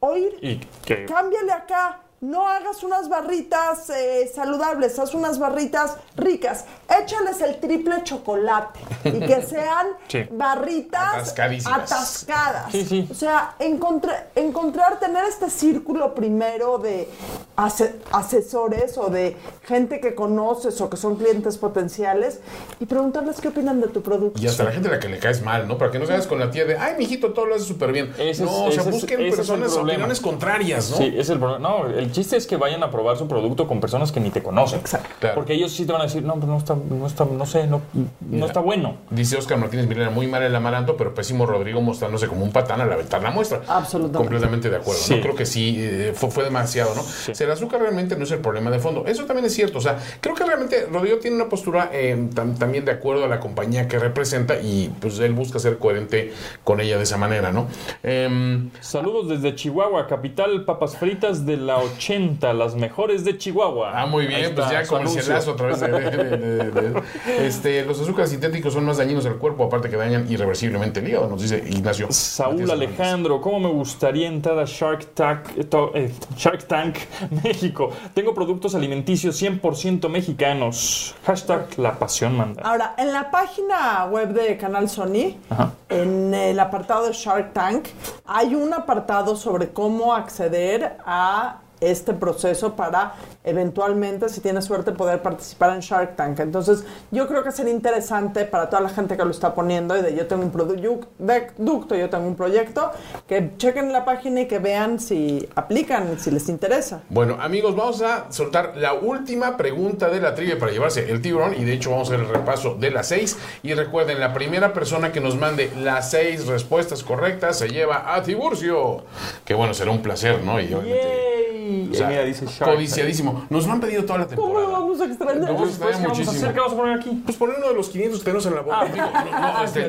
oír 0.00 0.36
Y 0.40 0.58
que 0.84 1.06
cámbiale 1.06 1.52
acá. 1.52 2.00
No 2.20 2.48
hagas 2.48 2.82
unas 2.82 3.08
barritas 3.08 3.88
eh, 3.90 4.28
saludables, 4.34 4.98
haz 4.98 5.14
unas 5.14 5.38
barritas 5.38 5.94
ricas. 6.16 6.64
Échales 7.00 7.40
el 7.42 7.60
triple 7.60 8.02
chocolate 8.02 8.80
y 9.04 9.20
que 9.20 9.40
sean 9.48 9.86
Sí. 10.08 10.24
barritas 10.32 11.32
atascadas. 11.64 12.72
Sí, 12.72 12.84
sí. 12.84 13.08
O 13.08 13.14
sea, 13.14 13.54
encontre- 13.60 14.24
encontrar, 14.34 14.98
tener 14.98 15.22
este 15.26 15.48
círculo 15.48 16.12
primero 16.14 16.78
de 16.78 17.08
ase- 17.56 17.94
asesores 18.10 18.98
o 18.98 19.10
de 19.10 19.36
gente 19.64 20.00
que 20.00 20.16
conoces 20.16 20.80
o 20.80 20.90
que 20.90 20.96
son 20.96 21.14
clientes 21.16 21.56
potenciales 21.56 22.40
y 22.80 22.86
preguntarles 22.86 23.40
qué 23.40 23.48
opinan 23.48 23.80
de 23.80 23.88
tu 23.88 24.02
producto. 24.02 24.40
Y 24.42 24.46
hasta 24.48 24.64
la 24.64 24.72
gente 24.72 24.88
a 24.88 24.92
la 24.92 24.98
que 24.98 25.08
le 25.08 25.20
caes 25.20 25.40
mal, 25.42 25.68
¿no? 25.68 25.78
Para 25.78 25.92
que 25.92 26.00
no 26.00 26.06
seas 26.06 26.26
con 26.26 26.40
la 26.40 26.50
tía 26.50 26.64
de, 26.64 26.76
ay, 26.76 26.94
mijito, 26.98 27.32
todo 27.32 27.46
lo 27.46 27.54
haces 27.54 27.68
súper 27.68 27.92
bien. 27.92 28.12
Ese 28.18 28.44
no, 28.44 28.68
es- 28.68 28.76
o 28.78 28.82
sea, 28.82 28.90
busquen 28.90 29.30
personas, 29.30 29.72
opiniones 29.74 30.20
contrarias, 30.20 30.90
¿no? 30.90 30.96
Sí, 30.96 31.14
es 31.16 31.28
el 31.30 31.38
problema. 31.38 31.60
No, 31.68 31.86
el 31.86 32.07
chiste 32.12 32.36
es 32.36 32.46
que 32.46 32.56
vayan 32.56 32.82
a 32.82 32.90
probar 32.90 33.16
su 33.16 33.26
producto 33.28 33.66
con 33.66 33.80
personas 33.80 34.12
que 34.12 34.20
ni 34.20 34.30
te 34.30 34.42
conocen. 34.42 34.80
Exacto. 34.80 35.08
Claro. 35.20 35.34
Porque 35.34 35.54
ellos 35.54 35.72
sí 35.72 35.84
te 35.86 35.92
van 35.92 36.00
a 36.02 36.04
decir, 36.04 36.22
no, 36.22 36.34
pues 36.34 36.46
no 36.46 36.56
está, 36.58 36.74
no 36.88 37.06
está, 37.06 37.24
no 37.24 37.46
sé, 37.46 37.66
no, 37.66 37.80
no 38.20 38.46
está 38.46 38.60
bueno. 38.60 38.96
Dice 39.10 39.36
Oscar 39.36 39.58
Martínez 39.58 39.86
Milena, 39.86 40.10
muy 40.10 40.26
mal 40.26 40.42
el 40.42 40.54
amaranto, 40.54 40.96
pero 40.96 41.14
pésimo 41.14 41.46
Rodrigo 41.46 41.80
mostrándose 41.80 42.26
como 42.28 42.44
un 42.44 42.52
patán 42.52 42.80
al 42.80 42.92
aventar 42.92 43.22
la 43.22 43.30
muestra. 43.30 43.60
Absolutamente. 43.68 44.18
Completamente 44.18 44.70
de 44.70 44.76
acuerdo. 44.76 45.00
Sí. 45.00 45.14
No 45.16 45.20
creo 45.22 45.34
que 45.34 45.46
sí, 45.46 45.76
eh, 45.78 46.12
fue, 46.14 46.30
fue 46.30 46.44
demasiado, 46.44 46.94
¿no? 46.94 47.00
O 47.02 47.04
sea, 47.34 47.46
el 47.46 47.52
azúcar 47.52 47.80
realmente 47.80 48.16
no 48.16 48.24
es 48.24 48.30
el 48.30 48.38
problema 48.40 48.70
de 48.70 48.78
fondo. 48.78 49.04
Eso 49.06 49.24
también 49.24 49.46
es 49.46 49.54
cierto. 49.54 49.78
O 49.78 49.80
sea, 49.80 49.98
creo 50.20 50.34
que 50.34 50.44
realmente 50.44 50.86
Rodrigo 50.92 51.18
tiene 51.18 51.36
una 51.36 51.48
postura 51.48 51.90
eh, 51.92 52.16
tam- 52.34 52.56
también 52.58 52.84
de 52.84 52.92
acuerdo 52.92 53.24
a 53.24 53.28
la 53.28 53.40
compañía 53.40 53.88
que 53.88 53.98
representa 53.98 54.60
y 54.60 54.90
pues 55.00 55.18
él 55.18 55.32
busca 55.32 55.58
ser 55.58 55.78
coherente 55.78 56.32
con 56.64 56.80
ella 56.80 56.96
de 56.96 57.02
esa 57.04 57.16
manera, 57.16 57.52
¿no? 57.52 57.66
Em, 58.02 58.70
Saludos 58.80 59.28
desde 59.28 59.54
Chihuahua, 59.54 60.06
capital, 60.06 60.64
papas 60.64 60.96
fritas 60.96 61.44
de 61.46 61.56
la 61.56 61.78
80, 61.98 62.52
las 62.54 62.74
mejores 62.76 63.24
de 63.24 63.36
Chihuahua. 63.36 63.92
Ah, 63.94 64.06
muy 64.06 64.26
bien, 64.26 64.40
está 64.40 64.54
pues 64.68 64.70
ya 64.70 64.84
cielazo 65.08 65.52
otra 65.52 65.66
vez. 65.68 65.80
de- 65.80 65.88
de- 65.88 66.10
de- 66.10 66.70
de- 66.70 66.90
de- 66.90 67.02
este, 67.46 67.84
los 67.84 68.00
azúcares 68.00 68.30
sintéticos 68.30 68.72
son 68.72 68.84
más 68.84 68.98
dañinos 68.98 69.26
al 69.26 69.36
cuerpo, 69.36 69.64
aparte 69.64 69.90
que 69.90 69.96
dañan 69.96 70.30
irreversiblemente 70.30 71.00
el 71.00 71.08
hígado, 71.08 71.28
nos 71.28 71.42
dice 71.42 71.62
Ignacio. 71.68 72.06
Saúl 72.10 72.52
Matías 72.60 72.70
Hernández. 72.70 72.88
Alejandro, 73.00 73.40
¿cómo 73.40 73.58
me 73.60 73.68
gustaría 73.70 74.28
entrar 74.28 74.58
a 74.58 74.64
Shark 74.64 75.06
Tank, 75.14 75.40
eh, 75.56 75.64
to- 75.64 75.90
eh, 75.94 76.12
Shark 76.36 76.64
Tank 76.66 76.96
México? 77.42 77.90
Tengo 78.14 78.32
productos 78.34 78.74
alimenticios 78.74 79.36
100% 79.42 80.08
mexicanos. 80.08 81.14
Hashtag 81.26 81.66
la 81.78 81.98
pasión 81.98 82.36
manda. 82.36 82.62
Ahora, 82.62 82.94
en 82.96 83.12
la 83.12 83.30
página 83.30 84.06
web 84.06 84.28
de 84.32 84.56
Canal 84.56 84.88
Sony, 84.88 85.36
Ajá. 85.50 85.72
en 85.88 86.32
el 86.32 86.58
apartado 86.60 87.06
de 87.06 87.12
Shark 87.12 87.52
Tank, 87.52 87.86
hay 88.26 88.54
un 88.54 88.72
apartado 88.72 89.34
sobre 89.36 89.70
cómo 89.70 90.14
acceder 90.14 90.96
a 91.04 91.58
este 91.80 92.14
proceso 92.14 92.74
para 92.74 93.14
eventualmente, 93.48 94.28
si 94.28 94.40
tienes 94.40 94.64
suerte, 94.64 94.92
poder 94.92 95.22
participar 95.22 95.74
en 95.74 95.80
Shark 95.80 96.16
Tank. 96.16 96.40
Entonces, 96.40 96.84
yo 97.10 97.26
creo 97.26 97.42
que 97.42 97.52
sería 97.52 97.72
interesante 97.72 98.44
para 98.44 98.68
toda 98.68 98.82
la 98.82 98.88
gente 98.88 99.16
que 99.16 99.24
lo 99.24 99.30
está 99.30 99.54
poniendo 99.54 99.96
y 99.96 100.02
de 100.02 100.14
yo 100.14 100.26
tengo 100.26 100.42
un 100.42 100.50
producto, 100.50 101.94
yo 101.94 102.10
tengo 102.10 102.26
un 102.26 102.36
proyecto, 102.36 102.90
que 103.26 103.52
chequen 103.56 103.92
la 103.92 104.04
página 104.04 104.42
y 104.42 104.46
que 104.46 104.58
vean 104.58 105.00
si 105.00 105.48
aplican, 105.54 106.18
si 106.18 106.30
les 106.30 106.48
interesa. 106.48 107.02
Bueno, 107.08 107.38
amigos, 107.40 107.74
vamos 107.74 108.02
a 108.02 108.30
soltar 108.30 108.76
la 108.76 108.94
última 108.94 109.56
pregunta 109.56 110.08
de 110.08 110.20
la 110.20 110.34
trivia 110.34 110.58
para 110.58 110.72
llevarse 110.72 111.10
el 111.10 111.22
tiburón 111.22 111.54
y 111.54 111.64
de 111.64 111.74
hecho 111.74 111.90
vamos 111.90 112.10
a 112.10 112.14
hacer 112.14 112.26
el 112.26 112.32
repaso 112.32 112.74
de 112.74 112.90
las 112.90 113.08
seis. 113.08 113.38
Y 113.62 113.74
recuerden, 113.74 114.20
la 114.20 114.32
primera 114.32 114.72
persona 114.72 115.12
que 115.12 115.20
nos 115.20 115.36
mande 115.36 115.70
las 115.76 116.10
seis 116.10 116.46
respuestas 116.46 117.02
correctas 117.02 117.58
se 117.58 117.68
lleva 117.68 118.14
a 118.14 118.22
Tiburcio. 118.22 119.04
Que 119.44 119.54
bueno, 119.54 119.74
será 119.74 119.90
un 119.90 120.02
placer, 120.02 120.42
¿no? 120.44 120.60
Y 120.60 120.72
obviamente, 120.74 121.58
¡Yay! 121.68 121.90
o 121.90 121.94
sea, 121.94 122.08
mira, 122.08 122.24
dice 122.24 122.46
Shark 122.46 122.72
codiciadísimo. 122.72 123.37
Nos 123.50 123.66
lo 123.66 123.72
han 123.72 123.80
pedido 123.80 124.04
toda 124.04 124.20
la 124.20 124.26
¿Cómo 124.26 124.46
temporada. 124.48 124.66
lo 124.66 124.72
vamos 124.72 125.00
a 125.00 125.04
extrañar? 125.06 125.56
Pues, 125.56 125.78
¿qué 125.78 125.84
vamos 125.84 126.18
a 126.18 126.30
hacer? 126.30 126.52
¿Qué 126.52 126.60
vamos 126.60 126.72
a 126.72 126.76
poner 126.76 126.98
aquí? 126.98 127.22
Pues 127.24 127.36
poner 127.36 127.56
uno 127.58 127.68
de 127.68 127.74
los 127.74 127.88
500 127.88 128.18
que 128.20 128.24
tenemos 128.24 128.46
en 128.46 128.54
la 128.54 128.60
boca. 128.62 128.84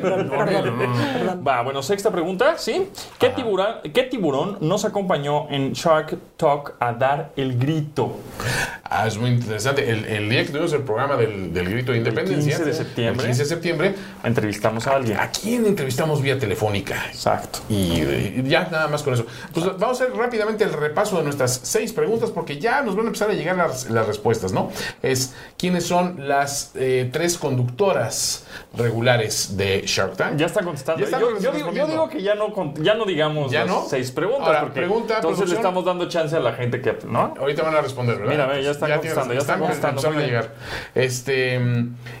No. 0.00 1.42
Va, 1.46 1.62
bueno, 1.62 1.82
sexta 1.82 2.10
pregunta, 2.10 2.56
¿sí? 2.58 2.88
¿Qué 3.18 3.30
tiburón, 3.30 3.76
¿Qué 3.92 4.02
tiburón 4.04 4.58
nos 4.60 4.84
acompañó 4.84 5.48
en 5.50 5.72
Shark 5.72 6.16
Talk 6.36 6.74
a 6.80 6.92
dar 6.92 7.32
el 7.36 7.58
grito? 7.58 8.16
Ah, 8.84 9.06
es 9.06 9.16
muy 9.18 9.30
interesante. 9.30 9.88
El, 9.88 10.04
el 10.04 10.28
día 10.28 10.44
que 10.44 10.50
tuvimos 10.50 10.72
el 10.72 10.82
programa 10.82 11.16
del, 11.16 11.52
del 11.52 11.68
grito 11.70 11.92
de 11.92 11.98
independencia, 11.98 12.56
15 12.56 12.64
de 12.64 12.72
septiembre. 12.74 13.22
el 13.24 13.28
15 13.30 13.42
de 13.42 13.48
septiembre, 13.48 13.94
Entrevistamos 14.24 14.86
a 14.86 14.96
alguien. 14.96 15.18
¿a 15.18 15.30
quién 15.30 15.64
entrevistamos 15.66 16.20
vía 16.22 16.38
telefónica? 16.38 17.06
Exacto. 17.06 17.60
Y 17.68 18.00
eh, 18.00 18.42
ya 18.46 18.68
nada 18.70 18.88
más 18.88 19.02
con 19.02 19.14
eso. 19.14 19.26
Pues 19.52 19.66
vamos 19.78 20.00
a 20.00 20.04
hacer 20.04 20.16
rápidamente 20.16 20.64
el 20.64 20.72
repaso 20.72 21.16
de 21.18 21.24
nuestras 21.24 21.60
seis 21.62 21.92
preguntas 21.92 22.30
porque 22.30 22.58
ya 22.58 22.82
nos 22.82 22.96
van 22.96 23.06
a 23.06 23.08
empezar 23.08 23.29
llegar 23.36 23.56
las, 23.56 23.88
las 23.90 24.06
respuestas, 24.06 24.52
¿no? 24.52 24.70
Es 25.02 25.34
quiénes 25.58 25.84
son 25.86 26.28
las 26.28 26.72
eh, 26.74 27.08
tres 27.12 27.36
conductoras 27.38 28.44
regulares 28.76 29.56
de 29.56 29.82
Shark 29.86 30.16
Tank. 30.16 30.36
Ya 30.36 30.46
está 30.46 30.62
contestando. 30.62 31.00
Ya 31.00 31.04
está 31.06 31.20
yo, 31.20 31.30
yo 31.30 31.36
digo, 31.38 31.42
yo 31.42 31.52
respondiendo. 31.52 31.92
digo 31.92 32.08
que 32.08 32.22
ya 32.22 32.34
no, 32.34 32.52
ya 32.82 32.94
no 32.94 33.04
digamos 33.04 33.50
¿Ya 33.50 33.60
las 33.60 33.68
no? 33.68 33.84
seis 33.88 34.10
preguntas. 34.10 34.46
Ahora, 34.46 34.60
porque 34.62 34.80
pregunta, 34.80 35.16
entonces 35.16 35.48
le 35.48 35.56
estamos 35.56 35.84
dando 35.84 36.08
chance 36.08 36.34
a 36.36 36.40
la 36.40 36.52
gente 36.52 36.80
que. 36.80 36.96
¿No? 37.06 37.34
Ahorita 37.38 37.62
van 37.62 37.74
a 37.76 37.80
responder, 37.80 38.16
¿verdad? 38.18 38.32
Mira, 38.32 38.46
ve, 38.46 38.62
ya 38.62 38.70
está 38.72 38.86
tienes- 38.86 38.98
contestando, 39.00 39.34
ya 39.34 39.40
está 39.40 39.52
están 39.54 39.94
contestando, 39.94 40.18
a 40.18 40.22
llegar. 40.22 40.54
Este, 40.94 41.60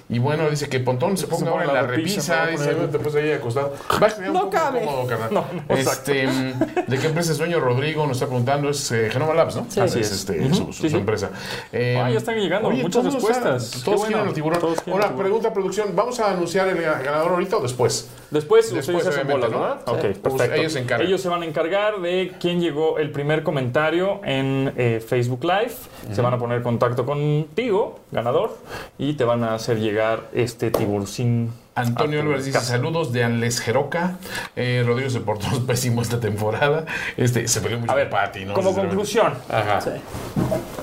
y 0.08 0.18
bueno, 0.18 0.48
dice 0.50 0.68
que 0.68 0.80
Pontón 0.80 1.16
se 1.16 1.26
ponga 1.26 1.44
Se 1.44 1.48
ahora 1.50 1.62
en 1.64 1.68
la 1.74 1.82
la 1.82 1.86
repisa, 1.88 2.46
dice, 2.46 2.72
poner- 2.72 2.90
después 2.90 3.14
ahí 3.16 3.32
acostado. 3.32 3.74
Va 4.02 4.06
a 4.06 4.14
un 4.18 4.32
No 4.32 4.40
poco 4.40 4.50
cabe. 4.50 4.82
incómodo, 4.82 5.06
carnal. 5.06 5.28
No, 5.32 5.44
no, 5.68 5.76
este, 5.76 6.26
mm, 6.26 6.52
¿De 6.86 6.98
qué 6.98 7.06
empresa 7.06 7.32
es 7.32 7.38
dueño 7.38 7.60
Rodrigo? 7.60 8.06
Nos 8.06 8.16
está 8.16 8.26
preguntando, 8.26 8.70
es 8.70 8.90
eh, 8.92 9.08
Genoma 9.12 9.34
Labs, 9.34 9.56
¿no? 9.56 9.66
Sí. 9.68 9.80
Así 9.80 10.00
es. 10.00 10.06
es. 10.06 10.12
Este, 10.20 10.40
Ujú, 10.40 10.54
su, 10.54 10.64
su- 10.66 10.72
sí, 10.72 10.90
su 10.90 10.96
sí. 10.96 10.99
Empresa. 11.00 11.30
Eh, 11.72 11.98
Ah, 12.02 12.10
ya 12.10 12.18
están 12.18 12.36
llegando 12.38 12.70
muchas 12.70 13.02
todos, 13.02 13.14
respuestas. 13.14 13.70
Qué 13.76 13.84
Todos 13.84 13.98
bueno. 14.00 14.12
quieren 14.12 14.28
el 14.28 14.34
tiburón. 14.34 14.60
Todos 14.60 14.74
quieren 14.80 14.92
Ahora, 14.94 15.06
el 15.06 15.10
tiburón. 15.12 15.24
pregunta, 15.24 15.52
producción, 15.52 15.88
¿vamos 15.96 16.20
a 16.20 16.30
anunciar 16.32 16.68
el 16.68 16.80
ganador 16.80 17.32
ahorita 17.32 17.56
o 17.58 17.62
después? 17.62 18.08
Después, 18.30 18.72
Después, 18.72 18.96
ustedes 18.96 19.06
hacen 19.08 19.26
bolas, 19.28 19.50
¿no? 19.50 19.72
Ok, 19.92 20.00
Pues 20.00 20.18
perfecto. 20.18 20.54
ellos 20.54 20.72
se 20.72 20.78
encargan. 20.80 21.06
Ellos 21.08 21.20
se 21.20 21.28
van 21.28 21.42
a 21.42 21.46
encargar 21.46 22.00
de 22.00 22.32
quién 22.40 22.60
llegó 22.60 22.98
el 22.98 23.10
primer 23.10 23.42
comentario 23.42 24.20
en 24.24 24.72
eh, 24.76 25.04
Facebook 25.06 25.42
Live. 25.42 25.72
Se 26.12 26.22
van 26.22 26.34
a 26.34 26.38
poner 26.38 26.58
en 26.58 26.62
contacto 26.62 27.04
contigo, 27.04 27.98
ganador, 28.12 28.56
y 28.98 29.14
te 29.14 29.24
van 29.24 29.42
a 29.42 29.54
hacer 29.54 29.78
llegar 29.80 30.28
este 30.32 30.70
tiburcín. 30.70 31.50
Antonio 31.88 32.20
Álvarez 32.20 32.44
dice 32.44 32.60
saludos 32.60 33.12
de 33.12 33.24
Alex 33.24 33.60
Jeroca. 33.60 34.16
Eh, 34.56 34.82
Rodrigo 34.86 35.10
se 35.10 35.20
portó 35.20 35.46
pésimo 35.66 36.02
esta 36.02 36.20
temporada. 36.20 36.84
Este, 37.16 37.48
se 37.48 37.60
peleó 37.60 37.78
mucho 37.80 37.92
A 37.92 37.94
ver, 37.94 38.08
con 38.10 38.18
Pati, 38.18 38.44
¿no? 38.44 38.54
como 38.54 38.74
conclusión, 38.74 39.34
Ajá. 39.48 39.80
Sí. 39.80 39.90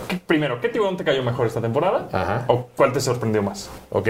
¿qué- 0.08 0.18
primero, 0.26 0.60
¿qué 0.62 0.70
tiburón 0.70 0.98
te 0.98 1.04
cayó 1.04 1.24
mejor 1.24 1.48
esta 1.48 1.62
temporada? 1.62 2.08
Ajá. 2.12 2.46
¿O 2.48 2.68
cuál 2.76 2.92
te 2.94 3.00
sorprendió 3.02 3.42
más? 3.44 3.70
Ok. 3.92 4.10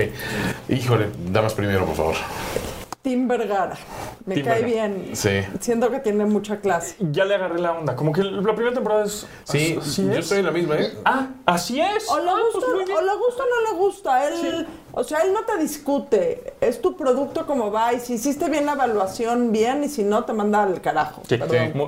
Híjole, 0.69 1.07
damas 1.29 1.53
primero, 1.53 1.85
por 1.85 1.95
favor. 1.95 2.15
Tim 3.01 3.25
Vergara. 3.27 3.77
Me 4.25 4.35
Tim 4.35 4.43
cae 4.43 4.61
Vergara. 4.63 4.87
bien. 4.93 5.15
Sí. 5.15 5.39
Siento 5.61 5.89
que 5.89 5.99
tiene 5.99 6.25
mucha 6.25 6.59
clase. 6.59 6.95
Ya 6.99 7.23
le 7.23 7.35
agarré 7.35 7.59
la 7.59 7.71
onda. 7.71 7.95
Como 7.95 8.11
que 8.11 8.21
la 8.21 8.53
primera 8.53 8.73
temporada 8.73 9.05
es. 9.05 9.25
Sí, 9.45 9.77
¿así 9.79 10.03
yo 10.05 10.11
es? 10.11 10.17
estoy 10.19 10.39
en 10.39 10.45
la 10.45 10.51
misma, 10.51 10.75
¿eh? 10.75 10.91
Ah, 11.05 11.27
así 11.45 11.79
es. 11.79 12.09
O 12.09 12.19
le 12.19 12.29
Ah, 12.29 12.33
gusta, 12.53 12.67
pues 12.73 12.89
o 12.89 13.01
le 13.01 13.15
gusta 13.15 13.43
o 13.43 13.45
no 13.45 13.71
le 13.71 13.77
gusta. 13.77 14.27
Él, 14.27 14.67
O 14.99 15.03
sea, 15.03 15.19
él 15.19 15.31
no 15.31 15.41
te 15.43 15.57
discute. 15.61 16.53
Es 16.59 16.81
tu 16.81 16.97
producto 16.97 17.45
como 17.45 17.71
va. 17.71 17.93
Y 17.93 17.99
si 17.99 18.15
hiciste 18.15 18.49
bien 18.49 18.65
la 18.65 18.73
evaluación, 18.73 19.51
bien. 19.51 19.83
Y 19.83 19.89
si 19.89 20.03
no, 20.03 20.23
te 20.25 20.33
manda 20.33 20.63
al 20.63 20.81
carajo. 20.81 21.21
Sí, 21.29 21.37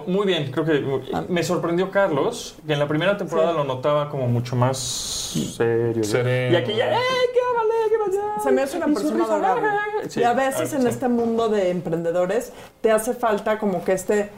muy 0.05 0.28
bien, 0.28 0.51
creo 0.51 0.64
que 0.64 1.01
me 1.28 1.41
sorprendió 1.41 1.89
Carlos, 1.89 2.55
que 2.68 2.74
en 2.74 2.80
la 2.80 2.88
primera 2.88 3.18
temporada 3.18 3.51
Sí. 3.51 3.57
lo 3.57 3.64
notaba 3.64 4.10
como 4.12 4.28
mucho 4.28 4.55
más 4.55 4.78
serio. 4.78 6.03
Sereno. 6.03 6.53
Y 6.53 6.62
aquí 6.62 6.74
ya, 6.76 6.91
¡eh, 6.93 6.97
qué 7.34 7.39
vale, 7.55 7.74
qué 7.89 7.97
vaya! 8.18 8.39
Se 8.43 8.51
me 8.51 8.62
hace 8.62 8.78
una 8.78 8.88
Y 8.89 8.93
persona 8.93 9.26
sonrisa, 9.26 9.36
adorable. 9.36 9.70
sí. 10.10 10.20
y 10.20 10.24
a 10.24 10.34
veces 10.34 10.72
Ah, 10.74 10.76
en 10.78 10.82
sí. 10.84 10.88
este 10.88 11.07
mundo 11.07 11.49
de 11.49 11.70
emprendedores 11.72 12.51
te 12.82 12.91
hace 12.91 13.14
falta 13.14 13.57
como 13.57 13.84
que 13.84 13.93
este 13.93 14.30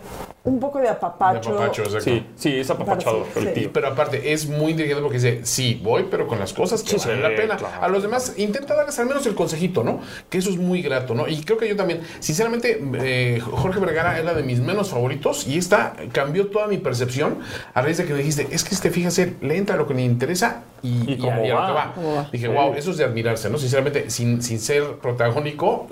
un 0.43 0.59
poco 0.59 0.80
de 0.80 0.89
apapacho. 0.89 1.51
De 1.51 1.55
apapacho, 1.57 1.84
exacto. 1.84 2.03
Sí, 2.05 2.26
sí, 2.36 2.59
es 2.59 2.69
apapachador 2.69 3.22
Parece, 3.28 3.39
el 3.39 3.45
sí. 3.45 3.51
Y- 3.51 3.61
tío. 3.63 3.74
pero 3.74 3.88
aparte, 3.89 4.34
es 4.34 4.47
muy 4.47 4.72
inteligente 4.72 5.01
porque 5.03 5.17
dice, 5.19 5.41
sí, 5.45 5.80
voy, 5.84 6.07
pero 6.09 6.26
con 6.28 6.39
las 6.39 6.51
cosas 6.53 6.82
que 6.82 6.97
Sí, 6.97 7.07
valen 7.09 7.17
sí, 7.17 7.30
la 7.30 7.36
pena. 7.36 7.57
claro. 7.57 7.84
A 7.84 7.88
los 7.89 8.01
demás, 8.01 8.34
intenta 8.38 8.61
darles 8.66 8.97
al 8.99 9.07
menos 9.07 9.26
el 9.26 9.36
consejito, 9.36 9.84
¿no? 9.84 10.01
Que 10.30 10.38
eso 10.38 10.49
es 10.49 10.57
muy 10.57 10.82
grato, 10.82 11.14
¿no? 11.14 11.28
Y 11.28 11.43
creo 11.43 11.57
que 11.57 11.68
yo 11.68 11.76
también, 11.76 12.01
sinceramente, 12.20 12.82
eh, 12.95 13.41
Jorge 13.41 13.80
Vergara 13.80 14.20
era 14.20 14.34
de 14.34 14.43
mis 14.43 14.59
menos 14.59 14.89
favoritos 14.89 15.47
y 15.47 15.57
esta 15.57 15.93
cambió 16.12 16.47
toda 16.47 16.68
mi 16.68 16.78
percepción 16.78 17.39
a 17.74 17.82
raíz 17.82 17.97
de 17.97 18.05
que 18.05 18.14
me 18.14 18.20
dijiste, 18.20 18.47
es 18.51 18.64
que 18.64 18.76
este, 18.76 18.89
fíjese, 18.91 19.36
le 19.41 19.57
entra 19.57 19.76
lo 19.76 19.88
que 19.88 19.93
le 19.93 20.03
interesa 20.03 20.64
y, 20.84 21.13
Y 21.23 21.29
a- 21.29 21.36
lo 21.38 21.55
va. 21.55 21.93
que 21.93 22.01
va. 22.03 22.27
Dije, 22.32 22.47
Sí. 22.47 22.51
wow, 22.53 22.73
eso 22.73 22.91
es 22.91 22.97
de 22.97 23.03
admirarse, 23.05 23.49
¿no? 23.49 23.57
Sinceramente, 23.57 24.09
sin, 24.09 24.41
sin 24.41 24.59
ser 24.59 24.97
protagónico, 24.97 25.88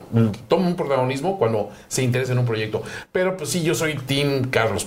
toma 0.47 0.67
un 0.67 0.75
protagonismo 0.75 1.37
cuando 1.37 1.69
se 1.87 2.01
interesa 2.03 2.31
en 2.33 2.39
un 2.39 2.45
proyecto. 2.45 2.81
Pero 3.11 3.37
pues 3.37 3.49
sí, 3.49 3.61
yo 3.63 3.75
soy 3.75 3.95
Team 3.95 4.49
Carlos 4.49 4.85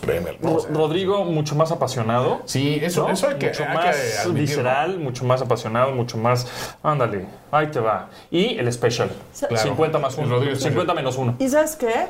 sea, 0.60 0.70
Rodrigo, 0.72 1.24
mucho 1.24 1.54
más 1.54 1.70
apasionado. 1.72 2.42
Sí, 2.46 2.78
eso, 2.82 3.06
¿no? 3.06 3.14
eso 3.14 3.28
hay 3.28 3.36
que, 3.36 3.46
mucho 3.48 3.62
hay 3.64 3.68
que 3.70 3.74
más 3.74 3.96
admitirlo. 3.96 4.32
visceral, 4.34 4.98
mucho 4.98 5.24
más 5.24 5.42
apasionado, 5.42 5.92
mucho 5.92 6.16
más. 6.18 6.46
Ándale, 6.82 7.26
ahí 7.50 7.68
te 7.68 7.80
va. 7.80 8.08
Y 8.30 8.58
el 8.58 8.72
special. 8.72 9.10
Claro. 9.38 9.56
50 9.56 9.98
más 9.98 10.18
El 10.18 10.24
1. 10.24 10.34
Rodrigo 10.34 10.54
Special. 10.54 10.72
50 10.72 10.94
menos 10.94 11.16
1. 11.16 11.36
¿Y 11.38 11.48
sabes 11.48 11.76
qué? 11.76 12.06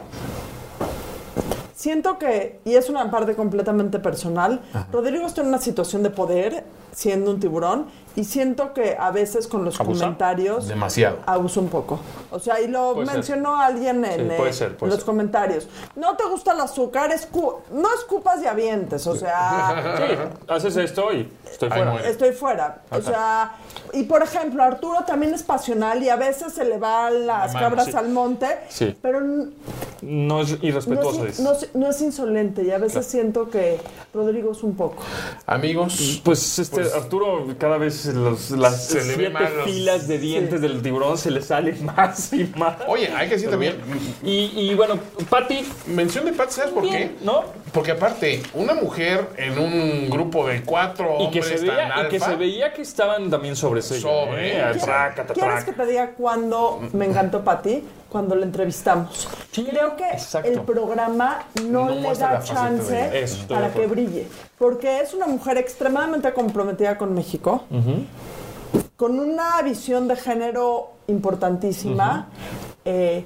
Siento 1.83 2.17
que, 2.17 2.61
y 2.65 2.77
es 2.77 2.89
una 2.89 3.11
parte 3.11 3.35
completamente 3.35 3.99
personal, 3.99 4.61
Rodrigo 4.93 5.27
está 5.27 5.41
en 5.41 5.49
una 5.49 5.59
situación 5.59 6.05
de 6.05 6.11
poder 6.11 6.63
siendo 6.93 7.31
un 7.33 7.41
tiburón 7.41 7.87
y 8.15 8.23
siento 8.25 8.73
que 8.73 8.97
a 9.01 9.11
veces 9.11 9.49
con 9.49 9.65
los 9.65 9.81
¿Abusa? 9.81 10.01
comentarios 10.05 10.69
Demasiado. 10.69 11.17
abusa 11.27 11.59
un 11.59 11.69
poco. 11.71 11.99
O 12.31 12.39
sea, 12.39 12.61
y 12.61 12.69
lo 12.69 12.93
Puede 12.95 13.07
ser. 13.07 13.15
mencionó 13.17 13.57
alguien 13.61 14.05
en, 14.05 14.29
Sí, 14.31 14.37
puede 14.37 14.51
eh, 14.51 14.53
ser, 14.53 14.77
puede 14.77 14.91
en 14.93 14.97
los 14.97 14.99
ser. 14.99 15.07
comentarios. 15.07 15.69
No 15.97 16.15
te 16.17 16.25
gusta 16.27 16.53
el 16.53 16.61
azúcar, 16.61 17.11
escu- 17.11 17.57
no 17.73 17.89
escupas 17.95 18.41
y 18.43 18.47
avientes. 18.47 19.05
O 19.09 19.17
sea, 19.17 19.97
Sí, 19.97 20.43
haces 20.53 20.77
esto 20.77 21.13
y 21.13 21.33
estoy 21.51 21.69
fuera. 21.71 21.97
estoy 22.07 22.33
fuera. 22.33 22.83
O 22.93 23.01
sea, 23.01 23.57
y 23.95 24.05
por 24.05 24.23
ejemplo, 24.23 24.63
Arturo 24.63 25.03
también 25.05 25.35
es 25.35 25.43
pasional 25.43 26.01
y 26.03 26.11
a 26.11 26.17
veces 26.17 26.53
se 26.53 26.65
le 26.65 26.77
van 26.79 27.27
las 27.27 27.55
cabras 27.55 27.87
sí. 27.87 27.97
al 27.97 28.11
monte, 28.11 28.47
Sí. 28.69 28.95
pero 29.03 29.21
No 30.03 30.41
es 30.43 30.51
no 30.61 30.67
irrespetuoso. 30.67 31.25
es, 31.27 31.39
es. 31.39 31.41
no 31.41 31.53
es- 31.53 31.72
no 31.75 31.89
es 31.91 32.01
insolente 32.03 32.63
y 32.63 32.71
a 32.71 32.79
veces 32.79 33.07
siento 33.07 33.49
que 33.51 33.79
Rodrigo 34.15 34.53
es 34.53 34.63
un 34.63 34.75
poco. 34.77 35.03
Amigos, 35.47 36.21
Pues 36.25 36.59
este 36.59 36.83
Pues- 36.83 36.95
Arturo 36.95 37.47
cada 37.59 37.79
vez 37.79 38.07
los- 38.07 38.51
las 38.53 38.87
Se 38.89 39.05
le 39.05 39.17
ve 39.17 39.33
siete 39.37 39.63
filas 39.65 40.09
de 40.09 40.19
dientes 40.19 40.61
Sí. 40.61 40.67
del 40.69 40.83
tiburón 40.83 41.17
se 41.19 41.31
le 41.31 41.43
salen 41.43 41.85
más 41.85 42.33
y 42.33 42.53
más. 42.57 42.77
oye, 42.87 43.09
hay 43.09 43.29
que 43.29 43.35
decir 43.35 43.51
también, 43.51 43.77
Y, 44.23 44.53
y 44.71 44.75
bueno, 44.75 44.99
Patty, 45.31 45.65
mención 45.89 46.25
de 46.27 46.33
Pat, 46.33 46.51
¿sabes 46.51 46.71
por 46.73 46.83
bien, 46.83 47.17
qué? 47.19 47.25
¿no? 47.25 47.45
porque 47.73 47.93
aparte, 47.93 48.43
una 48.55 48.75
mujer 48.75 49.29
en 49.39 49.59
un 49.59 50.11
grupo 50.11 50.47
de 50.47 50.63
cuatro 50.63 51.17
Y 51.21 51.31
que, 51.31 51.41
hombres 51.41 51.61
se 51.61 51.67
tan 51.67 51.77
veía, 51.77 51.89
y 51.89 52.09
que 52.09 52.17
alfa, 52.17 52.29
se 52.31 52.37
veía 52.37 52.73
que 52.75 52.83
estaban 52.83 53.31
también 53.31 53.57
sobre 53.57 53.81
ella. 53.81 54.01
Sobre, 54.01 54.59
¿eh? 54.61 54.73
¿Quieres 55.33 55.65
que 55.65 55.73
te 55.73 55.87
diga 55.87 56.11
cuándo 56.11 56.81
me 56.93 57.07
encantó 57.07 57.43
para 57.43 57.63
ti? 57.63 57.83
Cuando 58.13 58.35
lo 58.35 58.43
entrevistamos. 58.43 59.27
Creo 59.55 59.97
que 59.97 60.07
exacto. 60.07 60.47
el 60.51 60.61
programa 60.61 61.47
no, 61.65 61.87
No 61.87 61.95
le 61.95 62.15
da 62.15 62.35
la 62.35 62.43
chance. 62.43 63.23
Eso, 63.23 63.49
para 63.49 63.73
que 63.73 63.87
brille. 63.87 64.27
Porque 64.59 65.01
es 65.01 65.15
una 65.15 65.27
mujer 65.27 65.57
extremadamente 65.57 66.31
comprometida 66.35 66.99
con 66.99 67.15
México, 67.15 67.65
con 68.97 69.19
una 69.19 69.63
visión 69.63 70.09
de 70.09 70.17
género 70.17 70.91
importantísima. 71.07 72.29
eh, 72.85 73.25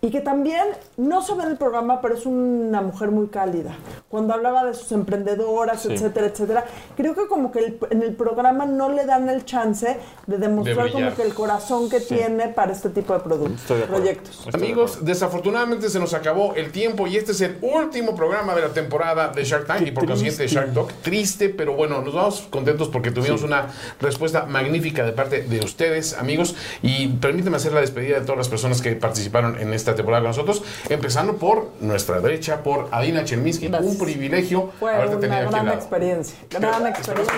y 0.00 0.10
que 0.10 0.20
también 0.20 0.64
no 0.96 1.22
se 1.22 1.34
ve 1.34 1.42
en 1.42 1.50
el 1.50 1.56
programa, 1.56 2.00
pero 2.00 2.14
es 2.14 2.24
una 2.26 2.80
mujer 2.82 3.10
muy 3.10 3.26
cálida. 3.28 3.74
Cuando 4.08 4.32
hablaba 4.34 4.64
de 4.64 4.74
sus 4.74 4.92
emprendedoras, 4.92 5.82
Sí. 5.82 5.92
etcétera, 5.92 6.26
etcétera, 6.28 6.64
creo 6.96 7.14
que 7.14 7.26
como 7.26 7.50
que 7.50 7.58
el- 7.58 7.78
en 7.90 8.02
el 8.02 8.14
programa 8.14 8.64
no 8.64 8.88
le 8.90 9.04
dan 9.06 9.28
el 9.28 9.44
chance 9.44 9.96
de 10.26 10.38
demostrar 10.38 10.84
brillar. 10.84 10.92
como 11.10 11.16
que 11.16 11.22
el 11.22 11.34
corazón 11.34 11.90
que 11.90 12.00
tiene 12.00 12.48
para 12.48 12.72
este 12.72 12.90
tipo 12.90 13.12
de 13.12 13.20
productos, 13.20 13.60
Estoy 13.62 13.80
de 13.80 13.86
proyectos. 13.86 14.38
Estoy 14.46 14.52
de 14.52 14.58
Amigos, 14.66 14.90
acuerdo. 14.92 15.06
desafortunadamente 15.06 15.90
se 15.90 15.98
nos 15.98 16.14
acabó 16.14 16.54
el 16.54 16.70
tiempo 16.70 17.06
y 17.06 17.16
este 17.16 17.32
es 17.32 17.40
el 17.40 17.58
último 17.62 18.14
programa 18.14 18.54
de 18.54 18.62
la 18.62 18.68
temporada 18.68 19.28
de 19.28 19.44
Shark 19.44 19.66
Tank 19.66 19.80
Qué 19.80 19.88
y 19.88 19.90
por 19.90 20.06
consiguiente 20.06 20.44
triste. 20.44 20.54
Shark 20.60 20.74
Talk. 20.74 20.92
Triste, 21.02 21.48
pero 21.48 21.74
bueno, 21.74 22.00
nos 22.02 22.14
vamos 22.14 22.46
contentos 22.50 22.88
porque 22.88 23.10
tuvimos 23.10 23.42
una 23.42 23.66
respuesta 24.00 24.46
magnífica 24.46 25.04
de 25.04 25.12
parte 25.12 25.42
de 25.42 25.60
ustedes, 25.60 26.16
amigos. 26.18 26.54
Y 26.82 27.08
permíteme 27.08 27.56
hacer 27.56 27.72
la 27.72 27.80
despedida 27.80 28.14
de 28.20 28.22
todas 28.22 28.38
las 28.38 28.48
personas 28.48 28.80
que 28.80 28.92
participaron 28.92 29.58
en 29.58 29.72
esta 29.74 29.87
temporada 29.94 30.22
con 30.22 30.30
nosotros, 30.30 30.62
empezando 30.88 31.36
por 31.36 31.70
nuestra 31.80 32.20
derecha, 32.20 32.62
por 32.62 32.88
Adina 32.90 33.24
Chelminsky. 33.24 33.68
Gracias. 33.68 33.92
Un 33.92 33.98
privilegio 33.98 34.70
Fue 34.78 34.94
haberte 34.94 35.16
una 35.16 35.20
tenido 35.20 35.40
aquí 35.42 35.50
gran 35.50 35.66
lado. 35.66 35.78
experiencia. 35.78 36.38
Gran 36.50 36.86
experiencia. 36.86 37.34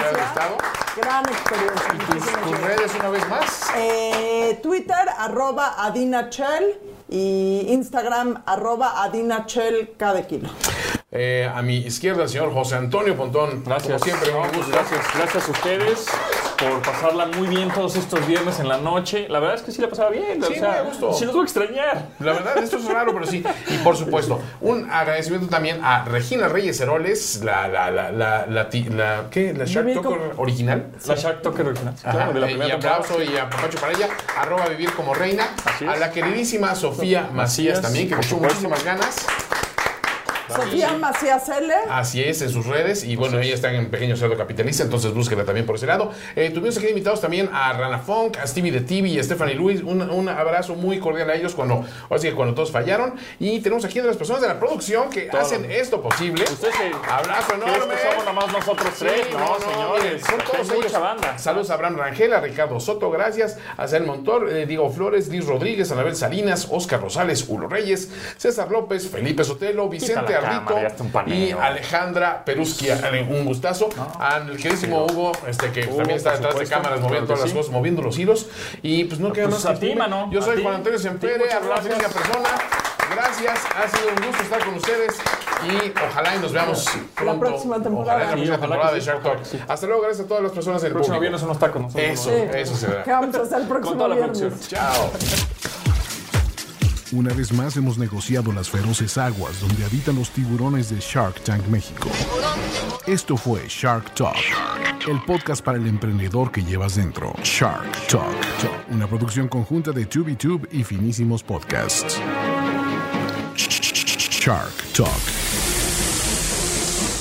Gran 1.01 1.25
experiencia. 1.29 1.95
Muchísimas 1.95 2.43
Tus 2.43 2.61
redes 2.61 2.95
una 2.99 3.09
vez 3.11 3.29
más. 3.29 3.71
Eh, 3.77 4.59
Twitter, 4.63 5.09
arroba 5.19 5.85
adinachel 5.85 6.79
y 7.09 7.67
Instagram, 7.69 8.43
arroba 8.47 9.03
adinachel 9.03 9.95
cada 9.97 10.27
kilo. 10.27 10.49
Eh, 11.13 11.51
a 11.53 11.61
mi 11.63 11.79
izquierda, 11.79 12.23
el 12.23 12.29
señor 12.29 12.53
José 12.53 12.77
Antonio 12.77 13.17
Pontón. 13.17 13.65
Gracias. 13.65 14.01
Como 14.01 14.05
siempre, 14.05 14.31
gracias, 14.71 15.01
gracias 15.17 15.49
a 15.49 15.51
ustedes 15.51 16.07
por 16.61 16.83
pasarla 16.83 17.27
muy 17.27 17.49
bien 17.49 17.71
todos 17.71 17.97
estos 17.97 18.27
viernes 18.27 18.61
en 18.61 18.69
la 18.69 18.77
noche. 18.79 19.27
La 19.29 19.41
verdad 19.41 19.57
es 19.57 19.63
que 19.63 19.73
sí 19.73 19.81
la 19.81 19.89
pasaba 19.89 20.11
bien. 20.11 20.43
Sí, 20.43 20.53
o 20.53 20.55
sea, 20.59 20.69
muy 20.69 20.79
a 20.79 20.83
gusto. 20.83 21.13
Sí 21.15 21.25
los 21.25 21.35
voy 21.35 21.43
a 21.43 21.45
extrañar. 21.45 22.07
La 22.21 22.33
verdad, 22.33 22.59
esto 22.59 22.77
es 22.77 22.85
raro, 22.85 23.13
pero 23.15 23.27
sí. 23.27 23.43
Y 23.69 23.79
por 23.79 23.97
supuesto, 23.97 24.41
un 24.61 24.91
agradecimiento 24.91 25.49
también 25.49 25.81
a 25.85 26.05
Regina 26.05 26.49
Reyes 26.49 26.81
Heroles, 26.81 27.43
la, 27.45 27.67
la, 27.69 27.91
la, 27.91 28.13
la, 28.13 28.47
la, 28.47 28.69
la- 28.91 29.25
¿qué? 29.31 29.55
La 29.55 29.65
Shark 29.65 29.93
Talker 29.95 30.33
original. 30.37 30.87
La 31.07 31.15
Shark 31.15 31.43
Talker 31.43 31.67
original. 31.69 31.95
Ajá, 32.03 32.13
claro, 32.13 32.33
de 32.35 32.41
la 32.41 32.47
y 32.47 32.51
primera 32.55 32.71
temporada. 32.73 32.99
aplauso 33.03 33.23
y 33.23 33.37
apapacho 33.39 33.79
para 33.81 33.93
ella, 33.93 34.09
arroba 34.37 34.67
vivir 34.69 34.93
como 34.93 35.15
reina, 35.15 35.49
Así 35.65 35.85
es. 35.85 35.91
a 35.91 35.97
la 35.97 36.11
queridísima 36.11 36.75
Sofía 36.75 37.23
Macías 37.23 37.35
Macías, 37.35 37.81
también, 37.83 38.09
que 38.09 38.17
le 38.17 38.21
echó 38.23 38.37
muchísimas 38.37 38.85
ganas. 38.85 39.27
Sofía 40.55 40.93
Macías 40.99 41.49
L. 41.49 41.73
Así 41.91 42.23
es, 42.23 42.43
en 42.43 42.51
sus 42.51 42.67
redes. 42.67 43.05
Y 43.05 43.17
bueno, 43.17 43.39
ella 43.39 43.55
está 43.55 43.73
en 43.73 43.91
Pequeño 43.91 44.17
Cerdo 44.17 44.37
Capitalista, 44.37 44.83
entonces 44.83 45.13
búsquela 45.15 45.45
también 45.45 45.67
por 45.67 45.77
ese 45.77 45.87
lado. 45.87 46.11
Eh, 46.37 46.51
tuvimos 46.51 46.77
aquí 46.79 46.89
invitados 46.89 47.21
también 47.21 47.49
a 47.53 47.73
Rana 47.73 47.99
Funk, 47.99 48.39
a 48.39 48.47
Stevie 48.47 48.73
de 48.73 48.81
TV 48.81 49.09
y 49.09 49.19
a 49.19 49.23
Stephanie 49.23 49.55
Luis. 49.55 49.83
Un, 49.83 50.03
un 50.03 50.29
abrazo 50.29 50.75
muy 50.75 50.99
cordial 50.99 51.31
a 51.31 51.35
ellos 51.35 51.55
cuando, 51.55 51.85
ahora 52.09 52.19
sí 52.21 52.29
que 52.29 52.35
cuando 52.35 52.55
todos 52.55 52.71
fallaron. 52.71 53.15
Y 53.39 53.61
tenemos 53.61 53.85
aquí 53.85 53.99
a 53.99 54.05
las 54.05 54.17
personas 54.17 54.43
de 54.43 54.49
la 54.49 54.59
producción 54.59 55.11
que 55.11 55.23
Todo. 55.23 55.41
hacen 55.41 55.71
esto 55.71 56.01
posible. 56.03 56.45
Ustedes 56.45 56.75
Abrazo 57.09 57.53
¿Crees 57.55 57.63
enorme. 57.77 57.95
que 57.95 58.11
somos 58.11 58.25
nomás 58.25 58.53
nosotros 58.53 58.89
Sí, 58.97 59.05
tres? 59.05 59.27
no, 59.33 59.59
señores. 59.61 60.03
miren, 60.05 60.21
son 60.21 60.39
todos 60.41 60.71
hay 60.71 60.77
ellos. 60.79 60.85
mucha 60.85 60.99
banda. 60.99 61.39
Saludos 61.39 61.71
a 61.71 61.75
Abraham 61.75 61.97
Rangel, 61.97 62.33
a 62.33 62.41
Ricardo 62.41 62.81
Soto, 62.81 63.11
gracias. 63.11 63.59
A 63.77 63.87
Zen 63.89 64.07
Montor, 64.07 64.49
eh, 64.51 64.67
Diego 64.67 64.91
Flores, 64.91 65.29
Liz 65.29 65.47
Rodríguez, 65.47 65.91
Anabel 65.93 66.17
Salinas, 66.17 66.69
Oscar 66.71 67.01
Rosales, 67.01 67.45
Ulo 67.49 67.69
Reyes, 67.69 68.11
César 68.37 68.71
López, 68.71 69.09
Felipe 69.09 69.45
Sotelo, 69.45 69.89
Vicente 69.89 70.35
y 71.27 71.51
Alejandra 71.53 72.45
Perusquia. 72.45 72.99
Un 73.29 73.45
gustazo. 73.45 73.89
Al 74.19 74.57
queridísimo 74.57 75.05
Hugo, 75.07 75.33
este 75.47 75.71
que 75.73 75.87
también 75.87 76.11
está 76.17 76.33
detrás 76.33 76.59
de 76.59 76.67
cámaras 76.67 77.01
moviendo 77.01 77.27
todas 77.27 77.43
las 77.43 77.53
cosas, 77.53 77.73
moviendo 77.73 78.03
los 78.03 78.19
hilos. 78.19 78.49
Y 78.83 79.05
pues 79.05 79.21
no 79.21 79.33
queda 79.33 79.49
Pues 79.49 79.65
más 79.65 79.79
que 79.79 79.87
ti, 79.89 79.95
mano, 79.95 80.29
Yo 80.31 80.43
soy. 80.43 80.63
Juan 80.63 80.77
Antonio 80.77 80.99
Sempere, 80.99 81.53
arroba 81.53 81.77
persona. 81.77 82.49
Gracias, 83.15 83.59
ha 83.77 83.89
sido 83.89 84.09
un 84.11 84.27
gusto 84.27 84.43
estar 84.45 84.65
con 84.65 84.75
ustedes 84.75 85.17
y 85.69 85.93
ojalá 86.09 86.37
y 86.37 86.39
nos 86.39 86.53
veamos 86.53 86.85
pronto. 87.17 87.41
próxima 87.41 87.83
temporada. 87.83 88.19
Ojalá 88.19 88.23
en 88.23 88.29
la 88.31 88.33
próxima 88.37 88.59
temporada 88.61 88.93
de 88.93 89.01
Shark 89.01 89.23
Talk. 89.25 89.45
sí. 89.45 89.59
Hasta 89.67 89.87
luego, 89.89 90.03
gracias 90.03 90.25
a 90.27 90.29
todas 90.29 90.43
las 90.45 90.53
personas 90.53 90.81
del 90.83 90.89
El 90.91 90.93
próximo 90.95 91.17
público. 91.17 91.21
viernes 91.21 91.43
unos 91.43 91.59
tacos. 91.59 91.83
nosotros, 91.83 92.05
Eso, 92.09 92.31
eso 92.31 92.77
será. 92.77 93.03
¿Qué 93.03 93.11
vamos 93.11 93.35
a 93.35 93.43
hacer 93.43 93.61
el 93.63 93.67
próximo 93.67 93.97
toda 93.97 94.09
la 94.11 94.15
viernes? 94.15 94.39
producción. 94.39 94.81
Chao. 94.81 95.80
Una 97.13 97.35
vez 97.35 97.53
más 97.53 97.77
hemos 97.77 97.99
negociado 97.99 98.53
las 98.53 98.71
feroces 98.71 99.19
aguas 99.19 99.61
donde 99.61 99.85
habitan 99.85 100.15
los 100.15 100.31
tiburones 100.31 100.91
de 100.91 101.01
Shark 101.01 101.41
Tank 101.43 101.67
México. 101.67 102.09
Esto 103.05 103.37
fue 103.37 103.65
Shark 103.67 104.15
Talk, 104.15 104.37
el 105.09 105.21
podcast 105.25 105.65
para 105.65 105.77
el 105.77 105.89
emprendedor 105.89 106.53
que 106.53 106.63
llevas 106.63 106.95
dentro. 106.95 107.35
Shark 107.43 108.07
Talk, 108.07 108.37
una 108.91 109.09
producción 109.09 109.49
conjunta 109.49 109.91
de 109.91 110.07
TubiTube 110.07 110.69
y 110.71 110.85
Finísimos 110.85 111.43
Podcasts. 111.43 112.21
Shark 113.57 114.93
Talk. 114.93 115.11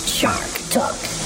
Shark 0.06 0.70
Talk. 0.72 1.19